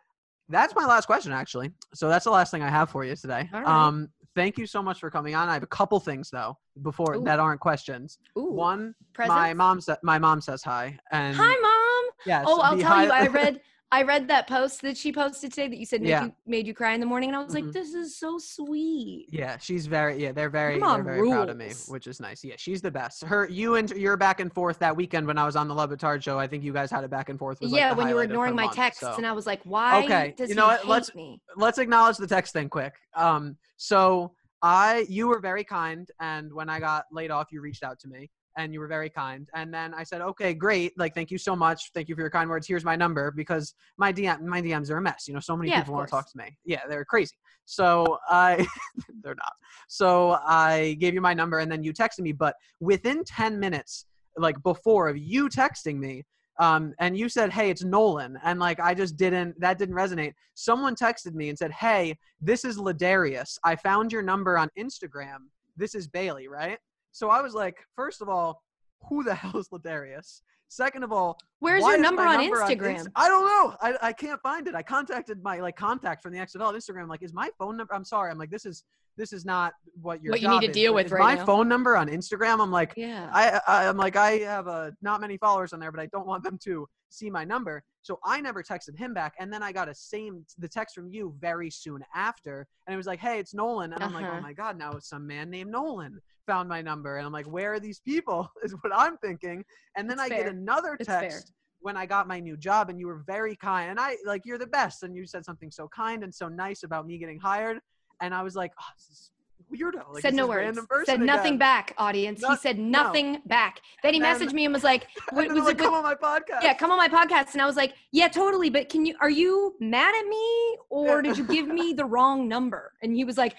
that's 0.49 0.73
my 0.73 0.85
last 0.85 1.05
question, 1.05 1.31
actually. 1.31 1.69
So 1.93 2.09
that's 2.09 2.25
the 2.25 2.31
last 2.31 2.49
thing 2.49 2.63
I 2.63 2.69
have 2.69 2.89
for 2.89 3.03
you 3.05 3.15
today. 3.15 3.47
All 3.53 3.61
right. 3.61 3.67
Um, 3.69 4.09
thank 4.35 4.57
you 4.57 4.65
so 4.65 4.81
much 4.81 4.99
for 4.99 5.09
coming 5.09 5.35
on. 5.35 5.49
I 5.49 5.53
have 5.53 5.63
a 5.63 5.67
couple 5.67 5.99
things 5.99 6.29
though 6.31 6.57
before 6.81 7.15
Ooh. 7.15 7.23
that 7.23 7.39
aren't 7.39 7.59
questions. 7.59 8.17
Ooh, 8.37 8.51
One, 8.53 8.93
presents? 9.13 9.35
my 9.35 9.53
mom 9.53 9.81
said 9.81 9.97
my 10.03 10.19
mom 10.19 10.41
says 10.41 10.63
hi, 10.63 10.97
and 11.11 11.35
Hi, 11.37 11.55
mom. 11.61 12.11
Yes. 12.25 12.45
Oh, 12.47 12.61
I'll 12.61 12.77
tell 12.77 13.03
you. 13.03 13.11
I 13.11 13.27
read. 13.39 13.61
I 13.91 14.03
read 14.03 14.27
that 14.27 14.45
post 14.47 14.83
that 14.83 14.97
she 14.97 15.11
posted 15.11 15.51
today 15.51 15.67
that 15.67 15.77
you 15.79 15.85
said 15.85 16.01
made 16.01 16.09
Yeah. 16.09 16.25
you 16.25 16.33
made 16.45 16.67
you 16.67 16.75
cry 16.75 16.93
in 16.93 16.99
the 16.99 17.07
morning, 17.07 17.29
and 17.29 17.35
I 17.35 17.43
was 17.43 17.53
Mhm. 17.55 17.65
like, 17.65 17.71
"This 17.73 17.95
is 17.95 18.15
so 18.19 18.37
sweet." 18.37 19.27
Yeah, 19.31 19.57
she's 19.57 19.87
very 19.87 20.21
yeah, 20.21 20.31
they're 20.31 20.49
very 20.51 20.79
they're 20.79 21.03
very 21.03 21.27
proud 21.27 21.49
of 21.49 21.57
me, 21.57 21.71
which 21.87 22.05
is 22.05 22.19
nice. 22.19 22.43
Yeah, 22.43 22.53
she's 22.57 22.81
the 22.83 22.91
best. 22.91 23.23
Her 23.23 23.47
you 23.49 23.75
and 23.75 23.89
you're 23.91 24.15
back 24.17 24.41
and 24.41 24.53
forth 24.53 24.77
that 24.79 24.95
weekend 24.95 25.25
when 25.25 25.39
I 25.39 25.45
was 25.45 25.55
on 25.55 25.67
the 25.67 25.73
Le 25.73 25.87
Batard 25.87 26.21
show. 26.21 26.37
I 26.37 26.45
think 26.45 26.63
you 26.63 26.71
guys 26.71 26.91
had 26.91 27.03
it 27.03 27.09
back 27.09 27.29
and 27.29 27.39
forth. 27.39 27.59
Was, 27.61 27.71
yeah, 27.71 27.89
the 27.89 27.95
when 27.95 28.07
you 28.09 28.13
were 28.15 28.21
highlight 28.21 28.25
of 28.25 28.29
her 28.29 28.33
ignoring 28.33 28.55
my 28.55 28.63
month, 28.65 28.75
texts, 28.75 29.01
so. 29.01 29.13
and 29.15 29.25
I 29.25 29.31
was 29.31 29.47
like, 29.47 29.61
"Why 29.63 30.03
Okay, 30.03 30.33
does 30.37 30.49
you 30.49 30.55
know 30.55 30.67
what? 30.67 30.87
Let's- 30.87 31.15
me?" 31.15 31.41
let's 31.55 31.79
acknowledge 31.79 32.17
the 32.17 32.27
text 32.27 32.53
thing 32.53 32.69
quick. 32.69 32.93
Um, 33.15 33.57
so 33.77 34.35
I, 34.61 35.07
you 35.09 35.27
were 35.29 35.39
very 35.39 35.63
kind, 35.63 36.07
and 36.19 36.53
when 36.53 36.69
I 36.69 36.79
got 36.79 37.05
laid 37.11 37.31
off, 37.31 37.47
you 37.51 37.59
reached 37.61 37.81
out 37.83 37.97
to 38.01 38.07
me, 38.07 38.29
and 38.57 38.73
you 38.73 38.79
were 38.79 38.87
very 38.87 39.09
kind. 39.09 39.49
And 39.53 39.73
then 39.73 39.93
I 39.93 40.03
said, 40.03 40.21
okay, 40.21 40.53
great, 40.53 40.97
like 40.97 41.13
thank 41.13 41.31
you 41.31 41.37
so 41.37 41.55
much, 41.55 41.91
thank 41.93 42.09
you 42.09 42.15
for 42.15 42.21
your 42.21 42.29
kind 42.29 42.49
words. 42.49 42.67
Here's 42.67 42.85
my 42.85 42.95
number 42.95 43.31
because 43.31 43.73
my 43.97 44.11
DM, 44.11 44.41
my 44.41 44.61
DMs 44.61 44.89
are 44.89 44.97
a 44.97 45.01
mess. 45.01 45.27
You 45.27 45.33
know, 45.33 45.39
so 45.39 45.55
many 45.55 45.69
Yeah, 45.69 45.79
people 45.79 45.95
want 45.95 46.07
to 46.07 46.11
talk 46.11 46.29
to 46.31 46.37
me. 46.37 46.57
Yeah, 46.65 46.81
they're 46.89 47.05
crazy. 47.05 47.35
So 47.65 48.17
I, 48.27 48.67
they're 49.23 49.35
not. 49.35 49.53
So 49.87 50.39
I 50.45 50.97
gave 50.99 51.13
you 51.13 51.21
my 51.21 51.33
number, 51.33 51.59
and 51.59 51.71
then 51.71 51.83
you 51.83 51.93
texted 51.93 52.21
me. 52.21 52.31
But 52.31 52.55
within 52.79 53.23
ten 53.23 53.59
minutes, 53.59 54.05
like 54.37 54.61
before 54.63 55.07
of 55.09 55.17
you 55.17 55.49
texting 55.49 55.97
me, 55.97 56.23
um, 56.59 56.93
and 56.99 57.17
you 57.17 57.29
said, 57.29 57.51
"Hey, 57.51 57.69
it's 57.69 57.83
Nolan," 57.83 58.37
and 58.43 58.59
like 58.59 58.79
I 58.79 58.93
just 58.93 59.17
didn't 59.17 59.59
that 59.61 59.77
didn't 59.77 59.95
resonate. 59.95 60.33
Someone 60.55 60.95
texted 60.95 61.33
me 61.33 61.49
and 61.49 61.57
said, 61.57 61.71
"Hey, 61.71 62.17
this 62.41 62.65
is 62.65 62.77
Ladarius. 62.77 63.57
I 63.63 63.75
found 63.75 64.11
your 64.11 64.21
number 64.21 64.57
on 64.57 64.69
Instagram. 64.77 65.47
This 65.77 65.95
is 65.95 66.07
Bailey, 66.07 66.47
right?" 66.47 66.79
So 67.11 67.29
I 67.29 67.41
was 67.41 67.53
like, 67.53 67.77
first 67.95 68.21
of 68.21 68.29
all, 68.29 68.61
who 69.07 69.23
the 69.23 69.35
hell 69.41 69.57
is 69.57 69.69
Ladarius? 69.69 70.41
Second 70.71 71.03
of 71.03 71.11
all, 71.11 71.37
Where's 71.59 71.81
your 71.83 71.97
number 71.97 72.21
on 72.21 72.37
number 72.37 72.57
Instagram? 72.57 72.91
Inst- 72.97 73.09
I 73.15 73.27
don't 73.27 73.45
know. 73.45 73.75
I, 73.81 74.09
I 74.09 74.13
can't 74.13 74.39
find 74.41 74.67
it. 74.67 74.75
I 74.75 74.83
contacted 74.83 75.41
my 75.41 75.59
like 75.59 75.75
contact 75.75 76.21
from 76.21 76.31
the 76.31 76.37
XFL 76.39 76.67
on 76.67 76.75
Instagram. 76.75 77.07
Like, 77.09 77.23
is 77.23 77.33
my 77.33 77.49
phone 77.57 77.75
number? 77.75 77.93
I'm 77.93 78.05
sorry. 78.05 78.29
I'm 78.29 78.37
like, 78.37 78.51
this 78.51 78.65
is 78.67 78.83
this 79.17 79.33
is 79.33 79.45
not 79.45 79.73
what 79.99 80.21
your 80.23 80.31
What 80.31 80.41
you 80.41 80.47
need 80.47 80.61
to 80.61 80.67
is, 80.69 80.73
deal 80.73 80.93
with 80.93 81.07
is 81.07 81.11
right 81.11 81.21
my 81.23 81.35
now. 81.35 81.45
phone 81.45 81.67
number 81.67 81.97
on 81.97 82.07
Instagram. 82.07 82.61
I'm 82.61 82.71
like, 82.71 82.93
yeah. 82.95 83.29
I, 83.33 83.59
I 83.67 83.87
I'm 83.87 83.97
like 83.97 84.15
I 84.15 84.37
have 84.39 84.67
a 84.67 84.93
not 85.01 85.21
many 85.21 85.37
followers 85.37 85.73
on 85.73 85.79
there, 85.79 85.91
but 85.91 85.99
I 85.99 86.05
don't 86.05 86.27
want 86.27 86.43
them 86.43 86.59
to 86.65 86.87
see 87.09 87.29
my 87.29 87.43
number. 87.43 87.83
So 88.01 88.19
I 88.23 88.39
never 88.41 88.63
texted 88.63 88.97
him 88.97 89.13
back, 89.13 89.33
and 89.39 89.51
then 89.51 89.61
I 89.61 89.71
got 89.71 89.89
a 89.89 89.95
same 89.95 90.45
the 90.57 90.67
text 90.67 90.95
from 90.95 91.09
you 91.09 91.35
very 91.39 91.69
soon 91.69 92.03
after, 92.15 92.67
and 92.87 92.93
it 92.93 92.97
was 92.97 93.07
like, 93.07 93.19
"Hey, 93.19 93.39
it's 93.39 93.53
Nolan," 93.53 93.93
and 93.93 94.03
I'm 94.03 94.13
like, 94.13 94.25
Uh-huh. 94.25 94.37
"Oh 94.37 94.41
my 94.41 94.53
god, 94.53 94.77
now 94.77 94.97
some 94.99 95.27
man 95.27 95.49
named 95.49 95.71
Nolan 95.71 96.19
found 96.47 96.69
my 96.69 96.81
number," 96.81 97.17
and 97.17 97.25
I'm 97.25 97.33
like, 97.33 97.47
"Where 97.47 97.73
are 97.73 97.79
these 97.79 97.99
people?" 97.99 98.49
Is 98.63 98.73
what 98.81 98.93
I'm 98.95 99.17
thinking, 99.17 99.63
and 99.95 100.09
then 100.09 100.19
It's 100.19 100.31
I 100.31 100.35
get 100.35 100.47
another 100.47 100.97
text. 100.97 101.53
When 101.81 101.95
I 101.95 102.05
got 102.05 102.27
my 102.27 102.41
new 102.41 102.57
job, 102.57 102.89
and 102.89 102.99
you 102.99 103.07
were 103.07 103.23
very 103.25 103.55
kind, 103.55 103.89
and 103.89 103.99
I 103.99 104.17
like 104.25 104.41
you're 104.45 104.57
the 104.57 104.67
best, 104.67 105.03
and 105.03 105.15
you 105.15 105.25
said 105.25 105.45
something 105.45 105.71
so 105.71 105.87
kind 105.87 106.23
and 106.25 106.33
so 106.35 106.49
nice 106.49 106.83
about 106.83 107.07
me 107.07 107.17
getting 107.17 107.39
hired, 107.39 107.79
and 108.21 108.33
I 108.33 108.43
was 108.43 108.53
like, 108.55 108.71
oh, 108.79 108.91
this 108.97 109.07
is 109.09 109.31
weirdo. 109.73 110.13
Like, 110.13 110.21
said 110.21 110.33
no 110.33 110.47
words. 110.47 110.79
Said 111.05 111.21
nothing 111.21 111.53
again. 111.53 111.57
back, 111.59 111.93
audience. 111.97 112.39
he 112.41 112.47
No- 112.47 112.55
said 112.55 112.79
no. 112.79 113.03
nothing 113.03 113.41
back. 113.45 113.81
Then 114.03 114.13
he 114.13 114.21
And 114.21 114.27
messaged 114.41 114.53
me 114.53 114.65
and 114.65 114.73
was 114.73 114.83
like, 114.83 115.07
And 115.29 115.37
"Wa- 115.37 115.41
then 115.43 115.53
"Was 115.55 115.63
like, 115.65 115.77
with 115.77 115.85
come 115.85 115.93
on 115.93 116.03
my 116.03 116.15
podcast. 116.15 116.61
yeah, 116.63 116.73
come 116.73 116.91
on 116.91 116.97
my 116.97 117.07
podcast. 117.09 117.53
And 117.53 117.61
I 117.61 117.65
was 117.65 117.75
like, 117.75 117.93
yeah, 118.11 118.27
totally. 118.27 118.69
But 118.69 118.89
can 118.89 119.05
you, 119.05 119.15
are 119.21 119.29
you 119.29 119.75
mad 119.79 120.13
at 120.19 120.27
me 120.27 120.77
or 120.89 121.21
did 121.21 121.37
you 121.37 121.43
give 121.43 121.67
me 121.67 121.93
the 121.93 122.05
wrong 122.13 122.47
number? 122.47 122.93
And 123.01 123.13
he 123.15 123.23
was 123.23 123.37
like, 123.37 123.53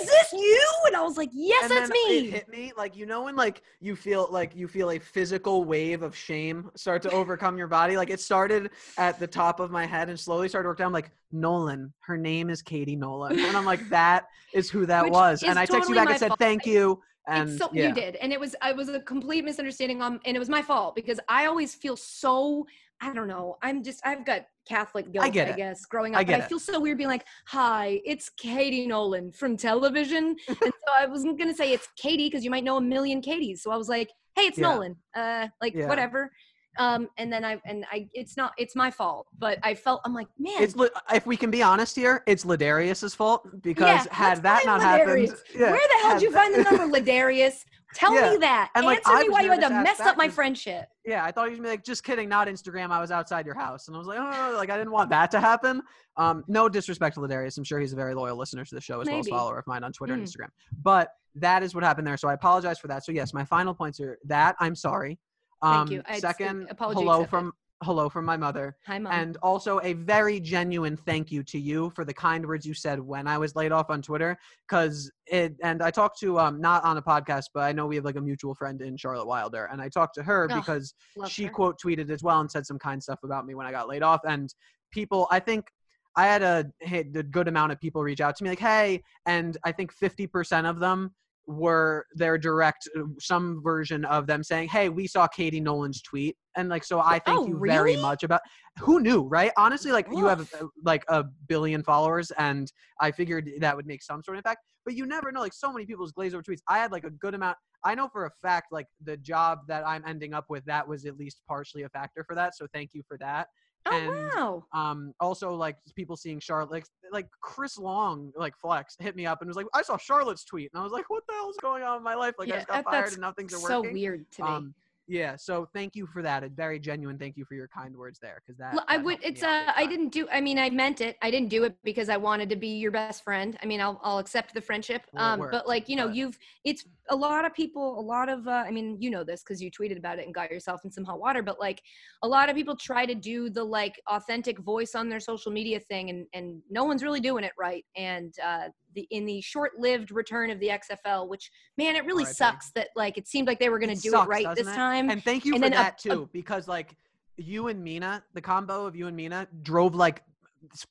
is 0.00 0.06
this 0.06 0.32
you? 0.32 0.66
And 0.86 0.96
I 0.96 1.02
was 1.02 1.16
like, 1.16 1.30
yes, 1.32 1.64
and 1.64 1.70
that's 1.72 1.90
me. 1.90 2.18
It 2.18 2.30
hit 2.32 2.48
me 2.48 2.72
like 2.76 2.96
you 2.96 3.06
know 3.06 3.22
when 3.24 3.36
like 3.36 3.62
you 3.80 3.96
feel 3.96 4.28
like 4.30 4.54
you 4.56 4.68
feel 4.68 4.90
a 4.90 4.98
physical 4.98 5.64
wave 5.64 6.02
of 6.02 6.16
shame 6.16 6.70
start 6.74 7.02
to 7.02 7.10
overcome 7.10 7.56
your 7.56 7.68
body. 7.68 7.96
Like 7.96 8.10
it 8.10 8.20
started 8.20 8.70
at 8.98 9.18
the 9.18 9.26
top 9.26 9.60
of 9.60 9.70
my 9.70 9.86
head 9.86 10.08
and 10.08 10.18
slowly 10.18 10.48
started 10.48 10.64
to 10.64 10.68
work 10.70 10.78
down. 10.78 10.86
I'm 10.88 10.92
Like 10.92 11.10
Nolan, 11.34 11.92
her 12.00 12.16
name 12.18 12.50
is 12.50 12.60
Katie 12.62 12.96
Nolan, 12.96 13.38
and 13.38 13.56
I'm 13.56 13.64
like 13.64 13.88
that 13.88 14.26
is 14.52 14.68
who 14.70 14.84
that 14.86 15.04
Which 15.04 15.12
was. 15.12 15.42
is 15.42 15.51
And 15.52 15.58
I 15.58 15.66
texted 15.66 15.88
you 15.90 15.94
back 15.94 16.08
and 16.10 16.18
said 16.18 16.28
fault. 16.28 16.40
thank 16.40 16.66
you. 16.66 17.00
And 17.28 17.50
it's 17.50 17.58
so 17.58 17.70
yeah. 17.72 17.88
you 17.88 17.94
did. 17.94 18.16
And 18.16 18.32
it 18.32 18.40
was, 18.40 18.56
I 18.62 18.72
was 18.72 18.88
a 18.88 18.98
complete 19.00 19.44
misunderstanding 19.44 20.02
on, 20.02 20.18
and 20.24 20.36
it 20.36 20.40
was 20.40 20.48
my 20.48 20.62
fault 20.62 20.96
because 20.96 21.20
I 21.28 21.46
always 21.46 21.74
feel 21.74 21.96
so, 21.96 22.66
I 23.00 23.12
don't 23.12 23.28
know. 23.28 23.58
I'm 23.62 23.82
just 23.84 24.00
I've 24.04 24.24
got 24.24 24.42
Catholic 24.66 25.12
guilt, 25.12 25.24
I, 25.24 25.28
get 25.28 25.48
I 25.48 25.52
guess, 25.52 25.84
growing 25.84 26.14
I 26.16 26.20
up. 26.20 26.26
get 26.26 26.38
but 26.38 26.44
I 26.44 26.48
feel 26.48 26.58
so 26.60 26.80
weird 26.80 26.98
being 26.98 27.10
like, 27.10 27.26
"Hi, 27.48 28.00
it's 28.04 28.28
Katie 28.30 28.86
Nolan 28.86 29.32
from 29.32 29.56
television," 29.56 30.36
and 30.48 30.56
so 30.60 30.92
I 30.96 31.06
wasn't 31.06 31.36
gonna 31.38 31.54
say 31.54 31.72
it's 31.72 31.88
Katie 31.96 32.28
because 32.28 32.44
you 32.44 32.50
might 32.50 32.62
know 32.62 32.76
a 32.76 32.80
million 32.80 33.20
Katies. 33.20 33.58
So 33.58 33.72
I 33.72 33.76
was 33.76 33.88
like, 33.88 34.08
"Hey, 34.36 34.42
it's 34.42 34.58
Yeah. 34.58 34.68
Nolan." 34.68 34.96
Uh, 35.16 35.48
like 35.60 35.74
Yeah. 35.74 35.88
whatever. 35.88 36.30
Um, 36.78 37.08
and 37.18 37.32
then 37.32 37.44
I 37.44 37.60
and 37.66 37.84
I, 37.92 38.08
it's 38.14 38.36
not, 38.36 38.52
it's 38.56 38.74
my 38.74 38.90
fault, 38.90 39.26
but 39.38 39.58
I 39.62 39.74
felt 39.74 40.00
I'm 40.04 40.14
like, 40.14 40.28
man, 40.38 40.54
It's 40.62 40.74
if 41.12 41.26
we 41.26 41.36
can 41.36 41.50
be 41.50 41.62
honest 41.62 41.94
here, 41.96 42.22
it's 42.26 42.44
Ladarius's 42.44 43.14
fault 43.14 43.46
because 43.62 44.06
Yeah, 44.06 44.12
had 44.14 44.42
that 44.42 44.64
not 44.64 44.80
happened, 44.80 45.28
Ladarius. 45.28 45.38
yeah, 45.54 45.70
where 45.70 45.80
the 45.80 45.98
hell 46.02 46.12
did 46.14 46.22
you 46.22 46.30
that- 46.30 46.38
find 46.38 46.54
the 46.54 46.62
number, 46.78 46.98
Ladarius? 47.00 47.64
Tell 47.94 48.14
Yeah. 48.14 48.30
me 48.30 48.36
that. 48.38 48.70
And, 48.74 48.86
like, 48.86 48.98
Answer 49.06 49.10
I 49.10 49.22
me 49.24 49.28
why 49.28 49.42
you 49.42 49.50
had 49.50 49.60
to 49.60 49.68
mess 49.68 50.00
up 50.00 50.16
my 50.16 50.26
friendship. 50.30 50.86
Yeah, 51.04 51.22
I 51.26 51.30
thought 51.30 51.50
gonna 51.50 51.60
be 51.62 51.68
like, 51.68 51.84
just 51.84 52.02
kidding, 52.04 52.26
not 52.26 52.48
Instagram. 52.48 52.90
I 52.90 53.00
was 53.02 53.10
outside 53.10 53.44
your 53.44 53.54
house, 53.54 53.88
and 53.88 53.94
I 53.94 53.98
was 53.98 54.08
like, 54.08 54.18
oh, 54.18 54.54
like 54.56 54.70
I 54.70 54.78
didn't 54.78 54.92
want 54.92 55.10
that 55.10 55.30
to 55.32 55.40
happen. 55.40 55.82
Um, 56.16 56.42
no 56.48 56.70
disrespect 56.70 57.16
to 57.16 57.20
Ladarius. 57.20 57.58
I'm 57.58 57.64
sure 57.64 57.78
he's 57.80 57.92
a 57.92 57.96
very 57.96 58.14
loyal 58.14 58.38
listener 58.38 58.64
to 58.64 58.74
the 58.74 58.80
show 58.80 59.02
as 59.02 59.08
well 59.08 59.18
as 59.18 59.28
follower 59.28 59.58
of 59.58 59.66
mine 59.66 59.84
on 59.84 59.92
Twitter 59.92 60.14
and 60.14 60.22
Mm. 60.22 60.26
Instagram. 60.26 60.48
But 60.82 61.10
that 61.34 61.62
is 61.62 61.74
what 61.74 61.84
happened 61.84 62.06
there. 62.06 62.16
So 62.16 62.28
I 62.28 62.32
apologize 62.32 62.78
for 62.78 62.88
that. 62.88 63.04
So 63.04 63.12
yes, 63.12 63.34
my 63.34 63.44
final 63.44 63.74
points 63.74 64.00
are 64.00 64.18
that 64.24 64.56
I'm 64.58 64.74
sorry. 64.74 65.18
Um, 65.62 65.86
Thank 65.86 65.90
you. 65.90 66.02
I- 66.06 66.18
second, 66.18 66.68
hello 66.78 67.20
accepted. 67.22 67.30
from 67.30 67.52
hello 67.84 68.08
from 68.08 68.24
my 68.24 68.36
mother. 68.36 68.76
Hi, 68.86 68.98
mom. 69.00 69.12
And 69.12 69.36
also 69.42 69.80
a 69.82 69.94
very 69.94 70.38
genuine 70.38 70.96
thank 70.96 71.32
you 71.32 71.42
to 71.42 71.58
you 71.58 71.90
for 71.96 72.04
the 72.04 72.14
kind 72.14 72.46
words 72.46 72.64
you 72.64 72.74
said 72.74 73.00
when 73.00 73.26
I 73.26 73.38
was 73.38 73.56
laid 73.56 73.72
off 73.72 73.90
on 73.90 74.00
Twitter. 74.02 74.38
Cause 74.68 75.10
it 75.26 75.56
and 75.64 75.82
I 75.82 75.90
talked 75.90 76.20
to 76.20 76.38
um 76.38 76.60
not 76.60 76.84
on 76.84 76.96
a 76.96 77.02
podcast, 77.02 77.46
but 77.52 77.64
I 77.64 77.72
know 77.72 77.86
we 77.86 77.96
have 77.96 78.04
like 78.04 78.14
a 78.16 78.20
mutual 78.20 78.54
friend 78.54 78.80
in 78.82 78.96
Charlotte 78.96 79.26
Wilder. 79.26 79.68
And 79.72 79.82
I 79.82 79.88
talked 79.88 80.14
to 80.14 80.22
her 80.22 80.46
Oh, 80.50 80.54
because 80.54 80.94
she 81.28 81.44
her. 81.44 81.50
quote 81.50 81.76
tweeted 81.84 82.08
as 82.10 82.22
well 82.22 82.38
and 82.40 82.48
said 82.50 82.66
some 82.66 82.78
kind 82.78 83.02
stuff 83.02 83.18
about 83.24 83.46
me 83.46 83.54
when 83.56 83.66
I 83.66 83.72
got 83.72 83.88
laid 83.88 84.04
off. 84.04 84.20
And 84.28 84.52
people 84.92 85.26
I 85.32 85.40
think 85.40 85.66
I 86.14 86.26
had 86.26 86.42
a, 86.42 86.66
had 86.82 87.16
a 87.16 87.22
good 87.22 87.48
amount 87.48 87.72
of 87.72 87.80
people 87.80 88.02
reach 88.02 88.20
out 88.20 88.36
to 88.36 88.44
me 88.44 88.50
like, 88.50 88.58
hey, 88.60 89.02
and 89.26 89.56
I 89.64 89.72
think 89.72 89.92
50% 89.96 90.68
of 90.68 90.78
them 90.78 91.10
were 91.46 92.06
their 92.14 92.38
direct 92.38 92.88
uh, 92.96 93.02
some 93.18 93.60
version 93.62 94.04
of 94.04 94.26
them 94.26 94.42
saying 94.42 94.68
hey 94.68 94.88
we 94.88 95.06
saw 95.06 95.26
katie 95.26 95.60
nolan's 95.60 96.00
tweet 96.02 96.36
and 96.56 96.68
like 96.68 96.84
so 96.84 97.00
i 97.00 97.18
thank 97.18 97.40
Oh, 97.40 97.46
you 97.46 97.60
very 97.64 97.96
much 97.96 98.22
about 98.22 98.40
who 98.80 99.00
knew 99.00 99.22
right? 99.22 99.50
Honestly 99.56 99.92
like 99.92 100.06
you 100.10 100.26
have 100.26 100.48
uh, 100.60 100.66
like 100.84 101.04
a 101.08 101.24
billion 101.48 101.82
followers 101.82 102.30
and 102.38 102.72
i 103.00 103.10
figured 103.10 103.50
that 103.60 103.74
would 103.76 103.86
make 103.86 104.02
some 104.02 104.22
sort 104.22 104.36
of 104.36 104.38
impact 104.38 104.60
but 104.84 104.94
you 104.94 105.06
never 105.06 105.30
know 105.32 105.40
like 105.40 105.52
so 105.52 105.72
many 105.72 105.86
people's 105.86 106.12
glaze 106.12 106.34
over 106.34 106.42
tweets. 106.42 106.60
I 106.68 106.78
had 106.78 106.92
like 106.92 107.04
a 107.04 107.10
good 107.10 107.34
amount 107.34 107.56
i 107.84 107.94
know 107.94 108.08
for 108.08 108.26
a 108.26 108.30
fact 108.40 108.68
like 108.70 108.86
the 109.04 109.16
job 109.16 109.60
that 109.68 109.86
i'm 109.86 110.02
ending 110.06 110.32
up 110.34 110.46
with 110.48 110.64
that 110.66 110.86
was 110.86 111.04
at 111.06 111.16
least 111.16 111.40
partially 111.48 111.82
a 111.82 111.88
factor 111.88 112.24
for 112.24 112.34
that 112.36 112.56
so 112.56 112.66
thank 112.72 112.90
you 112.94 113.02
for 113.06 113.18
that 113.18 113.48
oh 113.86 113.92
and 113.92 114.30
wow. 114.34 114.64
um 114.72 115.12
also 115.20 115.54
like 115.54 115.76
people 115.96 116.16
seeing 116.16 116.38
charlotte 116.38 116.70
like 116.70 116.84
like 117.10 117.28
chris 117.40 117.78
long 117.78 118.32
like 118.36 118.56
flex 118.56 118.96
hit 118.98 119.16
me 119.16 119.26
up 119.26 119.40
and 119.40 119.48
was 119.48 119.56
like 119.56 119.66
i 119.74 119.82
saw 119.82 119.96
charlotte's 119.96 120.44
tweet 120.44 120.70
and 120.72 120.80
i 120.80 120.82
was 120.82 120.92
like 120.92 121.08
what 121.10 121.22
the 121.28 121.34
hell 121.34 121.50
is 121.50 121.56
going 121.60 121.82
on 121.82 121.98
in 121.98 122.02
my 122.02 122.14
life 122.14 122.34
like 122.38 122.48
i 122.48 122.56
just 122.56 122.68
got 122.68 122.84
that- 122.84 122.90
fired 122.90 123.12
and 123.12 123.20
now 123.20 123.32
things 123.32 123.52
are 123.52 123.58
so 123.58 123.82
weird 123.82 124.24
to 124.32 124.60
me. 124.60 124.68
Yeah 125.12 125.36
so 125.36 125.68
thank 125.74 125.94
you 125.94 126.06
for 126.06 126.22
that 126.22 126.42
a 126.42 126.48
very 126.48 126.78
genuine 126.78 127.18
thank 127.18 127.36
you 127.36 127.44
for 127.44 127.54
your 127.54 127.68
kind 127.68 127.94
words 127.94 128.18
there 128.18 128.40
because 128.40 128.56
that, 128.58 128.72
Well, 128.74 128.84
I 128.88 128.96
would. 128.96 129.18
It's 129.22 129.42
uh, 129.42 129.72
I 129.76 129.86
didn't 129.86 130.08
do. 130.08 130.26
I 130.32 130.40
mean, 130.40 130.58
I 130.58 130.70
meant 130.70 131.00
it. 131.00 131.16
I 131.22 131.30
didn't 131.30 131.50
do 131.50 131.64
it 131.64 131.76
because 131.84 132.08
I 132.08 132.16
wanted 132.16 132.48
to 132.50 132.56
be 132.56 132.68
your 132.84 132.90
best 132.90 133.22
friend. 133.22 133.58
I 133.62 133.66
mean, 133.66 133.80
I'll 133.80 134.00
I'll 134.02 134.18
accept 134.18 134.54
the 134.54 134.60
friendship. 134.60 135.02
Well, 135.12 135.24
Um, 135.24 135.40
worked, 135.40 135.52
but 135.52 135.68
like 135.68 135.88
you 135.90 135.96
know, 135.96 136.06
but- 136.06 136.16
you've 136.16 136.38
it's 136.64 136.84
a 137.10 137.16
lot 137.16 137.44
of 137.44 137.52
people. 137.52 138.00
A 138.00 138.04
lot 138.14 138.28
of. 138.28 138.48
Uh, 138.48 138.64
I 138.66 138.70
mean, 138.70 138.96
you 139.00 139.10
know 139.10 139.24
this 139.24 139.42
because 139.42 139.60
you 139.62 139.70
tweeted 139.70 139.98
about 139.98 140.18
it 140.18 140.24
and 140.24 140.34
got 140.34 140.50
yourself 140.50 140.80
in 140.84 140.90
some 140.90 141.04
hot 141.04 141.20
water. 141.20 141.42
But 141.42 141.60
like, 141.60 141.82
a 142.22 142.28
lot 142.28 142.48
of 142.48 142.56
people 142.56 142.74
try 142.76 143.04
to 143.04 143.14
do 143.14 143.50
the 143.50 143.64
like 143.64 144.00
authentic 144.08 144.58
voice 144.60 144.94
on 144.94 145.08
their 145.10 145.20
social 145.20 145.52
media 145.52 145.78
thing, 145.80 146.10
and 146.10 146.26
and 146.32 146.62
no 146.70 146.84
one's 146.84 147.02
really 147.02 147.20
doing 147.20 147.44
it 147.44 147.52
right. 147.58 147.84
And 147.96 148.32
uh, 148.42 148.68
the 148.94 149.06
in 149.10 149.24
the 149.26 149.40
short-lived 149.40 150.10
return 150.10 150.50
of 150.50 150.58
the 150.60 150.68
XFL, 150.68 151.28
which 151.28 151.50
man, 151.78 151.96
it 151.96 152.04
really 152.04 152.24
sucks 152.24 152.70
that 152.72 152.88
like 152.96 153.16
it 153.18 153.26
seemed 153.26 153.46
like 153.48 153.58
they 153.58 153.68
were 153.68 153.78
going 153.78 153.94
to 153.94 154.00
do 154.00 154.10
sucks, 154.10 154.26
it 154.26 154.28
right 154.28 154.54
this 154.56 154.66
it? 154.68 154.74
time. 154.74 155.10
and 155.10 155.22
thank 155.22 155.44
you 155.44 155.54
and 155.54 155.62
for 155.64 155.68
a- 155.68 155.70
that 155.70 156.00
a- 156.04 156.08
too 156.08 156.28
because 156.32 156.68
like 156.68 156.94
you 157.36 157.68
and 157.68 157.82
mina 157.82 158.22
the 158.34 158.40
combo 158.40 158.84
of 158.86 158.94
you 158.94 159.06
and 159.06 159.16
mina 159.16 159.46
drove 159.62 159.94
like 159.94 160.22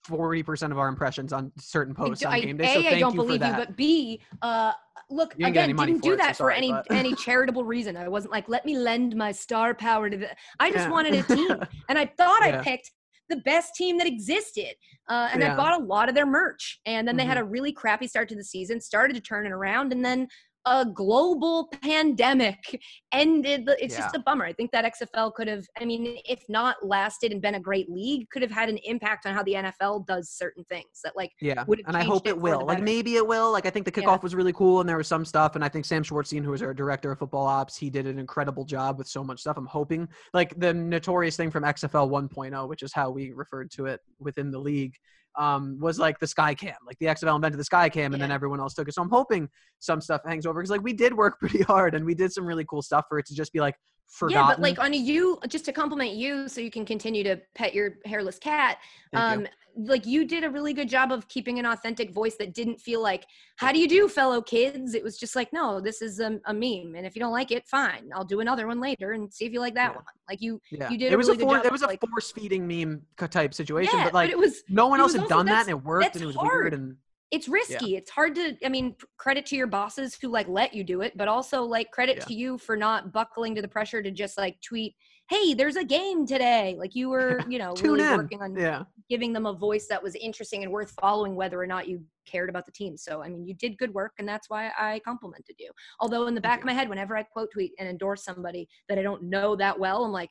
40% 0.10 0.72
of 0.72 0.78
our 0.78 0.90
impressions 0.90 1.32
on 1.32 1.52
certain 1.58 1.94
posts 1.96 2.24
do- 2.24 2.30
on 2.30 2.42
game 2.42 2.58
day 2.58 2.66
A, 2.66 2.74
so 2.74 2.80
I 2.80 2.84
thank 2.84 3.00
don't 3.00 3.14
you 3.14 3.22
for 3.22 3.26
believe 3.26 3.42
you, 3.42 3.48
that. 3.48 3.58
but 3.58 3.78
B, 3.78 4.20
uh, 4.42 4.74
look 5.10 5.32
didn't 5.38 5.46
again, 5.50 5.76
didn't 5.76 6.02
do 6.04 6.12
it, 6.14 6.20
so 6.20 6.26
that 6.26 6.36
for 6.36 6.52
any 6.52 6.72
but- 6.72 6.86
any 6.92 7.16
charitable 7.16 7.64
reason. 7.64 7.96
I 7.96 8.08
wasn't 8.10 8.32
like, 8.34 8.50
let 8.50 8.66
me 8.66 8.78
lend 8.78 9.16
my 9.16 9.32
star 9.32 9.74
power 9.74 10.10
to 10.10 10.18
the. 10.18 10.30
I 10.60 10.72
just 10.72 10.86
Yeah. 10.86 10.92
wanted 10.92 11.14
a 11.16 11.24
team, 11.24 11.52
and 11.90 11.98
I 11.98 12.06
thought 12.06 12.42
Yeah. 12.46 12.60
I 12.60 12.64
picked 12.64 12.92
the 13.32 13.38
best 13.38 13.74
team 13.74 13.98
that 13.98 14.06
existed, 14.06 14.76
uh, 15.10 15.30
and 15.34 15.44
I 15.44 15.56
bought 15.56 15.82
a 15.82 15.84
lot 15.84 16.10
of 16.10 16.16
their 16.16 16.28
merch. 16.28 16.80
And 16.86 17.08
then 17.08 17.18
they 17.18 17.26
had 17.26 17.38
Mhm. 17.38 17.42
a 17.42 17.46
really 17.46 17.72
crappy 17.72 18.08
start 18.08 18.30
to 18.30 18.36
the 18.36 18.44
season, 18.44 18.80
started 18.80 19.14
to 19.16 19.22
turn 19.22 19.46
it 19.48 19.52
around, 19.52 19.92
and 19.92 20.06
then 20.06 20.28
a 20.66 20.86
global 20.86 21.72
pandemic 21.84 22.82
ended. 23.12 23.66
The, 23.66 23.84
it's 23.84 23.96
just 23.96 24.16
a 24.16 24.20
bummer. 24.20 24.46
I 24.46 24.54
think 24.54 24.72
that 24.72 24.86
XFL 24.86 25.34
could 25.34 25.48
have, 25.48 25.66
I 25.80 25.86
mean, 25.86 26.18
if 26.26 26.44
not 26.50 26.78
lasted 26.86 27.32
and 27.32 27.42
been 27.42 27.56
a 27.56 27.60
great 27.60 27.90
league, 27.90 28.30
could 28.30 28.42
have 28.42 28.52
had 28.52 28.70
an 28.70 28.78
impact 28.84 29.26
on 29.26 29.34
how 29.36 29.44
the 29.44 29.54
NFL 29.54 30.06
does 30.08 30.30
certain 30.32 30.64
things. 30.66 31.02
That 31.04 31.16
like 31.16 31.32
Yeah, 31.40 31.64
would 31.68 31.80
have 31.80 31.88
and 31.88 31.98
I 31.98 32.04
hope 32.04 32.28
it 32.28 32.32
it 32.32 32.38
will. 32.40 32.66
Like 32.66 32.82
maybe 32.82 33.16
it 33.16 33.28
will. 33.28 33.52
Like 33.52 33.66
I 33.66 33.70
think 33.70 33.86
the 33.86 33.92
Yeah. 33.96 34.08
kickoff 34.08 34.24
was 34.24 34.34
really 34.36 34.54
cool, 34.54 34.80
and 34.80 34.90
there 34.90 34.98
was 34.98 35.08
some 35.08 35.26
stuff. 35.26 35.56
And 35.56 35.64
I 35.64 35.70
think 35.70 35.86
Sam 35.86 36.04
Schwartzstein, 36.04 36.44
who 36.44 36.52
was 36.52 36.62
our 36.62 36.74
director 36.74 37.12
of 37.12 37.20
football 37.20 37.46
ops, 37.46 37.78
he 37.78 37.90
did 37.90 38.08
an 38.08 38.18
incredible 38.18 38.66
job 38.66 38.98
with 38.98 39.08
so 39.08 39.24
much 39.24 39.42
stuff. 39.42 39.58
I'm 39.58 39.66
hoping, 39.66 40.08
like 40.34 40.58
the 40.60 40.74
notorious 40.74 41.36
thing 41.36 41.52
from 41.52 41.64
XFL 41.64 42.10
1.0, 42.10 42.70
which 42.70 42.84
is 42.84 42.94
how 42.94 43.12
we 43.12 43.32
referred 43.32 43.70
to 43.72 43.86
it 43.88 44.00
within 44.20 44.50
the 44.50 44.60
league, 44.60 44.96
um, 45.38 45.78
was 45.80 46.00
like 46.00 46.20
the 46.20 46.28
sky 46.28 46.54
cam. 46.54 46.76
Like 46.86 46.98
the 47.00 47.08
XFL 47.08 47.36
invented 47.36 47.60
the 47.60 47.66
sky 47.66 47.90
cam, 47.90 48.14
and 48.14 48.22
then 48.22 48.32
everyone 48.32 48.60
else 48.60 48.74
took 48.74 48.88
it. 48.88 48.94
So 48.94 49.02
I'm 49.02 49.10
hoping 49.10 49.50
some 49.80 50.02
stuff 50.02 50.22
hangs 50.26 50.46
over 50.46 50.60
because 50.60 50.72
like 50.72 50.84
we 50.84 50.94
did 50.94 51.14
work 51.14 51.40
pretty 51.40 51.64
hard, 51.64 51.96
and 51.96 52.06
we 52.06 52.16
did 52.16 52.32
some 52.32 52.46
really 52.46 52.66
cool 52.66 52.82
stuff 52.82 53.06
for 53.10 53.20
it 53.20 53.26
to 53.28 53.36
just 53.36 53.54
be 53.54 53.60
like 53.60 53.76
forgotten. 54.08 54.42
Yeah, 54.50 54.56
but 54.56 54.60
like 54.62 54.80
on 54.80 54.94
a 54.94 54.98
you, 54.98 55.40
just 55.48 55.66
to 55.66 55.72
compliment 55.72 56.14
you, 56.14 56.48
so 56.48 56.62
you 56.62 56.72
can 56.72 56.86
continue 56.86 57.24
to 57.24 57.40
pet 57.56 57.74
your 57.74 57.98
hairless 58.06 58.38
cat. 58.40 58.78
Thank 59.14 59.40
you. 59.42 59.42
um, 59.44 59.48
like 59.88 60.06
you 60.06 60.26
did 60.26 60.44
a 60.44 60.50
really 60.50 60.74
good 60.74 60.90
job 60.90 61.14
of 61.14 61.30
keeping 61.30 61.58
an 61.58 61.66
authentic 61.66 62.12
voice 62.14 62.36
that 62.36 62.54
didn't 62.54 62.82
feel 62.82 63.02
like, 63.02 63.26
"How 63.56 63.72
do 63.72 63.80
you 63.80 63.88
do, 63.88 64.10
fellow 64.10 64.42
kids?" 64.42 64.94
It 64.96 65.02
was 65.02 65.18
just 65.18 65.34
like, 65.34 65.54
"No, 65.54 65.80
this 65.80 66.02
is 66.02 66.20
a, 66.20 66.40
a 66.46 66.54
meme, 66.54 66.94
and 66.98 67.06
if 67.06 67.16
you 67.16 67.22
don't 67.22 67.32
like 67.32 67.52
it, 67.52 67.66
fine. 67.68 68.10
I'll 68.14 68.26
do 68.26 68.42
another 68.42 68.68
one 68.68 68.82
later 68.82 69.14
and 69.14 69.34
see 69.34 69.46
if 69.46 69.54
you 69.54 69.62
like 69.62 69.76
that 69.76 69.92
Yeah. 69.92 69.96
one." 69.96 70.04
Like 70.30 70.42
you, 70.42 70.60
yeah, 70.72 70.90
you 70.90 70.98
did 70.98 71.14
it 71.14 71.16
a 71.16 71.18
was 71.18 71.28
really 71.30 71.44
a 71.44 71.46
good 71.48 71.62
for- 71.62 71.66
it 71.68 71.72
was 71.72 71.82
a 71.84 71.88
like- 71.88 72.02
force 72.02 72.32
feeding 72.32 72.68
meme 72.68 73.02
type 73.30 73.54
situation, 73.54 73.98
yeah, 73.98 74.04
but 74.06 74.14
like 74.14 74.30
it 74.30 74.38
was 74.38 74.62
no 74.68 74.88
one 74.88 75.00
else 75.00 75.14
had 75.14 75.22
also- 75.22 75.36
done 75.36 75.46
that, 75.46 75.62
and 75.62 75.70
it 75.70 75.82
worked, 75.84 76.16
and 76.16 76.24
it 76.24 76.28
was 76.28 76.36
hard. 76.36 76.64
weird, 76.66 76.74
and 76.74 76.98
it's 77.32 77.48
risky. 77.48 77.96
It's 77.96 78.10
hard 78.12 78.36
to, 78.36 78.58
I 78.66 78.70
mean, 78.70 78.96
credit 79.18 79.46
to 79.48 79.56
your 79.56 79.68
bosses 79.68 80.18
who 80.22 80.28
like 80.28 80.48
let 80.50 80.74
you 80.74 80.84
do 80.84 81.02
it, 81.02 81.18
but 81.18 81.30
also 81.30 81.64
like 81.64 81.90
credit 81.92 82.18
Yeah. 82.18 82.26
to 82.26 82.34
you 82.34 82.58
for 82.58 82.76
not 82.76 83.14
buckling 83.14 83.56
to 83.56 83.62
the 83.62 83.68
pressure 83.70 84.04
to 84.04 84.12
just 84.12 84.38
like 84.38 84.60
tweet, 84.62 84.96
"Hey, 85.32 85.54
there's 85.54 85.78
a 85.78 85.84
game 85.84 86.26
today." 86.26 86.76
Like 86.78 86.94
you 86.96 87.10
were, 87.14 87.42
you 87.50 87.58
know, 87.58 87.74
really 87.82 88.02
in. 88.02 88.18
working 88.18 88.42
on 88.42 88.56
Yeah. 88.56 88.84
giving 89.10 89.34
them 89.34 89.46
a 89.46 89.54
voice 89.54 89.88
that 89.88 90.02
was 90.02 90.16
interesting 90.16 90.64
and 90.64 90.72
worth 90.72 90.92
following, 91.02 91.36
whether 91.36 91.60
or 91.60 91.68
not 91.68 91.88
you 91.88 92.04
cared 92.26 92.50
about 92.50 92.66
the 92.66 92.72
team. 92.72 92.96
So, 92.98 93.24
I 93.24 93.28
mean, 93.30 93.46
you 93.46 93.54
did 93.54 93.78
good 93.78 93.94
work, 93.94 94.14
and 94.20 94.28
that's 94.28 94.50
why 94.50 94.72
I 94.78 95.00
complimented 95.04 95.56
you. 95.60 95.72
Although, 96.00 96.28
in 96.28 96.36
the 96.36 96.42
back 96.42 96.60
of 96.60 96.66
my 96.66 96.74
head, 96.74 96.90
whenever 96.90 97.18
I 97.18 97.24
quote 97.24 97.50
tweet 97.52 97.74
and 97.80 97.90
endorse 97.90 98.24
somebody 98.24 98.68
that 98.90 98.98
I 99.00 99.02
don't 99.02 99.24
know 99.24 99.56
that 99.56 99.80
well, 99.80 100.04
I'm 100.06 100.12
like, 100.12 100.30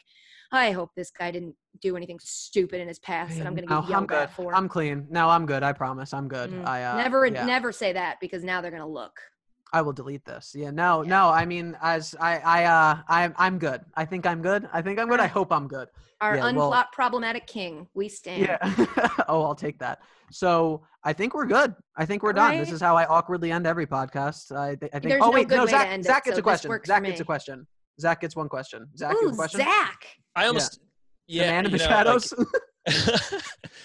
I 0.52 0.72
hope 0.72 0.90
this 0.96 1.10
guy 1.10 1.30
didn't 1.30 1.54
do 1.80 1.96
anything 1.96 2.18
stupid 2.20 2.80
in 2.80 2.88
his 2.88 2.98
past 2.98 3.38
that 3.38 3.46
I'm 3.46 3.54
going 3.54 3.68
to 3.68 3.74
get 3.74 3.88
yelled 3.88 4.12
I'm 4.12 4.18
at 4.18 4.34
for. 4.34 4.54
I'm 4.54 4.68
clean. 4.68 5.06
No, 5.10 5.28
I'm 5.28 5.46
good. 5.46 5.62
I 5.62 5.72
promise. 5.72 6.12
I'm 6.12 6.28
good. 6.28 6.50
Mm, 6.50 6.66
I 6.66 6.82
uh, 6.82 6.96
never, 6.96 7.26
yeah, 7.26 7.44
never 7.44 7.70
say 7.72 7.92
that 7.92 8.18
because 8.20 8.42
now 8.42 8.60
they're 8.60 8.70
going 8.72 8.82
to 8.82 8.88
look. 8.88 9.12
I 9.72 9.82
will 9.82 9.92
delete 9.92 10.24
this. 10.24 10.52
Yeah. 10.54 10.70
No, 10.70 11.02
Yeah. 11.02 11.08
no. 11.10 11.28
I 11.30 11.44
mean, 11.44 11.76
as 11.82 12.14
I, 12.20 12.38
I, 12.38 12.64
uh, 12.64 12.98
I'm, 13.08 13.34
I'm 13.36 13.58
good. 13.58 13.82
I 13.94 14.04
think 14.04 14.26
I'm 14.26 14.42
good. 14.42 14.68
I 14.72 14.82
think 14.82 14.98
I'm 14.98 15.08
good. 15.08 15.20
I 15.20 15.26
hope 15.26 15.52
I'm 15.52 15.68
good. 15.68 15.88
Our 16.20 16.36
Yeah, 16.36 16.52
well- 16.52 16.70
unplot 16.70 16.92
problematic 16.92 17.46
king. 17.46 17.86
We 17.94 18.08
stand. 18.08 18.42
Yeah. 18.42 18.58
oh, 19.28 19.42
I'll 19.42 19.54
take 19.54 19.78
that. 19.78 20.00
So 20.32 20.82
I 21.02 21.12
think 21.12 21.34
we're 21.34 21.46
good. 21.46 21.74
I 21.96 22.04
think 22.04 22.22
we're 22.22 22.32
done. 22.32 22.56
This 22.58 22.70
is 22.72 22.80
how 22.80 22.96
I 22.96 23.04
awkwardly 23.06 23.50
end 23.52 23.66
every 23.66 23.86
podcast. 23.86 24.54
I, 24.54 24.76
thi- 24.76 24.86
I 24.92 24.98
think. 24.98 25.10
There's 25.10 25.22
oh 25.22 25.26
no 25.26 25.32
wait, 25.32 25.48
good 25.48 25.56
no. 25.56 25.64
way 25.64 25.70
to 25.70 25.76
Zach, 25.76 25.88
end 25.88 26.04
it, 26.04 26.06
Zach 26.06 26.24
gets 26.24 26.36
so 26.36 26.40
a 26.40 26.42
question. 26.42 26.80
Zach 26.86 27.04
gets 27.04 27.20
a 27.20 27.24
question. 27.24 27.66
Zach 28.00 28.20
gets 28.20 28.36
one 28.36 28.48
question. 28.48 28.86
Zach, 28.96 29.14
you 29.20 29.28
Ooh, 29.28 29.30
a 29.30 29.34
question. 29.34 29.60
Zach. 29.60 30.06
I 30.36 30.46
almost 30.46 30.80
yeah. 31.26 31.44
the 31.44 31.50
man 31.50 31.66
in 31.66 31.72
the 31.72 31.78
know, 31.78 31.84
like- 31.84 31.90
shadows. 31.90 32.34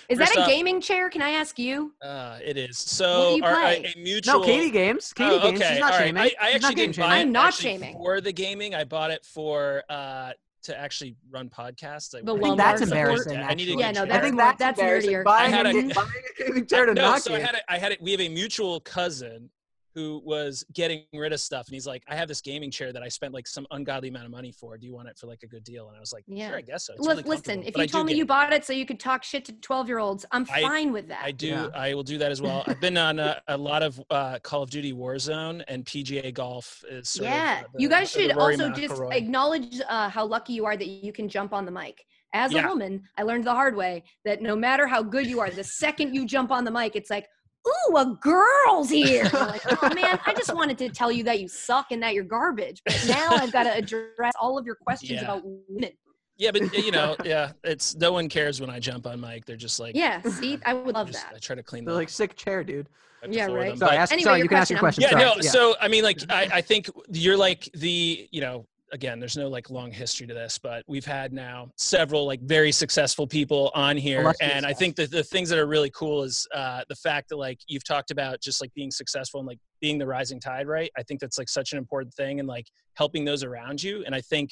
Is 0.10 0.20
that 0.20 0.36
a 0.36 0.41
off- 0.41 0.47
gaming 0.47 0.82
chair? 0.82 1.10
Can 1.10 1.22
I 1.22 1.32
ask 1.32 1.58
you? 1.58 1.93
uh, 2.01 2.38
it 2.43 2.58
is. 2.58 2.78
do 2.84 2.89
So 2.89 3.36
you 3.36 3.43
our, 3.43 3.56
play? 3.62 3.93
a, 3.95 3.99
a 3.99 4.03
mutual. 4.03 4.39
no, 4.39 4.45
Katie 4.45 4.70
games. 4.72 5.14
Katie 5.14 5.32
Oh, 5.32 5.39
games. 5.41 5.60
okay, 5.62 5.70
She's 5.72 5.80
not 5.80 5.93
all 5.93 5.99
right. 5.99 6.06
shaming. 6.08 6.22
I, 6.24 6.32
I 6.41 6.51
actually 6.51 6.76
didn't 6.76 6.97
buy 6.97 7.18
it 7.18 7.22
I'm 7.22 7.32
not 7.32 7.53
shaming. 7.53 7.93
for 7.93 8.22
the 8.22 8.32
gaming. 8.32 8.76
I 8.76 8.84
bought 8.84 9.12
it 9.12 9.26
for 9.26 9.84
uh 9.89 10.32
to 10.64 10.76
actually 10.80 11.16
run 11.30 11.47
podcasts. 11.49 12.16
I, 12.16 12.20
I 12.20 12.36
I 12.36 12.39
think 12.39 12.58
that's 12.58 12.80
support. 12.82 12.97
embarrassing. 12.97 13.38
I 13.38 13.53
need 13.53 13.66
to. 13.66 13.78
Yeah, 13.80 13.91
no, 13.91 14.01
I 14.01 14.06
that's 14.06 14.18
I 14.18 14.22
think 14.22 14.36
more- 14.36 14.45
that's, 14.58 14.60
that's 14.60 14.80
nerdier. 14.82 15.24
Buying, 15.24 15.53
I 15.53 15.58
had 15.58 15.66
a, 15.68 15.70
a- 15.70 15.93
buying 15.93 16.10
a 16.39 16.43
gaming 16.43 16.66
chair 16.66 16.86
to 16.88 16.93
no, 16.93 17.01
knock 17.01 17.20
so 17.20 17.32
you. 17.32 17.38
I 17.38 17.39
had 17.41 17.56
it. 17.56 17.62
I 17.70 17.78
had 17.78 17.91
it. 17.91 18.01
We 18.01 18.12
have 18.12 18.22
a 18.22 18.30
mutual 18.30 18.80
cousin 18.80 19.49
who 19.96 20.22
was 20.26 20.64
getting 20.74 21.04
rid 21.14 21.32
of 21.34 21.39
stuff 21.39 21.68
and 21.68 21.74
he's 21.74 21.88
like 21.88 22.04
i 22.10 22.16
have 22.16 22.28
this 22.28 22.41
gaming 22.41 22.70
chair 22.70 22.91
that 22.91 23.02
i 23.02 23.08
spent 23.08 23.34
like 23.34 23.48
some 23.48 23.66
ungodly 23.72 24.10
amount 24.10 24.26
of 24.26 24.32
money 24.32 24.52
for 24.52 24.78
do 24.78 24.86
you 24.86 24.93
want 24.93 25.08
it 25.08 25.18
for 25.18 25.26
like 25.26 25.41
a 25.43 25.48
good 25.48 25.64
deal 25.64 25.88
and 25.88 25.96
i 25.98 26.00
was 26.00 26.12
like 26.12 26.24
Yeah. 26.28 26.50
sure 26.50 26.58
i 26.58 26.62
guess 26.62 26.86
so 26.86 26.93
It's 26.93 27.02
Li- 27.02 27.16
really 27.16 27.24
listen, 27.24 27.64
if 27.64 27.74
but 27.74 27.80
I 27.80 27.84
you 27.84 27.88
do 27.88 27.91
told 27.93 28.06
me 28.06 28.12
game. 28.12 28.18
you 28.20 28.26
bought 28.26 28.52
it 28.54 28.66
so 28.66 28.74
you 28.74 28.86
could 28.86 29.00
talk 29.00 29.24
shit 29.24 29.46
to 29.46 29.54
12 29.54 29.88
year 29.88 30.00
olds, 30.00 30.26
I'm 30.32 30.46
I- 30.52 30.62
fine 30.62 30.91
with 30.91 31.08
that. 31.08 31.24
I 31.24 31.32
do. 31.32 31.48
Yeah. 31.48 31.68
I 31.74 31.93
will 31.93 32.04
do 32.04 32.18
that 32.18 32.32
as 32.32 32.41
well. 32.41 32.64
I've 32.68 32.82
been 32.82 32.98
on 32.98 33.20
a, 33.20 33.41
a 33.48 33.58
lot 33.58 33.82
of 33.84 34.02
uh, 34.10 34.39
Call 34.43 34.62
of 34.64 34.70
Duty 34.70 34.91
Warzone 34.93 35.64
and 35.68 35.86
PGA 35.86 36.34
Golf. 36.34 36.84
Is 36.89 37.10
sort 37.10 37.30
yeah. 37.30 37.60
Of, 37.62 37.66
uh, 37.66 37.70
you 37.78 37.88
guys 37.89 38.12
should 38.12 38.36
Rory 38.36 38.56
also 38.56 38.70
just 38.72 39.02
acknowledge 39.12 39.80
uh, 39.88 40.10
how 40.10 40.26
lucky 40.26 40.54
you 40.54 40.66
are 40.66 40.76
that 40.78 40.88
you 40.88 41.12
can 41.14 41.28
jump 41.30 41.54
on 41.54 41.66
the 41.66 41.72
mic. 41.72 42.04
As 42.34 42.52
Yeah. 42.52 42.66
a 42.66 42.68
woman, 42.68 43.04
I 43.18 43.24
learned 43.24 43.46
the 43.46 43.54
hard 43.54 43.76
way 43.76 44.04
that 44.26 44.41
no 44.41 44.56
matter 44.56 44.88
how 44.88 45.02
good 45.02 45.26
you 45.28 45.39
are, 45.39 45.50
the 45.50 45.64
second 45.64 46.14
you 46.14 46.26
jump 46.26 46.52
on 46.52 46.66
the 46.66 46.72
mic, 46.72 46.96
it's 46.96 47.10
like, 47.10 47.28
ooh, 47.68 47.97
a 47.97 48.18
girl's 48.22 48.89
here. 48.89 49.24
Like, 49.34 49.61
oh 49.84 49.89
man, 49.95 50.20
I 50.26 50.34
just 50.34 50.53
wanted 50.53 50.78
to 50.80 50.89
tell 50.89 51.11
you 51.11 51.24
that 51.24 51.39
you 51.39 51.47
suck 51.47 51.88
and 51.91 52.01
that 52.03 52.13
you're 52.13 52.24
garbage. 52.24 52.82
But 52.86 53.05
now 53.07 53.30
I've 53.32 53.51
got 53.51 53.63
to 53.63 53.76
address 53.76 54.34
all 54.39 54.57
of 54.57 54.66
your 54.66 54.76
questions 54.76 55.11
Yeah. 55.11 55.24
about 55.24 55.43
women. 55.43 55.91
Yeah, 56.38 56.51
but 56.51 56.74
you 56.78 56.91
know, 56.91 57.16
yeah, 57.24 57.51
it's 57.63 57.95
no 57.95 58.11
one 58.11 58.28
cares 58.28 58.59
when 58.59 58.70
I 58.70 58.80
jump 58.80 59.07
on 59.07 59.20
mic. 59.22 59.45
They're 59.45 59.55
just 59.55 59.80
like, 59.80 59.95
Yeah, 59.95 60.22
see, 60.24 60.59
I 60.66 60.74
would 60.74 60.93
love 60.95 61.07
just- 61.11 61.24
that. 61.26 61.36
I 61.36 61.39
try 61.39 61.55
to 61.55 61.63
clean 61.63 61.86
They're 61.86 61.93
the 61.93 61.99
like 61.99 62.09
sick 62.09 62.36
chair, 62.36 62.63
dude. 62.63 62.89
wipe 63.24 63.34
Yeah, 63.34 63.45
floor 63.45 63.57
right. 63.59 63.70
them. 63.70 63.78
Sorry, 63.78 63.91
But- 63.91 63.99
ask, 63.99 64.11
Anyway, 64.11 64.24
sorry, 64.26 64.38
your 64.39 64.45
you 64.45 64.49
can 64.49 64.57
ask 64.57 64.70
your 64.70 64.80
question, 64.80 65.03
question. 65.03 65.20
yeah, 65.20 65.28
sorry. 65.30 65.41
no. 65.43 65.49
So 65.49 65.76
I 65.80 65.88
mean, 65.88 66.03
like, 66.03 66.20
I, 66.30 66.49
I 66.55 66.61
think 66.61 66.89
you're 67.09 67.38
like 67.38 67.70
the, 67.74 68.28
you 68.32 68.41
know, 68.41 68.66
again, 68.92 69.20
there's 69.20 69.38
no 69.38 69.48
like 69.48 69.70
long 69.70 69.92
history 69.92 70.28
to 70.28 70.34
this, 70.34 70.58
but 70.58 70.84
we've 70.88 71.06
had 71.06 71.34
now 71.34 71.72
several 71.76 72.26
like 72.26 72.42
very 72.42 72.72
successful 72.72 73.28
people 73.28 73.72
on 73.74 73.98
here, 73.98 74.34
and 74.42 74.66
I 74.66 74.74
think 74.74 74.96
that 74.98 75.12
the 75.12 75.24
things 75.24 75.50
that 75.50 75.60
are 75.60 75.68
really 75.68 75.92
cool 75.92 76.24
is 76.24 76.48
uh, 76.54 76.82
the 76.90 76.96
fact 76.96 77.30
that 77.30 77.38
like 77.38 77.60
you've 77.68 77.84
talked 77.84 78.12
about 78.12 78.42
just 78.42 78.62
like 78.62 78.74
being 78.74 78.92
successful 78.92 79.40
and 79.40 79.48
like 79.48 79.60
being 79.82 79.98
the 79.98 80.08
rising 80.08 80.40
tide, 80.40 80.68
right? 80.68 80.92
I 80.98 81.04
think 81.04 81.20
that's 81.20 81.38
like 81.38 81.50
such 81.50 81.72
an 81.72 81.78
important 81.78 82.14
thing, 82.14 82.40
and 82.40 82.48
like 82.48 82.68
helping 82.96 83.26
those 83.26 83.44
around 83.44 83.82
you, 83.82 84.04
and 84.06 84.16
I 84.16 84.22
think 84.22 84.52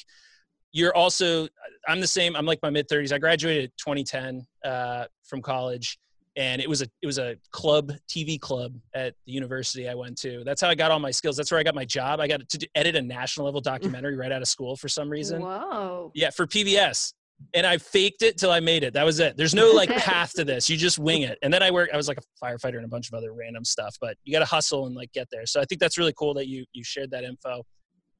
you're 0.74 0.94
also 0.94 1.46
i'm 1.88 2.00
the 2.00 2.06
same 2.06 2.36
i'm 2.36 2.44
like 2.44 2.58
my 2.62 2.68
mid 2.68 2.88
30s 2.88 3.12
i 3.12 3.18
graduated 3.18 3.70
2010 3.78 4.44
uh, 4.64 5.04
from 5.24 5.40
college 5.40 5.98
and 6.36 6.60
it 6.60 6.68
was 6.68 6.82
a 6.82 6.86
it 7.02 7.06
was 7.06 7.18
a 7.18 7.36
club 7.52 7.92
tv 8.08 8.40
club 8.40 8.74
at 8.94 9.14
the 9.26 9.32
university 9.32 9.88
i 9.88 9.94
went 9.94 10.18
to. 10.18 10.42
That's 10.44 10.60
how 10.60 10.68
i 10.68 10.74
got 10.74 10.90
all 10.90 10.98
my 10.98 11.10
skills. 11.10 11.36
That's 11.36 11.50
where 11.50 11.60
i 11.60 11.62
got 11.62 11.74
my 11.74 11.84
job. 11.84 12.20
I 12.20 12.28
got 12.28 12.48
to 12.48 12.58
do- 12.58 12.66
edit 12.74 12.96
a 12.96 13.02
national 13.02 13.46
level 13.46 13.60
mm. 13.60 13.64
documentary 13.64 14.16
right 14.16 14.32
out 14.32 14.42
of 14.42 14.48
school 14.48 14.76
for 14.76 14.88
some 14.88 15.08
reason. 15.08 15.42
Whoa. 15.42 16.10
yeah 16.14 16.30
for 16.30 16.46
pbs 16.46 17.12
and 17.52 17.66
i 17.66 17.78
faked 17.78 18.22
it 18.22 18.38
till 18.38 18.50
i 18.50 18.60
made 18.60 18.84
it. 18.84 18.94
That 18.94 19.04
was 19.04 19.20
it. 19.20 19.36
There's 19.36 19.54
no 19.54 19.70
like 19.70 19.90
path 19.96 20.32
to 20.34 20.44
this. 20.44 20.68
You 20.68 20.76
just 20.76 20.98
wing 20.98 21.22
it. 21.22 21.38
And 21.42 21.52
then 21.52 21.62
i 21.62 21.70
work 21.70 21.90
i 21.92 21.96
was 21.96 22.08
like 22.08 22.18
a 22.18 22.44
firefighter 22.44 22.76
and 22.76 22.84
a 22.84 22.88
bunch 22.88 23.08
of 23.08 23.14
other 23.14 23.32
random 23.32 23.64
stuff 23.64 23.96
but 24.00 24.16
you 24.24 24.32
got 24.32 24.40
to 24.40 24.44
hustle 24.44 24.86
and 24.86 24.94
like 24.94 25.12
get 25.12 25.28
there. 25.30 25.46
So 25.46 25.60
i 25.60 25.64
think 25.64 25.80
that's 25.80 25.98
really 25.98 26.14
cool 26.18 26.34
that 26.34 26.48
you 26.48 26.64
you 26.72 26.84
shared 26.84 27.10
that 27.12 27.24
info. 27.24 27.62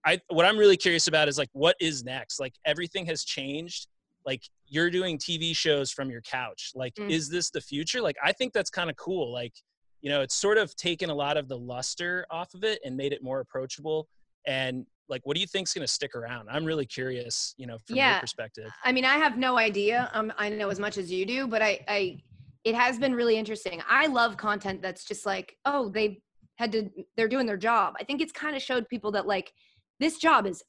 I 0.06 0.20
what 0.28 0.44
I'm 0.44 0.58
really 0.58 0.76
curious 0.76 1.06
about 1.06 1.28
is 1.28 1.38
like 1.38 1.48
what 1.52 1.76
is 1.80 2.04
next? 2.04 2.38
Like 2.38 2.54
everything 2.64 3.06
has 3.06 3.24
changed. 3.24 3.88
Like 4.26 4.42
you're 4.66 4.90
doing 4.90 5.18
TV 5.18 5.54
shows 5.54 5.90
from 5.90 6.10
your 6.10 6.22
couch. 6.22 6.72
Like 6.74 6.94
Mm. 6.94 7.10
is 7.10 7.28
this 7.28 7.50
the 7.50 7.60
future? 7.60 8.00
Like 8.00 8.16
I 8.24 8.32
think 8.32 8.52
that's 8.52 8.70
kind 8.70 8.90
of 8.90 8.96
cool. 8.96 9.32
Like 9.32 9.52
you 10.00 10.10
know, 10.10 10.20
it's 10.20 10.34
sort 10.34 10.58
of 10.58 10.76
taken 10.76 11.08
a 11.08 11.14
lot 11.14 11.38
of 11.38 11.48
the 11.48 11.56
luster 11.56 12.26
off 12.30 12.52
of 12.52 12.62
it 12.62 12.78
and 12.84 12.94
made 12.94 13.14
it 13.14 13.22
more 13.22 13.40
approachable. 13.40 14.06
And 14.46 14.84
like, 15.08 15.22
what 15.24 15.34
do 15.34 15.40
you 15.40 15.46
think's 15.46 15.72
going 15.72 15.86
to 15.86 15.90
stick 15.90 16.14
around? 16.14 16.48
I'm 16.50 16.62
really 16.64 16.84
curious. 16.84 17.54
You 17.56 17.66
know, 17.66 17.78
from 17.86 17.96
Yeah. 17.96 18.10
your 18.12 18.20
perspective. 18.20 18.70
I 18.84 18.92
mean, 18.92 19.06
I 19.06 19.16
have 19.16 19.38
no 19.38 19.56
idea. 19.56 20.10
Um, 20.12 20.30
I 20.36 20.50
know 20.50 20.68
as 20.68 20.78
much 20.78 20.98
as 20.98 21.10
you 21.10 21.24
do, 21.24 21.46
but 21.46 21.62
I, 21.62 21.82
I, 21.88 22.18
it 22.64 22.74
has 22.74 22.98
been 22.98 23.14
really 23.14 23.38
interesting. 23.38 23.82
I 23.88 24.06
love 24.06 24.36
content 24.36 24.82
that's 24.82 25.04
just 25.04 25.24
like, 25.24 25.56
oh, 25.64 25.88
they 25.88 26.20
had 26.56 26.70
to, 26.72 26.90
they're 27.16 27.28
doing 27.28 27.46
their 27.46 27.56
job. 27.56 27.94
I 27.98 28.04
think 28.04 28.20
it's 28.20 28.32
kind 28.32 28.54
of 28.54 28.60
showed 28.60 28.86
people 28.90 29.10
that 29.12 29.26
like, 29.26 29.54
this 30.00 30.18
job 30.18 30.46
is 30.46 30.62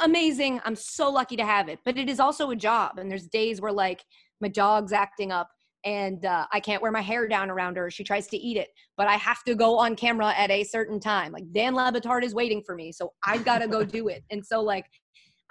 amazing. 0.00 0.60
I'm 0.64 0.76
so 0.76 1.10
lucky 1.10 1.36
to 1.36 1.44
have 1.44 1.68
it, 1.68 1.78
but 1.84 1.98
it 1.98 2.08
is 2.08 2.20
also 2.20 2.50
a 2.50 2.56
job. 2.56 2.98
And 2.98 3.10
there's 3.10 3.26
days 3.26 3.60
where 3.60 3.72
like 3.72 4.04
my 4.40 4.48
dog's 4.48 4.92
acting 4.92 5.32
up 5.32 5.50
and 5.84 6.24
uh, 6.24 6.46
I 6.52 6.60
can't 6.60 6.80
wear 6.80 6.92
my 6.92 7.00
hair 7.00 7.26
down 7.26 7.50
around 7.50 7.76
her. 7.76 7.90
She 7.90 8.04
tries 8.04 8.28
to 8.28 8.36
eat 8.36 8.56
it, 8.56 8.68
but 8.96 9.08
I 9.08 9.16
have 9.16 9.42
to 9.44 9.54
go 9.54 9.78
on 9.78 9.96
camera 9.96 10.32
at 10.36 10.50
a 10.50 10.64
certain 10.64 11.00
time. 11.00 11.32
Like 11.32 11.50
Dan 11.52 11.74
Le 11.74 11.92
Batard 11.92 12.22
is 12.22 12.34
waiting 12.34 12.62
for 12.64 12.74
me, 12.74 12.92
so 12.92 13.12
I've 13.26 13.44
got 13.44 13.58
to 13.58 13.68
go 13.68 13.84
do 13.84 14.08
it. 14.08 14.22
And 14.30 14.44
so 14.44 14.62
like, 14.62 14.86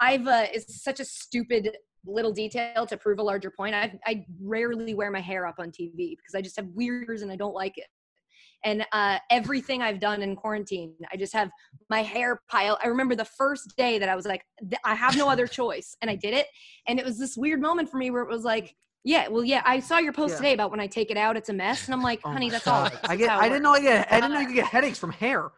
I've 0.00 0.26
uh, 0.26 0.46
it's 0.52 0.82
such 0.82 1.00
a 1.00 1.04
stupid 1.04 1.76
little 2.04 2.32
detail 2.32 2.86
to 2.86 2.96
prove 2.96 3.18
a 3.18 3.22
larger 3.22 3.50
point. 3.50 3.74
I 3.74 3.98
I 4.06 4.24
rarely 4.42 4.94
wear 4.94 5.10
my 5.10 5.20
hair 5.20 5.46
up 5.46 5.56
on 5.58 5.68
TV 5.68 6.16
because 6.16 6.34
I 6.34 6.40
just 6.40 6.56
have 6.56 6.66
weird 6.74 7.08
ears 7.08 7.22
and 7.22 7.30
I 7.30 7.36
don't 7.36 7.54
like 7.54 7.76
it. 7.76 7.86
And 8.64 8.86
uh, 8.92 9.18
everything 9.30 9.82
I've 9.82 9.98
done 10.00 10.22
in 10.22 10.36
quarantine, 10.36 10.94
I 11.12 11.16
just 11.16 11.32
have 11.32 11.50
my 11.90 12.02
hair 12.02 12.40
pile. 12.48 12.78
I 12.82 12.88
remember 12.88 13.14
the 13.14 13.24
first 13.24 13.74
day 13.76 13.98
that 13.98 14.08
I 14.08 14.14
was 14.14 14.24
like, 14.24 14.44
I 14.84 14.94
have 14.94 15.16
no 15.16 15.28
other 15.28 15.46
choice, 15.60 15.96
and 16.00 16.10
I 16.10 16.16
did 16.16 16.34
it. 16.34 16.46
And 16.86 16.98
it 16.98 17.04
was 17.04 17.18
this 17.18 17.36
weird 17.36 17.60
moment 17.60 17.90
for 17.90 17.96
me 17.98 18.10
where 18.10 18.22
it 18.22 18.28
was 18.28 18.44
like, 18.44 18.74
yeah, 19.04 19.26
well, 19.28 19.42
yeah, 19.42 19.62
I 19.64 19.80
saw 19.80 19.98
your 19.98 20.12
post 20.12 20.32
Yeah. 20.32 20.36
today 20.36 20.52
about 20.52 20.70
when 20.70 20.78
I 20.78 20.86
take 20.86 21.10
it 21.10 21.16
out, 21.16 21.36
it's 21.36 21.48
a 21.48 21.52
mess, 21.52 21.86
and 21.86 21.94
I'm 21.94 22.02
like, 22.02 22.20
Oh 22.24 22.30
honey, 22.32 22.46
my 22.46 22.52
that's 22.52 22.68
all. 22.68 22.82
God. 22.82 22.92
This 22.92 23.10
I 23.10 23.16
get. 23.16 23.30
I 23.30 23.48
didn't 23.48 23.62
know. 23.64 23.72
I 23.72 23.80
get. 23.80 24.12
I 24.12 24.16
didn't 24.20 24.32
know 24.32 24.40
you 24.40 24.46
could 24.46 24.54
get 24.54 24.66
headaches 24.66 24.98
from 24.98 25.10
hair. 25.12 25.50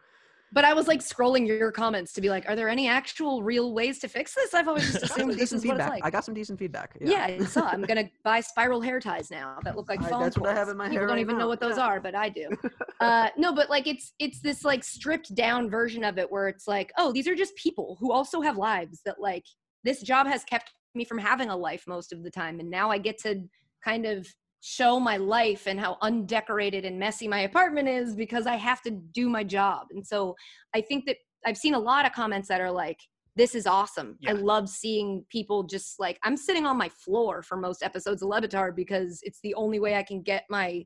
But 0.55 0.63
I 0.63 0.73
was 0.73 0.87
like 0.87 1.01
scrolling 1.01 1.45
your 1.45 1.69
comments 1.69 2.13
to 2.13 2.21
be 2.21 2.29
like, 2.29 2.47
are 2.47 2.55
there 2.55 2.69
any 2.69 2.87
actual 2.87 3.43
real 3.43 3.73
ways 3.73 3.99
to 3.99 4.07
fix 4.07 4.33
this? 4.33 4.53
I've 4.53 4.69
always 4.69 4.89
just 4.89 5.03
assumed 5.03 5.33
this 5.33 5.51
is 5.51 5.65
what 5.65 5.77
it's 5.81 5.89
like. 5.89 6.05
I 6.05 6.09
got 6.09 6.23
some 6.23 6.33
decent 6.33 6.57
feedback. 6.57 6.95
Yeah, 7.01 7.25
I 7.25 7.43
saw. 7.43 7.67
I'm 7.67 7.81
gonna 7.81 8.09
buy 8.23 8.39
spiral 8.39 8.79
hair 8.79 9.01
ties 9.01 9.29
now 9.29 9.57
that 9.65 9.75
look 9.75 9.89
like 9.89 10.01
I- 10.01 10.07
phone 10.09 10.21
that's 10.21 10.37
what 10.37 10.49
I 10.49 10.53
have 10.53 10.69
in 10.69 10.77
my 10.77 10.85
People 10.85 10.99
hair 10.99 11.07
don't 11.07 11.17
right 11.17 11.21
even 11.21 11.37
know 11.37 11.49
what 11.49 11.59
those 11.59 11.75
Yeah. 11.75 11.85
are, 11.87 11.99
but 11.99 12.15
I 12.15 12.29
do. 12.29 12.49
uh, 13.01 13.27
no, 13.37 13.53
but 13.53 13.69
like 13.69 13.85
it's 13.85 14.13
it's 14.17 14.39
this 14.39 14.63
like 14.63 14.85
stripped 14.85 15.35
down 15.35 15.69
version 15.69 16.05
of 16.05 16.17
it 16.17 16.31
where 16.31 16.47
it's 16.47 16.69
like, 16.69 16.93
oh, 16.97 17.11
these 17.11 17.27
are 17.27 17.35
just 17.35 17.53
people 17.57 17.97
who 17.99 18.13
also 18.13 18.39
have 18.39 18.55
lives 18.55 19.01
that 19.05 19.19
like 19.19 19.43
this 19.83 20.01
job 20.01 20.25
has 20.25 20.45
kept 20.45 20.71
me 20.95 21.03
from 21.03 21.17
having 21.17 21.49
a 21.49 21.55
life 21.55 21.83
most 21.85 22.13
of 22.13 22.23
the 22.23 22.31
time, 22.31 22.61
and 22.61 22.69
now 22.71 22.89
I 22.89 22.97
get 22.97 23.17
to 23.23 23.43
kind 23.83 24.05
of 24.05 24.25
show 24.67 24.99
my 24.99 25.15
life 25.15 25.67
and 25.67 25.79
how 25.79 25.95
undecorated 26.01 26.85
and 26.85 26.97
messy 26.97 27.27
my 27.27 27.41
apartment 27.41 27.87
is 27.87 28.15
because 28.15 28.47
I 28.47 28.55
have 28.55 28.81
to 28.81 28.89
do 28.89 29.29
my 29.29 29.43
job. 29.43 29.85
And 29.91 30.05
so 30.05 30.35
I 30.73 30.81
think 30.81 31.05
that 31.05 31.17
I've 31.45 31.55
seen 31.55 31.75
a 31.75 31.79
lot 31.79 32.03
of 32.03 32.13
comments 32.13 32.47
that 32.47 32.59
are 32.59 32.71
like, 32.71 32.99
this 33.35 33.53
is 33.53 33.67
awesome. 33.67 34.17
I 34.25 34.31
love 34.31 34.67
seeing 34.67 35.23
people 35.29 35.61
just 35.61 35.99
like 35.99 36.17
I'm 36.23 36.35
sitting 36.35 36.65
on 36.65 36.77
my 36.77 36.89
floor 36.89 37.43
for 37.43 37.57
most 37.57 37.83
episodes 37.83 38.23
of 38.23 38.29
Le 38.29 38.41
Batard 38.41 38.75
because 38.75 39.19
it's 39.21 39.39
the 39.43 39.53
only 39.53 39.79
way 39.79 39.93
I 39.93 40.01
can 40.01 40.23
get 40.23 40.45
my 40.49 40.83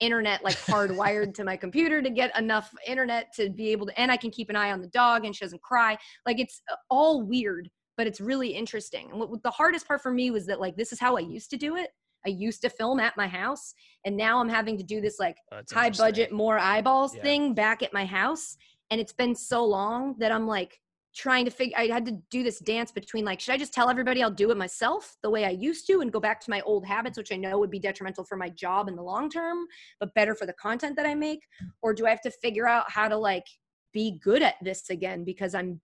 internet 0.00 0.42
like 0.42 0.56
hardwired 0.66 1.32
to 1.34 1.44
my 1.44 1.56
computer 1.56 2.02
to 2.02 2.10
get 2.10 2.36
enough 2.36 2.74
internet 2.88 3.32
to 3.34 3.50
be 3.50 3.68
able 3.70 3.86
to 3.86 4.00
and 4.00 4.10
I 4.10 4.16
can 4.16 4.32
keep 4.32 4.50
an 4.50 4.56
eye 4.56 4.72
on 4.72 4.80
the 4.80 4.88
dog 4.88 5.24
and 5.24 5.36
she 5.36 5.44
doesn't 5.44 5.62
cry. 5.62 5.96
Like 6.26 6.40
it's 6.40 6.60
uh, 6.72 6.74
all 6.90 7.22
weird, 7.22 7.70
but 7.96 8.08
it's 8.08 8.20
really 8.20 8.48
interesting. 8.48 9.10
And 9.10 9.20
what, 9.20 9.30
what 9.30 9.44
the 9.44 9.50
hardest 9.50 9.86
part 9.86 10.02
for 10.02 10.10
me 10.10 10.32
was 10.32 10.44
that 10.46 10.58
like 10.58 10.76
this 10.76 10.92
is 10.92 10.98
how 10.98 11.16
I 11.16 11.20
used 11.20 11.50
to 11.50 11.56
do 11.56 11.76
it. 11.76 11.90
I 12.26 12.30
used 12.30 12.62
to 12.62 12.70
film 12.70 13.00
at 13.00 13.16
my 13.16 13.26
house 13.26 13.74
and 14.04 14.16
now 14.16 14.40
I'm 14.40 14.48
having 14.48 14.76
to 14.78 14.84
do 14.84 15.00
this 15.00 15.18
like 15.18 15.36
Oh, 15.50 15.60
high 15.72 15.90
budget 15.90 16.32
more 16.32 16.58
eyeballs 16.58 17.14
Yeah. 17.14 17.22
thing 17.22 17.54
back 17.54 17.82
at 17.82 17.92
my 17.92 18.04
house 18.04 18.56
and 18.92 19.00
it's 19.00 19.12
been 19.12 19.34
so 19.34 19.64
long 19.64 20.14
that 20.18 20.30
i'm 20.30 20.46
like 20.46 20.78
trying 21.14 21.44
to 21.46 21.50
figure 21.50 21.76
i 21.78 21.86
had 21.86 22.04
to 22.06 22.12
do 22.30 22.42
this 22.42 22.58
dance 22.58 22.92
between 22.92 23.24
like 23.24 23.40
should 23.40 23.54
i 23.54 23.56
just 23.58 23.72
tell 23.72 23.88
everybody 23.90 24.22
i'll 24.22 24.30
do 24.30 24.50
it 24.50 24.56
myself 24.56 25.16
the 25.22 25.30
way 25.30 25.44
i 25.46 25.50
used 25.50 25.86
to 25.86 26.00
and 26.00 26.12
go 26.12 26.20
back 26.20 26.40
to 26.40 26.50
my 26.50 26.60
old 26.62 26.86
habits 26.86 27.16
which 27.18 27.32
i 27.32 27.36
know 27.36 27.58
would 27.58 27.70
be 27.70 27.78
detrimental 27.78 28.22
for 28.24 28.36
my 28.36 28.48
job 28.50 28.88
in 28.88 28.94
the 28.96 29.02
long 29.02 29.28
term 29.30 29.66
but 29.98 30.12
better 30.14 30.34
for 30.34 30.46
the 30.46 30.52
content 30.54 30.94
that 30.96 31.06
i 31.06 31.14
make 31.14 31.40
or 31.82 31.92
do 31.94 32.06
i 32.06 32.10
have 32.10 32.20
to 32.20 32.30
figure 32.30 32.68
out 32.68 32.84
how 32.90 33.08
to 33.08 33.16
like 33.16 33.46
be 33.92 34.18
good 34.22 34.42
at 34.42 34.54
this 34.62 34.90
again 34.90 35.24
because 35.24 35.54
i'm 35.54 35.80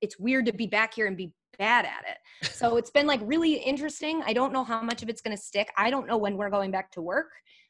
it's 0.00 0.18
weird 0.18 0.44
to 0.46 0.52
be 0.52 0.66
back 0.66 0.94
here 0.94 1.06
and 1.06 1.16
be 1.16 1.32
bad 1.58 1.84
at 1.84 2.04
it 2.08 2.48
so 2.48 2.76
it's 2.76 2.90
been 2.90 3.06
like 3.06 3.20
really 3.24 3.54
interesting 3.54 4.22
i 4.24 4.32
don't 4.32 4.52
know 4.52 4.64
how 4.64 4.80
much 4.80 5.02
of 5.02 5.08
it's 5.08 5.20
going 5.20 5.36
to 5.36 5.42
stick 5.42 5.70
i 5.76 5.90
don't 5.90 6.06
know 6.06 6.16
when 6.16 6.36
we're 6.36 6.50
going 6.50 6.70
back 6.70 6.90
to 6.90 7.02
work 7.02 7.28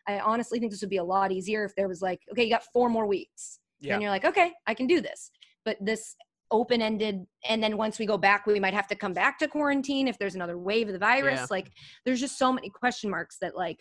I 0.09 0.21
honestly 0.21 0.59
think 0.59 0.73
this 0.73 0.81
would 0.81 0.91
be 0.91 0.97
a 0.97 1.05
lot 1.05 1.33
easier 1.33 1.65
if 1.65 1.75
there 1.75 1.89
was 1.89 2.03
like, 2.03 2.21
okay, 2.33 2.45
you 2.45 2.51
got 2.51 2.65
four 2.73 2.89
more 2.89 3.07
weeks. 3.07 3.61
Yeah. 3.81 3.95
And 3.95 4.03
you're 4.03 4.11
like, 4.11 4.25
okay, 4.25 4.53
I 4.67 4.75
can 4.75 4.87
do 4.87 5.01
this. 5.01 5.31
But 5.65 5.77
this 5.81 6.17
open 6.51 6.83
ended, 6.83 7.25
and 7.49 7.63
then 7.63 7.77
once 7.77 7.99
we 7.99 8.07
go 8.07 8.19
back, 8.19 8.47
we 8.47 8.61
might 8.61 8.75
have 8.75 8.89
to 8.89 8.95
come 8.95 9.13
back 9.13 9.39
to 9.39 9.49
quarantine 9.49 10.09
if 10.09 10.19
there's 10.19 10.35
another 10.35 10.59
wave 10.59 10.89
of 10.89 10.93
the 10.93 10.99
virus. 10.99 11.41
Yeah. 11.41 11.47
Like, 11.51 11.73
there's 12.05 12.21
just 12.21 12.39
so 12.39 12.53
many 12.53 12.69
question 12.69 13.11
marks 13.11 13.39
that, 13.41 13.57
like, 13.57 13.79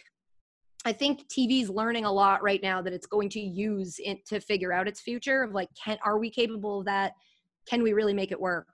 I 0.86 0.94
think 0.94 1.28
TV's 1.28 1.70
learning 1.70 2.06
a 2.06 2.12
lot 2.12 2.42
right 2.42 2.62
now 2.62 2.82
that 2.82 2.94
it's 2.94 3.06
going 3.06 3.30
to 3.30 3.40
use 3.40 3.98
it 4.00 4.26
to 4.28 4.40
figure 4.40 4.74
out 4.74 4.88
its 4.88 5.02
future 5.02 5.44
of 5.44 5.54
like, 5.54 5.70
can 5.84 6.00
are 6.04 6.18
we 6.18 6.32
capable 6.32 6.80
of 6.80 6.86
that? 6.86 7.14
Can 7.68 7.84
we 7.84 7.94
really 7.94 8.16
make 8.16 8.32
it 8.32 8.42
work? 8.42 8.66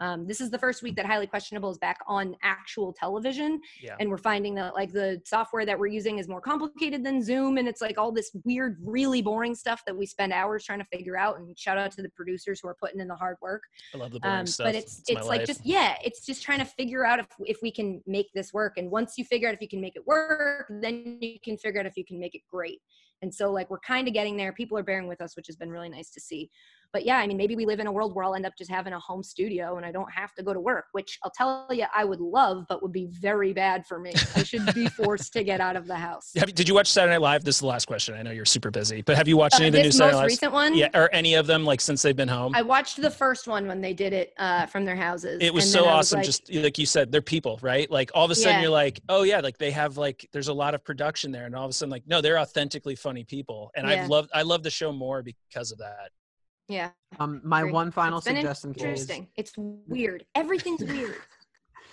Um, 0.00 0.26
this 0.26 0.40
is 0.40 0.50
the 0.50 0.58
first 0.58 0.82
week 0.82 0.96
that 0.96 1.06
Highly 1.06 1.26
Questionable 1.26 1.70
is 1.70 1.78
back 1.78 1.98
on 2.06 2.36
actual 2.42 2.92
television. 2.92 3.60
Yeah. 3.82 3.96
And 3.98 4.08
we're 4.08 4.18
finding 4.18 4.54
that 4.56 4.74
like 4.74 4.92
the 4.92 5.20
software 5.24 5.66
that 5.66 5.78
we're 5.78 5.88
using 5.88 6.18
is 6.18 6.28
more 6.28 6.40
complicated 6.40 7.04
than 7.04 7.22
Zoom. 7.22 7.58
And 7.58 7.66
it's 7.66 7.80
like 7.80 7.98
all 7.98 8.12
this 8.12 8.30
weird, 8.44 8.78
really 8.82 9.22
boring 9.22 9.54
stuff 9.54 9.82
that 9.86 9.96
we 9.96 10.06
spend 10.06 10.32
hours 10.32 10.64
trying 10.64 10.78
to 10.78 10.84
figure 10.86 11.16
out. 11.16 11.38
And 11.38 11.58
shout 11.58 11.78
out 11.78 11.90
to 11.92 12.02
the 12.02 12.10
producers 12.10 12.60
who 12.60 12.68
are 12.68 12.76
putting 12.80 13.00
in 13.00 13.08
the 13.08 13.16
hard 13.16 13.36
work. 13.42 13.62
I 13.94 13.98
love 13.98 14.12
the 14.12 14.20
boring 14.20 14.40
Um, 14.40 14.46
stuff. 14.46 14.66
but 14.66 14.74
it's 14.74 15.02
my 15.08 15.18
it's 15.18 15.28
like 15.28 15.38
life. 15.40 15.46
just 15.46 15.66
yeah, 15.66 15.96
it's 16.04 16.24
just 16.24 16.42
trying 16.42 16.60
to 16.60 16.64
figure 16.64 17.04
out 17.04 17.18
if 17.18 17.26
if 17.40 17.58
we 17.62 17.70
can 17.70 18.00
make 18.06 18.28
this 18.34 18.52
work. 18.52 18.74
And 18.76 18.90
once 18.90 19.18
you 19.18 19.24
figure 19.24 19.48
out 19.48 19.54
if 19.54 19.60
you 19.60 19.68
can 19.68 19.80
make 19.80 19.96
it 19.96 20.06
work, 20.06 20.66
then 20.80 21.18
you 21.20 21.38
can 21.44 21.56
figure 21.56 21.80
out 21.80 21.86
if 21.86 21.96
you 21.96 22.04
can 22.04 22.18
make 22.18 22.34
it 22.34 22.42
great. 22.50 22.80
And 23.22 23.34
so 23.34 23.50
like 23.50 23.68
we're 23.68 23.80
kind 23.80 24.06
of 24.06 24.14
getting 24.14 24.36
there. 24.36 24.52
People 24.52 24.78
are 24.78 24.82
bearing 24.82 25.08
with 25.08 25.20
us, 25.20 25.34
which 25.36 25.48
has 25.48 25.56
been 25.56 25.70
really 25.70 25.88
nice 25.88 26.10
to 26.10 26.20
see. 26.20 26.50
But 26.92 27.04
yeah, 27.04 27.16
I 27.18 27.26
mean, 27.26 27.36
maybe 27.36 27.54
we 27.54 27.66
live 27.66 27.80
in 27.80 27.86
a 27.86 27.92
world 27.92 28.14
where 28.14 28.24
I'll 28.24 28.34
end 28.34 28.46
up 28.46 28.54
just 28.56 28.70
having 28.70 28.94
a 28.94 28.98
home 28.98 29.22
studio 29.22 29.76
and 29.76 29.84
I 29.84 29.92
don't 29.92 30.10
have 30.10 30.32
to 30.36 30.42
go 30.42 30.54
to 30.54 30.60
work, 30.60 30.86
which 30.92 31.18
I'll 31.22 31.30
tell 31.30 31.66
you 31.70 31.84
I 31.94 32.04
would 32.04 32.20
love, 32.20 32.64
but 32.68 32.82
would 32.82 32.92
be 32.92 33.08
very 33.20 33.52
bad 33.52 33.86
for 33.86 33.98
me. 33.98 34.12
I 34.34 34.42
should 34.42 34.74
be 34.74 34.86
forced 34.88 35.34
to 35.34 35.44
get 35.44 35.60
out 35.60 35.76
of 35.76 35.86
the 35.86 35.96
house. 35.96 36.30
Have 36.36 36.54
did 36.54 36.66
you 36.66 36.74
watch 36.74 36.90
Saturday 36.90 37.12
Night 37.14 37.20
Live? 37.20 37.44
This 37.44 37.56
is 37.56 37.60
the 37.60 37.66
last 37.66 37.86
question. 37.86 38.14
I 38.14 38.22
know 38.22 38.30
you're 38.30 38.46
super 38.46 38.70
busy, 38.70 39.02
but 39.02 39.16
have 39.18 39.28
you 39.28 39.36
watched 39.36 39.56
Uh, 39.60 39.64
any 39.64 39.68
of 39.68 39.72
the 39.74 39.82
new 39.82 39.90
Saturday 39.92 40.12
Night 40.16 40.22
Lives? 40.22 40.32
recent 40.32 40.52
one, 40.52 40.74
Yeah, 40.74 40.88
or 40.94 41.10
any 41.12 41.34
of 41.34 41.46
them 41.46 41.64
like 41.66 41.80
since 41.82 42.00
they've 42.00 42.16
been 42.16 42.26
home? 42.28 42.54
I 42.54 42.62
watched 42.62 43.00
the 43.02 43.10
first 43.10 43.46
one 43.46 43.66
when 43.66 43.82
they 43.82 43.92
did 43.92 44.14
it 44.14 44.32
uh, 44.38 44.64
from 44.66 44.84
their 44.86 44.96
houses. 44.96 45.38
it 45.42 45.52
was 45.52 45.70
so 45.70 45.84
I 45.84 45.92
awesome. 45.92 46.18
like, 46.18 46.26
just 46.26 46.50
like 46.52 46.78
you 46.78 46.86
said, 46.86 47.12
they're 47.12 47.20
people, 47.20 47.58
right? 47.60 47.90
Like 47.90 48.10
all 48.14 48.24
of 48.24 48.30
a 48.30 48.34
sudden 48.34 48.54
Yeah. 48.56 48.62
you're 48.62 48.70
like, 48.70 49.00
oh 49.10 49.24
yeah, 49.24 49.40
like 49.40 49.58
they 49.58 49.72
have 49.72 49.98
like 49.98 50.26
there's 50.32 50.48
a 50.48 50.54
lot 50.54 50.74
of 50.74 50.82
production 50.84 51.32
there, 51.32 51.44
and 51.44 51.54
all 51.54 51.64
of 51.64 51.70
a 51.70 51.74
sudden 51.74 51.90
like 51.90 52.04
no, 52.06 52.22
they're 52.22 52.38
authentically 52.38 52.96
funny 52.96 53.24
people, 53.24 53.70
and 53.76 53.86
Yeah. 53.86 54.02
I've 54.04 54.08
loved 54.08 54.30
I 54.32 54.40
love 54.42 54.62
the 54.62 54.70
show 54.70 54.90
more 54.90 55.22
because 55.22 55.70
of 55.70 55.78
that. 55.78 56.10
Yeah. 56.68 56.90
Um, 57.18 57.40
my 57.44 57.60
Agree. 57.60 57.72
one 57.72 57.90
final 57.90 58.18
It's 58.18 58.26
suggestion 58.26 58.74
Kay, 58.74 58.80
is 58.92 59.00
Interesting. 59.00 59.28
It's 59.36 59.52
weird. 59.56 60.24
Everything's 60.34 60.82
weird. 60.84 61.16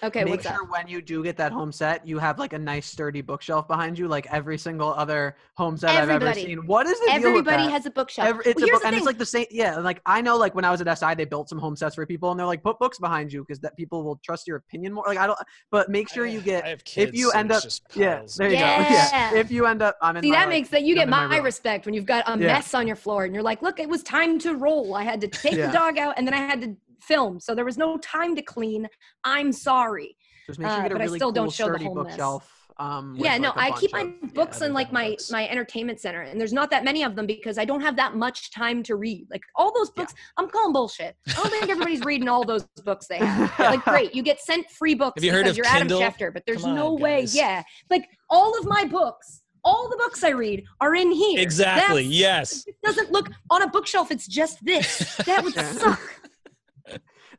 Okay, 0.03 0.23
make 0.23 0.31
what's 0.31 0.43
sure 0.45 0.63
up? 0.63 0.69
when 0.69 0.87
you 0.87 1.01
do 1.01 1.23
get 1.23 1.37
that 1.37 1.51
home 1.51 1.71
set, 1.71 2.05
you 2.05 2.19
have 2.19 2.37
like 2.37 2.53
a 2.53 2.59
nice 2.59 2.85
sturdy 2.85 3.21
bookshelf 3.21 3.67
behind 3.67 3.97
you, 3.97 4.07
like 4.07 4.27
every 4.31 4.57
single 4.57 4.93
other 4.93 5.35
home 5.57 5.77
set 5.77 5.91
I've 5.91 6.03
ever 6.09 6.11
Everybody. 6.13 6.45
seen. 6.45 6.67
What 6.67 6.85
is 6.85 6.99
the 6.99 7.05
deal 7.05 7.15
with 7.15 7.25
Everybody 7.25 7.63
that? 7.63 7.71
has 7.71 7.85
a 7.85 7.91
bookshelf. 7.91 8.27
Every, 8.27 8.43
it's 8.45 8.55
Well, 8.55 8.65
a 8.65 8.67
here's 8.67 8.71
book, 8.75 8.81
the 8.81 8.87
and 8.87 8.93
thing. 8.93 8.97
it's 8.99 9.05
like 9.05 9.17
the 9.17 9.25
same. 9.25 9.45
Yeah, 9.49 9.77
like 9.77 10.01
I 10.05 10.21
know, 10.21 10.37
like 10.37 10.53
when 10.53 10.65
I 10.65 10.71
was 10.71 10.81
at 10.81 10.97
SI, 10.99 11.15
they 11.15 11.25
built 11.25 11.49
some 11.49 11.57
home 11.59 11.75
sets 11.75 11.95
for 11.95 12.05
people, 12.05 12.29
and 12.31 12.39
they're 12.39 12.45
like, 12.45 12.61
put 12.61 12.77
books 12.77 12.99
behind 12.99 13.31
you 13.31 13.41
because 13.43 13.59
that 13.61 13.75
people 13.77 14.03
will 14.03 14.19
trust 14.23 14.47
your 14.47 14.57
opinion 14.57 14.93
more. 14.93 15.05
Like 15.07 15.17
I 15.17 15.27
don't, 15.27 15.39
but 15.71 15.89
make 15.89 16.09
sure 16.09 16.25
I- 16.25 16.29
you 16.29 16.41
get. 16.41 16.65
I 16.65 16.69
have 16.69 16.83
kids, 16.83 17.09
if 17.09 17.15
you 17.15 17.31
so 17.31 17.37
end 17.39 17.49
it's 17.51 17.57
up, 17.57 17.63
just 17.63 17.83
yeah, 17.95 18.17
piles. 18.17 18.35
there 18.35 18.49
you 18.49 18.55
go. 18.57 18.59
Yeah. 18.65 19.09
Yeah, 19.33 19.35
if 19.35 19.49
you 19.51 19.65
end 19.65 19.81
up, 19.81 19.97
I'm 20.01 20.17
in 20.17 20.23
See, 20.23 20.29
my, 20.31 20.35
that 20.37 20.41
like, 20.43 20.49
makes 20.49 20.69
that 20.69 20.83
you 20.83 20.93
I'm 20.95 20.99
get 20.99 21.09
my 21.09 21.27
my 21.27 21.37
respect 21.37 21.85
when 21.85 21.93
you've 21.95 22.05
got 22.05 22.27
a 22.27 22.31
Yeah. 22.31 22.47
mess 22.47 22.73
on 22.73 22.85
your 22.85 22.95
floor 22.95 23.23
and 23.25 23.33
you're 23.33 23.43
like, 23.43 23.61
look, 23.61 23.79
it 23.79 23.87
was 23.89 24.03
time 24.03 24.37
to 24.39 24.55
roll. 24.55 24.93
I 24.95 25.03
had 25.03 25.21
to 25.21 25.27
take 25.27 25.53
Yeah. 25.53 25.67
the 25.67 25.73
dog 25.73 25.97
out 25.97 26.15
and 26.17 26.27
then 26.27 26.33
I 26.33 26.37
had 26.37 26.61
to 26.61 26.75
film. 27.01 27.39
So 27.39 27.55
there 27.55 27.65
was 27.65 27.77
no 27.77 27.97
time 27.97 28.35
to 28.35 28.41
clean. 28.41 28.87
I'm 29.23 29.51
sorry. 29.51 30.15
Just 30.47 30.59
make 30.59 30.67
sure 30.69 30.77
you 30.77 30.79
uh, 30.79 30.87
get 30.87 30.91
a 30.91 30.95
but 30.95 31.01
I 31.03 31.07
still 31.07 31.19
cool 31.19 31.31
don't 31.31 31.51
show 31.51 31.65
the 31.67 31.73
sturdy 31.73 31.85
whole 31.85 31.95
bookshelf. 31.95 32.51
Um, 32.77 33.15
yeah, 33.17 33.33
with, 33.35 33.41
no, 33.43 33.53
like, 33.55 33.71
a 33.71 33.75
I 33.75 33.79
keep 33.79 33.93
my 33.93 34.03
books 34.33 34.59
yeah, 34.59 34.67
in 34.67 34.73
like 34.73 34.91
my 34.91 35.11
books. 35.11 35.31
my 35.31 35.47
entertainment 35.47 36.01
center, 36.01 36.23
and 36.23 36.37
there's 36.39 36.51
not 36.51 36.69
that 36.71 36.83
many 36.83 37.03
of 37.03 37.15
them 37.15 37.25
because 37.25 37.57
I 37.57 37.63
don't 37.63 37.79
have 37.79 37.95
that 37.95 38.15
much 38.17 38.51
time 38.51 38.83
to 38.83 38.97
read. 38.97 39.27
Like 39.31 39.43
all 39.55 39.73
those 39.73 39.91
Yeah. 39.95 40.03
books, 40.03 40.13
I'm 40.35 40.49
calling 40.49 40.73
bullshit. 40.73 41.15
I 41.25 41.31
don't 41.35 41.49
think 41.51 41.63
everybody's 41.69 42.01
reading 42.05 42.27
all 42.27 42.43
those 42.43 42.65
books 42.83 43.07
they 43.07 43.17
have. 43.19 43.53
Like, 43.59 43.83
great, 43.85 44.13
you 44.13 44.21
get 44.21 44.41
sent 44.41 44.69
free 44.69 44.93
books 44.93 45.13
Have 45.15 45.23
you 45.23 45.31
heard 45.31 45.45
because 45.45 45.51
of 45.53 45.57
you're 45.57 45.65
Kindle? 45.67 46.01
Adam 46.03 46.13
Schefter, 46.13 46.33
but 46.33 46.43
there's 46.45 46.63
Come 46.63 46.75
no 46.75 46.95
on, 46.95 47.01
way. 47.01 47.21
guys. 47.21 47.33
Yeah, 47.35 47.63
like 47.89 48.09
all 48.29 48.59
of 48.59 48.65
my 48.65 48.83
books, 48.83 49.41
all 49.63 49.87
the 49.89 49.95
books 49.95 50.21
I 50.25 50.29
read 50.31 50.65
are 50.81 50.95
in 50.95 51.11
here. 51.11 51.39
Exactly. 51.39 52.03
That's- 52.03 52.13
Yes. 52.13 52.65
It 52.67 52.75
doesn't 52.83 53.09
look 53.11 53.29
on 53.49 53.61
a 53.61 53.69
bookshelf. 53.69 54.11
It's 54.11 54.27
just 54.27 54.63
this. 54.65 55.15
That 55.25 55.43
would 55.45 55.53
suck. 55.55 55.99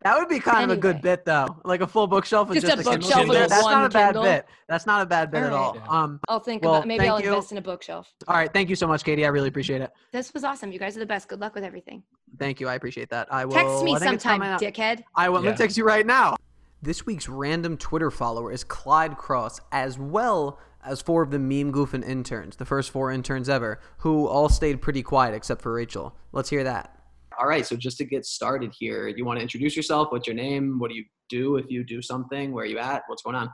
That 0.03 0.19
would 0.19 0.29
be 0.29 0.41
kind 0.41 0.71
of 0.71 0.77
a 0.77 0.81
good 0.81 1.01
bit 1.01 1.25
though, 1.25 1.57
like 1.65 1.81
a 1.81 1.87
full 1.87 2.07
bookshelf 2.07 2.49
with 2.51 2.61
Just 2.61 2.67
just, 2.67 2.87
a 2.87 2.91
a 2.91 2.93
Kindle 2.93 3.09
bookshelf 3.09 3.23
in 3.23 3.29
with 3.31 3.49
That's 3.49 3.65
not 3.65 3.85
a 3.87 3.89
bad 3.89 4.07
Kindle. 4.09 4.23
bit. 4.25 4.47
That's 4.69 4.87
not 4.87 5.03
a 5.03 5.07
bad 5.07 5.31
bit 5.31 5.43
at 5.45 5.53
All 5.53 5.65
all. 5.65 5.75
right. 5.79 5.89
Um, 5.89 6.21
I'll 6.29 6.41
think 6.41 6.63
Well, 6.63 6.75
about 6.77 6.87
maybe 6.87 7.09
I'll 7.09 7.21
you. 7.21 7.29
invest 7.33 7.53
in 7.53 7.59
a 7.59 7.63
bookshelf. 7.63 8.13
all 8.29 8.37
right, 8.37 8.53
thank 8.53 8.69
you 8.69 8.77
so 8.77 8.87
much, 8.87 9.05
Katie. 9.05 9.25
I 9.25 9.29
really 9.29 9.49
appreciate 9.49 9.81
it. 9.81 9.91
This 10.13 10.35
was 10.35 10.45
awesome. 10.45 10.71
You 10.71 10.79
guys 10.79 10.97
are 10.97 11.01
the 11.01 11.07
best. 11.07 11.29
Good 11.29 11.41
luck 11.41 11.55
with 11.55 11.65
everything. 11.65 12.03
Thank 12.39 12.61
you. 12.61 12.69
I 12.69 12.75
appreciate 12.75 13.09
that. 13.11 13.33
I 13.33 13.45
will 13.47 13.55
Text 13.55 13.85
me 13.85 13.95
I 13.95 13.99
sometime, 13.99 14.41
dickhead. 14.59 15.03
I 15.15 15.29
will. 15.31 15.41
Yeah. 15.41 15.47
gonna 15.47 15.57
text 15.59 15.77
you 15.79 15.85
right 15.87 16.05
now. 16.07 16.37
This 16.83 17.07
week's 17.07 17.29
random 17.29 17.79
Twitter 17.79 18.11
follower 18.11 18.53
is 18.53 18.65
Clyde 18.65 19.17
Cross, 19.17 19.61
as 19.73 19.99
well 19.99 20.59
as 20.85 21.01
four 21.01 21.23
of 21.23 21.31
the 21.31 21.39
meme 21.39 21.73
goofing 21.73 22.07
interns, 22.07 22.57
the 22.57 22.65
first 22.67 22.91
four 22.91 23.11
interns 23.11 23.49
ever, 23.49 23.81
who 23.99 24.27
all 24.27 24.49
stayed 24.51 24.83
pretty 24.83 25.03
quiet 25.03 25.35
except 25.35 25.63
for 25.63 25.73
Rachel. 25.73 26.15
Let's 26.33 26.51
hear 26.51 26.63
that. 26.65 26.96
All 27.39 27.47
right, 27.47 27.67
so 27.67 27.77
just 27.77 27.99
to 27.99 28.05
get 28.05 28.25
started 28.25 28.73
here, 28.79 29.09
you 29.09 29.25
want 29.27 29.39
to 29.39 29.43
introduce 29.43 29.77
yourself? 29.77 30.09
What's 30.11 30.27
your 30.27 30.37
name? 30.37 30.79
What 30.79 30.91
do 30.91 30.97
you 30.97 31.05
do 31.29 31.57
if 31.57 31.67
you 31.69 31.85
do 31.85 32.01
something? 32.01 32.53
Where 32.53 32.65
are 32.65 32.69
you 32.69 32.79
at? 32.79 33.03
What's 33.09 33.23
going 33.23 33.37
on? 33.37 33.51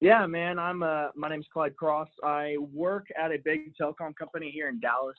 Yeah, 0.00 0.26
man. 0.26 0.58
I'm 0.58 0.82
uh 0.82 1.08
my 1.14 1.28
name's 1.28 1.46
Clyde 1.52 1.76
Cross. 1.76 2.08
I 2.24 2.56
work 2.72 3.06
at 3.22 3.30
a 3.30 3.36
big 3.44 3.74
telecom 3.78 4.16
company 4.18 4.50
here 4.50 4.70
in 4.70 4.80
Dallas. 4.80 5.18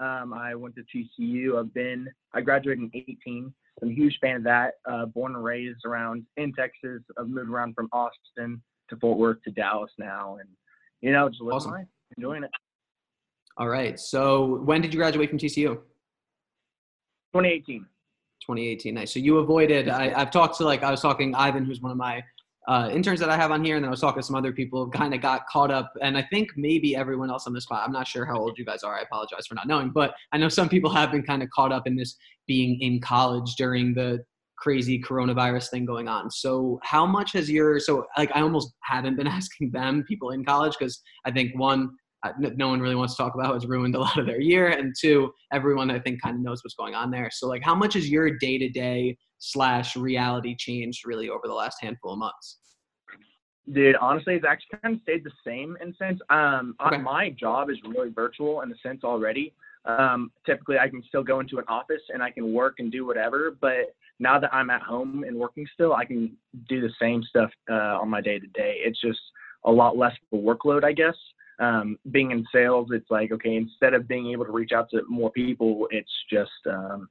Um, 0.00 0.32
I 0.32 0.54
went 0.54 0.74
to 0.76 0.82
TCU. 1.20 1.58
I've 1.58 1.74
been 1.74 2.08
I 2.32 2.40
graduated 2.40 2.84
in 2.84 2.90
18. 2.94 3.52
I'm 3.82 3.90
a 3.90 3.92
huge 3.92 4.18
fan 4.22 4.36
of 4.36 4.44
that. 4.44 4.74
Uh, 4.90 5.04
born 5.06 5.34
and 5.34 5.44
raised 5.44 5.84
around 5.84 6.24
in 6.38 6.54
Texas. 6.54 7.02
I've 7.18 7.28
moved 7.28 7.50
around 7.50 7.74
from 7.74 7.90
Austin 7.92 8.62
to 8.88 8.96
Fort 8.96 9.18
Worth 9.18 9.42
to 9.44 9.50
Dallas 9.50 9.90
now, 9.98 10.38
and 10.40 10.48
you 11.02 11.12
know 11.12 11.28
just 11.28 11.42
living 11.42 11.56
Awesome. 11.56 11.72
life, 11.72 11.86
enjoying 12.16 12.44
it. 12.44 12.50
All 13.58 13.68
right, 13.68 14.00
so 14.00 14.60
when 14.64 14.80
did 14.80 14.94
you 14.94 14.98
graduate 14.98 15.28
from 15.28 15.38
TCU? 15.38 15.78
2018. 17.34 17.80
2018. 17.80 18.94
Nice. 18.94 19.12
So 19.12 19.18
you 19.18 19.38
avoided. 19.38 19.88
I, 19.88 20.12
I've 20.14 20.30
talked 20.30 20.56
to 20.58 20.64
like 20.64 20.84
I 20.84 20.90
was 20.90 21.00
talking 21.00 21.34
Ivan, 21.34 21.64
who's 21.64 21.80
one 21.80 21.90
of 21.90 21.98
my 21.98 22.22
uh, 22.68 22.88
interns 22.92 23.18
that 23.18 23.28
I 23.28 23.36
have 23.36 23.50
on 23.50 23.64
here, 23.64 23.74
and 23.74 23.82
then 23.84 23.88
I 23.88 23.90
was 23.90 24.00
talking 24.00 24.22
to 24.22 24.26
some 24.26 24.36
other 24.36 24.52
people. 24.52 24.88
Kind 24.88 25.14
of 25.14 25.20
got 25.20 25.46
caught 25.48 25.72
up, 25.72 25.92
and 26.00 26.16
I 26.16 26.22
think 26.30 26.50
maybe 26.56 26.94
everyone 26.94 27.30
else 27.30 27.48
on 27.48 27.52
this 27.52 27.64
spot. 27.64 27.82
I'm 27.84 27.92
not 27.92 28.06
sure 28.06 28.24
how 28.24 28.38
old 28.38 28.56
you 28.56 28.64
guys 28.64 28.84
are. 28.84 28.96
I 28.96 29.02
apologize 29.02 29.46
for 29.48 29.56
not 29.56 29.66
knowing, 29.66 29.90
but 29.90 30.14
I 30.32 30.38
know 30.38 30.48
some 30.48 30.68
people 30.68 30.90
have 30.90 31.10
been 31.10 31.24
kind 31.24 31.42
of 31.42 31.50
caught 31.50 31.72
up 31.72 31.88
in 31.88 31.96
this 31.96 32.16
being 32.46 32.80
in 32.80 33.00
college 33.00 33.54
during 33.56 33.94
the 33.94 34.24
crazy 34.56 35.02
coronavirus 35.02 35.70
thing 35.70 35.84
going 35.84 36.06
on. 36.06 36.30
So 36.30 36.78
how 36.84 37.04
much 37.04 37.32
has 37.32 37.50
your 37.50 37.80
so 37.80 38.06
like 38.16 38.30
I 38.34 38.40
almost 38.42 38.74
haven't 38.84 39.16
been 39.16 39.26
asking 39.38 39.72
them 39.72 40.04
people 40.06 40.30
in 40.30 40.44
college 40.44 40.74
because 40.78 41.02
I 41.26 41.32
think 41.32 41.58
one 41.58 41.90
no 42.38 42.68
one 42.68 42.80
really 42.80 42.94
wants 42.94 43.16
to 43.16 43.22
talk 43.22 43.34
about 43.34 43.54
has 43.54 43.66
ruined 43.66 43.94
a 43.94 44.00
lot 44.00 44.18
of 44.18 44.26
their 44.26 44.40
year 44.40 44.68
and 44.68 44.94
two 44.98 45.32
everyone 45.52 45.90
i 45.90 45.98
think 45.98 46.20
kind 46.22 46.36
of 46.36 46.42
knows 46.42 46.62
what's 46.64 46.74
going 46.74 46.94
on 46.94 47.10
there 47.10 47.30
so 47.32 47.46
like 47.48 47.62
how 47.62 47.74
much 47.74 47.94
has 47.94 48.08
your 48.08 48.36
day-to-day 48.38 49.16
slash 49.38 49.96
reality 49.96 50.54
changed 50.56 51.06
really 51.06 51.28
over 51.28 51.42
the 51.44 51.52
last 51.54 51.76
handful 51.80 52.12
of 52.12 52.18
months 52.18 52.58
Dude, 53.72 53.96
honestly, 53.96 54.34
it's 54.34 54.44
actually 54.44 54.78
kind 54.82 54.96
of 54.96 55.00
stayed 55.02 55.24
the 55.24 55.30
same 55.42 55.78
in 55.80 55.94
sense. 55.94 56.20
Um, 56.28 56.76
Okay. 56.84 56.98
my 56.98 57.30
job 57.30 57.70
is 57.70 57.78
really 57.86 58.10
virtual 58.10 58.60
in 58.60 58.68
the 58.68 58.76
sense 58.82 59.04
already. 59.04 59.54
Um, 59.86 60.32
typically, 60.44 60.78
I 60.78 60.88
can 60.88 61.02
still 61.08 61.22
go 61.22 61.40
into 61.40 61.58
an 61.58 61.64
office 61.68 62.02
and 62.12 62.22
I 62.22 62.30
can 62.30 62.52
work 62.52 62.74
and 62.78 62.92
do 62.92 63.06
whatever. 63.06 63.56
But 63.58 63.94
now 64.18 64.38
that 64.38 64.52
I'm 64.52 64.70
at 64.70 64.82
home 64.82 65.24
and 65.24 65.36
working 65.36 65.66
still, 65.72 65.94
I 65.94 66.04
can 66.04 66.36
do 66.68 66.80
the 66.80 66.92
same 67.00 67.22
stuff 67.22 67.50
uh, 67.70 68.00
on 68.00 68.10
my 68.10 68.20
day 68.20 68.38
to 68.38 68.46
day. 68.48 68.80
It's 68.80 69.00
just 69.00 69.20
a 69.64 69.72
lot 69.72 69.96
less 69.96 70.12
of 70.32 70.38
a 70.38 70.42
workload, 70.42 70.84
I 70.84 70.92
guess. 70.92 71.16
Um, 71.60 71.98
being 72.10 72.32
in 72.32 72.44
sales, 72.52 72.88
it's 72.90 73.10
like 73.10 73.32
okay, 73.32 73.56
instead 73.56 73.94
of 73.94 74.08
being 74.08 74.30
able 74.32 74.44
to 74.44 74.52
reach 74.52 74.72
out 74.72 74.90
to 74.90 75.02
more 75.08 75.30
people, 75.30 75.86
it's 75.90 76.10
just 76.30 76.50
um, 76.68 77.08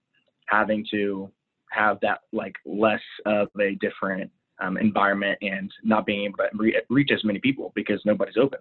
having 0.47 0.85
to 0.91 1.31
have 1.73 1.97
that 2.01 2.19
like 2.31 2.55
less 2.65 3.01
of 3.25 3.47
a 3.59 3.75
different 3.75 4.29
um, 4.61 4.77
environment 4.77 5.37
and 5.41 5.71
not 5.83 6.05
being 6.05 6.25
able 6.25 6.37
to 6.37 6.49
re- 6.55 6.81
reach 6.89 7.11
as 7.11 7.23
many 7.23 7.39
people 7.39 7.71
because 7.75 8.01
nobody's 8.05 8.37
open. 8.37 8.59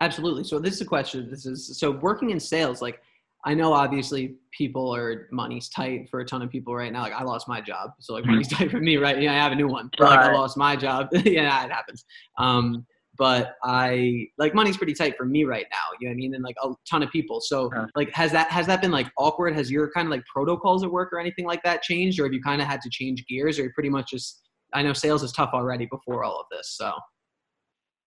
absolutely. 0.00 0.44
So 0.44 0.58
this 0.58 0.74
is 0.74 0.80
a 0.80 0.84
question 0.84 1.30
this 1.30 1.46
is 1.46 1.78
so 1.78 1.92
working 1.92 2.30
in 2.30 2.40
sales 2.40 2.82
like 2.82 3.00
i 3.44 3.54
know 3.54 3.72
obviously 3.72 4.36
people 4.50 4.94
are 4.94 5.28
money's 5.30 5.68
tight 5.68 6.08
for 6.10 6.20
a 6.20 6.24
ton 6.24 6.42
of 6.42 6.50
people 6.50 6.74
right 6.74 6.92
now. 6.92 7.02
Like 7.02 7.12
i 7.12 7.22
lost 7.22 7.46
my 7.48 7.60
job. 7.60 7.90
So 8.00 8.14
like 8.14 8.24
money's 8.26 8.48
tight 8.54 8.70
for 8.70 8.80
me 8.80 8.96
right? 8.96 9.20
Yeah 9.20 9.32
i 9.32 9.36
have 9.36 9.52
a 9.52 9.56
new 9.56 9.68
one. 9.68 9.90
But, 9.98 10.10
like 10.10 10.20
i 10.20 10.32
lost 10.32 10.56
my 10.56 10.76
job. 10.76 11.08
Yeah 11.24 11.64
it 11.64 11.70
happens. 11.70 12.04
Um 12.38 12.86
but 13.16 13.54
I 13.62 14.26
like 14.38 14.54
money's 14.54 14.76
pretty 14.76 14.94
tight 14.94 15.16
for 15.16 15.24
me 15.24 15.44
right 15.44 15.66
now. 15.70 15.96
You 16.00 16.08
know 16.08 16.12
what 16.12 16.14
I 16.14 16.16
mean? 16.16 16.34
And 16.34 16.42
like 16.44 16.56
a 16.62 16.70
ton 16.88 17.02
of 17.02 17.10
people. 17.10 17.40
So 17.40 17.66
Uh-huh. 17.66 17.86
like 17.94 18.10
has 18.12 18.32
that 18.32 18.50
has 18.50 18.66
that 18.66 18.80
been 18.82 18.90
like 18.90 19.10
awkward? 19.18 19.54
Has 19.54 19.70
your 19.70 19.90
kind 19.92 20.06
of 20.06 20.10
like 20.10 20.24
protocols 20.26 20.82
at 20.84 20.90
work 20.90 21.12
or 21.12 21.18
anything 21.18 21.46
like 21.46 21.62
that 21.62 21.82
changed, 21.82 22.18
or 22.18 22.24
have 22.24 22.32
you 22.32 22.42
kind 22.42 22.60
of 22.60 22.68
had 22.68 22.80
to 22.82 22.90
change 22.90 23.24
gears, 23.26 23.58
or 23.58 23.64
you 23.64 23.72
pretty 23.72 23.90
much 23.90 24.10
just 24.10 24.42
I 24.72 24.82
know 24.82 24.92
sales 24.92 25.22
is 25.22 25.32
tough 25.32 25.50
already 25.54 25.86
before 25.86 26.24
all 26.24 26.40
of 26.40 26.46
this. 26.50 26.74
So 26.76 26.92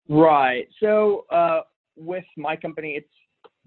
Right. 0.08 0.68
So 0.82 1.24
uh, 1.30 1.60
with 1.96 2.24
my 2.36 2.56
company, 2.56 2.92
it's 2.96 3.08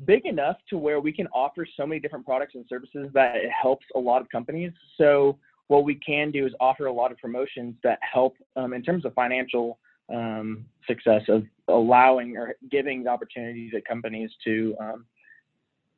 big 0.05 0.25
enough 0.25 0.57
to 0.69 0.77
where 0.77 0.99
we 0.99 1.11
can 1.11 1.27
offer 1.33 1.65
so 1.75 1.85
many 1.85 1.99
different 1.99 2.25
products 2.25 2.53
and 2.55 2.65
services 2.69 3.09
that 3.13 3.35
it 3.35 3.49
helps 3.51 3.85
a 3.95 3.99
lot 3.99 4.21
of 4.21 4.29
companies. 4.29 4.71
So 4.97 5.39
what 5.67 5.83
we 5.83 5.95
can 5.95 6.31
do 6.31 6.45
is 6.45 6.53
offer 6.59 6.85
a 6.85 6.93
lot 6.93 7.11
of 7.11 7.17
promotions 7.17 7.75
that 7.83 7.99
help 8.01 8.35
um, 8.55 8.73
in 8.73 8.83
terms 8.83 9.05
of 9.05 9.13
financial 9.13 9.79
um, 10.13 10.65
success 10.87 11.23
of 11.27 11.43
allowing 11.67 12.37
or 12.37 12.55
giving 12.71 13.03
the 13.03 13.09
opportunity 13.09 13.69
to 13.69 13.81
companies 13.81 14.31
to, 14.43 14.75
um, 14.79 15.05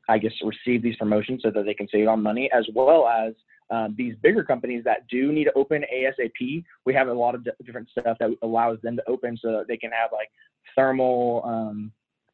I 0.08 0.18
guess, 0.18 0.34
receive 0.44 0.82
these 0.82 0.96
promotions 0.98 1.42
so 1.44 1.52
that 1.52 1.66
they 1.66 1.74
can 1.74 1.88
save 1.92 2.08
on 2.08 2.22
money, 2.22 2.50
as 2.52 2.68
well 2.74 3.08
as 3.08 3.34
um, 3.72 3.94
these 3.98 4.16
bigger 4.22 4.44
companies 4.44 4.84
that 4.86 5.08
do 5.08 5.32
need 5.32 5.46
to 5.46 5.54
open 5.54 5.84
ASAP, 5.94 6.64
we 6.86 6.94
have 6.94 7.08
a 7.08 7.14
lot 7.14 7.36
of 7.36 7.48
different 7.64 7.90
stuff 7.92 8.18
that 8.20 8.36
allows 8.42 8.80
them 8.82 8.96
to 8.96 9.04
open 9.08 9.38
so 9.38 9.52
that 9.52 9.68
they 9.68 9.78
can 9.78 9.92
have 9.92 10.10
like 10.12 10.30
thermal, 10.76 11.44
um, 11.46 11.92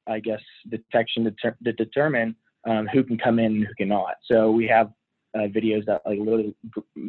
I 0.07 0.19
guess, 0.19 0.39
detection 0.69 1.25
to, 1.25 1.31
ter- 1.31 1.57
to 1.63 1.73
determine 1.73 2.35
um, 2.65 2.87
who 2.87 3.03
can 3.03 3.17
come 3.17 3.39
in 3.39 3.57
and 3.57 3.67
who 3.67 3.73
cannot. 3.75 4.15
So 4.25 4.49
we 4.51 4.65
have 4.67 4.91
uh, 5.35 5.47
videos 5.47 5.85
that 5.85 6.01
like 6.05 6.19
literally 6.19 6.55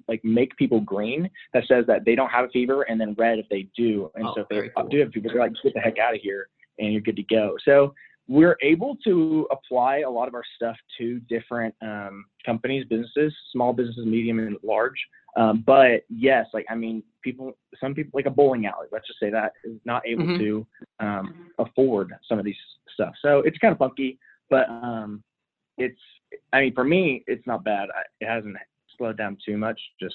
like 0.09 0.23
make 0.25 0.57
people 0.57 0.81
green 0.81 1.31
that 1.55 1.65
says 1.69 1.85
that 1.87 2.05
they 2.05 2.15
don't 2.15 2.31
have 2.31 2.47
a 2.47 2.49
fever 2.49 2.83
and 2.83 3.01
then 3.01 3.15
red 3.17 3.39
if 3.39 3.49
they 3.49 3.69
do. 3.77 4.11
And 4.15 4.27
oh, 4.27 4.33
so 4.35 4.41
if 4.43 4.49
they 4.49 4.69
cool. 4.77 4.89
do 4.89 4.99
have 5.01 5.13
fever, 5.13 5.29
they're 5.33 5.41
like, 5.41 5.53
get 5.63 5.75
the 5.75 5.81
heck 5.81 5.99
out 5.99 6.15
of 6.15 6.21
here 6.21 6.49
and 6.79 6.93
you're 6.93 7.01
good 7.03 7.17
to 7.17 7.23
go. 7.23 7.55
So 7.65 7.95
we're 8.29 8.57
able 8.63 8.97
to 9.05 9.47
apply 9.51 9.99
a 10.01 10.11
lot 10.11 10.27
of 10.27 10.35
our 10.35 10.43
stuff 10.57 10.77
to 10.99 11.21
different 11.21 11.75
um, 11.81 12.25
companies, 12.45 12.85
businesses, 12.91 13.33
small 13.53 13.73
businesses, 13.73 14.05
medium 14.05 14.41
and 14.41 14.57
large. 14.65 14.99
Um, 15.37 15.63
but 15.67 16.05
yes, 16.09 16.47
like 16.53 16.67
I 16.69 16.75
mean, 16.75 17.03
people, 17.23 17.57
some 17.81 17.95
people 17.95 18.13
like 18.15 18.27
a 18.27 18.31
bowling 18.31 18.67
alley, 18.67 18.89
let's 18.91 19.07
just 19.07 19.21
say 19.21 19.31
that 19.31 19.53
is 19.65 19.79
not 19.85 20.03
able 20.07 20.25
Mhm. 20.25 20.39
to 20.39 20.67
um, 20.99 21.51
afford 21.59 22.13
some 22.29 22.39
of 22.39 22.45
these 22.45 22.57
stuff. 22.95 23.15
So 23.23 23.41
it's 23.41 23.59
kind 23.59 23.71
of 23.73 23.79
funky, 23.79 24.19
but 24.51 24.69
um, 24.69 25.23
it's. 25.79 26.01
I 26.53 26.61
mean, 26.61 26.75
for 26.75 26.85
me, 26.85 27.25
it's 27.27 27.47
not 27.47 27.65
bad. 27.65 27.89
I, 27.95 28.03
it 28.21 28.29
hasn't 28.29 28.57
slowed 28.97 29.17
down 29.17 29.37
too 29.45 29.57
much. 29.57 29.81
Just 30.01 30.15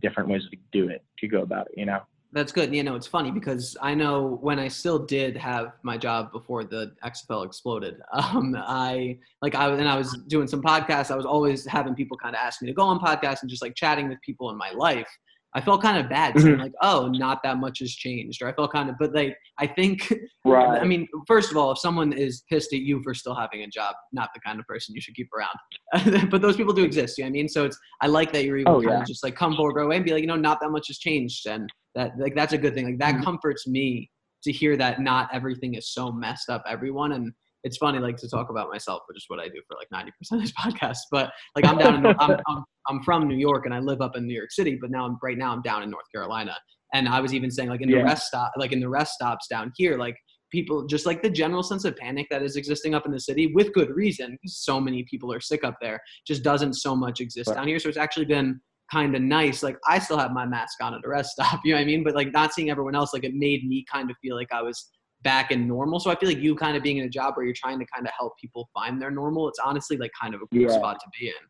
different 0.00 0.28
ways 0.28 0.42
to 0.50 0.56
do 0.72 0.88
it, 0.88 1.04
to 1.18 1.28
go 1.28 1.42
about 1.42 1.68
it. 1.68 1.74
You 1.76 1.86
know. 1.86 2.00
That's 2.32 2.52
good. 2.52 2.74
You 2.74 2.82
know, 2.82 2.96
it's 2.96 3.06
funny 3.06 3.30
because 3.30 3.76
I 3.80 3.94
know 3.94 4.38
when 4.42 4.58
I 4.58 4.68
still 4.68 4.98
did 4.98 5.36
have 5.38 5.72
my 5.82 5.96
job 5.96 6.32
before 6.32 6.64
the 6.64 6.92
XFL 7.04 7.46
exploded. 7.46 8.00
Um, 8.12 8.56
I 8.58 9.18
like 9.40 9.54
I 9.54 9.70
and 9.70 9.88
I 9.88 9.96
was 9.96 10.18
doing 10.26 10.46
some 10.48 10.62
podcasts. 10.62 11.10
I 11.10 11.16
was 11.16 11.26
always 11.26 11.64
having 11.66 11.94
people 11.94 12.16
kind 12.16 12.34
of 12.34 12.40
ask 12.40 12.60
me 12.60 12.68
to 12.68 12.74
go 12.74 12.82
on 12.82 12.98
podcasts 12.98 13.42
and 13.42 13.50
just 13.50 13.62
like 13.62 13.74
chatting 13.74 14.08
with 14.08 14.20
people 14.20 14.50
in 14.50 14.56
my 14.56 14.70
life. 14.70 15.08
I 15.56 15.60
felt 15.62 15.80
kind 15.80 15.96
of 15.96 16.10
bad 16.10 16.34
Mhm. 16.34 16.58
like, 16.58 16.72
"Oh, 16.82 17.08
not 17.08 17.42
that 17.42 17.56
much 17.56 17.78
has 17.78 17.90
changed," 17.90 18.42
or 18.42 18.48
I 18.48 18.52
felt 18.52 18.72
kind 18.72 18.90
of. 18.90 18.96
But 18.98 19.14
like, 19.14 19.34
I 19.58 19.66
think 19.66 20.12
Right. 20.44 20.80
I 20.80 20.84
mean, 20.84 21.08
first 21.26 21.50
of 21.50 21.56
all, 21.56 21.72
if 21.72 21.78
someone 21.78 22.12
is 22.12 22.44
pissed 22.50 22.72
at 22.72 22.80
you 22.80 23.02
for 23.02 23.14
still 23.14 23.34
having 23.34 23.62
a 23.62 23.66
job, 23.66 23.94
not 24.12 24.28
the 24.34 24.40
kind 24.40 24.60
of 24.60 24.66
person 24.66 24.94
you 24.94 25.00
should 25.00 25.16
keep 25.16 25.28
around. 25.36 26.28
but 26.30 26.40
those 26.42 26.56
people 26.56 26.72
do 26.74 26.84
exist. 26.84 27.16
You 27.18 27.24
know 27.24 27.28
what 27.28 27.30
I 27.30 27.32
mean? 27.32 27.48
So 27.48 27.64
it's 27.64 27.78
I 28.02 28.06
like 28.06 28.32
that 28.32 28.44
you're 28.44 28.58
able 28.58 28.76
Oh, 28.76 28.80
to 28.80 28.86
kind 28.86 28.98
yeah. 28.98 29.02
of 29.02 29.06
just 29.08 29.24
like 29.24 29.34
come 29.34 29.56
forward 29.56 29.74
right 29.76 29.86
away 29.86 29.96
and 29.96 30.04
be 30.04 30.12
like, 30.12 30.20
you 30.20 30.26
know, 30.28 30.36
not 30.36 30.60
that 30.60 30.70
much 30.70 30.88
has 30.88 30.98
changed, 30.98 31.46
and 31.46 31.68
that 31.94 32.12
like 32.18 32.34
that's 32.36 32.52
a 32.52 32.58
good 32.58 32.74
thing. 32.74 32.84
Like 32.84 32.98
that 32.98 33.14
Mhm. 33.16 33.24
comforts 33.24 33.66
me 33.66 34.10
to 34.44 34.52
hear 34.52 34.76
that 34.76 35.00
not 35.00 35.28
everything 35.32 35.74
is 35.74 35.90
so 35.90 36.12
messed 36.12 36.48
up. 36.50 36.62
Everyone 36.68 37.12
and 37.12 37.32
it's 37.66 37.78
funny 37.78 37.98
like 37.98 38.16
to 38.18 38.28
talk 38.28 38.48
about 38.50 38.66
myself, 38.70 39.00
which 39.08 39.16
is 39.18 39.24
what 39.28 39.40
I 39.40 39.48
do 39.48 39.60
for 39.68 39.76
like 39.80 39.88
90% 39.92 40.08
of 40.36 40.40
this 40.40 40.52
podcast. 40.62 40.98
But 41.10 41.32
like 41.56 41.64
I'm 41.66 41.78
down 41.78 41.94
in 41.96 42.14
I'm, 42.20 42.36
I'm 42.48 42.64
I'm 42.88 43.02
from 43.02 43.26
New 43.28 43.36
York 43.48 43.66
and 43.66 43.74
I 43.74 43.80
live 43.80 44.00
up 44.00 44.16
in 44.16 44.26
New 44.26 44.34
York 44.34 44.52
City, 44.52 44.78
but 44.80 44.90
now 44.90 45.04
I'm 45.06 45.16
right 45.22 45.38
now 45.44 45.52
I'm 45.52 45.62
down 45.62 45.82
in 45.82 45.90
North 45.90 46.06
Carolina. 46.14 46.56
And 46.94 47.08
I 47.08 47.20
was 47.20 47.34
even 47.34 47.50
saying 47.50 47.68
like 47.68 47.82
in 47.82 47.90
the 47.90 47.96
Yeah. 47.98 48.04
rest 48.12 48.28
stop 48.28 48.52
like 48.56 48.72
in 48.72 48.80
the 48.80 48.88
rest 48.88 49.14
stops 49.14 49.46
down 49.48 49.72
here, 49.76 49.98
like 49.98 50.16
people 50.52 50.86
just 50.86 51.06
like 51.06 51.22
the 51.22 51.30
general 51.30 51.62
sense 51.62 51.84
of 51.84 51.96
panic 51.96 52.26
that 52.30 52.42
is 52.42 52.54
existing 52.56 52.94
up 52.94 53.04
in 53.04 53.12
the 53.12 53.20
city 53.20 53.52
with 53.54 53.72
good 53.72 53.90
reason 53.90 54.30
because 54.32 54.56
so 54.58 54.80
many 54.80 55.04
people 55.10 55.32
are 55.32 55.40
sick 55.40 55.64
up 55.64 55.74
there 55.80 56.00
just 56.26 56.42
doesn't 56.44 56.74
so 56.74 56.94
much 56.94 57.20
exist 57.20 57.48
Right. 57.48 57.56
down 57.56 57.66
here 57.68 57.80
so 57.80 57.88
it's 57.88 57.98
actually 57.98 58.26
been 58.26 58.60
kind 58.92 59.16
of 59.16 59.22
nice 59.22 59.64
like 59.64 59.76
i 59.88 59.98
still 59.98 60.16
have 60.16 60.30
my 60.30 60.46
mask 60.46 60.80
on 60.80 60.94
at 60.94 61.00
a 61.04 61.08
rest 61.08 61.30
stop 61.36 61.58
you 61.64 61.72
know 61.72 61.78
what 61.78 61.82
i 61.82 61.84
mean 61.84 62.04
but 62.04 62.14
like 62.14 62.32
not 62.32 62.54
seeing 62.54 62.70
everyone 62.70 62.94
else 62.94 63.12
like 63.12 63.24
it 63.24 63.34
made 63.34 63.66
me 63.66 63.84
kind 63.92 64.08
of 64.08 64.16
feel 64.22 64.36
like 64.36 64.46
i 64.52 64.62
was 64.62 64.88
back 65.30 65.50
in 65.50 65.66
normal 65.66 65.98
so 65.98 66.08
i 66.10 66.14
feel 66.20 66.28
like 66.28 66.38
you 66.46 66.54
kind 66.54 66.76
of 66.76 66.82
being 66.82 66.98
in 66.98 67.04
a 67.04 67.14
job 67.20 67.28
where 67.36 67.44
you're 67.44 67.60
trying 67.64 67.78
to 67.78 67.86
kind 67.94 68.06
of 68.06 68.12
help 68.18 68.32
people 68.44 68.62
find 68.72 69.02
their 69.02 69.10
normal 69.10 69.48
it's 69.48 69.58
honestly 69.68 69.96
like 69.96 70.12
kind 70.22 70.32
of 70.34 70.40
a 70.40 70.46
cool 70.52 70.60
Yeah. 70.62 70.78
spot 70.78 70.96
to 71.00 71.06
be 71.18 71.26
in 71.28 71.42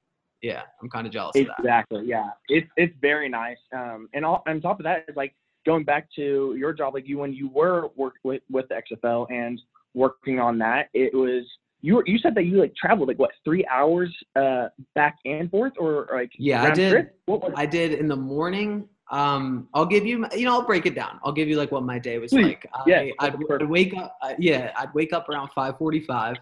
yeah 0.50 0.62
i'm 0.82 0.88
kind 0.88 1.06
of 1.06 1.12
jealous 1.12 1.36
of 1.36 1.46
that 1.46 1.58
Exactly. 1.58 2.02
Yeah. 2.06 2.28
It's 2.48 2.68
it's 2.76 2.94
very 3.00 3.28
nice. 3.28 3.56
Um, 3.80 4.08
and 4.14 4.22
all, 4.24 4.42
on 4.46 4.60
top 4.60 4.78
of 4.80 4.84
that 4.84 5.04
is 5.08 5.16
like 5.16 5.32
going 5.64 5.84
back 5.84 6.04
to 6.16 6.54
your 6.62 6.72
job, 6.72 6.94
like 6.94 7.06
you 7.10 7.18
when 7.18 7.32
you 7.40 7.48
were 7.48 7.88
work 7.96 8.14
with 8.28 8.42
with 8.50 8.66
the 8.70 8.76
XFL 8.86 9.26
and 9.30 9.60
working 9.94 10.38
on 10.38 10.58
that, 10.58 10.88
it 10.94 11.12
was 11.14 11.44
you 11.82 11.96
were, 11.96 12.04
you 12.06 12.18
said 12.18 12.34
that 12.36 12.44
you 12.44 12.56
like 12.64 12.74
traveled 12.76 13.08
like 13.08 13.18
what 13.18 13.30
three 13.44 13.64
hours 13.78 14.10
uh 14.36 14.66
back 14.94 15.16
and 15.24 15.50
forth 15.50 15.72
or 15.78 16.06
like 16.12 16.30
Yeah, 16.38 16.62
I 16.62 16.70
did. 16.70 16.90
trip? 16.92 17.18
What 17.26 17.40
was 17.42 17.52
I 17.56 17.66
did 17.66 17.92
in 17.92 18.06
the 18.08 18.16
morning. 18.34 18.88
Um, 19.10 19.68
I'll 19.74 19.86
give 19.86 20.04
you, 20.04 20.26
you 20.34 20.44
know, 20.46 20.52
I'll 20.54 20.66
break 20.66 20.84
it 20.86 20.94
down. 20.94 21.20
I'll 21.24 21.32
give 21.32 21.48
you 21.48 21.56
like 21.56 21.70
what 21.70 21.84
my 21.84 21.98
day 21.98 22.18
was 22.18 22.32
Please. 22.32 22.44
like. 22.44 22.66
Yeah, 22.86 23.00
I, 23.20 23.26
I'd, 23.26 23.38
perfect. 23.40 23.70
Wake 23.70 23.96
up. 23.96 24.16
Uh, 24.22 24.34
yeah, 24.38 24.72
I'd 24.76 24.92
wake 24.94 25.12
up 25.12 25.28
around 25.28 25.50
5:45. 25.56 26.36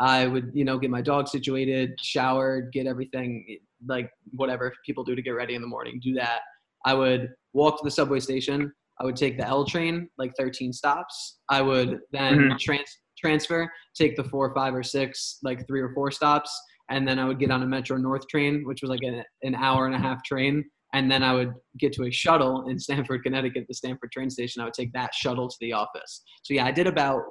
I 0.00 0.26
would, 0.26 0.50
you 0.54 0.64
know, 0.64 0.78
get 0.78 0.90
my 0.90 1.02
dog 1.02 1.28
situated, 1.28 1.98
showered, 2.00 2.72
get 2.72 2.86
everything 2.86 3.58
like 3.86 4.08
whatever 4.30 4.72
people 4.86 5.02
do 5.04 5.14
to 5.16 5.22
get 5.22 5.30
ready 5.32 5.54
in 5.54 5.60
the 5.60 5.66
morning. 5.66 6.00
Do 6.02 6.14
that. 6.14 6.40
I 6.84 6.94
would 6.94 7.30
walk 7.52 7.78
to 7.78 7.84
the 7.84 7.90
subway 7.90 8.20
station. 8.20 8.72
I 9.00 9.04
would 9.04 9.16
take 9.16 9.36
the 9.36 9.46
L 9.46 9.64
train, 9.64 10.08
like 10.16 10.32
13 10.38 10.72
stops. 10.72 11.38
I 11.48 11.62
would 11.62 12.00
then 12.12 12.38
Mhm. 12.38 12.58
trans- 12.58 12.98
transfer, 13.18 13.70
take 13.96 14.16
the 14.16 14.24
four, 14.24 14.52
five, 14.54 14.74
or 14.74 14.82
six, 14.84 15.38
like 15.42 15.66
three 15.66 15.80
or 15.80 15.92
four 15.94 16.10
stops, 16.12 16.50
and 16.90 17.06
then 17.06 17.18
I 17.18 17.24
would 17.24 17.38
get 17.40 17.50
on 17.50 17.62
a 17.62 17.66
Metro 17.66 17.96
North 17.96 18.26
train, 18.28 18.64
which 18.64 18.82
was 18.82 18.90
like 18.90 19.02
an, 19.02 19.22
an 19.42 19.54
hour 19.56 19.86
and 19.86 19.94
a 19.94 19.98
half 19.98 20.22
train. 20.24 20.64
And 20.94 21.10
then 21.10 21.22
I 21.22 21.34
would 21.34 21.52
get 21.78 21.92
to 21.94 22.04
a 22.04 22.10
shuttle 22.10 22.68
in 22.68 22.78
Stamford, 22.78 23.22
Connecticut, 23.22 23.66
the 23.68 23.74
Stamford 23.74 24.10
train 24.10 24.30
station. 24.30 24.62
I 24.62 24.64
would 24.64 24.74
take 24.74 24.92
that 24.94 25.14
shuttle 25.14 25.48
to 25.48 25.56
the 25.60 25.72
office. 25.72 26.22
So 26.42 26.54
yeah, 26.54 26.64
I 26.64 26.72
did 26.72 26.86
about 26.86 27.22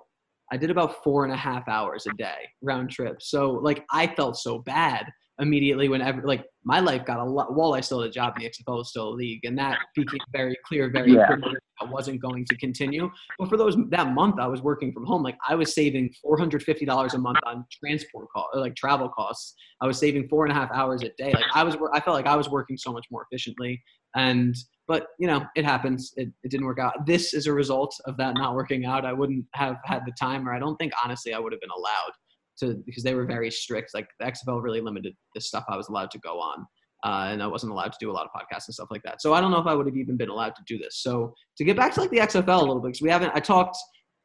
I 0.52 0.56
did 0.56 0.72
about 0.72 1.04
four 1.04 1.26
and 1.26 1.34
a 1.34 1.38
half 1.38 1.68
hours 1.68 2.06
a 2.08 2.16
day 2.16 2.48
round 2.62 2.90
trip. 2.90 3.22
So 3.22 3.52
like 3.52 3.84
I 3.92 4.08
felt 4.08 4.38
so 4.38 4.60
bad 4.60 5.06
immediately 5.40 5.88
whenever 5.88 6.22
like 6.24 6.46
my 6.64 6.80
life 6.80 7.06
got 7.06 7.20
a 7.20 7.24
lot 7.24 7.56
while 7.56 7.74
I 7.74 7.82
still 7.82 8.02
had 8.02 8.10
a 8.10 8.14
job 8.14 8.34
in 8.38 8.44
the 8.44 8.50
XFL 8.50 8.78
was 8.78 8.90
still 8.90 9.10
a 9.10 9.16
league 9.16 9.46
and 9.46 9.58
that 9.58 9.78
became 9.96 10.20
very 10.32 10.58
clear 10.66 10.90
very 10.90 11.14
Yeah. 11.14 11.28
quickly 11.28 11.54
that 11.54 11.62
I 11.80 11.86
wasn't 11.86 12.20
going 12.22 12.44
to 12.46 12.58
continue. 12.58 13.10
But 13.38 13.50
for 13.50 13.58
those 13.58 13.78
that 13.92 14.14
month 14.14 14.40
I 14.40 14.48
was 14.48 14.62
working 14.64 14.92
from 14.92 15.06
home, 15.06 15.22
like 15.22 15.38
I 15.48 15.54
was 15.56 15.76
saving 15.76 16.12
four 16.22 16.38
hundred 16.38 16.64
fifty 16.64 16.86
dollars 16.86 17.14
a 17.14 17.20
month 17.20 17.38
on 17.46 17.66
transport 17.84 18.28
cost 18.34 18.48
like 18.56 18.76
travel 18.76 19.10
costs. 19.10 19.54
I 19.82 19.86
was 19.86 19.98
saving 20.00 20.28
four 20.28 20.46
and 20.46 20.52
a 20.52 20.56
half 20.56 20.72
hours 20.72 21.04
a 21.04 21.10
day. 21.18 21.32
Like 21.34 21.46
I 21.54 21.64
was 21.64 21.76
I 21.94 22.00
felt 22.00 22.16
like 22.16 22.26
I 22.28 22.36
was 22.36 22.50
working 22.50 22.78
so 22.78 22.92
much 22.92 23.06
more 23.12 23.26
efficiently 23.32 23.82
and 24.16 24.56
but 24.88 25.08
you 25.20 25.28
know 25.28 25.46
it 25.56 25.66
happens 25.66 26.14
it, 26.16 26.30
it 26.44 26.50
didn't 26.50 26.66
work 26.66 26.80
out 26.80 27.06
this 27.06 27.34
is 27.34 27.46
a 27.46 27.54
result 27.54 27.94
of 28.06 28.16
that 28.16 28.34
not 28.36 28.56
working 28.56 28.86
out 28.86 29.06
i 29.06 29.12
wouldn't 29.12 29.44
have 29.54 29.76
had 29.84 30.02
the 30.06 30.14
time 30.14 30.48
or 30.48 30.54
i 30.54 30.60
don't 30.60 30.78
think 30.78 30.94
honestly 31.04 31.34
i 31.34 31.40
would 31.40 31.52
have 31.52 31.60
been 31.60 31.70
allowed 31.78 32.12
to 32.58 32.76
because 32.86 33.04
they 33.04 33.14
were 33.14 33.26
very 33.26 33.52
strict 33.52 33.94
like 33.94 34.08
the 34.20 34.26
xfl 34.26 34.62
really 34.62 34.82
limited 34.82 35.14
the 35.36 35.42
stuff 35.42 35.64
i 35.70 35.78
was 35.78 35.90
allowed 35.90 36.12
to 36.12 36.20
go 36.20 36.40
on 36.40 36.66
uh, 37.04 37.30
and 37.32 37.42
i 37.42 37.48
wasn't 37.48 37.72
allowed 37.72 37.92
to 37.92 37.98
do 38.00 38.10
a 38.10 38.14
lot 38.14 38.26
of 38.26 38.32
podcasts 38.32 38.68
and 38.68 38.74
stuff 38.74 38.90
like 38.92 39.04
that 39.04 39.22
so 39.22 39.34
i 39.34 39.42
don't 39.42 39.52
know 39.52 39.60
if 39.60 39.68
i 39.68 39.74
would 39.74 39.86
have 39.86 39.98
even 39.98 40.18
been 40.18 40.30
allowed 40.30 40.56
to 40.56 40.64
do 40.68 40.78
this 40.78 41.02
so 41.02 41.34
to 41.58 41.64
get 41.64 41.76
back 41.76 41.94
to 41.94 42.02
like 42.02 42.10
the 42.10 42.18
xfl 42.18 42.48
a 42.48 42.60
little 42.60 42.80
bit 42.80 42.90
because 42.90 43.02
we 43.02 43.10
haven't 43.10 43.32
i 43.36 43.40
talked 43.40 43.78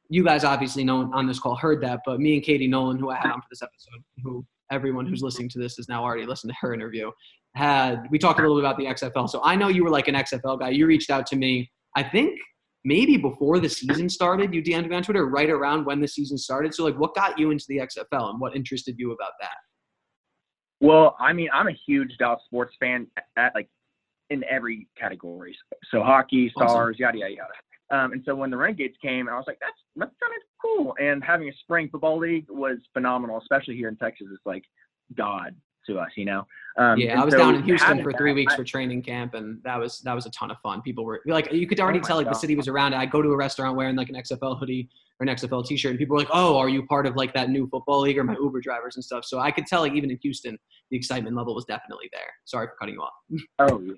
you 0.09 0.24
guys 0.24 0.44
obviously 0.44 0.84
know 0.84 1.10
on 1.14 1.26
this 1.26 1.38
call 1.38 1.56
heard 1.56 1.82
that 1.82 2.00
but 2.04 2.20
me 2.20 2.34
and 2.34 2.42
katie 2.42 2.68
nolan 2.68 2.98
who 2.98 3.10
i 3.10 3.16
had 3.16 3.30
on 3.30 3.40
for 3.40 3.46
this 3.50 3.62
episode 3.62 4.02
who 4.22 4.44
everyone 4.70 5.06
who's 5.06 5.22
listening 5.22 5.48
to 5.48 5.59
this 5.59 5.76
has 5.76 5.88
now 5.88 6.02
already 6.02 6.26
listened 6.26 6.50
to 6.50 6.56
her 6.60 6.72
interview 6.72 7.10
had 7.54 8.06
we 8.10 8.18
talked 8.18 8.38
a 8.38 8.42
little 8.42 8.56
bit 8.56 8.64
about 8.64 8.78
the 8.78 8.86
XFL. 8.86 9.28
So 9.28 9.40
I 9.44 9.54
know 9.56 9.68
you 9.68 9.84
were 9.84 9.90
like 9.90 10.09
an 10.09 10.14
XFL 10.14 10.59
guy. 10.59 10.70
You 10.70 10.86
reached 10.86 11.10
out 11.10 11.26
to 11.26 11.36
me. 11.36 11.70
I 11.96 12.02
think 12.02 12.38
maybe 12.84 13.16
before 13.16 13.59
the 13.59 13.68
season 13.68 14.09
started. 14.09 14.52
You 14.54 14.62
DM'd 14.62 14.88
me 14.88 14.96
on 14.96 15.02
Twitter 15.02 15.26
right 15.26 15.50
around 15.50 15.86
when 15.86 16.00
the 16.00 16.09
season 16.09 16.36
started. 16.38 16.74
So 16.74 16.84
like, 16.84 16.98
what 16.98 17.14
got 17.14 17.38
you 17.38 17.50
into 17.50 17.64
the 17.68 17.78
XFL 17.78 18.30
and 18.30 18.40
what 18.40 18.56
interested 18.56 18.96
you 18.98 19.12
about 19.12 19.32
that? 19.40 19.56
Well, 20.80 21.16
I 21.20 21.32
mean, 21.32 21.48
I'm 21.52 21.68
a 21.68 21.76
huge 21.86 22.16
Dallas 22.18 22.42
sports 22.46 22.74
fan 22.80 23.06
at, 23.36 23.54
like 23.54 23.68
in 24.30 24.42
every 24.44 24.88
category. 24.98 25.56
So 25.90 26.02
hockey, 26.02 26.52
Awesome. 26.56 26.68
stars, 26.68 26.96
yada 26.98 27.18
yada 27.18 27.34
yada. 27.34 27.52
Um, 28.04 28.12
and 28.12 28.22
so 28.24 28.34
when 28.34 28.50
the 28.50 28.56
Renegades 28.56 28.96
came, 29.02 29.28
I 29.28 29.36
was 29.36 29.44
like, 29.46 29.59
that's 29.60 29.78
that's 29.96 30.14
kind 30.20 30.32
of 30.34 30.42
cool. 30.60 30.96
And 31.00 31.22
having 31.22 31.48
a 31.48 31.52
spring 31.60 31.88
football 31.90 32.18
league 32.18 32.46
was 32.48 32.78
phenomenal, 32.94 33.38
especially 33.38 33.76
here 33.76 33.88
in 33.88 33.96
Texas. 33.96 34.26
It's 34.32 34.46
like 34.46 34.64
God 35.16 35.54
to 35.86 35.98
us, 35.98 36.10
you 36.16 36.24
know. 36.24 36.46
Um, 36.78 36.98
yeah, 36.98 37.20
I 37.20 37.24
was 37.24 37.32
so 37.32 37.38
down 37.38 37.54
in 37.54 37.62
Houston 37.64 38.02
for 38.02 38.12
three 38.12 38.32
weeks 38.32 38.54
I- 38.54 38.56
for 38.56 38.64
training 38.64 39.02
camp, 39.02 39.34
and 39.34 39.62
that 39.64 39.78
was 39.78 40.00
that 40.00 40.14
was 40.14 40.26
a 40.26 40.30
ton 40.30 40.50
of 40.50 40.59
fun. 40.62 40.82
People 40.82 41.04
were 41.04 41.20
like, 41.26 41.52
you 41.52 41.66
could 41.66 41.80
already 41.80 41.98
Oh 41.98 42.02
tell 42.02 42.16
like 42.16 42.28
the 42.28 42.34
city 42.34 42.56
was 42.56 42.68
around. 42.68 42.94
I 42.94 43.06
go 43.06 43.20
to 43.22 43.28
a 43.30 43.36
restaurant 43.36 43.76
wearing 43.76 43.96
like 43.96 44.09
an 44.09 44.14
XFL 44.14 44.59
hoodie 44.59 44.88
or 45.20 45.26
an 45.26 45.34
XFL 45.34 45.66
T-shirt, 45.66 45.90
and 45.90 45.98
people 45.98 46.14
were 46.14 46.20
like, 46.20 46.30
"Oh, 46.32 46.56
are 46.59 46.68
you 46.68 46.86
part 46.86 47.06
of 47.06 47.16
like 47.16 47.34
that 47.34 47.50
new 47.50 47.68
football 47.68 48.00
league 48.00 48.18
or 48.18 48.24
my 48.24 48.36
Uber 48.40 48.60
drivers 48.60 48.96
and 48.96 49.04
stuff?" 49.04 49.24
So 49.24 49.38
I 49.38 49.50
could 49.50 49.66
tell 49.66 49.82
like 49.82 49.92
even 49.92 50.10
in 50.10 50.18
Houston, 50.22 50.59
the 50.90 50.96
excitement 50.96 51.36
level 51.36 51.54
was 51.54 51.64
definitely 51.66 52.09
there. 52.12 52.32
Sorry 52.44 52.66
for 52.66 52.74
cutting 52.80 52.94
you 52.94 53.02
off. 53.02 53.12
Oh 53.59 53.80
yeah. 53.80 53.92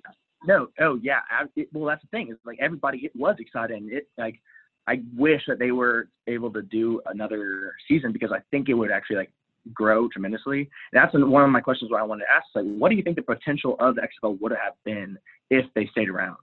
No. 0.47 0.69
Oh 0.81 0.99
yeah. 1.03 1.21
I, 1.31 1.45
it, 1.57 1.69
well, 1.73 1.87
that's 1.87 2.03
the 2.03 2.09
thing. 2.09 2.31
Is 2.31 2.39
like 2.45 2.59
everybody 2.61 2.99
it 3.05 3.13
was 3.15 3.37
excited. 3.39 3.77
And 3.77 3.91
it 3.93 4.09
like 4.19 4.41
I 4.87 5.01
wish 5.15 5.43
that 5.49 5.59
they 5.59 5.71
were 5.71 6.11
able 6.27 6.53
to 6.53 6.61
do 6.63 7.01
another 7.07 7.75
season 7.89 8.13
because 8.13 8.33
I 8.33 8.41
think 8.51 8.69
it 8.69 8.75
would 8.75 8.91
actually 8.91 9.17
like 9.17 9.33
grow 9.73 10.09
tremendously. 10.09 10.69
That's 10.93 11.15
one 11.15 11.43
of 11.43 11.51
my 11.51 11.61
questions. 11.61 11.91
What 11.91 12.01
I 12.01 12.05
wanted 12.05 12.25
to 12.25 12.33
ask. 12.33 12.47
Like, 12.55 12.65
what 12.65 12.91
do 12.91 12.97
you 12.97 13.03
think 13.03 13.17
the 13.17 13.23
potential 13.23 13.77
of 13.81 13.95
the 13.97 14.03
XFL 14.03 14.41
would 14.41 14.53
have 14.53 14.75
been 14.85 15.17
if 15.51 15.67
they 15.75 15.87
stayed 15.87 16.09
around? 16.09 16.37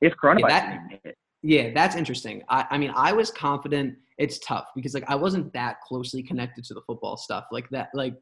If 0.00 0.12
coronavirus 0.22 0.48
that- 0.48 0.88
didn't 0.88 1.00
hit? 1.04 1.18
Yeah, 1.46 1.72
that's 1.74 1.94
interesting. 1.94 2.42
I, 2.48 2.64
I 2.70 2.78
mean, 2.78 2.90
I 2.96 3.12
was 3.12 3.30
confident. 3.30 3.96
It's 4.16 4.38
tough 4.38 4.68
because 4.74 4.94
like 4.94 5.04
I 5.08 5.14
wasn't 5.14 5.52
that 5.52 5.80
closely 5.82 6.22
connected 6.22 6.64
to 6.64 6.74
the 6.74 6.80
football 6.86 7.18
stuff 7.18 7.44
like 7.52 7.68
that. 7.70 7.90
Like 7.92 8.14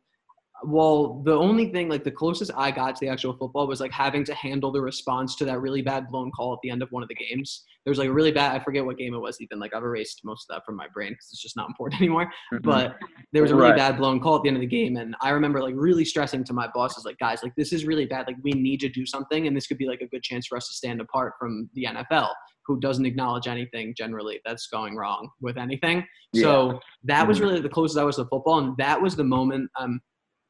well, 0.65 1.23
the 1.25 1.35
only 1.35 1.71
thing, 1.73 1.89
like 1.89 2.05
the 2.05 2.11
closest 2.11 2.51
I 2.57 2.71
got 2.71 2.97
to 2.97 3.01
the 3.05 3.09
actual 3.11 3.35
football 3.37 3.67
was 3.67 3.81
like 3.81 3.93
having 3.93 4.25
to 4.25 4.35
handle 4.35 4.71
the 4.73 4.81
response 4.81 5.35
to 5.37 5.45
that 5.47 5.61
really 5.61 5.83
bad 5.83 6.09
blown 6.09 6.31
call 6.31 6.53
at 6.53 6.59
the 6.63 6.71
end 6.71 6.83
of 6.83 6.91
one 6.93 7.03
of 7.03 7.09
the 7.09 7.15
games. 7.15 7.65
There 7.85 7.91
was 7.91 7.99
like 7.99 8.09
a 8.09 8.13
really 8.13 8.31
bad, 8.31 8.55
I 8.55 8.63
forget 8.63 8.85
what 8.85 8.97
game 8.97 9.13
it 9.15 9.19
was 9.19 9.41
even. 9.41 9.59
Like 9.59 9.75
I've 9.75 9.83
erased 9.83 10.21
most 10.25 10.47
of 10.49 10.55
that 10.55 10.65
from 10.65 10.77
my 10.77 10.87
brain 10.95 11.11
because 11.11 11.29
it's 11.33 11.43
just 11.43 11.57
not 11.57 11.69
important 11.69 12.01
anymore. 12.01 12.31
Mhm. 12.53 12.63
But 12.63 12.97
there 13.33 13.43
was 13.43 13.51
a 13.51 13.57
really 13.57 13.71
Right. 13.71 13.77
bad 13.77 13.97
blown 13.97 14.21
call 14.21 14.37
at 14.37 14.43
the 14.43 14.49
end 14.49 14.57
of 14.57 14.61
the 14.61 14.67
game. 14.67 14.97
And 14.97 15.17
I 15.21 15.31
remember 15.31 15.61
like 15.63 15.75
really 15.77 16.05
stressing 16.05 16.45
to 16.45 16.53
my 16.53 16.69
bosses, 16.75 17.05
like, 17.05 17.19
guys, 17.19 17.43
like 17.43 17.55
this 17.57 17.73
is 17.73 17.85
really 17.85 18.07
bad. 18.07 18.27
Like 18.27 18.37
we 18.43 18.53
need 18.53 18.79
to 18.81 18.89
do 18.89 19.05
something. 19.05 19.47
And 19.47 19.57
this 19.57 19.67
could 19.67 19.79
be 19.79 19.87
like 19.89 20.01
a 20.01 20.07
good 20.07 20.23
chance 20.23 20.47
for 20.47 20.57
us 20.57 20.69
to 20.69 20.75
stand 20.75 21.01
apart 21.01 21.35
from 21.41 21.69
the 21.75 21.87
NFL, 21.87 22.29
who 22.67 22.79
doesn't 22.79 23.05
acknowledge 23.07 23.49
anything 23.49 23.95
generally 23.97 24.41
that's 24.45 24.69
going 24.69 24.95
wrong 24.97 25.29
with 25.41 25.57
anything. 25.59 26.05
So 26.37 26.79
that 27.05 27.27
was 27.27 27.39
Mhm. 27.39 27.43
really 27.43 27.61
the 27.61 27.69
closest 27.69 27.99
I 27.99 28.05
was 28.05 28.17
to 28.17 28.25
football. 28.27 28.59
And 28.61 28.77
that 28.77 29.03
was 29.03 29.17
the 29.17 29.25
moment. 29.25 29.69
Um, 29.79 30.01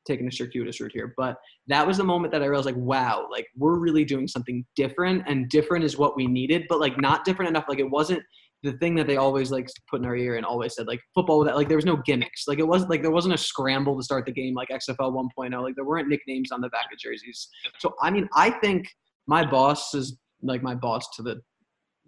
taking 0.06 0.26
a 0.26 0.32
circuitous 0.32 0.80
route 0.80 0.92
here, 0.92 1.14
but 1.16 1.36
that 1.68 1.86
was 1.86 1.96
the 1.96 2.04
moment 2.04 2.32
that 2.32 2.42
I 2.42 2.46
realized 2.46 2.66
like, 2.66 2.76
wow, 2.76 3.28
like 3.30 3.46
we're 3.56 3.78
really 3.78 4.04
doing 4.04 4.26
something 4.28 4.64
different 4.76 5.24
and 5.26 5.48
different 5.48 5.84
is 5.84 5.98
what 5.98 6.16
we 6.16 6.26
needed, 6.26 6.64
but 6.68 6.80
like 6.80 7.00
not 7.00 7.24
different 7.24 7.48
enough. 7.48 7.64
Like 7.68 7.78
it 7.78 7.90
wasn't 7.90 8.22
the 8.62 8.72
thing 8.74 8.94
that 8.94 9.06
they 9.06 9.16
always 9.16 9.50
like 9.50 9.68
put 9.90 10.00
in 10.00 10.06
our 10.06 10.16
ear 10.16 10.36
and 10.36 10.46
always 10.46 10.76
said 10.76 10.86
like 10.86 11.00
football 11.14 11.40
without 11.40 11.56
like 11.56 11.68
there 11.68 11.76
was 11.76 11.84
no 11.84 11.96
gimmicks. 12.04 12.46
Like 12.46 12.58
it 12.58 12.66
wasn't 12.66 12.90
like 12.90 13.02
there 13.02 13.10
wasn't 13.10 13.34
a 13.34 13.38
scramble 13.38 13.96
to 13.96 14.02
start 14.02 14.24
the 14.24 14.32
game 14.32 14.54
like 14.54 14.68
XFL 14.68 15.12
1.0. 15.36 15.62
Like 15.62 15.74
there 15.74 15.84
weren't 15.84 16.08
nicknames 16.08 16.52
on 16.52 16.60
the 16.60 16.68
back 16.68 16.86
of 16.92 16.98
jerseys. 16.98 17.48
So 17.78 17.94
I 18.00 18.10
mean, 18.10 18.28
I 18.34 18.50
think 18.50 18.86
my 19.26 19.44
boss 19.48 19.94
is 19.94 20.16
like 20.42 20.62
my 20.62 20.74
boss 20.74 21.08
to 21.16 21.22
the 21.22 21.40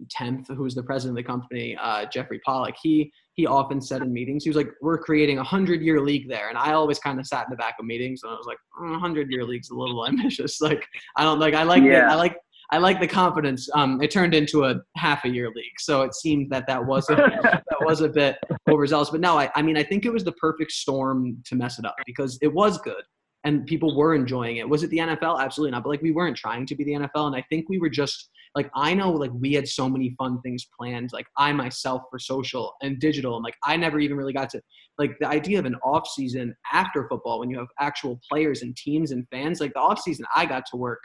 tenth, 0.09 0.47
who 0.47 0.63
was 0.63 0.75
the 0.75 0.83
president 0.83 1.17
of 1.17 1.23
the 1.23 1.27
company, 1.27 1.77
uh, 1.81 2.05
Jeffrey 2.05 2.39
Pollack. 2.45 2.75
He 2.81 3.11
he 3.33 3.45
often 3.45 3.81
said 3.81 4.01
in 4.01 4.13
meetings, 4.13 4.43
he 4.43 4.49
was 4.49 4.57
like, 4.57 4.69
"We're 4.81 4.97
creating 4.97 5.39
a 5.39 5.43
hundred 5.43 5.81
year 5.81 6.01
league 6.01 6.29
there," 6.29 6.49
and 6.49 6.57
I 6.57 6.73
always 6.73 6.99
kind 6.99 7.19
of 7.19 7.27
sat 7.27 7.45
in 7.45 7.51
the 7.51 7.57
back 7.57 7.75
of 7.79 7.85
meetings 7.85 8.21
and 8.23 8.31
I 8.31 8.35
was 8.35 8.47
like, 8.47 8.57
"A 8.81 8.99
hundred 8.99 9.31
year 9.31 9.43
league's 9.43 9.69
a 9.69 9.75
little 9.75 10.05
ambitious." 10.07 10.61
Like 10.61 10.85
I 11.17 11.23
don't 11.23 11.39
like 11.39 11.53
I 11.53 11.63
like 11.63 11.83
the, 11.83 11.97
I 11.97 12.15
like 12.15 12.37
I 12.71 12.77
like 12.77 12.99
the 12.99 13.07
confidence. 13.07 13.69
Um, 13.73 14.01
it 14.01 14.11
turned 14.11 14.33
into 14.33 14.65
a 14.65 14.75
half 14.95 15.25
a 15.25 15.29
year 15.29 15.51
league, 15.55 15.79
so 15.79 16.01
it 16.01 16.13
seemed 16.15 16.49
that 16.51 16.65
that 16.67 16.83
was 16.83 17.09
a, 17.09 17.15
that 17.43 17.63
was 17.81 18.01
a 18.01 18.09
bit 18.09 18.37
overzealous. 18.69 19.09
But 19.09 19.21
no, 19.21 19.37
I, 19.37 19.51
I 19.55 19.61
mean 19.61 19.77
I 19.77 19.83
think 19.83 20.05
it 20.05 20.13
was 20.13 20.23
the 20.23 20.33
perfect 20.33 20.71
storm 20.71 21.41
to 21.45 21.55
mess 21.55 21.79
it 21.79 21.85
up 21.85 21.95
because 22.05 22.37
it 22.41 22.51
was 22.53 22.77
good 22.79 23.03
and 23.45 23.65
people 23.67 23.95
were 23.95 24.15
enjoying 24.15 24.57
it. 24.57 24.67
Was 24.67 24.83
it 24.83 24.89
the 24.89 24.97
NFL? 24.97 25.39
Absolutely 25.39 25.71
not. 25.71 25.83
But 25.83 25.89
like 25.89 26.01
we 26.01 26.11
weren't 26.11 26.35
trying 26.35 26.65
to 26.65 26.75
be 26.75 26.83
the 26.83 26.93
NFL, 26.93 27.27
and 27.27 27.35
I 27.35 27.43
think 27.49 27.69
we 27.69 27.77
were 27.77 27.89
just 27.89 28.29
like 28.55 28.71
I 28.73 28.93
know 28.93 29.11
like 29.11 29.31
we 29.33 29.53
had 29.53 29.67
so 29.67 29.89
many 29.89 30.15
fun 30.17 30.41
things 30.41 30.65
planned. 30.79 31.11
Like 31.11 31.27
I 31.37 31.51
myself 31.51 32.03
for 32.09 32.17
social 32.17 32.73
and 32.81 32.99
digital, 32.99 33.35
and 33.35 33.43
like 33.43 33.55
I 33.63 33.75
never 33.75 33.99
even 33.99 34.15
really 34.15 34.33
got 34.33 34.49
to 34.51 34.61
like 34.97 35.17
the 35.19 35.27
idea 35.27 35.59
of 35.59 35.65
an 35.65 35.75
off 35.83 36.07
season 36.07 36.55
after 36.71 37.07
football 37.09 37.39
when 37.39 37.49
you 37.49 37.57
have 37.59 37.67
actual 37.79 38.19
players 38.29 38.61
and 38.61 38.75
teams 38.77 39.11
and 39.11 39.27
fans. 39.29 39.59
Like 39.59 39.73
the 39.73 39.79
off 39.79 39.99
season, 39.99 40.25
I 40.33 40.45
got 40.45 40.65
to 40.67 40.77
work. 40.77 41.01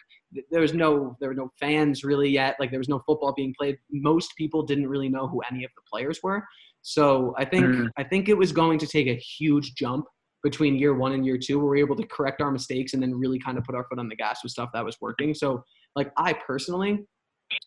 There 0.53 0.61
was 0.61 0.75
no 0.75 1.17
there 1.21 1.29
were 1.29 1.35
no 1.35 1.51
fans 1.59 2.05
really 2.05 2.31
yet. 2.31 2.55
Like 2.61 2.71
there 2.71 2.79
was 2.79 2.89
no 2.89 3.03
football 3.05 3.35
being 3.35 3.55
played. 3.59 3.77
Most 3.91 4.37
people 4.37 4.63
didn't 4.63 4.89
really 4.89 5.09
know 5.09 5.27
who 5.27 5.41
any 5.51 5.65
of 5.65 5.73
the 5.75 5.83
players 5.93 6.21
were. 6.23 6.45
So 6.83 7.35
I 7.37 7.45
think 7.45 7.75
Mhm. 7.75 7.91
I 7.99 8.05
think 8.05 8.29
it 8.29 8.39
was 8.39 8.53
going 8.53 8.79
to 8.79 8.87
take 8.87 9.09
a 9.09 9.17
huge 9.17 9.75
jump 9.75 10.07
between 10.45 10.77
year 10.77 10.95
one 10.95 11.13
and 11.13 11.27
year 11.27 11.37
two 11.37 11.59
where 11.59 11.65
we 11.65 11.71
were 11.83 11.85
able 11.85 11.97
to 11.97 12.07
correct 12.07 12.41
our 12.41 12.51
mistakes 12.51 12.95
and 12.95 13.03
then 13.03 13.15
really 13.15 13.39
kind 13.39 13.59
of 13.59 13.65
put 13.65 13.75
our 13.75 13.85
foot 13.91 13.99
on 13.99 14.09
the 14.09 14.17
gas 14.17 14.43
with 14.43 14.53
stuff 14.53 14.71
that 14.73 14.85
was 14.85 14.97
working. 15.01 15.35
So 15.35 15.65
like 15.97 16.13
I 16.17 16.33
personally 16.33 17.01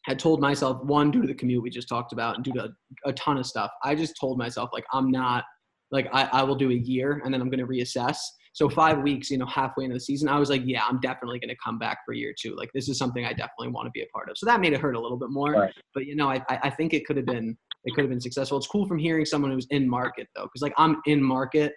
had 0.06 0.20
told 0.20 0.40
myself 0.42 0.84
one 0.84 1.12
due 1.12 1.22
to 1.22 1.28
the 1.28 1.34
commute 1.34 1.62
we 1.64 1.70
just 1.70 1.88
talked 1.90 2.14
about 2.14 2.36
and 2.36 2.44
due 2.44 2.54
to 2.54 2.66
a, 2.66 3.10
a 3.10 3.14
ton 3.14 3.38
of 3.38 3.46
stuff. 3.46 3.72
I 3.84 3.96
just 3.96 4.14
told 4.20 4.38
myself 4.38 4.70
like 4.74 4.86
I'm 4.94 5.12
not 5.12 5.44
like 5.92 6.08
I, 6.14 6.24
I 6.32 6.44
will 6.44 6.56
do 6.56 6.72
a 6.72 6.76
year 6.76 7.22
and 7.24 7.34
then 7.34 7.42
I'm 7.42 7.50
gonna 7.50 7.68
reassess. 7.68 8.18
So 8.54 8.70
five 8.70 9.02
weeks, 9.02 9.32
you 9.32 9.40
know, 9.40 9.48
halfway 9.48 9.84
into 9.86 9.96
the 9.96 10.00
season, 10.00 10.30
I 10.30 10.38
was 10.38 10.50
like, 10.50 10.62
yeah, 10.66 10.84
I'm 10.88 11.00
definitely 11.00 11.40
gonna 11.40 11.56
come 11.64 11.80
back 11.80 12.00
for 12.06 12.14
year 12.14 12.34
two. 12.40 12.56
Like 12.56 12.70
this 12.74 12.88
is 12.90 12.98
something 12.98 13.26
I 13.26 13.30
definitely 13.34 13.70
want 13.70 13.88
to 13.88 13.92
be 13.92 14.02
a 14.02 14.08
part 14.08 14.30
of. 14.30 14.38
So 14.38 14.46
that 14.46 14.60
made 14.62 14.74
it 14.74 14.80
hurt 14.82 14.96
a 14.96 15.00
little 15.00 15.18
bit 15.18 15.30
more. 15.30 15.52
Right. 15.54 15.74
But 15.94 16.06
you 16.06 16.16
know, 16.16 16.30
I 16.30 16.36
I 16.50 16.60
I 16.64 16.70
think 16.70 16.94
it 16.94 17.06
could 17.06 17.18
have 17.18 17.26
been 17.26 17.58
it 17.86 17.94
could 17.96 18.02
have 18.04 18.10
been 18.10 18.22
successful. 18.22 18.58
It's 18.58 18.68
cool 18.68 18.88
from 18.88 18.98
hearing 19.00 19.26
someone 19.26 19.52
who's 19.52 19.68
in 19.72 19.90
market 19.90 20.28
though, 20.36 20.44
because 20.44 20.62
like 20.62 20.74
I'm 20.78 21.02
in 21.06 21.22
market 21.22 21.74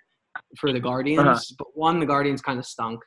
for 0.58 0.72
the 0.72 0.80
Guardians, 0.80 1.26
Uh-huh. 1.26 1.40
but 1.58 1.68
one, 1.74 1.98
the 1.98 2.06
Guardians 2.06 2.42
kind 2.42 2.58
of 2.58 2.66
stunk, 2.66 3.00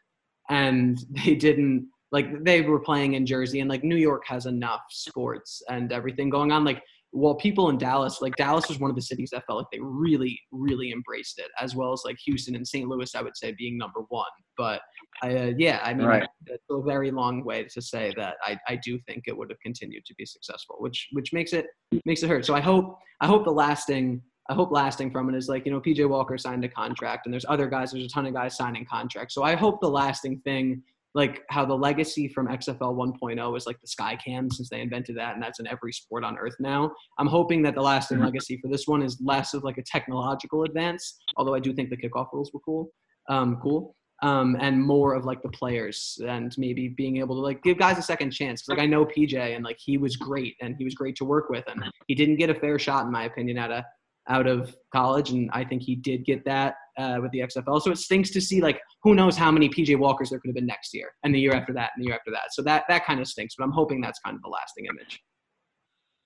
and 0.50 0.98
they 1.26 1.36
didn't 1.36 1.88
like 2.11 2.44
they 2.44 2.61
were 2.61 2.80
playing 2.80 3.14
in 3.14 3.26
Jersey, 3.26 3.60
and 3.60 3.69
like 3.69 3.84
New 3.84 3.95
York 3.98 4.23
has 4.27 4.45
enough 4.45 4.81
sports 4.90 5.61
and 5.69 5.91
everything 5.91 6.30
going 6.30 6.52
on. 6.52 6.64
Like, 6.64 6.81
well, 7.11 7.36
people 7.36 7.69
in 7.69 7.77
Dallas, 7.77 8.22
like 8.22 8.36
Dallas 8.36 8.68
was 8.68 8.80
one 8.80 8.90
of 8.90 8.95
the 8.95 9.02
cities 9.02 9.30
that 9.31 9.44
felt 9.48 9.57
like 9.57 9.68
they 9.72 9.80
really, 9.81 10.40
really 10.52 10.91
embraced 10.91 11.40
it, 11.40 11.48
as 11.60 11.76
well 11.76 11.91
as 11.91 12.02
like 12.06 12.18
Houston 12.26 12.56
and 12.56 12.68
St. 12.68 12.88
Louis, 12.88 13.14
I 13.15 13.22
would 13.22 13.36
say 13.36 13.53
being 13.57 13.77
number 13.77 14.02
one. 14.10 14.27
But 14.57 14.81
I, 15.23 15.36
uh, 15.36 15.52
yeah, 15.57 15.80
I 15.84 15.94
mean, 15.94 16.07
Right. 16.07 16.27
that's 16.45 16.64
a 16.69 16.81
very 16.81 17.11
long 17.11 17.44
way 17.44 17.64
to 17.65 17.81
say 17.81 18.14
that 18.18 18.36
I, 18.44 18.57
I 18.68 18.76
do 18.84 18.99
think 19.07 19.23
it 19.27 19.38
would 19.38 19.49
have 19.49 19.60
continued 19.61 20.06
to 20.06 20.14
be 20.15 20.26
successful, 20.26 20.76
which 20.80 21.07
which 21.14 21.34
makes 21.34 21.53
it 21.53 21.68
makes 22.06 22.22
it 22.23 22.30
hurt. 22.30 22.45
So 22.45 22.53
I 22.56 22.61
hope 22.61 22.98
I 23.22 23.27
hope 23.27 23.44
the 23.44 23.52
lasting 23.52 24.22
I 24.49 24.56
hope 24.56 24.72
lasting 24.72 25.11
from 25.11 25.30
it 25.30 25.38
is 25.38 25.48
like, 25.48 25.65
you 25.68 25.72
know, 25.72 25.80
PJ 25.80 26.10
Walker 26.10 26.36
signed 26.38 26.65
a 26.65 26.69
contract 26.69 27.27
and 27.27 27.34
there's 27.34 27.45
other 27.48 27.68
guys, 27.68 27.91
there's 27.91 28.06
a 28.06 28.10
ton 28.10 28.26
of 28.26 28.34
guys 28.34 28.57
signing 28.57 28.84
contracts. 28.84 29.36
So 29.36 29.44
I 29.44 29.53
hope 29.56 29.80
the 29.80 29.90
lasting 29.90 30.40
thing, 30.40 30.81
like 31.15 31.44
how 31.49 31.65
the 31.65 31.73
legacy 31.76 32.27
from 32.27 32.48
XFL 32.48 32.95
1.0 32.95 33.57
is 33.57 33.65
like 33.65 33.80
the 33.81 33.88
sky 33.88 34.15
cam 34.23 34.49
since 34.52 34.69
they 34.69 34.81
invented 34.81 35.18
that 35.18 35.34
and 35.34 35.41
that's 35.41 35.60
in 35.60 35.68
every 35.68 35.91
sport 35.91 36.23
on 36.23 36.38
earth 36.38 36.56
now. 36.60 36.91
I'm 37.18 37.27
hoping 37.27 37.64
that 37.64 37.73
the 37.76 37.81
lasting 37.81 38.19
Mhm. 38.19 38.26
legacy 38.26 38.57
for 38.61 38.68
this 38.69 38.88
one 38.88 39.02
is 39.02 39.19
less 39.22 39.53
of 39.53 39.64
like 39.64 39.77
a 39.80 39.84
technological 39.84 40.64
advance, 40.64 41.19
although 41.36 41.56
I 41.56 41.60
do 41.60 41.73
think 41.73 41.90
the 41.90 41.98
kickoff 41.98 42.27
rules 42.31 42.52
were 42.53 42.60
cool. 42.60 42.91
Um, 43.27 43.57
cool. 43.61 43.95
Um, 44.22 44.57
and 44.60 44.84
more 44.84 45.14
of 45.15 45.23
like 45.26 45.41
the 45.41 45.49
players 45.49 46.19
and 46.27 46.53
maybe 46.57 46.90
being 46.90 47.18
able 47.18 47.36
to 47.36 47.41
like 47.41 47.64
give 47.64 47.77
guys 47.77 47.98
a 47.98 48.02
second 48.02 48.31
chance. 48.31 48.61
'Cause, 48.61 48.69
like 48.76 48.80
I 48.80 48.86
know 48.86 49.06
PJ 49.06 49.56
and 49.56 49.64
like 49.64 49.77
he 49.80 49.98
was 49.98 50.15
great 50.18 50.57
and 50.61 50.76
he 50.77 50.84
was 50.84 50.94
great 50.94 51.15
to 51.15 51.26
work 51.26 51.49
with 51.49 51.64
and 51.68 51.81
he 52.07 52.15
didn't 52.15 52.36
get 52.36 52.49
a 52.49 52.56
fair 52.56 52.77
shot 52.77 53.06
in 53.06 53.11
my 53.11 53.23
opinion 53.23 53.57
out 53.57 53.72
of 53.72 53.84
out 54.30 54.48
of 54.48 54.76
college 54.94 55.32
and 55.32 55.50
I 55.52 55.64
think 55.64 55.82
he 55.82 55.96
did 55.96 56.26
get 56.26 56.46
that 56.46 56.76
uh, 56.98 57.18
with 57.22 57.32
the 57.32 57.40
XFL. 57.40 57.82
So 57.82 57.92
it 57.92 57.98
stinks 57.98 58.30
to 58.32 58.42
see 58.42 58.62
like 58.62 58.80
who 59.04 59.16
knows 59.16 59.36
how 59.36 59.52
many 59.52 59.70
PJ 59.70 59.98
Walkers 59.98 60.30
there 60.30 60.40
could 60.40 60.50
have 60.50 60.56
been 60.56 60.68
next 60.68 60.94
year 60.94 61.12
and 61.24 61.34
the 61.34 61.40
year 61.40 61.54
after 61.54 61.74
that 61.74 61.92
and 61.96 62.04
the 62.04 62.08
year 62.08 62.16
after 62.16 62.32
that. 62.32 62.54
So 62.54 62.62
that 62.64 62.84
that 62.90 63.06
kind 63.06 63.20
of 63.20 63.28
stinks, 63.28 63.56
but 63.58 63.64
I'm 63.64 63.72
hoping 63.72 64.02
that's 64.02 64.20
kind 64.20 64.36
of 64.36 64.42
the 64.42 64.50
lasting 64.50 64.86
image. 64.86 65.20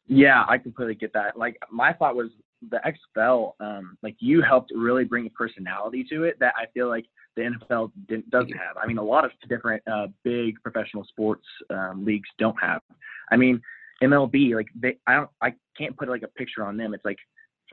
Yeah, 0.07 0.43
I 0.47 0.57
completely 0.57 0.95
get 0.95 1.13
that. 1.13 1.37
Like 1.37 1.57
my 1.71 1.93
thought 1.93 2.15
was 2.15 2.29
the 2.69 2.79
XFL, 3.17 3.53
um, 3.59 3.97
like 4.03 4.15
you 4.19 4.41
helped 4.41 4.71
really 4.75 5.05
bring 5.05 5.25
a 5.27 5.29
personality 5.29 6.05
to 6.09 6.23
it 6.23 6.37
that 6.39 6.53
I 6.57 6.65
feel 6.73 6.87
like 6.87 7.05
the 7.35 7.43
NFL 7.43 7.91
didn't, 8.07 8.29
doesn't 8.29 8.53
have. 8.53 8.77
I 8.81 8.85
mean, 8.85 8.97
a 8.97 9.03
lot 9.03 9.25
of 9.25 9.31
different 9.49 9.81
uh, 9.91 10.07
big 10.23 10.55
professional 10.61 11.03
sports 11.05 11.45
um, 11.69 12.05
leagues 12.05 12.29
don't 12.37 12.55
have. 12.61 12.81
I 13.31 13.37
mean, 13.37 13.61
MLB, 14.03 14.55
like 14.55 14.67
they, 14.75 14.97
I 15.07 15.15
don't, 15.15 15.29
I 15.41 15.53
can't 15.77 15.97
put 15.97 16.09
like 16.09 16.23
a 16.23 16.27
picture 16.27 16.63
on 16.63 16.77
them. 16.77 16.93
It's 16.93 17.05
like 17.05 17.17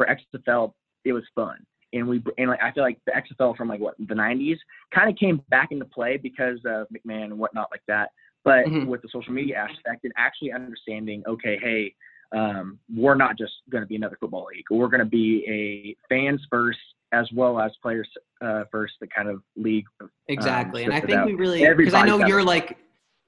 for 0.01 0.07
XFL, 0.07 0.73
it 1.05 1.13
was 1.13 1.25
fun, 1.35 1.57
and 1.93 2.09
we, 2.09 2.23
and 2.39 2.49
like 2.49 2.63
I 2.63 2.73
feel 2.73 2.83
like 2.83 2.99
the 3.05 3.13
XFL 3.13 3.55
from 3.57 3.69
like 3.69 3.81
what 3.81 3.95
the 3.99 4.15
'90s 4.15 4.57
kind 4.95 5.11
of 5.11 5.17
came 5.17 5.43
back 5.51 5.73
into 5.73 5.85
play 5.85 6.17
because 6.17 6.59
of 6.67 6.87
McMahon 6.89 7.25
and 7.25 7.39
whatnot 7.39 7.69
like 7.71 7.83
that. 7.89 8.11
But 8.43 8.65
Mhm. 8.65 8.87
with 8.87 9.03
the 9.03 9.09
social 9.13 9.35
media 9.35 9.59
aspect 9.59 10.05
and 10.05 10.13
actually 10.17 10.53
understanding, 10.53 11.23
okay, 11.27 11.59
hey, 11.59 11.95
um, 12.33 12.79
we're 12.95 13.15
not 13.15 13.37
just 13.37 13.53
going 13.69 13.83
to 13.83 13.87
be 13.87 13.97
another 13.97 14.17
football 14.19 14.47
league. 14.55 14.65
We're 14.71 14.89
going 14.89 15.01
to 15.01 15.05
be 15.05 15.45
a 15.47 15.97
fans 16.09 16.41
first 16.49 16.79
as 17.13 17.31
well 17.33 17.61
as 17.61 17.73
players 17.83 18.09
uh, 18.41 18.65
first, 18.71 18.95
the 19.01 19.09
kind 19.09 19.29
of 19.29 19.43
league. 19.57 19.85
Exactly. 20.29 20.85
and 20.85 20.95
I 20.95 21.01
think 21.01 21.13
out. 21.13 21.27
we 21.27 21.35
really 21.35 21.63
because 21.77 21.93
I 21.93 22.07
know 22.07 22.25
you're 22.27 22.45
like 22.45 22.79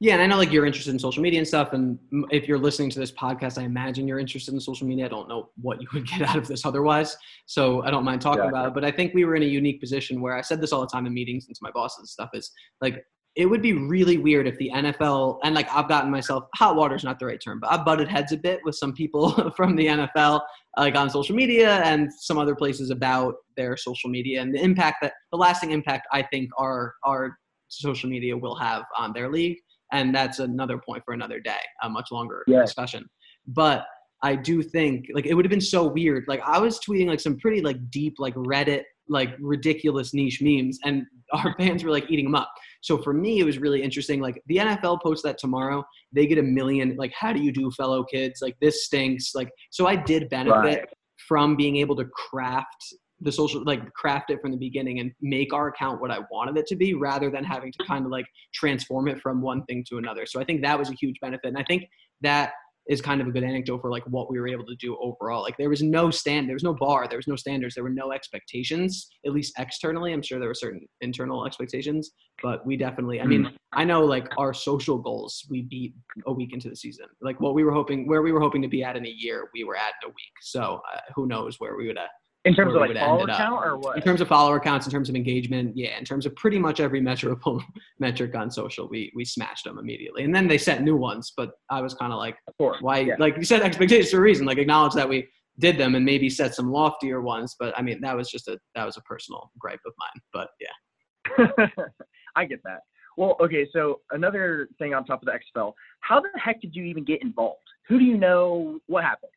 yeah, 0.03 0.15
and 0.15 0.23
I 0.23 0.27
know 0.27 0.37
like 0.37 0.51
you're 0.51 0.67
interested 0.67 0.91
in 0.91 0.99
social 0.99 1.23
media 1.23 1.39
and 1.39 1.47
stuff. 1.47 1.73
And 1.75 1.97
if 2.33 2.49
you're 2.49 2.59
listening 2.59 2.91
to 2.91 2.99
this 2.99 3.13
podcast, 3.13 3.57
I 3.57 3.63
imagine 3.63 4.09
you're 4.09 4.19
interested 4.19 4.53
in 4.53 4.59
social 4.59 4.85
media. 4.85 5.05
I 5.05 5.09
don't 5.09 5.29
know 5.29 5.51
what 5.61 5.81
you 5.81 5.87
would 5.95 6.09
get 6.09 6.23
out 6.23 6.35
of 6.37 6.49
this 6.49 6.67
otherwise. 6.67 7.17
So 7.47 7.85
I 7.85 7.93
don't 7.93 8.03
mind 8.03 8.21
talking 8.21 8.41
Exactly. 8.41 8.59
about 8.59 8.69
it. 8.71 8.75
But 8.75 8.85
I 8.85 8.91
think 8.91 9.15
we 9.15 9.25
were 9.25 9.37
in 9.37 9.45
a 9.45 9.47
unique 9.47 9.81
position 9.81 10.21
where 10.21 10.37
I 10.37 10.41
said 10.41 10.61
this 10.61 10.73
all 10.73 10.81
the 10.81 10.89
time 10.89 11.07
in 11.07 11.15
meetings 11.15 11.47
and 11.47 11.55
to 11.55 11.61
my 11.63 11.71
bosses 11.71 11.99
and 12.01 12.09
stuff 12.09 12.31
is 12.35 12.51
like 12.81 13.05
it 13.37 13.47
would 13.47 13.63
be 13.63 13.75
really 13.75 14.19
weird 14.19 14.49
if 14.49 14.59
the 14.59 14.73
NFL 14.75 15.39
and 15.45 15.55
like 15.55 15.69
I've 15.73 15.89
gotten 15.89 16.11
myself 16.11 16.47
hot 16.57 16.75
water's 16.75 17.05
not 17.05 17.21
the 17.21 17.27
right 17.27 17.41
term, 17.41 17.61
but 17.61 17.71
I've 17.73 17.85
butted 17.85 18.09
heads 18.09 18.33
a 18.33 18.37
bit 18.37 18.59
with 18.65 18.75
some 18.75 18.93
people 18.93 19.53
from 19.57 19.77
the 19.77 19.87
NFL 19.87 20.41
like 20.77 20.97
on 20.97 21.11
social 21.11 21.37
media 21.37 21.77
and 21.85 22.13
some 22.13 22.39
other 22.39 22.57
places 22.57 22.91
about 22.91 23.37
their 23.57 23.77
social 23.77 24.11
media 24.11 24.43
and 24.43 24.53
the 24.53 24.61
impact 24.61 24.97
that 25.03 25.13
the 25.31 25.39
lasting 25.39 25.71
impact 25.71 26.09
I 26.13 26.23
think 26.25 26.51
our 26.59 26.93
our 27.05 27.39
social 27.69 28.11
media 28.11 28.37
will 28.37 28.57
have 28.57 28.83
on 28.99 29.13
their 29.13 29.31
league. 29.31 29.59
And 29.93 30.15
that's 30.15 30.39
another 30.39 30.79
point 30.79 31.03
for 31.05 31.15
another 31.15 31.39
day, 31.41 31.61
a 31.83 31.89
much 31.89 32.11
longer 32.11 32.45
Yeah. 32.47 32.63
discussion. 32.63 33.05
But 33.47 33.85
I 34.25 34.37
do 34.37 34.63
think 34.63 35.07
like 35.15 35.27
it 35.27 35.35
would 35.35 35.45
have 35.45 35.51
been 35.51 35.61
so 35.61 35.87
weird. 35.87 36.25
Like 36.29 36.41
I 36.45 36.59
was 36.59 36.79
tweeting 36.81 37.07
like 37.09 37.21
some 37.21 37.37
pretty 37.39 37.61
like 37.61 37.91
deep 37.91 38.15
like 38.19 38.35
Reddit 38.35 38.83
like 39.09 39.35
ridiculous 39.41 40.15
niche 40.15 40.41
memes, 40.41 40.79
and 40.85 41.03
our 41.33 41.55
fans 41.59 41.83
were 41.85 41.91
like 41.91 42.09
eating 42.11 42.25
them 42.25 42.37
up. 42.37 42.51
So 42.83 42.99
for 42.99 43.13
me, 43.13 43.41
it 43.41 43.45
was 43.45 43.59
really 43.59 43.83
interesting. 43.83 44.21
Like 44.21 44.41
the 44.47 44.57
NFL 44.59 45.03
posts 45.03 45.23
that 45.25 45.39
tomorrow, 45.39 45.85
they 46.13 46.27
get 46.27 46.39
a 46.39 46.43
million. 46.43 46.97
Like, 46.97 47.13
how 47.19 47.33
do 47.33 47.41
you 47.43 47.53
do, 47.53 47.71
fellow 47.73 48.05
kids? 48.05 48.41
Like 48.41 48.57
this 48.61 48.85
stinks. 48.87 49.35
Like 49.35 49.51
so, 49.71 49.87
I 49.87 49.97
did 49.97 50.29
benefit 50.29 50.55
Right. 50.55 50.85
from 51.29 51.57
being 51.57 51.77
able 51.77 51.97
to 51.97 52.05
craft 52.07 52.95
the 53.23 53.33
social 53.33 53.63
like 53.65 53.93
craft 53.95 54.31
it 54.31 54.41
from 54.41 54.51
the 54.51 54.57
beginning 54.57 55.01
and 55.01 55.13
make 55.21 55.53
our 55.53 55.69
account 55.69 56.01
what 56.01 56.11
I 56.11 56.19
wanted 56.31 56.57
it 56.57 56.67
to 56.69 56.77
be 56.77 56.95
rather 56.95 57.31
than 57.31 57.45
having 57.45 57.73
to 57.73 57.85
kind 57.87 58.05
of 58.05 58.11
like 58.11 58.27
transform 58.55 59.09
it 59.09 59.21
from 59.21 59.41
one 59.41 59.65
thing 59.65 59.85
to 59.89 59.99
another. 59.99 60.27
So 60.27 60.41
I 60.41 60.45
think 60.45 60.63
that 60.63 60.79
was 60.79 60.91
a 60.91 60.95
huge 60.95 61.19
benefit. 61.21 61.49
And 61.49 61.59
I 61.59 61.65
think 61.65 61.85
that 62.23 62.53
is 62.89 63.01
kind 63.01 63.21
of 63.21 63.29
a 63.29 63.31
good 63.31 63.45
anecdote 63.45 63.81
for 63.81 63.91
like 63.91 64.03
what 64.07 64.29
we 64.29 64.41
were 64.41 64.49
able 64.49 64.67
to 64.67 64.75
do 64.77 64.99
overall. 65.01 65.43
Like 65.43 65.57
there 65.57 65.69
was 65.69 65.83
no 65.83 66.11
stand, 66.11 66.49
there 66.49 66.57
was 66.57 66.65
no 66.65 66.75
bar, 66.75 67.07
there 67.07 67.19
was 67.19 67.29
no 67.29 67.37
standards, 67.37 67.75
there 67.75 67.85
were 67.85 67.91
no 67.91 68.13
expectations, 68.13 69.09
at 69.25 69.33
least 69.33 69.55
externally. 69.59 70.13
I'm 70.13 70.23
sure 70.23 70.41
there 70.41 70.49
were 70.49 70.55
certain 70.55 70.81
internal 71.01 71.47
expectations, 71.47 72.11
but 72.43 72.67
we 72.67 72.77
definitely, 72.77 73.21
I 73.21 73.25
mean, 73.25 73.45
mm. 73.45 73.53
I 73.73 73.85
know 73.85 74.05
like 74.05 74.29
our 74.37 74.53
social 74.53 74.99
goals 74.99 75.47
we 75.49 75.63
beat 75.63 75.95
a 76.27 76.33
week 76.33 76.53
into 76.53 76.69
the 76.69 76.77
season. 76.77 77.07
Like 77.21 77.41
what 77.41 77.55
we 77.55 77.63
were 77.63 77.73
hoping, 77.73 78.09
where 78.09 78.23
we 78.23 78.33
were 78.33 78.41
hoping 78.41 78.63
to 78.63 78.69
be 78.69 78.83
at 78.83 78.97
in 78.97 79.07
a 79.07 79.15
year, 79.17 79.49
we 79.55 79.63
were 79.63 79.77
at 79.77 79.93
in 80.03 80.09
a 80.09 80.13
week. 80.13 80.35
So 80.41 80.81
uh, 80.93 80.99
who 81.15 81.27
knows 81.29 81.61
where 81.61 81.77
we 81.77 81.87
would 81.87 81.99
have 81.99 82.09
in 82.45 82.55
terms 82.55 82.75
of 82.75 82.81
like 82.81 82.97
follower 82.97 83.27
count 83.29 83.65
or 83.65 83.77
what? 83.77 83.97
In 83.97 84.03
terms 84.03 84.21
of 84.21 84.29
follower 84.29 84.59
counts, 84.59 84.87
in 84.87 84.93
terms 84.93 85.09
of 85.09 85.15
engagement, 85.15 85.77
yeah. 85.77 85.97
In 85.99 86.05
terms 86.05 86.27
of 86.27 86.35
pretty 86.35 86.59
much 86.59 86.81
every 86.81 87.01
measurable 87.01 87.63
metric 88.01 88.35
on 88.35 88.51
social, 88.51 88.89
we 88.89 89.13
we 89.15 89.25
smashed 89.25 89.65
them 89.65 89.79
immediately, 89.79 90.25
and 90.25 90.35
then 90.35 90.49
they 90.49 90.59
set 90.59 90.83
new 90.83 90.97
ones. 90.97 91.33
But 91.37 91.53
I 91.71 91.81
was 91.81 91.95
kind 91.95 92.13
of 92.13 92.19
like, 92.19 92.37
why? 92.57 93.01
Yeah. 93.01 93.15
Like 93.19 93.37
you 93.37 93.45
set 93.45 93.63
expectations 93.63 94.11
for 94.11 94.19
a 94.19 94.21
reason. 94.21 94.45
Like 94.45 94.59
acknowledge 94.59 94.95
that 94.95 95.09
we 95.09 95.29
did 95.59 95.79
them 95.79 95.95
and 95.95 96.05
maybe 96.05 96.29
set 96.29 96.55
some 96.55 96.73
loftier 96.73 97.21
ones. 97.21 97.55
But 97.59 97.79
I 97.79 97.83
mean, 97.83 98.01
that 98.01 98.17
was 98.17 98.29
just 98.29 98.49
a 98.49 98.59
that 98.75 98.85
was 98.85 98.97
a 98.97 99.03
personal 99.03 99.51
gripe 99.59 99.81
of 99.87 99.93
mine. 99.99 100.23
But 100.33 100.49
yeah, 100.61 101.67
I 102.37 102.45
get 102.45 102.61
that. 102.65 102.81
Well, 103.17 103.37
okay. 103.41 103.69
So 103.73 104.01
another 104.11 104.69
thing 104.79 104.95
on 104.95 105.05
top 105.05 105.23
of 105.23 105.27
the 105.27 105.33
XFL, 105.33 105.75
how 106.01 106.21
the 106.21 106.29
heck 106.37 106.61
did 106.61 106.75
you 106.75 106.83
even 106.85 107.05
get 107.05 107.23
involved? 107.23 107.61
Who 107.89 108.01
do 108.01 108.05
you 108.05 108.17
know? 108.17 108.81
What 108.87 109.05
happened? 109.05 109.31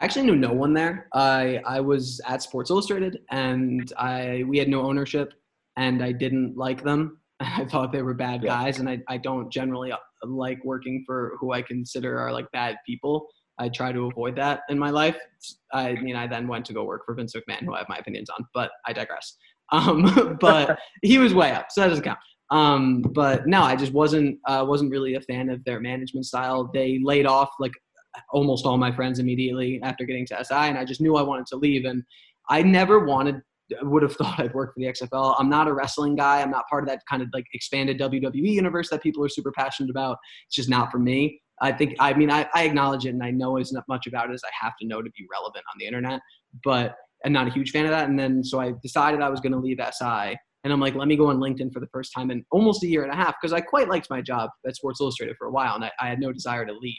I 0.00 0.04
actually 0.04 0.26
knew 0.26 0.36
no 0.36 0.52
one 0.52 0.74
there. 0.74 1.08
I 1.14 1.60
I 1.66 1.80
was 1.80 2.20
at 2.26 2.42
Sports 2.42 2.70
Illustrated, 2.70 3.20
and 3.30 3.92
I 3.96 4.44
we 4.46 4.58
had 4.58 4.68
no 4.68 4.82
ownership, 4.82 5.32
and 5.76 6.02
I 6.02 6.12
didn't 6.12 6.56
like 6.56 6.82
them. 6.82 7.20
I 7.40 7.64
thought 7.64 7.92
they 7.92 8.02
were 8.02 8.14
bad 8.14 8.42
yeah. 8.42 8.50
guys, 8.50 8.78
and 8.78 8.88
I 8.88 9.00
I 9.08 9.16
don't 9.16 9.50
generally 9.50 9.92
uh, 9.92 9.98
like 10.24 10.64
working 10.64 11.02
for 11.06 11.36
who 11.40 11.52
I 11.52 11.62
consider 11.62 12.18
are 12.18 12.32
like 12.32 12.50
bad 12.52 12.76
people. 12.86 13.26
I 13.58 13.70
try 13.70 13.90
to 13.90 14.06
avoid 14.06 14.36
that 14.36 14.60
in 14.68 14.78
my 14.78 14.90
life. 14.90 15.16
I 15.72 15.94
mean, 15.94 16.14
I 16.14 16.26
then 16.26 16.46
went 16.46 16.66
to 16.66 16.74
go 16.74 16.84
work 16.84 17.06
for 17.06 17.14
Vince 17.14 17.34
McMahon, 17.34 17.62
who 17.62 17.74
I 17.74 17.78
have 17.78 17.88
my 17.88 17.96
opinions 17.96 18.28
on, 18.28 18.44
but 18.52 18.70
I 18.86 18.92
digress. 18.92 19.36
Um, 19.72 20.38
but 20.40 20.78
he 21.02 21.18
was 21.18 21.34
way 21.34 21.50
up, 21.50 21.72
so 21.72 21.80
that 21.80 21.88
doesn't 21.88 22.04
count. 22.04 22.20
Um, 22.52 23.02
but 23.02 23.48
no, 23.48 23.62
I 23.62 23.74
just 23.74 23.92
wasn't 23.92 24.38
uh, 24.46 24.64
wasn't 24.64 24.92
really 24.92 25.14
a 25.16 25.20
fan 25.22 25.50
of 25.50 25.64
their 25.64 25.80
management 25.80 26.24
style. 26.26 26.70
They 26.72 27.00
laid 27.02 27.26
off 27.26 27.50
like 27.58 27.72
almost 28.30 28.66
all 28.66 28.76
my 28.78 28.94
friends 28.94 29.18
immediately 29.18 29.80
after 29.82 30.04
getting 30.04 30.26
to 30.26 30.44
SI, 30.44 30.54
and 30.54 30.78
I 30.78 30.84
just 30.84 31.00
knew 31.00 31.16
I 31.16 31.22
wanted 31.22 31.46
to 31.46 31.56
leave. 31.56 31.84
And 31.84 32.02
I 32.48 32.62
never 32.62 33.04
wanted, 33.04 33.42
would 33.82 34.02
have 34.02 34.14
thought 34.16 34.38
I'd 34.38 34.54
work 34.54 34.74
for 34.74 34.80
the 34.80 34.86
XFL. 34.86 35.36
I'm 35.38 35.48
not 35.48 35.68
a 35.68 35.72
wrestling 35.72 36.16
guy. 36.16 36.42
I'm 36.42 36.50
not 36.50 36.68
part 36.68 36.84
of 36.84 36.88
that 36.88 37.00
kind 37.08 37.22
of 37.22 37.28
like 37.32 37.46
expanded 37.52 37.98
WWE 37.98 38.34
universe 38.34 38.90
that 38.90 39.02
people 39.02 39.24
are 39.24 39.28
super 39.28 39.52
passionate 39.52 39.90
about. 39.90 40.18
It's 40.46 40.56
just 40.56 40.68
not 40.68 40.90
for 40.90 40.98
me. 40.98 41.40
I 41.62 41.72
think, 41.72 41.96
I 41.98 42.12
mean, 42.12 42.30
I, 42.30 42.46
I 42.54 42.64
acknowledge 42.64 43.06
it 43.06 43.10
and 43.10 43.22
I 43.22 43.30
know 43.30 43.56
as 43.56 43.72
much 43.88 44.06
about 44.06 44.30
it 44.30 44.34
as 44.34 44.42
I 44.44 44.50
have 44.60 44.74
to 44.80 44.86
know 44.86 45.00
to 45.00 45.10
be 45.10 45.26
relevant 45.32 45.64
on 45.72 45.78
the 45.78 45.86
internet, 45.86 46.20
but 46.64 46.96
I'm 47.24 47.32
not 47.32 47.48
a 47.48 47.50
huge 47.50 47.70
fan 47.70 47.86
of 47.86 47.92
that. 47.92 48.08
And 48.08 48.18
then 48.18 48.44
so 48.44 48.60
I 48.60 48.72
decided 48.82 49.22
I 49.22 49.30
was 49.30 49.40
going 49.40 49.52
to 49.52 49.58
leave 49.58 49.78
SI. 49.80 50.36
And 50.64 50.72
I'm 50.72 50.80
like, 50.80 50.94
let 50.94 51.08
me 51.08 51.16
go 51.16 51.28
on 51.28 51.38
LinkedIn 51.38 51.72
for 51.72 51.80
the 51.80 51.86
first 51.92 52.12
time 52.14 52.30
in 52.30 52.44
almost 52.50 52.82
a 52.82 52.86
year 52.86 53.04
and 53.04 53.12
a 53.12 53.16
half 53.16 53.36
because 53.40 53.52
I 53.52 53.60
quite 53.60 53.88
liked 53.88 54.10
my 54.10 54.20
job 54.20 54.50
at 54.66 54.76
Sports 54.76 55.00
Illustrated 55.00 55.36
for 55.38 55.46
a 55.46 55.50
while 55.50 55.76
and 55.76 55.84
I, 55.84 55.92
I 56.00 56.08
had 56.08 56.20
no 56.20 56.32
desire 56.32 56.66
to 56.66 56.72
leave. 56.72 56.96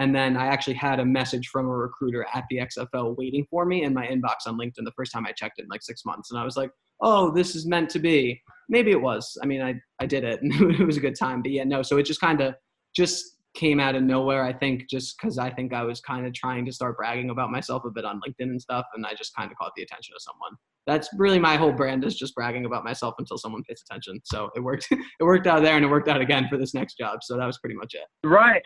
And 0.00 0.14
then 0.14 0.34
I 0.34 0.46
actually 0.46 0.74
had 0.74 0.98
a 0.98 1.04
message 1.04 1.48
from 1.48 1.66
a 1.66 1.76
recruiter 1.76 2.26
at 2.34 2.44
the 2.48 2.56
XFL 2.56 3.18
waiting 3.18 3.46
for 3.50 3.66
me 3.66 3.84
in 3.84 3.92
my 3.92 4.06
inbox 4.06 4.46
on 4.46 4.58
LinkedIn 4.58 4.84
the 4.84 4.92
first 4.96 5.12
time 5.12 5.26
I 5.26 5.32
checked 5.32 5.58
it 5.58 5.64
in 5.64 5.68
like 5.68 5.82
six 5.82 6.06
months. 6.06 6.30
And 6.30 6.40
I 6.40 6.44
was 6.44 6.56
like, 6.56 6.70
oh, 7.02 7.30
this 7.30 7.54
is 7.54 7.66
meant 7.66 7.90
to 7.90 7.98
be. 7.98 8.40
Maybe 8.70 8.92
it 8.92 9.00
was. 9.00 9.36
I 9.42 9.46
mean, 9.46 9.60
I, 9.60 9.74
I 10.00 10.06
did 10.06 10.24
it 10.24 10.40
and 10.40 10.52
it 10.80 10.86
was 10.86 10.96
a 10.96 11.00
good 11.00 11.18
time. 11.18 11.42
But 11.42 11.52
yeah, 11.52 11.64
no. 11.64 11.82
So 11.82 11.98
it 11.98 12.04
just 12.04 12.20
kind 12.20 12.40
of 12.40 12.54
just 12.96 13.36
came 13.54 13.78
out 13.78 13.94
of 13.94 14.02
nowhere. 14.02 14.42
I 14.42 14.54
think 14.54 14.88
just 14.88 15.18
because 15.20 15.36
I 15.36 15.50
think 15.50 15.74
I 15.74 15.82
was 15.82 16.00
kind 16.00 16.26
of 16.26 16.32
trying 16.32 16.64
to 16.64 16.72
start 16.72 16.96
bragging 16.96 17.28
about 17.28 17.50
myself 17.50 17.84
a 17.84 17.90
bit 17.90 18.06
on 18.06 18.22
LinkedIn 18.26 18.48
and 18.48 18.62
stuff. 18.62 18.86
And 18.94 19.04
I 19.04 19.12
just 19.12 19.36
kind 19.36 19.52
of 19.52 19.58
caught 19.58 19.72
the 19.76 19.82
attention 19.82 20.14
of 20.16 20.22
someone. 20.22 20.52
That's 20.86 21.10
really 21.18 21.38
my 21.38 21.56
whole 21.56 21.72
brand 21.72 22.06
is 22.06 22.16
just 22.16 22.34
bragging 22.34 22.64
about 22.64 22.84
myself 22.84 23.16
until 23.18 23.36
someone 23.36 23.64
pays 23.64 23.82
attention. 23.86 24.18
So 24.24 24.48
it 24.56 24.60
worked. 24.60 24.86
it 24.90 25.24
worked 25.24 25.46
out 25.46 25.62
there 25.62 25.76
and 25.76 25.84
it 25.84 25.88
worked 25.88 26.08
out 26.08 26.22
again 26.22 26.46
for 26.48 26.56
this 26.56 26.72
next 26.72 26.96
job. 26.96 27.18
So 27.22 27.36
that 27.36 27.44
was 27.44 27.58
pretty 27.58 27.76
much 27.76 27.92
it. 27.92 28.06
Right 28.26 28.62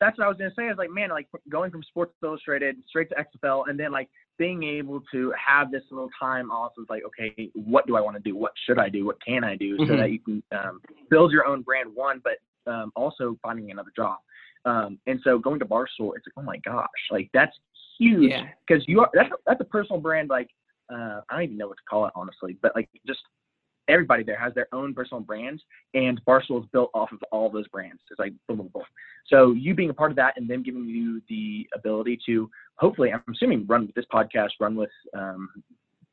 that's 0.00 0.18
what 0.18 0.24
I 0.24 0.28
was 0.28 0.38
gonna 0.38 0.52
say. 0.56 0.68
Is 0.68 0.78
like, 0.78 0.90
man, 0.90 1.10
like 1.10 1.28
going 1.48 1.70
from 1.70 1.82
Sports 1.82 2.14
Illustrated 2.22 2.76
straight 2.88 3.08
to 3.10 3.16
XFL, 3.16 3.68
and 3.68 3.78
then 3.78 3.92
like 3.92 4.08
being 4.38 4.62
able 4.62 5.02
to 5.12 5.32
have 5.32 5.70
this 5.70 5.82
little 5.90 6.08
time 6.18 6.50
off 6.50 6.72
of 6.78 6.86
like, 6.88 7.02
okay, 7.04 7.50
what 7.54 7.86
do 7.86 7.96
I 7.96 8.00
want 8.00 8.16
to 8.16 8.22
do? 8.22 8.34
What 8.34 8.52
should 8.66 8.78
I 8.78 8.88
do? 8.88 9.04
What 9.04 9.22
can 9.24 9.44
I 9.44 9.54
do? 9.56 9.76
Mm-hmm. 9.76 9.90
So 9.90 9.96
that 9.98 10.10
you 10.10 10.18
can 10.18 10.42
um, 10.52 10.80
build 11.10 11.30
your 11.30 11.46
own 11.46 11.62
brand, 11.62 11.90
one, 11.94 12.22
but 12.24 12.70
um, 12.70 12.90
also 12.96 13.36
finding 13.42 13.70
another 13.70 13.92
job. 13.94 14.18
Um, 14.64 14.98
and 15.06 15.20
so 15.24 15.38
going 15.38 15.58
to 15.60 15.66
Barstool, 15.66 16.12
it's 16.16 16.26
like, 16.26 16.34
oh 16.36 16.42
my 16.42 16.56
gosh, 16.58 16.88
like 17.10 17.28
that's 17.32 17.56
huge 17.98 18.32
because 18.66 18.84
yeah. 18.86 18.92
you 18.92 19.00
are 19.00 19.10
that's 19.14 19.30
a, 19.30 19.36
that's 19.46 19.60
a 19.60 19.64
personal 19.64 20.00
brand. 20.00 20.28
Like 20.30 20.48
uh, 20.92 21.20
I 21.28 21.34
don't 21.34 21.42
even 21.42 21.58
know 21.58 21.68
what 21.68 21.76
to 21.76 21.84
call 21.88 22.06
it 22.06 22.12
honestly, 22.14 22.56
but 22.60 22.72
like 22.74 22.88
just 23.06 23.20
everybody 23.90 24.22
there 24.22 24.38
has 24.38 24.54
their 24.54 24.68
own 24.72 24.94
personal 24.94 25.20
brands, 25.20 25.62
and 25.94 26.20
Barstool 26.24 26.62
is 26.62 26.68
built 26.72 26.90
off 26.94 27.12
of 27.12 27.18
all 27.32 27.50
those 27.50 27.68
brands. 27.68 28.00
It's 28.10 28.18
like 28.18 28.32
boom, 28.48 28.58
boom, 28.58 28.70
boom. 28.72 28.84
So 29.26 29.52
you 29.52 29.74
being 29.74 29.90
a 29.90 29.94
part 29.94 30.10
of 30.10 30.16
that, 30.16 30.34
and 30.36 30.48
them 30.48 30.62
giving 30.62 30.84
you 30.84 31.20
the 31.28 31.68
ability 31.74 32.20
to 32.26 32.50
hopefully, 32.76 33.12
I'm 33.12 33.22
assuming, 33.30 33.66
run 33.66 33.86
with 33.86 33.94
this 33.94 34.06
podcast, 34.12 34.50
run 34.58 34.74
with 34.74 34.90
um, 35.14 35.48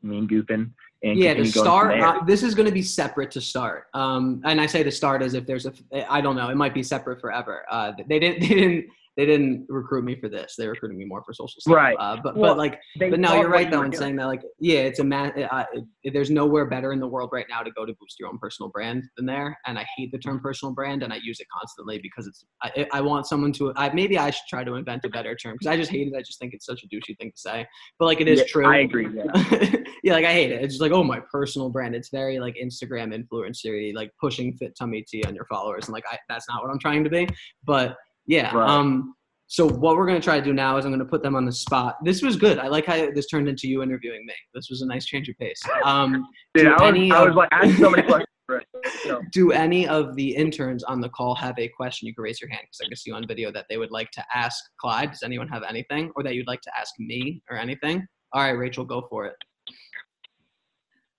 Meme 0.04 0.28
Goofing. 0.28 0.72
And 1.04 1.18
yeah, 1.18 1.34
to 1.36 1.46
start, 1.46 2.00
uh, 2.00 2.24
this 2.26 2.44
is 2.44 2.56
going 2.56 2.66
to 2.66 2.72
be 2.72 2.82
separate 2.82 3.32
to 3.32 3.42
start. 3.42 3.88
Um, 3.94 4.42
and 4.46 4.60
I 4.60 4.66
say 4.66 4.84
to 4.84 4.92
start 4.92 5.22
as 5.22 5.34
if 5.34 5.46
there's 5.46 5.66
a, 5.66 6.12
I 6.12 6.22
don't 6.22 6.36
know, 6.36 6.50
it 6.50 6.56
might 6.56 6.74
be 6.74 6.84
separate 6.84 7.22
forever. 7.22 7.66
Uh, 7.70 7.94
they 8.08 8.20
didn't, 8.20 8.42
they 8.48 8.48
didn't 8.48 8.86
they 9.18 9.26
didn't 9.26 9.66
recruit 9.68 10.06
me 10.06 10.16
for 10.16 10.30
this. 10.30 10.54
They 10.58 10.68
recruited 10.68 10.96
me 10.96 11.04
more 11.04 11.24
for 11.24 11.34
social 11.34 11.60
stuff. 11.60 11.74
Right. 11.74 11.98
Uh, 12.00 12.18
but 12.24 12.38
well, 12.38 12.52
but 12.54 12.58
like, 12.60 12.80
but 13.00 13.20
no, 13.20 13.34
you're 13.34 13.50
right 13.50 13.70
though 13.70 13.82
in 13.82 13.92
saying 13.92 14.16
that 14.18 14.28
like, 14.28 14.44
yeah, 14.60 14.82
it's 14.82 15.00
a 15.00 15.04
man. 15.04 15.34
Uh, 15.52 15.66
there's 16.14 16.30
nowhere 16.30 16.68
better 16.68 16.94
in 16.94 17.00
the 17.00 17.08
world 17.08 17.32
right 17.34 17.48
now 17.50 17.64
to 17.64 17.72
go 17.72 17.84
to 17.84 17.94
boost 18.00 18.18
your 18.20 18.30
own 18.30 18.38
personal 18.38 18.70
brand 18.70 19.04
than 19.18 19.26
there. 19.26 19.58
And 19.66 19.80
I 19.80 19.88
hate 19.98 20.12
the 20.12 20.20
term 20.20 20.40
personal 20.40 20.72
brand, 20.72 21.02
and 21.02 21.12
I 21.12 21.18
use 21.24 21.40
it 21.40 21.48
constantly 21.52 22.00
because 22.02 22.28
it's. 22.28 22.46
I, 22.62 22.88
I 22.94 23.02
want 23.02 23.26
someone 23.26 23.52
to. 23.54 23.74
I, 23.76 23.92
maybe 23.92 24.20
I 24.20 24.30
should 24.30 24.46
try 24.48 24.64
to 24.64 24.76
invent 24.76 25.04
a 25.04 25.10
better 25.10 25.36
term 25.36 25.56
because 25.56 25.68
I 25.68 25.78
just 25.78 25.90
hate 25.90 26.08
it. 26.08 26.14
I 26.16 26.22
just 26.22 26.38
think 26.40 26.54
it's 26.54 26.68
such 26.68 26.84
a 26.84 26.88
douchey 26.88 27.18
thing 27.18 27.32
to 27.32 27.38
say. 27.38 27.66
But 27.98 28.06
like, 28.06 28.22
it 28.22 28.28
is 28.28 28.40
yeah, 28.40 28.46
true. 28.46 28.68
I 28.68 28.78
agree. 28.78 29.08
Yeah. 29.12 29.76
yeah, 30.04 30.14
like 30.14 30.26
I 30.26 30.34
hate 30.34 30.52
it. 30.52 30.64
It's 30.64 30.76
just 30.76 30.82
like, 30.82 30.92
oh, 30.92 31.04
my 31.04 31.22
personal 31.32 31.70
brand. 31.70 31.96
It's 31.96 32.10
very 32.10 32.40
like 32.40 32.56
Instagram 32.62 33.16
influencer, 33.18 33.96
like 33.96 34.12
pushing 34.22 34.56
fit 34.58 34.78
tummy 34.78 35.04
tea 35.08 35.24
on 35.24 35.34
your 35.34 35.46
followers, 35.46 35.86
and 35.86 35.94
like 35.94 36.04
I, 36.12 36.20
that's 36.30 36.46
not 36.48 36.62
what 36.62 36.72
I'm 36.72 36.80
trying 36.80 37.04
to 37.04 37.10
be. 37.10 37.28
But 37.66 37.98
yeah, 38.28 38.54
right. 38.56 38.70
um 38.70 39.16
so 39.48 39.66
what 39.66 39.96
we're 39.96 40.06
going 40.06 40.20
to 40.20 40.24
try 40.24 40.38
to 40.38 40.44
do 40.44 40.54
now 40.54 40.78
is 40.78 40.84
I'm 40.84 40.92
going 40.92 41.00
to 41.00 41.06
put 41.06 41.24
them 41.24 41.36
on 41.36 41.46
the 41.46 41.54
spot. 41.54 41.96
This 42.04 42.22
was 42.22 42.36
good. 42.36 42.60
I 42.60 42.68
like 42.68 42.86
how 42.86 43.10
this 43.12 43.28
turned 43.28 43.48
into 43.48 43.68
you 43.68 43.82
interviewing 43.82 44.26
me. 44.26 44.34
This 44.54 44.70
was 44.70 44.82
a 44.82 44.86
nice 44.86 45.06
change 45.06 45.30
of 45.30 45.38
pace. 45.38 45.62
Um, 45.86 46.28
Dude, 46.54 46.68
I 46.68 46.92
was, 46.92 47.12
I 47.12 47.24
was 47.24 47.36
like 47.36 47.50
asking 47.54 47.78
so 47.78 47.90
many 47.90 48.04
questions. 48.04 48.28
Do 49.32 49.52
any 49.52 49.88
of 49.88 50.16
the 50.16 50.36
interns 50.36 50.84
on 50.84 51.00
the 51.00 51.10
call 51.10 51.34
have 51.36 51.58
a 51.60 51.70
question? 51.70 52.08
You 52.08 52.14
can 52.14 52.24
raise 52.24 52.42
your 52.42 52.50
hand 52.50 52.64
because 52.64 52.80
I 52.86 52.88
can 52.88 52.98
see 52.98 53.10
you 53.10 53.16
on 53.16 53.26
video 53.28 53.52
that 53.52 53.66
they 53.70 53.78
would 53.78 53.92
like 53.92 54.12
to 54.12 54.26
ask 54.34 54.62
Clyde. 54.80 55.12
Does 55.12 55.24
anyone 55.24 55.48
have 55.48 55.64
anything, 55.68 56.12
or 56.16 56.24
that 56.24 56.36
you'd 56.36 56.48
like 56.48 56.62
to 56.62 56.72
ask 56.78 56.94
me 57.00 57.42
or 57.50 57.58
anything? 57.58 58.06
All 58.34 58.42
right, 58.42 58.52
Rachel, 58.52 58.86
go 58.86 59.06
for 59.10 59.26
it. 59.26 59.36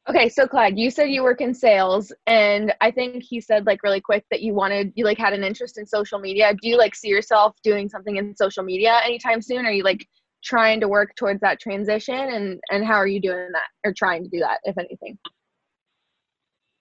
Okay, 0.08 0.30
so 0.30 0.46
Clyde, 0.46 0.78
you 0.78 0.90
said 0.90 1.10
you 1.10 1.22
work 1.22 1.42
in 1.42 1.52
sales, 1.52 2.10
and 2.26 2.72
I 2.80 2.90
think 2.90 3.22
he 3.22 3.42
said 3.42 3.66
like 3.66 3.82
really 3.82 4.00
quick 4.00 4.24
that 4.30 4.40
you 4.40 4.54
wanted 4.54 4.90
you 4.96 5.04
like 5.04 5.18
had 5.18 5.34
an 5.34 5.44
interest 5.44 5.76
in 5.76 5.84
social 5.84 6.18
media. 6.18 6.54
Do 6.54 6.66
you 6.66 6.78
like 6.78 6.94
see 6.94 7.08
yourself 7.08 7.56
doing 7.62 7.90
something 7.90 8.16
in 8.16 8.34
social 8.34 8.62
media 8.62 9.00
anytime 9.04 9.42
soon? 9.42 9.66
Are 9.66 9.72
you 9.72 9.84
like 9.84 10.06
trying 10.42 10.80
to 10.80 10.88
work 10.88 11.14
towards 11.16 11.40
that 11.42 11.60
transition, 11.60 12.14
and 12.14 12.58
and 12.70 12.86
how 12.86 12.94
are 12.94 13.06
you 13.06 13.20
doing 13.20 13.50
that 13.52 13.68
or 13.84 13.92
trying 13.92 14.22
to 14.24 14.30
do 14.30 14.38
that, 14.38 14.60
if 14.64 14.78
anything? 14.78 15.18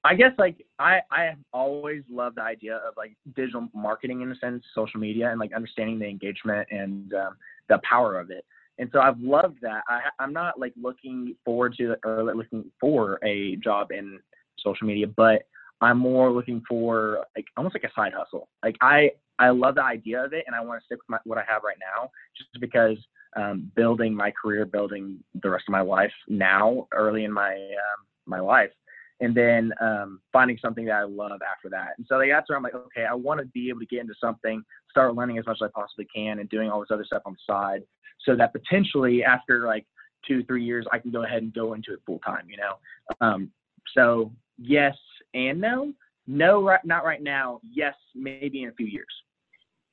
I 0.05 0.15
guess 0.15 0.31
like 0.37 0.65
I 0.79 1.01
I 1.11 1.35
always 1.51 2.03
loved 2.09 2.37
the 2.37 2.43
idea 2.43 2.77
of 2.77 2.93
like 2.95 3.17
digital 3.35 3.67
marketing 3.73 4.21
in 4.21 4.31
a 4.31 4.35
sense, 4.37 4.63
social 4.73 5.01
media, 5.01 5.31
and 5.31 5.39
like 5.39 5.53
understanding 5.53 5.99
the 5.99 6.07
engagement 6.07 6.65
and 6.71 7.13
um, 7.13 7.35
the 7.67 7.79
power 7.83 8.17
of 8.17 8.31
it 8.31 8.45
and 8.79 8.89
so 8.93 8.99
I've 8.99 9.19
loved 9.19 9.59
that. 9.61 9.81
I, 9.87 10.01
I'm 10.19 10.33
not 10.33 10.59
like 10.59 10.73
looking 10.81 11.35
forward 11.43 11.75
to 11.77 11.95
or 12.05 12.23
looking 12.35 12.71
for 12.79 13.19
a 13.23 13.55
job 13.57 13.91
in 13.91 14.19
social 14.59 14.87
media, 14.87 15.07
but 15.07 15.43
I'm 15.81 15.97
more 15.97 16.31
looking 16.31 16.61
for 16.67 17.25
like 17.35 17.45
almost 17.55 17.75
like 17.75 17.83
a 17.83 17.93
side 17.93 18.13
hustle. 18.15 18.49
Like 18.63 18.75
I 18.81 19.11
I 19.39 19.49
love 19.49 19.75
the 19.75 19.83
idea 19.83 20.23
of 20.23 20.33
it, 20.33 20.45
and 20.47 20.55
I 20.55 20.61
want 20.61 20.81
to 20.81 20.85
stick 20.85 20.97
with 20.97 21.09
my, 21.09 21.19
what 21.23 21.37
I 21.37 21.43
have 21.47 21.61
right 21.63 21.77
now, 21.79 22.09
just 22.35 22.49
because 22.59 22.97
um, 23.35 23.71
building 23.75 24.13
my 24.13 24.31
career, 24.31 24.65
building 24.65 25.19
the 25.43 25.49
rest 25.49 25.65
of 25.67 25.71
my 25.71 25.81
life 25.81 26.11
now, 26.27 26.87
early 26.91 27.23
in 27.23 27.31
my 27.31 27.53
um, 27.53 28.05
my 28.25 28.39
life, 28.39 28.71
and 29.19 29.33
then 29.35 29.71
um, 29.81 30.21
finding 30.31 30.57
something 30.61 30.85
that 30.85 30.95
I 30.95 31.03
love 31.03 31.39
after 31.41 31.69
that. 31.69 31.89
And 31.97 32.05
so 32.07 32.17
like, 32.17 32.29
that's 32.29 32.49
where 32.49 32.57
I'm 32.57 32.63
like, 32.63 32.75
okay, 32.75 33.05
I 33.05 33.13
want 33.13 33.39
to 33.39 33.45
be 33.47 33.69
able 33.69 33.79
to 33.79 33.85
get 33.85 34.01
into 34.01 34.13
something, 34.21 34.63
start 34.89 35.15
learning 35.15 35.37
as 35.37 35.45
much 35.45 35.57
as 35.61 35.69
I 35.69 35.79
possibly 35.79 36.07
can, 36.13 36.39
and 36.39 36.49
doing 36.49 36.69
all 36.69 36.79
this 36.79 36.91
other 36.91 37.05
stuff 37.05 37.23
on 37.25 37.33
the 37.33 37.53
side, 37.53 37.83
so 38.23 38.35
that 38.35 38.53
potentially 38.53 39.23
after 39.23 39.65
like 39.65 39.85
two, 40.27 40.43
three 40.43 40.63
years, 40.63 40.85
I 40.91 40.99
can 40.99 41.11
go 41.11 41.23
ahead 41.23 41.41
and 41.43 41.53
go 41.53 41.73
into 41.73 41.93
it 41.93 41.99
full 42.05 42.19
time. 42.19 42.47
You 42.49 42.57
know, 42.57 42.73
um, 43.21 43.51
so 43.95 44.31
yes 44.57 44.95
and 45.33 45.59
no. 45.59 45.93
No, 46.29 46.61
right, 46.61 46.83
not 46.83 47.05
right 47.05 47.23
now. 47.23 47.61
Yes, 47.63 47.95
maybe 48.13 48.63
in 48.63 48.69
a 48.69 48.73
few 48.73 48.85
years. 48.85 49.07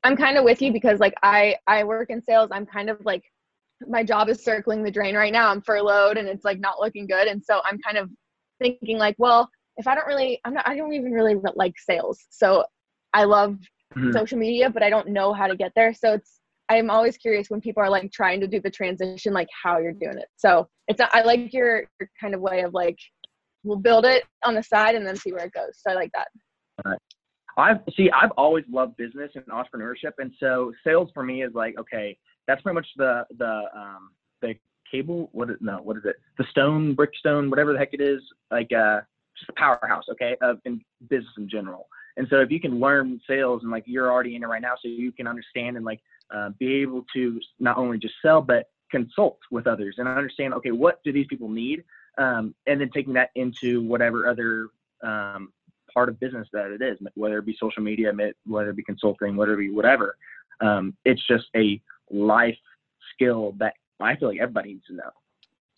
I'm 0.03 0.17
kind 0.17 0.37
of 0.37 0.43
with 0.45 0.61
you 0.61 0.73
because 0.73 0.99
like 0.99 1.15
I 1.23 1.57
I 1.69 1.85
work 1.85 2.11
in 2.11 2.21
sales. 2.21 2.51
I'm 2.51 2.67
kind 2.67 2.91
of 2.91 2.99
like 3.05 3.23
my 3.87 4.03
job 4.03 4.29
is 4.29 4.43
circling 4.43 4.83
the 4.83 4.91
drain 4.91 5.15
right 5.15 5.33
now. 5.33 5.49
I'm 5.49 5.63
furloughed 5.63 6.19
and 6.19 6.29
it's 6.29 6.45
like 6.45 6.59
not 6.59 6.81
looking 6.81 7.07
good. 7.07 7.29
And 7.29 7.43
so 7.43 7.61
I'm 7.65 7.79
kind 7.79 7.99
of 7.99 8.11
thinking 8.61 8.99
like, 8.99 9.17
well, 9.19 9.49
if 9.77 9.87
I 9.87 9.95
don't 9.95 10.07
really, 10.07 10.41
I'm 10.45 10.55
not, 10.55 10.69
I 10.69 10.77
don't 10.77 10.93
even 10.93 11.13
really 11.13 11.37
like 11.55 11.75
sales. 11.79 12.19
So 12.31 12.65
I 13.13 13.25
love 13.25 13.59
mm-hmm. 13.97 14.13
social 14.13 14.39
media, 14.39 14.71
but 14.71 14.83
I 14.83 14.91
don't 14.91 15.09
know 15.09 15.33
how 15.33 15.47
to 15.47 15.57
get 15.57 15.73
there. 15.75 15.93
So 15.95 16.15
it's, 16.15 16.41
I'm 16.69 16.91
always 16.91 17.17
curious 17.19 17.51
when 17.51 17.61
people 17.61 17.83
are 17.83 17.91
like 17.91 18.11
trying 18.13 18.41
to 18.41 18.47
do 18.47 18.61
the 18.61 18.71
transition, 18.71 19.33
like 19.35 19.49
how 19.63 19.79
you're 19.79 19.93
doing 19.93 20.19
it. 20.19 20.29
So 20.37 20.69
it's, 20.89 21.01
I 21.13 21.23
like 21.23 21.53
your, 21.53 21.85
your 22.01 22.09
kind 22.21 22.35
of 22.35 22.41
way 22.41 22.63
of 22.63 22.73
like, 22.73 22.97
we'll 23.65 23.79
build 23.79 24.05
it 24.05 24.25
on 24.45 24.55
the 24.55 24.63
side 24.63 24.95
and 24.95 25.07
then 25.07 25.17
see 25.17 25.33
where 25.33 25.45
it 25.45 25.53
goes. 25.53 25.79
So 25.81 25.91
I 25.91 25.95
like 25.95 26.11
that. 26.15 26.29
Right. 26.85 26.99
I've 27.57 27.79
see, 27.97 28.11
I've 28.11 28.33
always 28.33 28.65
loved 28.71 28.97
business 28.97 29.31
and 29.35 29.45
entrepreneurship. 29.47 30.13
And 30.19 30.33
so 30.41 30.73
sales 30.85 31.11
for 31.15 31.23
me 31.23 31.43
is 31.43 31.53
like, 31.55 31.79
okay, 31.79 32.17
that's 32.47 32.61
pretty 32.63 32.75
much 32.75 32.89
the 32.97 33.25
the 33.39 33.63
um, 33.77 34.11
the 34.43 34.55
cable. 34.91 35.29
What 35.33 35.51
is 35.51 35.57
no? 35.61 35.79
What 35.83 35.97
is 35.97 36.05
it? 36.05 36.17
The 36.39 36.45
stone, 36.51 36.97
brickstone, 36.97 37.51
whatever 37.51 37.73
the 37.73 37.79
heck 37.79 37.95
it 37.95 38.01
is. 38.01 38.21
Like 38.51 38.73
uh, 38.73 39.01
just 39.37 39.51
a 39.51 39.53
powerhouse, 39.55 40.05
okay, 40.13 40.37
of 40.41 40.59
in 40.65 40.81
business 41.09 41.33
in 41.39 41.49
general. 41.49 41.89
And 42.17 42.29
so 42.31 42.41
if 42.41 42.51
you 42.51 42.61
can 42.61 42.79
learn 42.79 43.21
sales 43.29 43.63
and 43.63 43.71
like 43.71 43.85
you're 43.87 44.11
already 44.11 44.37
in 44.37 44.43
it 44.43 44.47
right 44.47 44.63
now, 44.63 44.75
so 44.81 44.89
you 44.89 45.11
can 45.13 45.27
understand 45.27 45.77
and 45.77 45.85
like 45.85 46.01
uh, 46.35 46.51
be 46.59 46.75
able 46.75 47.05
to 47.15 47.41
not 47.59 47.77
only 47.77 47.99
just 47.99 48.15
sell 48.23 48.41
but 48.41 48.67
consult 48.91 49.39
with 49.51 49.67
others 49.67 49.97
and 49.99 50.07
understand, 50.07 50.55
okay, 50.55 50.71
what 50.71 51.03
do 51.05 51.13
these 51.13 51.27
people 51.29 51.49
need, 51.49 51.83
um, 52.19 52.55
and 52.67 52.81
then 52.81 52.91
taking 52.95 53.13
that 53.15 53.31
into 53.35 53.83
whatever 53.83 54.29
other 54.29 54.69
um, 55.03 55.53
part 55.93 56.09
of 56.09 56.21
business 56.21 56.47
that 56.53 56.71
it 56.71 56.83
is, 56.83 56.99
whether 57.15 57.39
it 57.39 57.47
be 57.47 57.57
social 57.59 57.83
media, 57.83 58.13
whether 58.47 58.71
it 58.71 58.77
be 58.77 58.85
consulting, 58.85 59.37
whether 59.37 59.55
it 59.55 59.59
be 59.59 59.71
whatever. 59.71 60.17
Um, 60.61 60.97
it's 61.05 61.27
just 61.27 61.47
a 61.57 61.81
life 62.11 62.57
skill 63.13 63.55
that 63.59 63.75
I 64.01 64.17
feel 64.17 64.29
like 64.29 64.41
everybody 64.41 64.75
needs 64.75 64.87
to 64.87 64.95
know. 64.95 65.11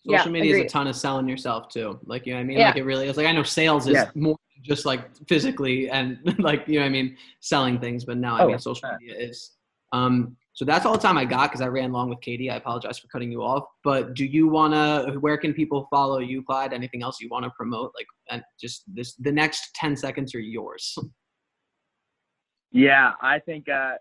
Social 0.05 0.27
yeah, 0.27 0.31
media 0.31 0.51
agreed. 0.51 0.65
is 0.65 0.71
a 0.71 0.73
ton 0.73 0.87
of 0.87 0.95
selling 0.95 1.27
yourself 1.27 1.69
too. 1.69 1.99
Like 2.05 2.25
you 2.25 2.33
know 2.33 2.37
what 2.37 2.43
I 2.43 2.45
mean? 2.45 2.57
Yeah. 2.59 2.67
Like 2.67 2.77
it 2.77 2.83
really 2.83 3.07
is. 3.07 3.17
Like 3.17 3.27
I 3.27 3.31
know 3.31 3.43
sales 3.43 3.87
is 3.87 3.93
yeah. 3.93 4.09
more 4.15 4.37
just 4.61 4.85
like 4.85 5.15
physically 5.27 5.89
and 5.89 6.19
like 6.39 6.67
you 6.67 6.75
know 6.75 6.81
what 6.81 6.87
I 6.87 6.89
mean, 6.89 7.17
selling 7.39 7.79
things, 7.79 8.05
but 8.05 8.17
now 8.17 8.37
I 8.37 8.43
oh, 8.43 8.47
mean 8.47 8.59
social 8.59 8.89
media 8.99 9.15
is 9.17 9.51
um 9.93 10.35
so 10.53 10.65
that's 10.65 10.85
all 10.87 10.93
the 10.93 10.99
time 10.99 11.17
I 11.17 11.25
got 11.25 11.51
because 11.51 11.61
I 11.61 11.67
ran 11.67 11.91
long 11.91 12.09
with 12.09 12.19
Katie. 12.21 12.49
I 12.49 12.55
apologize 12.55 12.97
for 12.97 13.07
cutting 13.09 13.31
you 13.31 13.43
off. 13.43 13.63
But 13.83 14.15
do 14.15 14.25
you 14.25 14.47
wanna 14.47 15.13
where 15.19 15.37
can 15.37 15.53
people 15.53 15.87
follow 15.91 16.19
you, 16.19 16.43
Clyde? 16.43 16.73
Anything 16.73 17.03
else 17.03 17.21
you 17.21 17.29
want 17.29 17.45
to 17.45 17.51
promote? 17.51 17.91
Like 17.95 18.07
and 18.29 18.43
just 18.59 18.83
this 18.87 19.13
the 19.15 19.31
next 19.31 19.73
ten 19.75 19.95
seconds 19.95 20.33
are 20.35 20.39
yours. 20.39 20.97
Yeah, 22.73 23.13
I 23.21 23.39
think 23.39 23.69
uh 23.69 23.93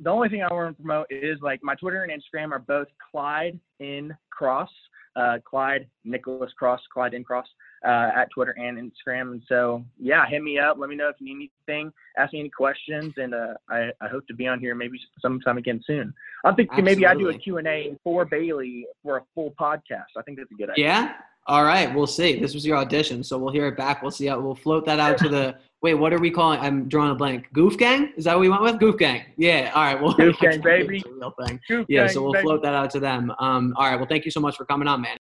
the 0.00 0.10
only 0.10 0.28
thing 0.28 0.42
I 0.42 0.52
want 0.52 0.76
to 0.76 0.82
promote 0.82 1.06
is 1.10 1.38
like 1.42 1.60
my 1.62 1.74
Twitter 1.74 2.04
and 2.04 2.12
Instagram 2.12 2.52
are 2.52 2.58
both 2.58 2.88
Clyde 3.10 3.58
in 3.78 4.14
Cross, 4.30 4.70
uh, 5.16 5.38
Clyde 5.44 5.86
Nicholas 6.04 6.52
Cross, 6.58 6.80
Clyde 6.92 7.14
in 7.14 7.24
Cross 7.24 7.46
uh, 7.84 8.10
at 8.14 8.28
Twitter 8.34 8.54
and 8.58 8.78
Instagram. 8.78 9.32
And 9.32 9.42
so, 9.48 9.84
yeah, 9.98 10.26
hit 10.26 10.42
me 10.42 10.58
up. 10.58 10.76
Let 10.78 10.90
me 10.90 10.96
know 10.96 11.08
if 11.08 11.16
you 11.18 11.26
need 11.26 11.50
anything. 11.68 11.92
Ask 12.18 12.32
me 12.32 12.40
any 12.40 12.50
questions, 12.50 13.14
and 13.16 13.34
uh, 13.34 13.54
I, 13.68 13.90
I 14.00 14.08
hope 14.08 14.26
to 14.28 14.34
be 14.34 14.46
on 14.46 14.60
here 14.60 14.74
maybe 14.74 14.98
sometime 15.20 15.58
again 15.58 15.82
soon. 15.86 16.12
I'm 16.44 16.54
thinking 16.54 16.72
Absolutely. 16.72 16.94
maybe 16.94 17.06
I 17.06 17.14
do 17.14 17.28
a 17.28 17.38
Q 17.38 17.58
and 17.58 17.66
A 17.66 17.96
for 18.04 18.24
Bailey 18.24 18.86
for 19.02 19.18
a 19.18 19.22
full 19.34 19.54
podcast. 19.60 20.12
I 20.16 20.22
think 20.22 20.38
that's 20.38 20.50
a 20.50 20.54
good 20.54 20.70
idea. 20.70 20.84
Yeah. 20.84 21.12
All 21.46 21.64
right, 21.64 21.92
we'll 21.94 22.06
see. 22.06 22.38
This 22.38 22.54
was 22.54 22.64
your 22.66 22.76
audition, 22.76 23.24
so 23.24 23.38
we'll 23.38 23.52
hear 23.52 23.66
it 23.66 23.76
back. 23.76 24.02
We'll 24.02 24.10
see 24.10 24.26
how 24.26 24.40
we'll 24.40 24.54
float 24.54 24.84
that 24.86 25.00
out 25.00 25.18
to 25.18 25.28
the 25.28 25.56
Wait, 25.82 25.94
what 25.94 26.12
are 26.12 26.18
we 26.18 26.30
calling? 26.30 26.60
I'm 26.60 26.88
drawing 26.88 27.10
a 27.10 27.14
blank. 27.14 27.46
Goof 27.54 27.78
Gang? 27.78 28.12
Is 28.16 28.24
that 28.24 28.34
what 28.34 28.40
we 28.42 28.50
went 28.50 28.62
with? 28.62 28.78
Goof 28.78 28.98
Gang. 28.98 29.24
Yeah. 29.38 29.72
All 29.74 29.82
right. 29.82 30.00
Well, 30.00 30.12
Goof 30.12 30.38
Gang, 30.40 30.60
baby. 30.60 31.02
real 31.10 31.34
thing. 31.46 31.58
Goof 31.68 31.86
yeah. 31.88 32.04
Gang, 32.04 32.12
so 32.12 32.22
we'll 32.22 32.34
baby. 32.34 32.42
float 32.42 32.62
that 32.62 32.74
out 32.74 32.90
to 32.90 33.00
them. 33.00 33.32
Um, 33.38 33.72
all 33.76 33.86
right. 33.86 33.96
Well, 33.96 34.06
thank 34.06 34.26
you 34.26 34.30
so 34.30 34.40
much 34.40 34.58
for 34.58 34.66
coming 34.66 34.86
on, 34.86 35.00
man. 35.00 35.16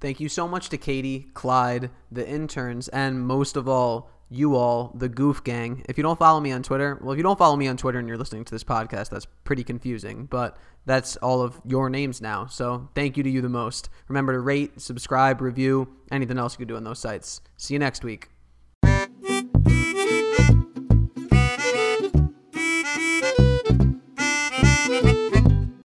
Thank 0.00 0.18
you 0.18 0.30
so 0.30 0.48
much 0.48 0.70
to 0.70 0.78
Katie, 0.78 1.28
Clyde, 1.34 1.90
the 2.10 2.26
interns, 2.26 2.88
and 2.88 3.20
most 3.20 3.56
of 3.56 3.68
all, 3.68 4.08
you 4.30 4.56
all, 4.56 4.92
the 4.94 5.08
Goof 5.08 5.42
Gang. 5.44 5.84
If 5.88 5.96
you 5.96 6.02
don't 6.02 6.18
follow 6.18 6.40
me 6.40 6.52
on 6.52 6.62
Twitter, 6.62 6.98
well, 7.00 7.12
if 7.12 7.16
you 7.16 7.22
don't 7.22 7.38
follow 7.38 7.56
me 7.56 7.68
on 7.68 7.76
Twitter 7.76 7.98
and 7.98 8.06
you're 8.08 8.18
listening 8.18 8.44
to 8.44 8.52
this 8.52 8.64
podcast, 8.64 9.10
that's 9.10 9.26
pretty 9.44 9.64
confusing, 9.64 10.26
but 10.26 10.56
that's 10.86 11.16
all 11.16 11.40
of 11.40 11.60
your 11.64 11.90
names 11.90 12.20
now. 12.20 12.46
So 12.46 12.88
thank 12.94 13.16
you 13.16 13.22
to 13.22 13.30
you 13.30 13.40
the 13.40 13.48
most. 13.48 13.88
Remember 14.08 14.32
to 14.32 14.40
rate, 14.40 14.80
subscribe, 14.80 15.40
review, 15.40 15.88
anything 16.10 16.38
else 16.38 16.54
you 16.54 16.58
can 16.58 16.68
do 16.68 16.76
on 16.76 16.84
those 16.84 16.98
sites. 16.98 17.40
See 17.56 17.74
you 17.74 17.80
next 17.80 18.04
week. 18.04 18.28